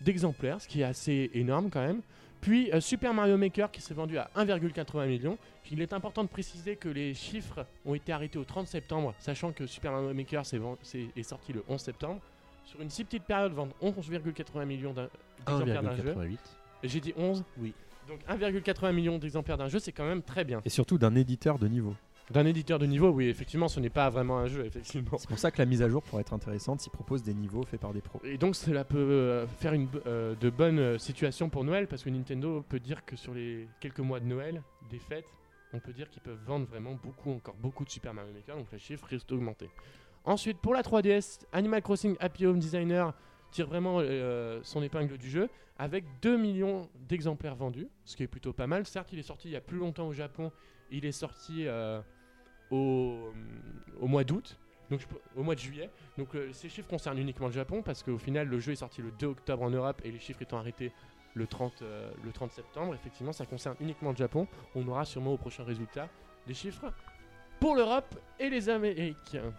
d'exemplaires, 0.00 0.60
ce 0.60 0.68
qui 0.68 0.80
est 0.82 0.84
assez 0.84 1.30
énorme 1.34 1.70
quand 1.70 1.80
même. 1.84 2.02
Puis 2.40 2.70
euh, 2.72 2.80
Super 2.80 3.12
Mario 3.14 3.36
Maker 3.36 3.70
qui 3.70 3.80
s'est 3.80 3.94
vendu 3.94 4.16
à 4.18 4.30
1,80 4.36 5.08
million. 5.08 5.38
Il 5.72 5.82
est 5.82 5.92
important 5.92 6.22
de 6.22 6.28
préciser 6.28 6.76
que 6.76 6.88
les 6.88 7.12
chiffres 7.14 7.66
ont 7.84 7.94
été 7.94 8.12
arrêtés 8.12 8.38
au 8.38 8.44
30 8.44 8.66
septembre, 8.68 9.14
sachant 9.18 9.52
que 9.52 9.66
Super 9.66 9.90
Mario 9.92 10.14
Maker 10.14 10.46
s'est- 10.46 10.60
est 11.16 11.22
sorti 11.24 11.52
le 11.52 11.64
11 11.68 11.80
septembre. 11.80 12.20
Sur 12.68 12.82
une 12.82 12.90
si 12.90 13.02
petite 13.02 13.24
période, 13.24 13.52
vendre 13.54 13.74
11,80 13.82 14.66
millions 14.66 14.92
d'exemplaires 14.92 15.82
d'un 15.82 15.96
jeu. 15.96 16.12
1,88. 16.12 16.38
Et 16.82 16.88
J'ai 16.88 17.00
dit 17.00 17.14
11 17.16 17.42
Oui. 17.56 17.72
Donc 18.06 18.20
1,80 18.28 18.92
million 18.92 19.18
d'exemplaires 19.18 19.56
d'un 19.56 19.68
jeu, 19.68 19.78
c'est 19.78 19.92
quand 19.92 20.06
même 20.06 20.22
très 20.22 20.44
bien. 20.44 20.60
Et 20.66 20.68
surtout 20.68 20.98
d'un 20.98 21.14
éditeur 21.14 21.58
de 21.58 21.66
niveau. 21.66 21.94
D'un 22.30 22.44
éditeur 22.44 22.78
de 22.78 22.84
niveau, 22.84 23.08
oui, 23.08 23.28
effectivement, 23.28 23.68
ce 23.68 23.80
n'est 23.80 23.88
pas 23.88 24.10
vraiment 24.10 24.36
un 24.38 24.48
jeu, 24.48 24.66
effectivement. 24.66 25.16
C'est 25.16 25.30
pour 25.30 25.38
ça 25.38 25.50
que 25.50 25.56
la 25.56 25.64
mise 25.64 25.80
à 25.80 25.88
jour 25.88 26.02
pourrait 26.02 26.20
être 26.20 26.34
intéressante 26.34 26.80
s'il 26.80 26.92
propose 26.92 27.22
des 27.22 27.32
niveaux 27.32 27.62
faits 27.62 27.80
par 27.80 27.94
des 27.94 28.02
pros. 28.02 28.20
Et 28.22 28.36
donc 28.36 28.54
cela 28.54 28.84
peut 28.84 28.98
euh, 28.98 29.46
faire 29.46 29.72
une, 29.72 29.88
euh, 30.06 30.34
de 30.38 30.50
bonnes 30.50 30.78
euh, 30.78 30.98
situations 30.98 31.48
pour 31.48 31.64
Noël, 31.64 31.86
parce 31.86 32.02
que 32.02 32.10
Nintendo 32.10 32.62
peut 32.68 32.80
dire 32.80 33.02
que 33.06 33.16
sur 33.16 33.32
les 33.32 33.66
quelques 33.80 34.00
mois 34.00 34.20
de 34.20 34.26
Noël, 34.26 34.62
des 34.90 34.98
fêtes, 34.98 35.32
on 35.72 35.80
peut 35.80 35.94
dire 35.94 36.10
qu'ils 36.10 36.22
peuvent 36.22 36.42
vendre 36.46 36.66
vraiment 36.66 36.98
beaucoup, 37.02 37.30
encore 37.30 37.54
beaucoup 37.54 37.86
de 37.86 37.90
Super 37.90 38.12
Mario 38.12 38.30
Maker, 38.34 38.58
donc 38.58 38.66
les 38.72 38.78
chiffres 38.78 39.06
risquent 39.06 39.30
d'augmenter. 39.30 39.70
Ensuite, 40.28 40.58
pour 40.58 40.74
la 40.74 40.82
3DS, 40.82 41.40
Animal 41.52 41.80
Crossing 41.80 42.14
Happy 42.20 42.44
Home 42.44 42.58
Designer 42.58 43.14
tire 43.50 43.66
vraiment 43.66 44.00
euh, 44.00 44.60
son 44.62 44.82
épingle 44.82 45.16
du 45.16 45.30
jeu, 45.30 45.48
avec 45.78 46.04
2 46.20 46.36
millions 46.36 46.90
d'exemplaires 47.08 47.54
vendus, 47.54 47.88
ce 48.04 48.14
qui 48.14 48.24
est 48.24 48.26
plutôt 48.26 48.52
pas 48.52 48.66
mal. 48.66 48.84
Certes, 48.84 49.08
il 49.10 49.18
est 49.18 49.22
sorti 49.22 49.48
il 49.48 49.52
y 49.52 49.56
a 49.56 49.62
plus 49.62 49.78
longtemps 49.78 50.06
au 50.06 50.12
Japon, 50.12 50.52
il 50.90 51.06
est 51.06 51.12
sorti 51.12 51.66
euh, 51.66 52.02
au, 52.70 53.32
au 53.98 54.06
mois 54.06 54.22
d'août, 54.22 54.58
donc 54.90 55.00
au 55.34 55.42
mois 55.42 55.54
de 55.54 55.60
juillet. 55.60 55.88
Donc 56.18 56.34
euh, 56.34 56.52
ces 56.52 56.68
chiffres 56.68 56.88
concernent 56.90 57.18
uniquement 57.18 57.46
le 57.46 57.54
Japon 57.54 57.80
parce 57.82 58.02
qu'au 58.02 58.18
final 58.18 58.48
le 58.48 58.60
jeu 58.60 58.72
est 58.72 58.76
sorti 58.76 59.00
le 59.00 59.12
2 59.12 59.28
octobre 59.28 59.62
en 59.62 59.70
Europe 59.70 60.02
et 60.04 60.10
les 60.10 60.18
chiffres 60.18 60.42
étant 60.42 60.58
arrêtés 60.58 60.92
le 61.32 61.46
30, 61.46 61.80
euh, 61.80 62.10
le 62.22 62.32
30 62.32 62.52
septembre. 62.52 62.94
Effectivement, 62.94 63.32
ça 63.32 63.46
concerne 63.46 63.76
uniquement 63.80 64.10
le 64.10 64.16
Japon. 64.16 64.46
On 64.74 64.86
aura 64.88 65.06
sûrement 65.06 65.32
au 65.32 65.38
prochain 65.38 65.64
résultat 65.64 66.10
des 66.46 66.52
chiffres 66.52 66.92
pour 67.60 67.76
l'Europe 67.76 68.14
et 68.38 68.50
les 68.50 68.68
Américains. 68.68 69.54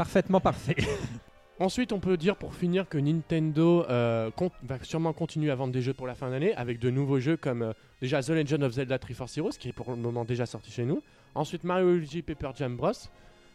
Parfaitement 0.00 0.40
parfait. 0.40 0.76
Ensuite, 1.60 1.92
on 1.92 2.00
peut 2.00 2.16
dire 2.16 2.34
pour 2.36 2.54
finir 2.54 2.88
que 2.88 2.96
Nintendo 2.96 3.84
euh, 3.90 4.30
va 4.62 4.82
sûrement 4.82 5.12
continuer 5.12 5.50
à 5.50 5.54
vendre 5.54 5.74
des 5.74 5.82
jeux 5.82 5.92
pour 5.92 6.06
la 6.06 6.14
fin 6.14 6.30
d'année 6.30 6.54
avec 6.54 6.78
de 6.78 6.88
nouveaux 6.88 7.20
jeux 7.20 7.36
comme 7.36 7.60
euh, 7.60 7.72
déjà 8.00 8.22
The 8.22 8.30
Legend 8.30 8.62
of 8.62 8.72
Zelda 8.72 8.98
Triforce 8.98 9.36
Heroes 9.36 9.58
qui 9.60 9.68
est 9.68 9.74
pour 9.74 9.90
le 9.90 9.98
moment 9.98 10.24
déjà 10.24 10.46
sorti 10.46 10.70
chez 10.70 10.86
nous. 10.86 11.02
Ensuite, 11.34 11.64
Mario 11.64 11.92
Luigi 11.92 12.22
Paper 12.22 12.52
Jam 12.54 12.78
Bros 12.78 12.92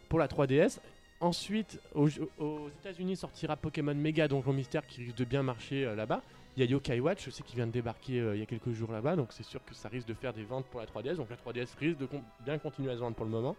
pour 0.08 0.20
la 0.20 0.28
3DS. 0.28 0.78
Ensuite, 1.18 1.80
aux, 1.96 2.06
aux 2.38 2.68
États-Unis 2.80 3.16
sortira 3.16 3.56
Pokémon 3.56 3.96
Mega 3.96 4.28
Donjon 4.28 4.52
Mystère 4.52 4.86
qui 4.86 5.02
risque 5.02 5.16
de 5.16 5.24
bien 5.24 5.42
marcher 5.42 5.84
euh, 5.84 5.96
là-bas. 5.96 6.22
Il 6.56 6.60
y 6.60 6.62
a 6.62 6.70
Yokai 6.70 7.00
Watch, 7.00 7.24
je 7.24 7.30
sais 7.30 7.42
qu'il 7.42 7.56
vient 7.56 7.66
de 7.66 7.72
débarquer 7.72 8.18
il 8.34 8.38
y 8.38 8.42
a 8.42 8.46
quelques 8.46 8.70
jours 8.70 8.92
là-bas, 8.92 9.16
donc 9.16 9.32
c'est 9.32 9.44
sûr 9.44 9.62
que 9.64 9.74
ça 9.74 9.88
risque 9.88 10.06
de 10.06 10.14
faire 10.14 10.32
des 10.32 10.44
ventes 10.44 10.66
pour 10.66 10.78
la 10.78 10.86
3DS. 10.86 11.16
Donc 11.16 11.28
la 11.28 11.36
3DS 11.36 11.76
risque 11.76 11.98
de 11.98 12.08
bien 12.44 12.58
continuer 12.58 12.92
à 12.92 12.94
se 12.94 13.00
vendre 13.00 13.16
pour 13.16 13.26
le 13.26 13.32
moment. 13.32 13.56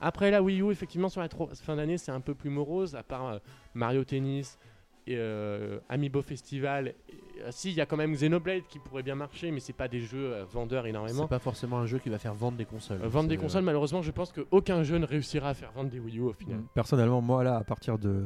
Après 0.00 0.30
la 0.30 0.42
Wii 0.42 0.60
U, 0.62 0.70
effectivement, 0.70 1.08
sur 1.08 1.20
la 1.20 1.28
tro- 1.28 1.48
fin 1.54 1.76
d'année, 1.76 1.98
c'est 1.98 2.12
un 2.12 2.20
peu 2.20 2.34
plus 2.34 2.50
morose, 2.50 2.94
à 2.94 3.02
part 3.02 3.26
euh, 3.26 3.38
Mario 3.74 4.04
Tennis 4.04 4.58
et 5.06 5.16
euh, 5.18 5.78
Amiibo 5.88 6.22
Festival. 6.22 6.88
Et, 6.88 6.94
euh, 7.42 7.48
si, 7.50 7.70
il 7.70 7.74
y 7.76 7.80
a 7.80 7.86
quand 7.86 7.96
même 7.96 8.12
Xenoblade 8.14 8.62
qui 8.68 8.78
pourrait 8.78 9.02
bien 9.02 9.14
marcher, 9.14 9.50
mais 9.50 9.60
c'est 9.60 9.72
pas 9.74 9.88
des 9.88 10.00
jeux 10.00 10.32
euh, 10.32 10.44
vendeurs 10.44 10.86
énormément. 10.86 11.22
C'est 11.24 11.28
pas 11.28 11.38
forcément 11.38 11.78
un 11.78 11.86
jeu 11.86 11.98
qui 11.98 12.08
va 12.08 12.18
faire 12.18 12.34
vendre 12.34 12.56
des 12.56 12.64
consoles. 12.64 13.00
Euh, 13.02 13.08
vendre 13.08 13.28
des 13.28 13.36
consoles, 13.36 13.64
malheureusement, 13.64 14.00
je 14.02 14.10
pense 14.10 14.32
qu'aucun 14.32 14.82
jeu 14.82 14.96
ne 14.98 15.06
réussira 15.06 15.50
à 15.50 15.54
faire 15.54 15.72
vendre 15.72 15.90
des 15.90 15.98
Wii 16.00 16.18
U 16.18 16.22
au 16.22 16.32
final. 16.32 16.60
Personnellement, 16.74 17.20
moi 17.20 17.44
là, 17.44 17.56
à 17.56 17.64
partir 17.64 17.98
de 17.98 18.24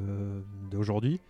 d'aujourd'hui, 0.71 1.21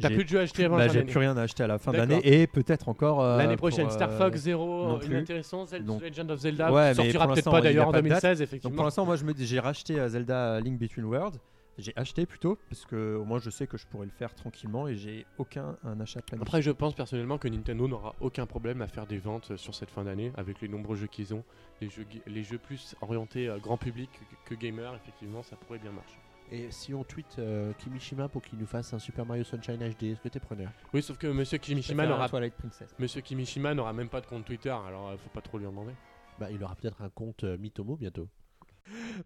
T'as 0.00 0.08
plus 0.08 0.24
de 0.24 0.28
jeux 0.28 0.38
à 0.38 0.42
acheter 0.42 0.64
avant 0.64 0.76
bah, 0.76 0.88
j'ai 0.88 1.02
plus 1.02 1.18
rien 1.18 1.36
à 1.36 1.42
acheter 1.42 1.62
à 1.62 1.66
la 1.66 1.78
fin 1.78 1.92
D'accord. 1.92 2.06
d'année 2.06 2.22
et 2.42 2.46
peut-être 2.46 2.88
encore 2.88 3.20
euh, 3.20 3.36
L'année 3.36 3.56
pour, 3.56 3.68
prochaine, 3.68 3.90
Star 3.90 4.10
euh, 4.10 4.18
Fox 4.18 4.38
Zero, 4.40 5.00
inintéressant, 5.02 5.66
Zelda 5.66 5.86
Donc- 5.86 6.02
Legend 6.02 6.30
of 6.30 6.40
Zelda, 6.40 6.72
Ouais, 6.72 6.88
mais 6.88 6.94
sortira 6.94 7.28
peut-être 7.28 7.50
pas 7.50 7.60
d'ailleurs 7.60 7.88
en 7.88 7.92
pas 7.92 8.00
de 8.00 8.08
date. 8.08 8.22
2016, 8.22 8.38
Donc 8.38 8.44
effectivement. 8.48 8.76
pour 8.76 8.84
l'instant, 8.84 9.04
moi 9.04 9.16
je 9.16 9.24
me 9.24 9.34
dis, 9.34 9.46
j'ai 9.46 9.60
racheté 9.60 9.98
euh, 10.00 10.08
Zelda 10.08 10.60
Link 10.60 10.78
Between 10.78 11.04
Worlds. 11.04 11.38
J'ai 11.78 11.92
acheté 11.96 12.26
plutôt 12.26 12.58
parce 12.68 12.84
que 12.84 13.16
au 13.16 13.24
moins 13.24 13.38
je 13.38 13.48
sais 13.48 13.66
que 13.66 13.78
je 13.78 13.86
pourrais 13.86 14.04
le 14.04 14.12
faire 14.12 14.34
tranquillement 14.34 14.88
et 14.88 14.94
j'ai 14.96 15.24
aucun 15.38 15.76
un 15.84 16.00
achat 16.00 16.20
planifié. 16.20 16.46
Après, 16.46 16.60
je 16.60 16.70
pense 16.70 16.94
personnellement 16.94 17.38
que 17.38 17.48
Nintendo 17.48 17.88
n'aura 17.88 18.14
aucun 18.20 18.44
problème 18.44 18.82
à 18.82 18.88
faire 18.88 19.06
des 19.06 19.16
ventes 19.16 19.56
sur 19.56 19.74
cette 19.74 19.90
fin 19.90 20.04
d'année 20.04 20.32
avec 20.36 20.60
les 20.60 20.68
nombreux 20.68 20.96
jeux 20.96 21.06
qu'ils 21.06 21.32
ont. 21.32 21.44
Les 21.80 21.88
jeux, 21.88 22.04
les 22.26 22.42
jeux 22.42 22.58
plus 22.58 22.94
orientés 23.00 23.50
grand 23.62 23.78
public 23.78 24.10
que, 24.46 24.54
que 24.54 24.60
gamer, 24.60 24.94
effectivement, 24.94 25.42
ça 25.42 25.56
pourrait 25.56 25.78
bien 25.78 25.92
marcher. 25.92 26.18
Et 26.52 26.70
si 26.70 26.92
on 26.92 27.02
tweet 27.02 27.38
euh, 27.38 27.72
Kimishima 27.78 28.28
pour 28.28 28.42
qu'il 28.42 28.58
nous 28.58 28.66
fasse 28.66 28.92
un 28.92 28.98
Super 28.98 29.24
Mario 29.24 29.42
Sunshine 29.42 29.78
HD, 29.78 30.04
est-ce 30.04 30.20
que 30.20 30.28
t'es 30.28 30.38
preneur? 30.38 30.70
Oui, 30.92 31.02
sauf 31.02 31.16
que 31.16 31.26
Monsieur 31.26 31.56
Kimishima 31.56 32.06
n'aura 32.06 32.28
Twilight 32.28 32.54
Princess. 32.54 32.94
Monsieur 32.98 33.22
Kimishima 33.22 33.74
n'aura 33.74 33.94
même 33.94 34.10
pas 34.10 34.20
de 34.20 34.26
compte 34.26 34.44
Twitter, 34.44 34.68
alors 34.68 35.08
euh, 35.08 35.16
faut 35.16 35.30
pas 35.30 35.40
trop 35.40 35.58
lui 35.58 35.66
en 35.66 35.70
demander. 35.70 35.94
Bah, 36.38 36.50
il 36.50 36.62
aura 36.62 36.74
peut-être 36.74 37.00
un 37.00 37.08
compte 37.08 37.44
euh, 37.44 37.56
Mitomo 37.56 37.96
bientôt. 37.96 38.28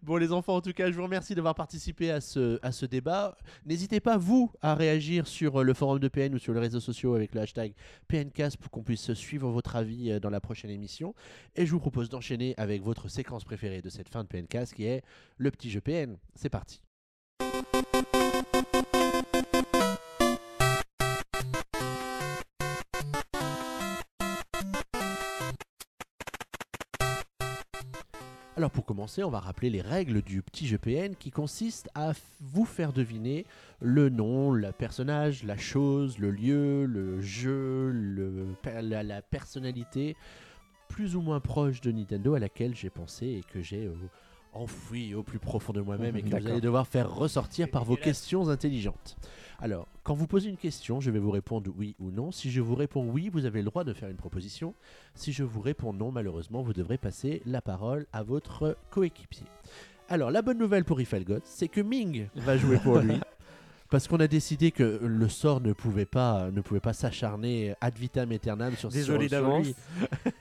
Bon 0.03 0.17
les 0.17 0.31
enfants, 0.31 0.55
en 0.55 0.61
tout 0.61 0.73
cas, 0.73 0.91
je 0.91 0.95
vous 0.95 1.03
remercie 1.03 1.35
d'avoir 1.35 1.55
participé 1.55 2.11
à 2.11 2.21
ce, 2.21 2.59
à 2.61 2.71
ce 2.71 2.85
débat. 2.85 3.37
N'hésitez 3.65 3.99
pas, 3.99 4.17
vous, 4.17 4.51
à 4.61 4.75
réagir 4.75 5.27
sur 5.27 5.59
euh, 5.59 5.63
le 5.63 5.73
forum 5.73 5.99
de 5.99 6.07
PN 6.07 6.33
ou 6.35 6.37
sur 6.37 6.53
les 6.53 6.59
réseaux 6.59 6.79
sociaux 6.79 7.15
avec 7.15 7.33
le 7.35 7.41
hashtag 7.41 7.73
PNCast 8.07 8.57
pour 8.57 8.71
qu'on 8.71 8.83
puisse 8.83 9.13
suivre 9.13 9.49
votre 9.49 9.75
avis 9.75 10.11
euh, 10.11 10.19
dans 10.19 10.29
la 10.29 10.39
prochaine 10.39 10.71
émission. 10.71 11.13
Et 11.55 11.65
je 11.65 11.71
vous 11.71 11.79
propose 11.79 12.09
d'enchaîner 12.09 12.53
avec 12.57 12.83
votre 12.83 13.09
séquence 13.09 13.43
préférée 13.43 13.81
de 13.81 13.89
cette 13.89 14.09
fin 14.09 14.23
de 14.23 14.27
PNCast 14.27 14.73
qui 14.73 14.85
est 14.85 15.03
le 15.37 15.51
petit 15.51 15.69
jeu 15.69 15.81
PN. 15.81 16.17
C'est 16.35 16.49
parti. 16.49 16.81
Alors 28.57 28.71
pour 28.71 28.85
commencer, 28.85 29.23
on 29.23 29.29
va 29.29 29.39
rappeler 29.39 29.69
les 29.69 29.81
règles 29.81 30.23
du 30.23 30.41
petit 30.41 30.65
jeu 30.65 30.79
PN 30.79 31.15
qui 31.15 31.29
consiste 31.29 31.91
à 31.93 32.13
vous 32.41 32.65
faire 32.65 32.91
deviner 32.91 33.45
le 33.81 34.09
nom, 34.09 34.51
le 34.51 34.71
personnage, 34.71 35.43
la 35.43 35.57
chose, 35.57 36.17
le 36.17 36.31
lieu, 36.31 36.85
le 36.85 37.21
jeu, 37.21 37.91
le, 37.91 38.55
la 38.81 39.21
personnalité 39.21 40.15
plus 40.89 41.15
ou 41.15 41.21
moins 41.21 41.39
proche 41.39 41.81
de 41.81 41.91
Nintendo 41.91 42.33
à 42.33 42.39
laquelle 42.39 42.73
j'ai 42.73 42.89
pensé 42.89 43.27
et 43.27 43.43
que 43.53 43.61
j'ai 43.61 43.85
euh, 43.85 43.93
enfoui 44.53 45.13
au 45.13 45.23
plus 45.23 45.39
profond 45.39 45.73
de 45.73 45.81
moi-même 45.81 46.15
et 46.15 46.21
que 46.21 46.29
vous 46.29 46.47
allez 46.47 46.61
devoir 46.61 46.87
faire 46.87 47.13
ressortir 47.13 47.69
par 47.69 47.83
vos 47.83 47.95
questions 47.95 48.49
intelligentes. 48.49 49.17
Alors, 49.59 49.87
quand 50.03 50.13
vous 50.13 50.27
posez 50.27 50.49
une 50.49 50.57
question, 50.57 50.99
je 51.01 51.09
vais 51.09 51.19
vous 51.19 51.31
répondre 51.31 51.71
oui 51.75 51.95
ou 51.99 52.11
non. 52.11 52.31
Si 52.31 52.51
je 52.51 52.61
vous 52.61 52.75
réponds 52.75 53.09
oui, 53.09 53.29
vous 53.29 53.45
avez 53.45 53.59
le 53.59 53.65
droit 53.65 53.83
de 53.83 53.93
faire 53.93 54.09
une 54.09 54.17
proposition. 54.17 54.75
Si 55.15 55.31
je 55.33 55.43
vous 55.43 55.61
réponds 55.61 55.93
non, 55.93 56.11
malheureusement, 56.11 56.61
vous 56.61 56.73
devrez 56.73 56.97
passer 56.97 57.41
la 57.45 57.61
parole 57.61 58.05
à 58.13 58.23
votre 58.23 58.77
coéquipier. 58.91 59.47
Alors, 60.09 60.31
la 60.31 60.41
bonne 60.41 60.57
nouvelle 60.57 60.85
pour 60.85 61.01
Ifalgot, 61.01 61.41
c'est 61.43 61.67
que 61.67 61.81
Ming 61.81 62.27
va 62.35 62.57
jouer 62.57 62.77
pour 62.77 62.99
lui. 62.99 63.19
Parce 63.89 64.07
qu'on 64.07 64.19
a 64.19 64.27
décidé 64.27 64.71
que 64.71 64.99
le 65.01 65.29
sort 65.29 65.61
ne 65.61 65.71
pouvait 65.73 66.05
pas, 66.05 66.51
ne 66.51 66.61
pouvait 66.61 66.79
pas 66.81 66.93
s'acharner 66.93 67.73
ad 67.79 67.97
vitam 67.97 68.31
aeternam 68.31 68.75
sur 68.75 68.89
Désolé 68.89 69.29
d'avance. 69.29 69.67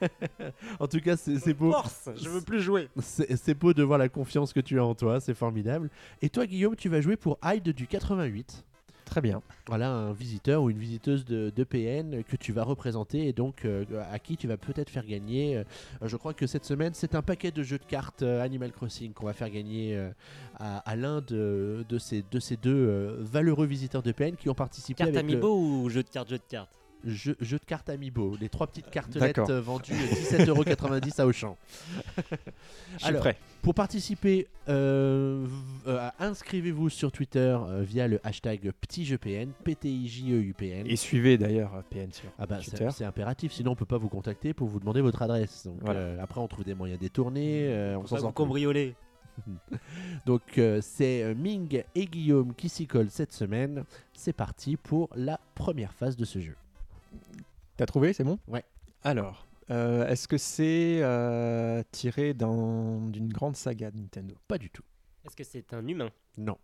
en 0.80 0.88
tout 0.88 1.00
cas, 1.00 1.16
c'est 1.16 1.54
beau. 1.54 1.70
Force 1.70 2.08
Je 2.16 2.28
veux 2.28 2.40
plus 2.40 2.60
jouer. 2.60 2.88
C'est 3.00 3.36
c'est 3.36 3.54
beau 3.54 3.72
de 3.72 3.82
voir 3.82 3.98
la 3.98 4.08
confiance 4.08 4.52
que 4.52 4.60
tu 4.60 4.80
as 4.80 4.84
en 4.84 4.94
toi, 4.94 5.20
c'est 5.20 5.34
formidable. 5.34 5.90
Et 6.22 6.28
toi, 6.28 6.46
Guillaume, 6.46 6.74
tu 6.74 6.88
vas 6.88 7.00
jouer 7.00 7.16
pour 7.16 7.38
Hyde 7.44 7.68
du 7.70 7.86
88. 7.86 8.64
Très 9.06 9.20
bien. 9.20 9.40
Voilà, 9.68 9.90
un 9.90 10.12
visiteur 10.12 10.62
ou 10.62 10.68
une 10.68 10.78
visiteuse 10.78 11.24
de, 11.24 11.50
de 11.54 11.64
PN 11.64 12.22
que 12.24 12.36
tu 12.36 12.52
vas 12.52 12.64
représenter 12.64 13.28
et 13.28 13.32
donc 13.32 13.64
euh, 13.64 13.84
à 14.10 14.18
qui 14.18 14.36
tu 14.36 14.46
vas 14.48 14.56
peut-être 14.56 14.90
faire 14.90 15.06
gagner. 15.06 15.56
euh, 15.56 15.64
je 16.02 16.16
crois 16.16 16.34
que 16.34 16.46
cette 16.46 16.64
semaine, 16.64 16.92
c'est 16.92 17.14
un 17.14 17.22
paquet 17.22 17.52
de 17.52 17.62
jeux 17.62 17.78
de 17.78 17.84
cartes 17.84 18.22
euh, 18.22 18.42
Animal 18.42 18.72
Crossing 18.72 19.12
qu'on 19.12 19.24
va 19.26 19.32
faire 19.32 19.48
gagner 19.48 19.96
euh, 19.96 20.10
à, 20.58 20.78
à 20.78 20.96
l'un 20.96 21.20
de, 21.20 21.86
de 21.88 21.98
ces, 21.98 22.24
de 22.30 22.40
ces 22.40 22.56
deux 22.56 22.74
euh, 22.74 23.16
valeureux 23.20 23.66
visiteurs 23.66 24.02
de 24.02 24.10
PN 24.12 24.34
qui 24.36 24.50
ont 24.50 24.54
participé 24.54 24.98
Carte 24.98 25.10
avec 25.10 25.22
le 25.24 25.32
amiibo 25.32 25.56
ou 25.56 25.88
jeu 25.88 26.02
de 26.02 26.08
cartes, 26.08 26.28
jeu 26.28 26.38
de 26.38 26.42
cartes? 26.48 26.76
Jeu, 27.04 27.36
jeu 27.40 27.58
de 27.58 27.64
cartes 27.64 27.88
Amiibo. 27.88 28.36
Les 28.40 28.48
trois 28.48 28.66
petites 28.66 28.90
cartelettes 28.90 29.38
euh, 29.38 29.60
vendues 29.60 29.92
17,90€ 29.92 31.20
à 31.20 31.26
Auchan. 31.26 31.56
Je 32.16 32.98
suis 32.98 33.06
Alors, 33.08 33.20
prêt. 33.20 33.36
Pour 33.62 33.74
participer, 33.74 34.46
euh, 34.68 35.46
euh, 35.86 36.08
inscrivez-vous 36.20 36.88
sur 36.88 37.10
Twitter 37.12 37.56
euh, 37.60 37.82
via 37.82 38.06
le 38.08 38.20
hashtag 38.24 38.70
PTIJEUPN, 38.80 39.50
P-T-I-J-E-U-P-N. 39.64 40.86
Et 40.86 40.96
suivez 40.96 41.36
d'ailleurs 41.38 41.74
euh, 41.74 41.82
PN 41.90 42.12
sur 42.12 42.28
Ah 42.38 42.46
bah, 42.46 42.58
c'est- 42.62 42.70
Twitter. 42.70 42.88
c'est 42.92 43.04
impératif, 43.04 43.52
sinon 43.52 43.72
on 43.72 43.76
peut 43.76 43.84
pas 43.84 43.98
vous 43.98 44.08
contacter 44.08 44.54
pour 44.54 44.68
vous 44.68 44.78
demander 44.80 45.00
votre 45.00 45.22
adresse. 45.22 45.64
Donc, 45.66 45.78
Voilà. 45.82 46.00
euh, 46.00 46.22
après, 46.22 46.40
on 46.40 46.48
trouve 46.48 46.64
des 46.64 46.74
moyens 46.74 47.00
détournés, 47.00 47.66
euh, 47.68 47.98
on 47.98 48.06
s'en 48.06 48.32
cambrioler. 48.32 48.94
Donc, 50.26 50.42
euh, 50.58 50.80
c'est 50.82 51.22
euh, 51.22 51.34
Ming 51.34 51.82
et 51.94 52.06
Guillaume 52.06 52.54
qui 52.54 52.68
s'y 52.68 52.86
collent 52.86 53.10
cette 53.10 53.32
semaine. 53.32 53.84
C'est 54.14 54.32
parti 54.32 54.76
pour 54.76 55.10
la 55.14 55.38
première 55.54 55.92
phase 55.92 56.16
de 56.16 56.24
ce 56.24 56.40
jeu. 56.40 56.56
T'as 57.76 57.86
trouvé, 57.86 58.12
c'est 58.12 58.24
bon? 58.24 58.38
Ouais. 58.46 58.64
Alors, 59.02 59.46
euh, 59.70 60.06
est-ce 60.08 60.28
que 60.28 60.38
c'est 60.38 61.00
euh, 61.02 61.82
tiré 61.92 62.34
d'un- 62.34 63.08
d'une 63.08 63.28
grande 63.32 63.56
saga 63.56 63.90
de 63.90 63.98
Nintendo? 63.98 64.34
Pas 64.48 64.58
du 64.58 64.70
tout. 64.70 64.82
Est-ce 65.24 65.36
que 65.36 65.44
c'est 65.44 65.72
un 65.74 65.86
humain? 65.86 66.10
Non. 66.38 66.56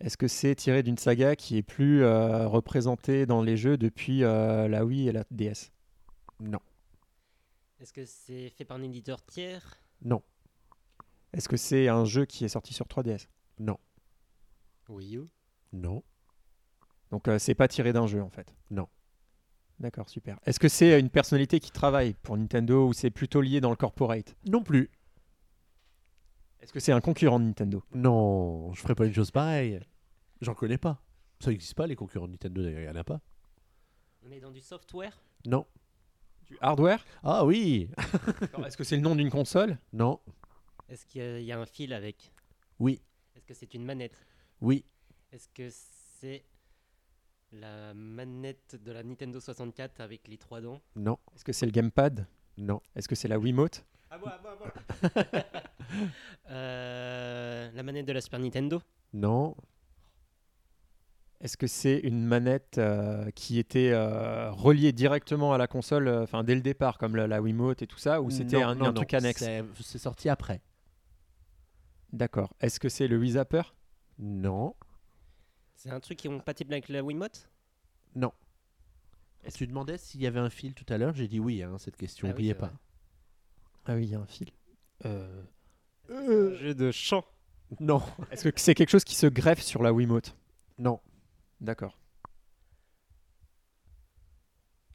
Est-ce 0.00 0.16
que 0.16 0.28
c'est 0.28 0.54
tiré 0.54 0.82
d'une 0.82 0.98
saga 0.98 1.36
qui 1.36 1.56
est 1.56 1.62
plus 1.62 2.02
euh, 2.02 2.46
représentée 2.48 3.26
dans 3.26 3.42
les 3.42 3.56
jeux 3.56 3.76
depuis 3.78 4.22
euh, 4.24 4.68
la 4.68 4.84
Wii 4.84 5.08
et 5.08 5.12
la 5.12 5.24
DS 5.30 5.70
Non. 6.40 6.58
Est-ce 7.80 7.92
que 7.92 8.04
c'est 8.04 8.50
fait 8.50 8.64
par 8.64 8.76
un 8.76 8.82
éditeur 8.82 9.22
tiers? 9.24 9.78
Non. 10.02 10.22
Est-ce 11.32 11.48
que 11.48 11.56
c'est 11.56 11.88
un 11.88 12.04
jeu 12.04 12.26
qui 12.26 12.44
est 12.44 12.48
sorti 12.48 12.74
sur 12.74 12.86
3DS 12.86 13.28
Non. 13.58 13.78
Oui 14.88 15.16
ou 15.16 15.28
Non. 15.72 16.02
Donc 17.10 17.28
euh, 17.28 17.38
c'est 17.38 17.54
pas 17.54 17.68
tiré 17.68 17.92
d'un 17.92 18.06
jeu 18.06 18.20
en 18.22 18.30
fait 18.30 18.52
Non. 18.70 18.88
D'accord, 19.80 20.08
super. 20.08 20.38
Est-ce 20.46 20.60
que 20.60 20.68
c'est 20.68 20.98
une 20.98 21.10
personnalité 21.10 21.60
qui 21.60 21.70
travaille 21.70 22.14
pour 22.14 22.36
Nintendo 22.36 22.86
ou 22.86 22.92
c'est 22.92 23.10
plutôt 23.10 23.40
lié 23.40 23.60
dans 23.60 23.70
le 23.70 23.76
corporate? 23.76 24.36
Non 24.46 24.62
plus. 24.62 24.90
Est-ce 26.60 26.72
que 26.72 26.80
c'est 26.80 26.92
un 26.92 27.00
concurrent 27.00 27.40
de 27.40 27.44
Nintendo? 27.44 27.82
Non, 27.92 28.72
je 28.72 28.80
ferais 28.80 28.94
pas 28.94 29.04
une 29.06 29.12
chose 29.12 29.30
pareille. 29.30 29.80
J'en 30.40 30.54
connais 30.54 30.78
pas. 30.78 31.02
Ça 31.40 31.50
n'existe 31.50 31.74
pas, 31.74 31.86
les 31.86 31.96
concurrents 31.96 32.26
de 32.26 32.32
Nintendo, 32.32 32.62
d'ailleurs, 32.62 32.80
il 32.80 32.86
y 32.86 32.88
en 32.88 32.96
a 32.96 33.04
pas. 33.04 33.20
On 34.22 34.30
est 34.30 34.40
dans 34.40 34.50
du 34.50 34.60
software? 34.60 35.20
Non. 35.44 35.66
Du 36.46 36.56
hardware? 36.60 37.04
Ah 37.22 37.44
oui 37.44 37.90
Est-ce 38.64 38.76
que 38.76 38.84
c'est 38.84 38.96
le 38.96 39.02
nom 39.02 39.14
d'une 39.14 39.30
console? 39.30 39.78
Non. 39.92 40.20
Est-ce 40.88 41.04
qu'il 41.04 41.42
y 41.42 41.52
a 41.52 41.58
un 41.58 41.66
fil 41.66 41.92
avec? 41.92 42.32
Oui. 42.78 43.02
Est-ce 43.34 43.44
que 43.44 43.54
c'est 43.54 43.74
une 43.74 43.84
manette? 43.84 44.24
Oui. 44.60 44.84
Est-ce 45.32 45.48
que 45.48 45.68
c'est 45.70 46.44
la 47.60 47.94
manette 47.94 48.76
de 48.82 48.92
la 48.92 49.02
Nintendo 49.02 49.40
64 49.40 50.00
avec 50.00 50.26
les 50.28 50.36
trois 50.38 50.60
dents 50.60 50.80
Non. 50.96 51.18
Est-ce 51.34 51.44
que 51.44 51.52
c'est 51.52 51.66
le 51.66 51.72
gamepad? 51.72 52.26
Non. 52.58 52.80
Est-ce 52.94 53.08
que 53.08 53.14
c'est 53.14 53.28
la 53.28 53.38
Wiimote? 53.38 53.84
Ah 54.10 54.18
moi, 54.18 54.38
moi, 54.42 54.56
moi 54.60 54.72
Euh, 56.50 57.70
La 57.74 57.82
manette 57.82 58.06
de 58.06 58.12
la 58.12 58.20
Super 58.20 58.38
Nintendo? 58.40 58.80
Non. 59.12 59.54
Est-ce 61.40 61.56
que 61.56 61.66
c'est 61.66 61.98
une 61.98 62.24
manette 62.24 62.78
euh, 62.78 63.30
qui 63.32 63.58
était 63.58 63.90
euh, 63.92 64.50
reliée 64.50 64.92
directement 64.92 65.52
à 65.52 65.58
la 65.58 65.66
console, 65.66 66.08
euh, 66.08 66.22
enfin 66.22 66.42
dès 66.42 66.54
le 66.54 66.60
départ, 66.62 66.96
comme 66.96 67.16
la, 67.16 67.26
la 67.26 67.42
Wiimote 67.42 67.82
et 67.82 67.86
tout 67.86 67.98
ça, 67.98 68.22
ou 68.22 68.30
c'était 68.30 68.62
un, 68.62 68.74
non, 68.74 68.84
un 68.86 68.88
non. 68.88 68.92
truc 68.94 69.12
annexe? 69.14 69.40
C'est- 69.42 69.64
C'est 69.80 69.98
sorti 69.98 70.28
après. 70.28 70.62
D'accord. 72.12 72.54
Est-ce 72.60 72.80
que 72.80 72.88
c'est 72.88 73.08
le 73.08 73.18
Wii 73.18 73.32
Zapper? 73.32 73.62
Non. 74.18 74.74
C'est 75.84 75.90
un 75.90 76.00
truc 76.00 76.18
qui 76.18 76.28
est 76.28 76.30
compatible 76.30 76.72
avec 76.72 76.88
la 76.88 77.02
Wiimote 77.02 77.50
Non. 78.14 78.32
Tu 79.54 79.66
demandais 79.66 79.98
s'il 79.98 80.22
y 80.22 80.26
avait 80.26 80.40
un 80.40 80.48
fil 80.48 80.72
tout 80.72 80.86
à 80.88 80.96
l'heure, 80.96 81.14
j'ai 81.14 81.28
dit 81.28 81.38
oui, 81.38 81.62
hein, 81.62 81.76
cette 81.78 81.98
question, 81.98 82.26
Ah 82.26 82.30
oui, 82.30 82.32
n'oubliez 82.32 82.52
c'est 82.54 82.58
pas. 82.58 82.66
vrai. 82.68 82.76
Ah 83.84 83.94
oui, 83.96 84.04
il 84.04 84.10
y 84.10 84.14
a 84.14 84.18
un 84.20 84.24
fil. 84.26 84.48
Euh, 85.04 85.42
Un 86.08 86.54
jeu 86.54 86.74
de 86.74 86.90
chant. 86.90 87.22
Non. 87.80 88.00
Est-ce 88.30 88.48
que 88.48 88.58
c'est 88.58 88.74
quelque 88.74 88.88
chose 88.88 89.04
qui 89.04 89.14
se 89.14 89.26
greffe 89.26 89.60
sur 89.60 89.82
la 89.82 89.92
Wiimote 89.92 90.34
Non. 90.78 91.00
D'accord. 91.60 91.98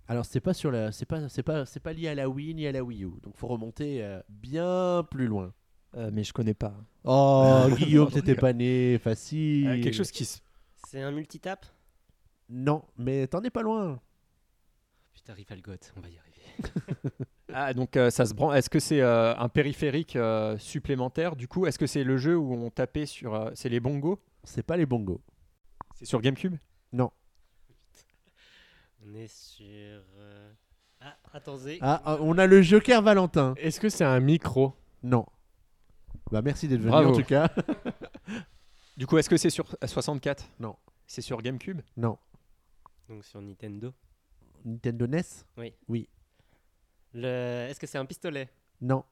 Alors 0.08 0.26
c'est 0.26 0.40
pas 0.40 0.56
sur 0.56 0.72
la, 0.72 0.92
c'est 0.92 1.06
pas, 1.06 1.30
c'est 1.30 1.44
pas, 1.44 1.68
c'est 1.68 1.80
pas 1.80 1.94
lié 1.94 2.08
à 2.08 2.16
la 2.16 2.28
Wii 2.28 2.56
ni 2.56 2.66
à 2.66 2.72
la 2.72 2.84
Wii 2.84 3.04
U. 3.04 3.12
Donc 3.22 3.36
faut 3.38 3.48
remonter 3.48 4.04
euh, 4.04 4.24
bien 4.28 5.06
plus 5.12 5.28
loin. 5.28 5.54
Euh, 5.96 6.10
mais 6.12 6.24
je 6.24 6.34
connais 6.34 6.56
pas. 6.56 6.74
Oh 7.04 7.68
Guillaume, 7.78 8.10
t'étais 8.10 8.34
pas 8.34 8.54
né, 8.54 8.98
facile. 8.98 9.68
Euh, 9.68 9.84
quelque 9.84 9.94
chose 9.96 10.10
qui 10.12 10.26
se... 10.26 10.40
C'est 10.92 11.04
un 11.04 11.12
multitap? 11.12 11.68
Non, 12.50 12.84
mais 12.98 13.28
t'en 13.28 13.44
es 13.44 13.52
pas 13.52 13.62
loin. 13.62 14.00
Putain, 15.14 15.34
Rifalgot, 15.36 15.74
on 15.96 16.02
va 16.02 16.10
y 16.10 16.18
arriver. 16.18 17.14
Ah, 17.54 17.74
donc 17.74 17.96
euh, 17.98 18.10
ça 18.12 18.26
se 18.28 18.34
branle. 18.36 18.56
Est-ce 18.58 18.70
que 18.70 18.80
c'est 18.80 19.02
euh, 19.02 19.36
un 19.36 19.50
périphérique 19.50 20.16
euh, 20.16 20.56
supplémentaire? 20.60 21.36
Du 21.36 21.48
coup, 21.48 21.66
est-ce 21.66 21.80
que 21.80 21.88
c'est 21.88 22.04
le 22.04 22.18
jeu 22.18 22.36
où 22.38 22.54
on 22.54 22.70
tapait 22.70 23.08
sur... 23.08 23.34
euh, 23.34 23.50
c'est 23.56 23.70
les 23.70 23.80
bongos? 23.80 24.20
C'est 24.44 24.62
pas 24.62 24.78
les 24.78 24.86
bongos. 24.86 25.20
C'est 25.96 26.06
sur 26.06 26.22
GameCube? 26.22 26.56
Non. 26.94 27.12
On 29.04 29.14
est 29.16 29.28
sur. 29.28 29.64
euh, 30.20 30.52
Ah, 31.02 31.18
attendez. 31.34 31.80
Ah, 31.82 32.02
ah, 32.06 32.18
on 32.20 32.38
a 32.38 32.46
le 32.46 32.62
Joker 32.62 33.02
Valentin. 33.02 33.54
Est-ce 33.58 33.80
que 33.80 33.90
c'est 33.90 34.06
un 34.06 34.20
micro? 34.20 34.74
Non. 35.02 35.26
Bah 36.32 36.42
merci 36.44 36.68
d'être 36.68 36.82
venu 36.82 36.92
Bravo. 36.92 37.14
en 37.14 37.16
tout 37.16 37.24
cas. 37.24 37.50
Du 39.00 39.08
coup, 39.08 39.18
est-ce 39.18 39.30
que 39.30 39.38
c'est 39.38 39.50
sur 39.50 39.66
euh, 39.82 39.88
64 39.88 40.44
Non. 40.60 40.76
C'est 41.08 41.22
sur 41.22 41.42
GameCube? 41.42 41.80
Non. 41.96 42.18
Donc 43.08 43.24
sur 43.24 43.42
Nintendo. 43.42 43.94
Nintendo 44.66 45.08
NES 45.08 45.22
Le... 47.14 47.24
Est-ce 47.70 47.80
que 47.80 47.88
c'est 47.88 47.98
un 47.98 48.06
pistolet? 48.06 48.50
Non. 48.82 49.06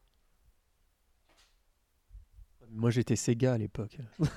Moi 2.69 2.91
j'étais 2.91 3.15
Sega 3.15 3.53
à 3.53 3.57
l'époque. 3.57 3.97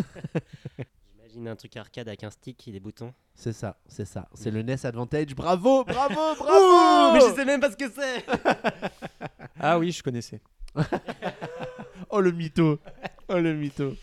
J'imagine 1.16 1.48
un 1.48 1.56
truc 1.56 1.76
arcade 1.76 2.06
avec 2.06 2.22
un 2.22 2.30
stick 2.30 2.68
et 2.68 2.70
des 2.70 2.78
boutons. 2.78 3.12
C'est 3.34 3.52
ça, 3.52 3.76
c'est 3.88 4.04
ça. 4.04 4.28
C'est 4.34 4.52
le 4.52 4.62
NES 4.62 4.86
Advantage. 4.86 5.34
Bravo, 5.34 5.82
bravo, 5.82 6.14
bravo 6.38 7.12
mais 7.12 7.20
je 7.28 7.34
sais 7.34 7.44
même 7.44 7.60
pas 7.60 7.72
ce 7.72 7.76
que 7.76 7.90
c'est 7.90 8.24
Ah 9.58 9.80
oui, 9.80 9.90
je 9.90 10.00
connaissais. 10.00 10.40
Oh 12.12 12.20
le 12.20 12.30
mytho 12.32 12.78
Oh 13.28 13.38
le 13.38 13.54
mytho 13.54 13.96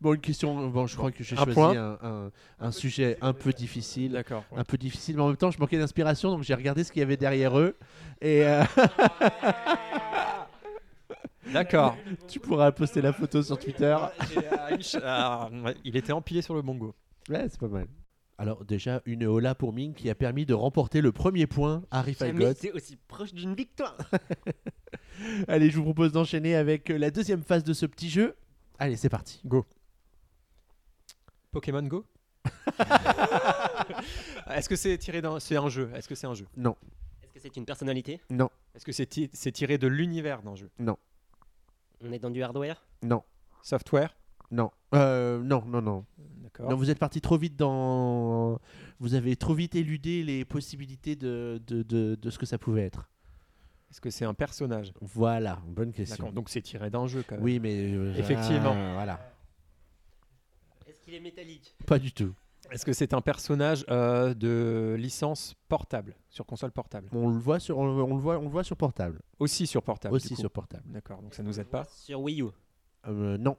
Bon, 0.00 0.14
une 0.14 0.20
question. 0.20 0.68
Bon, 0.68 0.86
je 0.86 0.96
crois 0.96 1.10
que 1.10 1.24
j'ai 1.24 1.36
Un 1.36 1.44
choisi 1.44 1.76
un, 1.76 1.98
un- 2.02 2.30
un 2.60 2.70
sujet 2.70 3.18
un 3.20 3.32
peu 3.32 3.52
difficile. 3.52 4.12
D'accord. 4.12 4.44
Un 4.56 4.64
peu 4.64 4.76
difficile, 4.76 5.16
mais 5.16 5.22
en 5.22 5.28
même 5.28 5.36
temps, 5.36 5.50
je 5.50 5.58
manquais 5.58 5.78
d'inspiration, 5.78 6.30
donc 6.30 6.42
j'ai 6.42 6.54
regardé 6.54 6.84
ce 6.84 6.92
qu'il 6.92 7.00
y 7.00 7.02
avait 7.02 7.16
derrière 7.16 7.58
eux. 7.58 7.76
Et 8.20 8.44
euh, 8.46 8.62
D'accord. 11.52 11.96
tu 12.28 12.40
pourras 12.40 12.72
poster 12.72 13.00
la 13.00 13.12
photo 13.12 13.42
sur 13.42 13.58
Twitter. 13.58 13.96
Ouais, 14.30 15.74
il 15.84 15.96
était 15.96 16.12
empilé 16.12 16.42
sur 16.42 16.54
le 16.54 16.62
bongo. 16.62 16.94
Ouais, 17.28 17.46
c'est 17.48 17.60
pas 17.60 17.68
mal. 17.68 17.86
Alors, 18.38 18.64
déjà, 18.64 19.00
une 19.06 19.24
hola 19.24 19.54
pour 19.54 19.72
Ming 19.72 19.94
qui 19.94 20.10
a 20.10 20.14
permis 20.14 20.44
de 20.44 20.54
remporter 20.54 21.00
le 21.00 21.12
premier 21.12 21.46
point 21.46 21.82
à 21.90 22.02
God. 22.04 22.50
été 22.56 22.72
aussi 22.72 22.96
proche 23.08 23.32
d'une 23.32 23.54
victoire 23.54 23.96
Allez, 25.48 25.70
je 25.70 25.76
vous 25.78 25.84
propose 25.84 26.12
d'enchaîner 26.12 26.54
avec 26.54 26.90
euh, 26.90 26.98
la 26.98 27.10
deuxième 27.10 27.42
phase 27.42 27.64
de 27.64 27.72
ce 27.72 27.86
petit 27.86 28.10
jeu. 28.10 28.36
Allez, 28.78 28.96
c'est 28.96 29.08
parti. 29.08 29.40
Go. 29.44 29.64
Pokémon 31.52 31.82
Go 31.82 32.06
Est-ce 34.50 34.68
que 34.68 34.76
c'est 34.76 34.96
tiré 34.98 35.20
d'un 35.22 35.40
c'est 35.40 35.56
un 35.56 35.68
jeu 35.68 35.90
Est-ce 35.94 36.08
que 36.08 36.14
c'est 36.14 36.26
un 36.26 36.34
jeu? 36.34 36.46
Non, 36.56 36.76
Est-ce 37.22 37.32
que 37.32 37.40
c'est 37.40 37.56
une 37.56 37.64
personnalité? 37.64 38.20
Non, 38.30 38.50
Est-ce 38.74 38.84
que 38.84 38.92
c'est 38.92 39.06
ti- 39.06 39.30
c'est 39.32 39.52
tiré 39.52 39.78
de 39.78 39.86
l'univers 39.86 40.42
d'un 40.42 40.54
jeu? 40.54 40.70
Non, 40.78 40.96
On 42.02 42.12
est 42.12 42.18
dans 42.18 42.30
du 42.30 42.42
hardware? 42.42 42.84
Non, 43.02 43.22
Software? 43.62 44.16
Non. 44.52 44.70
Euh, 44.94 45.42
non, 45.42 45.64
non, 45.66 45.82
non. 45.82 46.04
D'accord. 46.18 46.70
Non, 46.70 46.76
vous 46.76 46.88
êtes 46.90 47.00
parti 47.00 47.20
trop 47.20 47.36
vite 47.36 47.56
dans. 47.56 48.60
Vous 49.00 49.14
avez 49.14 49.34
trop 49.34 49.54
vite 49.54 49.74
éludé 49.74 50.22
les 50.22 50.44
possibilités 50.44 51.16
de, 51.16 51.60
de, 51.66 51.82
de, 51.82 52.14
de 52.14 52.30
ce 52.30 52.38
que 52.38 52.46
ça 52.46 52.56
pouvait 52.56 52.84
être. 52.84 53.08
Est-ce 53.90 54.00
que 54.00 54.10
c'est 54.10 54.24
un 54.24 54.34
personnage? 54.34 54.92
Voilà, 55.00 55.60
bonne 55.66 55.92
question. 55.92 56.30
Donc 56.32 56.48
c'est 56.50 56.62
tiré 56.62 56.90
d'un 56.90 57.06
jeu 57.06 57.24
quand 57.26 57.36
même. 57.36 57.44
Oui, 57.44 57.60
mais. 57.60 57.92
euh, 57.92 58.14
Effectivement. 58.16 58.74
ah, 58.76 58.94
voilà. 58.94 59.32
Est-ce 60.86 61.00
qu'il 61.00 61.14
est 61.14 61.20
métallique? 61.20 61.74
Pas 61.86 61.98
du 61.98 62.12
tout. 62.12 62.32
Est-ce 62.72 62.84
que 62.84 62.92
c'est 62.92 63.14
un 63.14 63.20
personnage 63.20 63.84
euh, 63.88 64.34
de 64.34 64.96
licence 64.98 65.54
portable 65.68 66.16
sur 66.30 66.44
console 66.44 66.72
portable? 66.72 67.08
On 67.12 67.28
le 67.28 67.38
voit 67.38 67.60
sur, 67.60 67.78
on, 67.78 67.84
on 67.86 68.14
le 68.16 68.20
voit, 68.20 68.38
on 68.38 68.42
le 68.42 68.48
voit 68.48 68.64
sur 68.64 68.76
portable. 68.76 69.20
Aussi 69.38 69.68
sur 69.68 69.84
portable. 69.84 70.12
Aussi 70.16 70.28
du 70.30 70.34
coup. 70.34 70.40
sur 70.40 70.50
portable. 70.50 70.82
D'accord. 70.86 71.22
Donc 71.22 71.34
ça 71.34 71.44
nous 71.44 71.60
aide 71.60 71.68
pas. 71.68 71.84
Sur 71.84 72.20
Wii 72.22 72.42
U? 72.42 72.46
Euh, 73.06 73.38
non. 73.38 73.56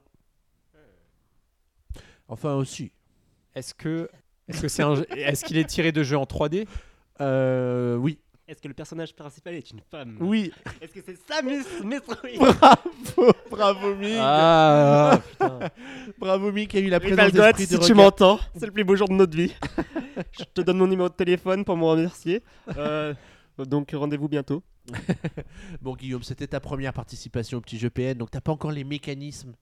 Enfin, 2.28 2.54
aussi. 2.54 2.92
Est-ce 3.54 3.72
que 3.74 4.10
est-ce 4.46 4.60
que 4.62 4.68
c'est 4.68 4.82
un 4.82 4.94
jeu- 4.96 5.06
est-ce 5.16 5.44
qu'il 5.44 5.56
est 5.56 5.64
tiré 5.64 5.92
de 5.92 6.02
jeux 6.02 6.18
en 6.18 6.24
3D 6.24 6.66
Euh, 7.20 7.96
oui. 7.96 8.18
Est-ce 8.48 8.62
que 8.62 8.68
le 8.68 8.72
personnage 8.72 9.14
principal 9.14 9.54
est 9.56 9.70
une 9.70 9.82
femme 9.90 10.16
Oui. 10.20 10.50
Est-ce 10.80 10.94
que 10.94 11.00
c'est 11.04 11.18
Samus 11.30 11.84
Metroid 11.84 12.16
bravo, 12.38 13.32
bravo 13.50 13.94
Mick. 13.94 14.16
Ah 14.18 15.20
putain. 15.30 15.58
Bravo 16.18 16.50
Mick 16.50 16.70
qui 16.70 16.78
a 16.78 16.80
eu 16.80 16.88
la 16.88 16.98
présence 16.98 17.30
d'esprit 17.30 17.66
si 17.66 17.76
de 17.76 17.84
tu 17.84 17.92
m'entends, 17.92 18.40
c'est 18.56 18.64
le 18.64 18.72
plus 18.72 18.84
beau 18.84 18.96
jour 18.96 19.06
de 19.06 19.12
notre 19.12 19.36
vie. 19.36 19.54
Je 20.32 20.44
te 20.44 20.62
donne 20.62 20.78
mon 20.78 20.86
numéro 20.86 21.10
de 21.10 21.14
téléphone 21.14 21.62
pour 21.62 21.76
me 21.76 21.84
remercier. 21.84 22.42
Euh, 22.74 23.12
donc 23.58 23.90
rendez-vous 23.92 24.28
bientôt. 24.28 24.62
Bon 25.82 25.94
Guillaume, 25.94 26.22
c'était 26.22 26.46
ta 26.46 26.58
première 26.60 26.94
participation 26.94 27.58
au 27.58 27.60
petit 27.60 27.78
jeu 27.78 27.90
PN, 27.90 28.16
donc 28.16 28.30
t'as 28.30 28.40
pas 28.40 28.52
encore 28.52 28.72
les 28.72 28.84
mécanismes. 28.84 29.52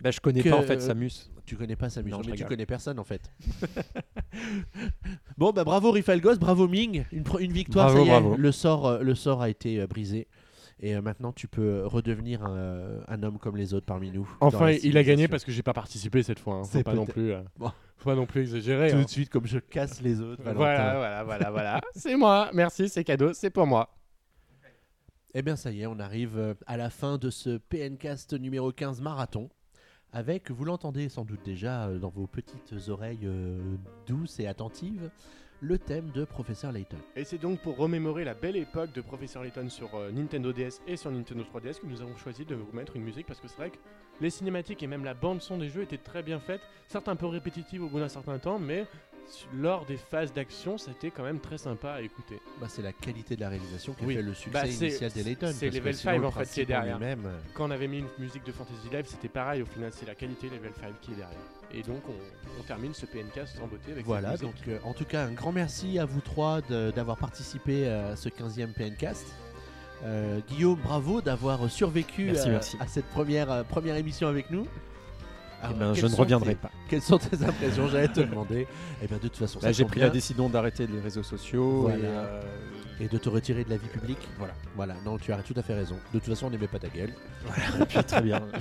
Bah 0.00 0.10
je 0.12 0.20
connais 0.20 0.42
Que- 0.42 0.50
pas 0.50 0.56
en 0.58 0.62
fait 0.62 0.80
Samus. 0.80 1.30
Tu 1.44 1.56
connais 1.56 1.76
pas 1.76 1.88
Samus, 1.90 2.10
Non, 2.10 2.20
mais 2.26 2.36
tu 2.36 2.44
connais 2.44 2.66
personne 2.66 2.98
en 2.98 3.04
fait. 3.04 3.30
bon 5.38 5.50
bah 5.52 5.64
bravo 5.64 5.90
Rifalgos, 5.90 6.36
bravo 6.36 6.68
Ming, 6.68 7.04
une, 7.12 7.24
une 7.40 7.52
victoire, 7.52 7.86
Bravo, 7.86 8.04
ça 8.04 8.04
y 8.04 8.08
est, 8.16 8.20
bravo. 8.20 8.36
le 8.36 8.52
sort, 8.52 8.86
euh, 8.86 8.98
le 9.02 9.14
sort 9.14 9.42
a 9.42 9.48
été 9.48 9.80
euh, 9.80 9.86
brisé. 9.86 10.28
Et 10.80 10.94
euh, 10.94 11.02
maintenant 11.02 11.32
tu 11.32 11.48
peux 11.48 11.62
euh, 11.80 11.86
redevenir 11.88 12.44
un, 12.44 12.54
euh, 12.56 13.00
un 13.08 13.22
homme 13.24 13.38
comme 13.38 13.56
les 13.56 13.74
autres 13.74 13.86
parmi 13.86 14.10
nous. 14.12 14.30
Enfin, 14.40 14.70
il 14.70 14.96
a 14.96 15.02
gagné 15.02 15.26
parce 15.26 15.44
que 15.44 15.50
j'ai 15.50 15.62
pas 15.64 15.72
participé 15.72 16.22
cette 16.22 16.38
fois. 16.38 16.56
hein. 16.56 16.64
Faut 16.64 16.82
pas 16.82 16.94
non 16.94 17.06
plus. 17.06 17.32
euh, 17.32 17.40
Bon. 17.58 17.72
Faut 17.96 18.10
pas 18.10 18.14
non 18.14 18.26
plus 18.26 18.42
exagérer. 18.42 18.90
Tout 18.90 18.96
hein. 18.98 19.02
de 19.02 19.08
suite 19.08 19.28
comme 19.30 19.46
je 19.46 19.58
casse 19.58 20.00
les 20.02 20.20
autres. 20.20 20.40
Valentin. 20.42 20.58
Voilà, 20.60 20.94
voilà, 20.94 21.24
voilà, 21.24 21.50
voilà. 21.50 21.80
c'est 21.96 22.14
moi. 22.14 22.50
Merci, 22.54 22.88
c'est 22.88 23.02
cadeau, 23.02 23.32
c'est 23.32 23.50
pour 23.50 23.66
moi. 23.66 23.90
Eh 25.34 25.42
bien 25.42 25.56
ça 25.56 25.72
y 25.72 25.82
est, 25.82 25.86
on 25.86 25.98
arrive 25.98 26.38
euh, 26.38 26.54
à 26.66 26.76
la 26.76 26.90
fin 26.90 27.18
de 27.18 27.28
ce 27.30 27.58
PNcast 27.58 28.34
numéro 28.34 28.70
15 28.70 29.00
marathon. 29.00 29.50
Avec, 30.12 30.50
vous 30.50 30.64
l'entendez 30.64 31.10
sans 31.10 31.24
doute 31.24 31.44
déjà 31.44 31.86
euh, 31.86 31.98
dans 31.98 32.08
vos 32.08 32.26
petites 32.26 32.74
oreilles 32.88 33.26
euh, 33.26 33.76
douces 34.06 34.40
et 34.40 34.46
attentives, 34.46 35.10
le 35.60 35.78
thème 35.78 36.10
de 36.12 36.24
Professeur 36.24 36.72
Layton. 36.72 36.96
Et 37.14 37.24
c'est 37.24 37.36
donc 37.36 37.60
pour 37.60 37.76
remémorer 37.76 38.24
la 38.24 38.32
belle 38.32 38.56
époque 38.56 38.92
de 38.94 39.02
Professeur 39.02 39.42
Layton 39.42 39.68
sur 39.68 39.94
euh, 39.94 40.10
Nintendo 40.10 40.50
DS 40.50 40.80
et 40.86 40.96
sur 40.96 41.10
Nintendo 41.10 41.44
3DS 41.44 41.80
que 41.80 41.86
nous 41.86 42.00
avons 42.00 42.16
choisi 42.16 42.46
de 42.46 42.54
vous 42.54 42.72
mettre 42.72 42.96
une 42.96 43.02
musique 43.02 43.26
parce 43.26 43.38
que 43.38 43.48
c'est 43.48 43.56
vrai 43.56 43.70
que 43.70 43.76
les 44.22 44.30
cinématiques 44.30 44.82
et 44.82 44.86
même 44.86 45.04
la 45.04 45.14
bande 45.14 45.42
son 45.42 45.58
des 45.58 45.68
jeux 45.68 45.82
étaient 45.82 45.98
très 45.98 46.22
bien 46.22 46.40
faites, 46.40 46.62
certes 46.86 47.08
un 47.08 47.16
peu 47.16 47.26
répétitives 47.26 47.82
au 47.82 47.88
bout 47.88 47.98
d'un 47.98 48.08
certain 48.08 48.38
temps, 48.38 48.58
mais 48.58 48.86
lors 49.54 49.84
des 49.84 49.96
phases 49.96 50.32
d'action, 50.32 50.78
c'était 50.78 51.10
quand 51.10 51.22
même 51.22 51.40
très 51.40 51.58
sympa 51.58 51.90
à 51.92 52.00
écouter. 52.02 52.40
Bah, 52.60 52.66
c'est 52.68 52.82
la 52.82 52.92
qualité 52.92 53.36
de 53.36 53.40
la 53.40 53.48
réalisation 53.50 53.92
qui 53.92 54.04
a 54.04 54.06
Oui. 54.06 54.14
fait 54.16 54.22
le 54.22 54.34
succès 54.34 54.50
Bah, 54.50 54.66
initial 54.66 55.10
des 55.12 55.22
Layton. 55.22 55.52
c'est 55.54 55.70
Level 55.70 55.94
sinon, 55.94 56.12
5, 56.12 56.18
le 56.20 56.26
en 56.26 56.30
fait, 56.30 56.50
qui 56.50 56.60
est 56.60 56.64
en 56.64 56.66
derrière. 56.66 56.98
lui-même, 56.98 57.26
euh, 57.26 57.38
Quand 57.54 57.66
on 57.68 57.70
avait 57.70 57.88
mis 57.88 57.98
une 57.98 58.08
musique 58.18 58.44
de 58.44 58.52
Fantasy 58.52 58.88
Live, 58.92 59.04
c'était 59.06 59.28
pareil, 59.28 59.62
au 59.62 59.66
final 59.66 59.90
c'est 59.92 60.06
la 60.06 60.14
qualité 60.14 60.46
Level 60.48 60.72
5 60.80 61.00
qui 61.00 61.12
est 61.12 61.16
derrière. 61.16 61.38
Et 61.72 61.82
donc 61.82 62.02
on, 62.08 62.60
on 62.60 62.62
termine 62.62 62.94
ce 62.94 63.04
PNK 63.06 63.46
sans 63.46 63.66
beauté 63.66 63.92
avec 63.92 64.04
Voilà, 64.06 64.32
cette 64.32 64.40
donc 64.42 64.54
euh, 64.68 64.78
en 64.84 64.94
tout 64.94 65.04
cas, 65.04 65.24
un 65.26 65.32
grand 65.32 65.52
merci 65.52 65.98
à 65.98 66.04
vous 66.06 66.20
trois 66.20 66.60
d'avoir 66.62 67.16
participé 67.18 67.86
à 67.88 68.16
ce 68.16 68.28
15e 68.28 68.72
PNcast. 68.72 69.26
Euh, 70.04 70.38
Guillaume, 70.48 70.78
bravo 70.82 71.20
d'avoir 71.20 71.68
survécu 71.68 72.26
Merci, 72.26 72.48
merci. 72.50 72.76
à 72.80 72.86
cette 72.86 73.06
première, 73.06 73.50
euh, 73.50 73.62
première 73.64 73.96
émission 73.96 74.28
avec 74.28 74.48
nous. 74.50 74.66
Eh 75.60 75.64
Alors, 75.66 75.76
ben, 75.78 75.94
je 75.94 76.06
ne 76.06 76.14
reviendrai 76.14 76.50
tes- 76.50 76.60
pas. 76.60 76.70
Quelles 76.88 77.02
sont 77.02 77.18
tes 77.18 77.42
impressions 77.42 77.88
J'allais 77.88 78.08
te 78.08 78.20
demander. 78.20 78.66
Et 79.02 79.06
bien 79.06 79.16
de 79.16 79.22
toute 79.22 79.36
façon, 79.36 79.58
Bah, 79.60 79.72
J'ai 79.72 79.84
pris 79.84 80.00
la 80.00 80.10
décision 80.10 80.48
d'arrêter 80.48 80.86
les 80.86 81.00
réseaux 81.00 81.22
sociaux. 81.24 81.82
Voilà. 81.82 81.98
Et, 81.98 82.00
euh, 82.04 82.40
et 83.00 83.08
de 83.08 83.18
te 83.18 83.28
retirer 83.28 83.64
de 83.64 83.70
la 83.70 83.76
vie 83.76 83.88
publique. 83.88 84.28
Voilà, 84.38 84.54
voilà. 84.76 84.94
Non, 85.04 85.18
tu 85.18 85.32
as 85.32 85.36
tout 85.38 85.54
à 85.56 85.62
fait 85.62 85.74
raison. 85.74 85.96
De 86.14 86.18
toute 86.18 86.28
façon, 86.28 86.46
on 86.46 86.50
n'aimait 86.50 86.66
pas 86.68 86.78
ta 86.78 86.88
gueule. 86.88 87.12
et 87.80 87.84
puis 87.84 88.02
très 88.04 88.22
bien. 88.22 88.40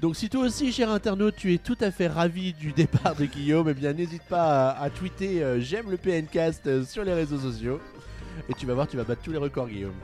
Donc, 0.00 0.16
si 0.16 0.30
toi 0.30 0.44
aussi, 0.46 0.72
cher 0.72 0.90
internaute, 0.90 1.36
tu 1.36 1.52
es 1.52 1.58
tout 1.58 1.76
à 1.80 1.90
fait 1.90 2.06
ravi 2.08 2.54
du 2.54 2.72
départ 2.72 3.14
de 3.16 3.26
Guillaume, 3.26 3.68
eh 3.68 3.74
bien, 3.74 3.92
n'hésite 3.92 4.22
pas 4.22 4.70
à, 4.70 4.82
à 4.84 4.88
tweeter 4.90 5.42
euh, 5.42 5.60
j'aime 5.60 5.90
le 5.90 5.98
PNcast 5.98 6.66
euh, 6.66 6.84
sur 6.84 7.04
les 7.04 7.12
réseaux 7.12 7.38
sociaux. 7.38 7.80
Et 8.48 8.54
tu 8.54 8.66
vas 8.66 8.74
voir, 8.74 8.88
tu 8.88 8.96
vas 8.96 9.04
battre 9.04 9.22
tous 9.22 9.32
les 9.32 9.38
records, 9.38 9.68
Guillaume. 9.68 9.94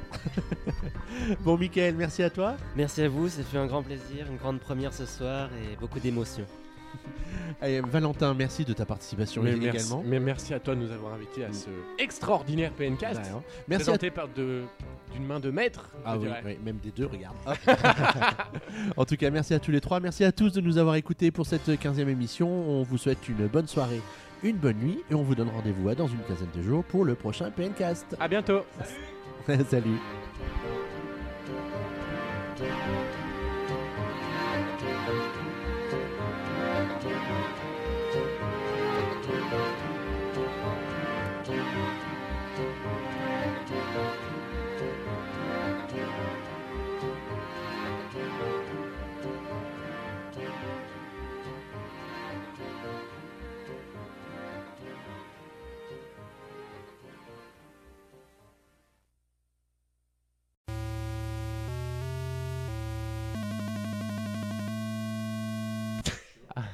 bon, 1.41 1.57
Mickaël, 1.57 1.95
merci 1.97 2.23
à 2.23 2.31
toi. 2.31 2.57
Merci 2.77 3.03
à 3.03 3.09
vous, 3.09 3.29
ça 3.29 3.43
fait 3.43 3.59
un 3.59 3.67
grand 3.67 3.83
plaisir, 3.83 4.27
une 4.31 4.37
grande 4.37 4.61
première 4.61 4.93
ce 4.93 5.07
soir 5.07 5.49
et 5.55 5.77
beaucoup 5.77 6.01
d'émotions. 6.01 6.47
Et 7.63 7.81
Valentin, 7.81 8.35
merci 8.35 8.65
de 8.65 8.73
ta 8.73 8.85
participation 8.85 9.43
Mais 9.43 9.55
merci, 9.57 9.69
également. 9.69 10.03
mais 10.07 10.21
merci 10.21 10.53
à 10.55 10.61
toi 10.61 10.75
de 10.75 10.81
nous 10.81 10.91
avoir 10.93 11.15
invités 11.15 11.45
à 11.45 11.53
ce 11.53 11.69
extraordinaire 11.99 12.73
PNcast. 12.73 13.21
Ouais, 13.21 13.29
hein. 13.29 13.43
Merci 13.69 13.83
à 13.91 13.93
présenté 13.93 14.11
par 14.11 14.29
de- 14.29 14.63
d'une 15.13 15.25
main 15.27 15.41
de 15.41 15.51
maître. 15.51 15.91
Ah 16.05 16.19
oui, 16.19 16.29
oui, 16.45 16.59
même 16.65 16.77
des 16.83 16.91
deux, 16.91 17.07
regarde. 17.07 17.37
en 18.97 19.05
tout 19.05 19.17
cas, 19.17 19.31
merci 19.31 19.55
à 19.55 19.59
tous 19.59 19.71
les 19.71 19.81
trois. 19.81 20.01
Merci 20.01 20.25
à 20.25 20.33
tous 20.33 20.53
de 20.53 20.61
nous 20.61 20.79
avoir 20.79 20.97
écoutés 20.97 21.31
pour 21.31 21.47
cette 21.47 21.69
15e 21.69 22.09
émission. 22.09 22.49
On 22.49 22.83
vous 22.83 22.99
souhaite 22.99 23.29
une 23.29 23.47
bonne 23.47 23.69
soirée, 23.69 24.01
une 24.47 24.57
bonne 24.57 24.79
nuit 24.79 25.03
et 25.11 25.15
on 25.15 25.23
vous 25.23 25.35
donne 25.35 25.49
rendez-vous 25.49 25.89
à 25.89 25.95
dans 25.95 26.07
une 26.07 26.21
quinzaine 26.21 26.51
de 26.55 26.63
jours 26.63 26.85
pour 26.85 27.05
le 27.05 27.15
prochain 27.15 27.51
PNcast. 27.51 28.17
À 28.21 28.29
bientôt. 28.29 28.63
Salut. 29.69 29.99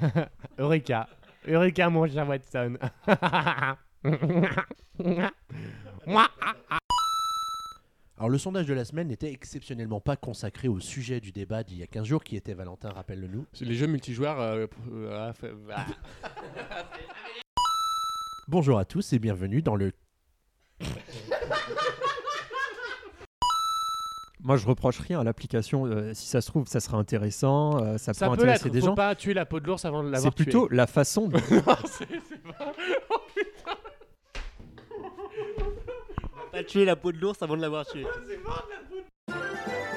Eureka. 0.58 1.08
Eureka, 1.48 1.90
mon 1.90 2.06
cher 2.08 2.28
Watson. 2.28 2.76
Alors 8.18 8.28
le 8.30 8.38
sondage 8.38 8.66
de 8.66 8.74
la 8.74 8.84
semaine 8.84 9.08
n'était 9.08 9.32
exceptionnellement 9.32 10.00
pas 10.00 10.16
consacré 10.16 10.68
au 10.68 10.78
sujet 10.80 11.20
du 11.20 11.32
débat 11.32 11.64
d'il 11.64 11.78
y 11.78 11.82
a 11.82 11.86
15 11.86 12.06
jours 12.06 12.22
qui 12.22 12.36
était 12.36 12.54
Valentin, 12.54 12.90
rappelle-le-nous. 12.90 13.46
C'est 13.52 13.64
Les 13.64 13.74
jeux 13.74 13.86
multijoueurs. 13.88 14.40
euh, 14.40 14.66
euh, 14.92 15.28
ah, 15.28 15.32
fait- 15.32 15.52
ah. 15.74 15.86
Bonjour 18.48 18.78
à 18.78 18.84
tous 18.84 19.12
et 19.12 19.18
bienvenue 19.18 19.62
dans 19.62 19.76
le 19.76 19.92
Moi, 24.44 24.56
je 24.56 24.66
reproche 24.66 24.98
rien 24.98 25.20
à 25.20 25.24
l'application. 25.24 25.86
euh, 25.86 26.12
si 26.14 26.26
ça 26.26 26.40
se 26.40 26.48
trouve, 26.48 26.66
ça 26.66 26.80
sera 26.80 26.96
intéressant, 26.98 27.80
euh, 27.82 27.96
ça, 27.98 28.12
Ça 28.12 28.28
peut 28.28 28.36
peut 28.36 28.42
intéresser 28.42 28.70
des 28.70 28.80
Faut 28.80 28.86
gens. 28.86 28.94
pas 28.96 29.14
tuer 29.14 29.34
la 29.34 29.46
peau 29.46 29.60
de 29.60 29.66
l'ours 29.66 29.84
avant 29.84 30.02
de 30.02 30.08
C'est 30.08 30.12
l'avoir 30.14 30.34
tué. 30.34 30.44
plutôt 30.44 30.68
la 30.70 30.86
façon. 30.88 31.28
de- 31.28 31.34
Non, 31.66 31.76
c'est 31.86 32.08
c'est 32.28 32.42
pas. 32.42 32.72
Oh 33.10 33.16
putain. 33.34 33.76
Pas 36.50 36.64
tuer 36.64 36.84
la 36.84 36.96
peau 36.96 37.12
de 37.12 37.18
l'ours 37.18 37.40
avant 37.42 37.56
de 37.56 37.62
l'avoir 37.62 37.86
tué. 37.86 38.04
C'est 38.28 38.42
pas 38.42 38.64
de 39.28 39.32
la 39.32 39.91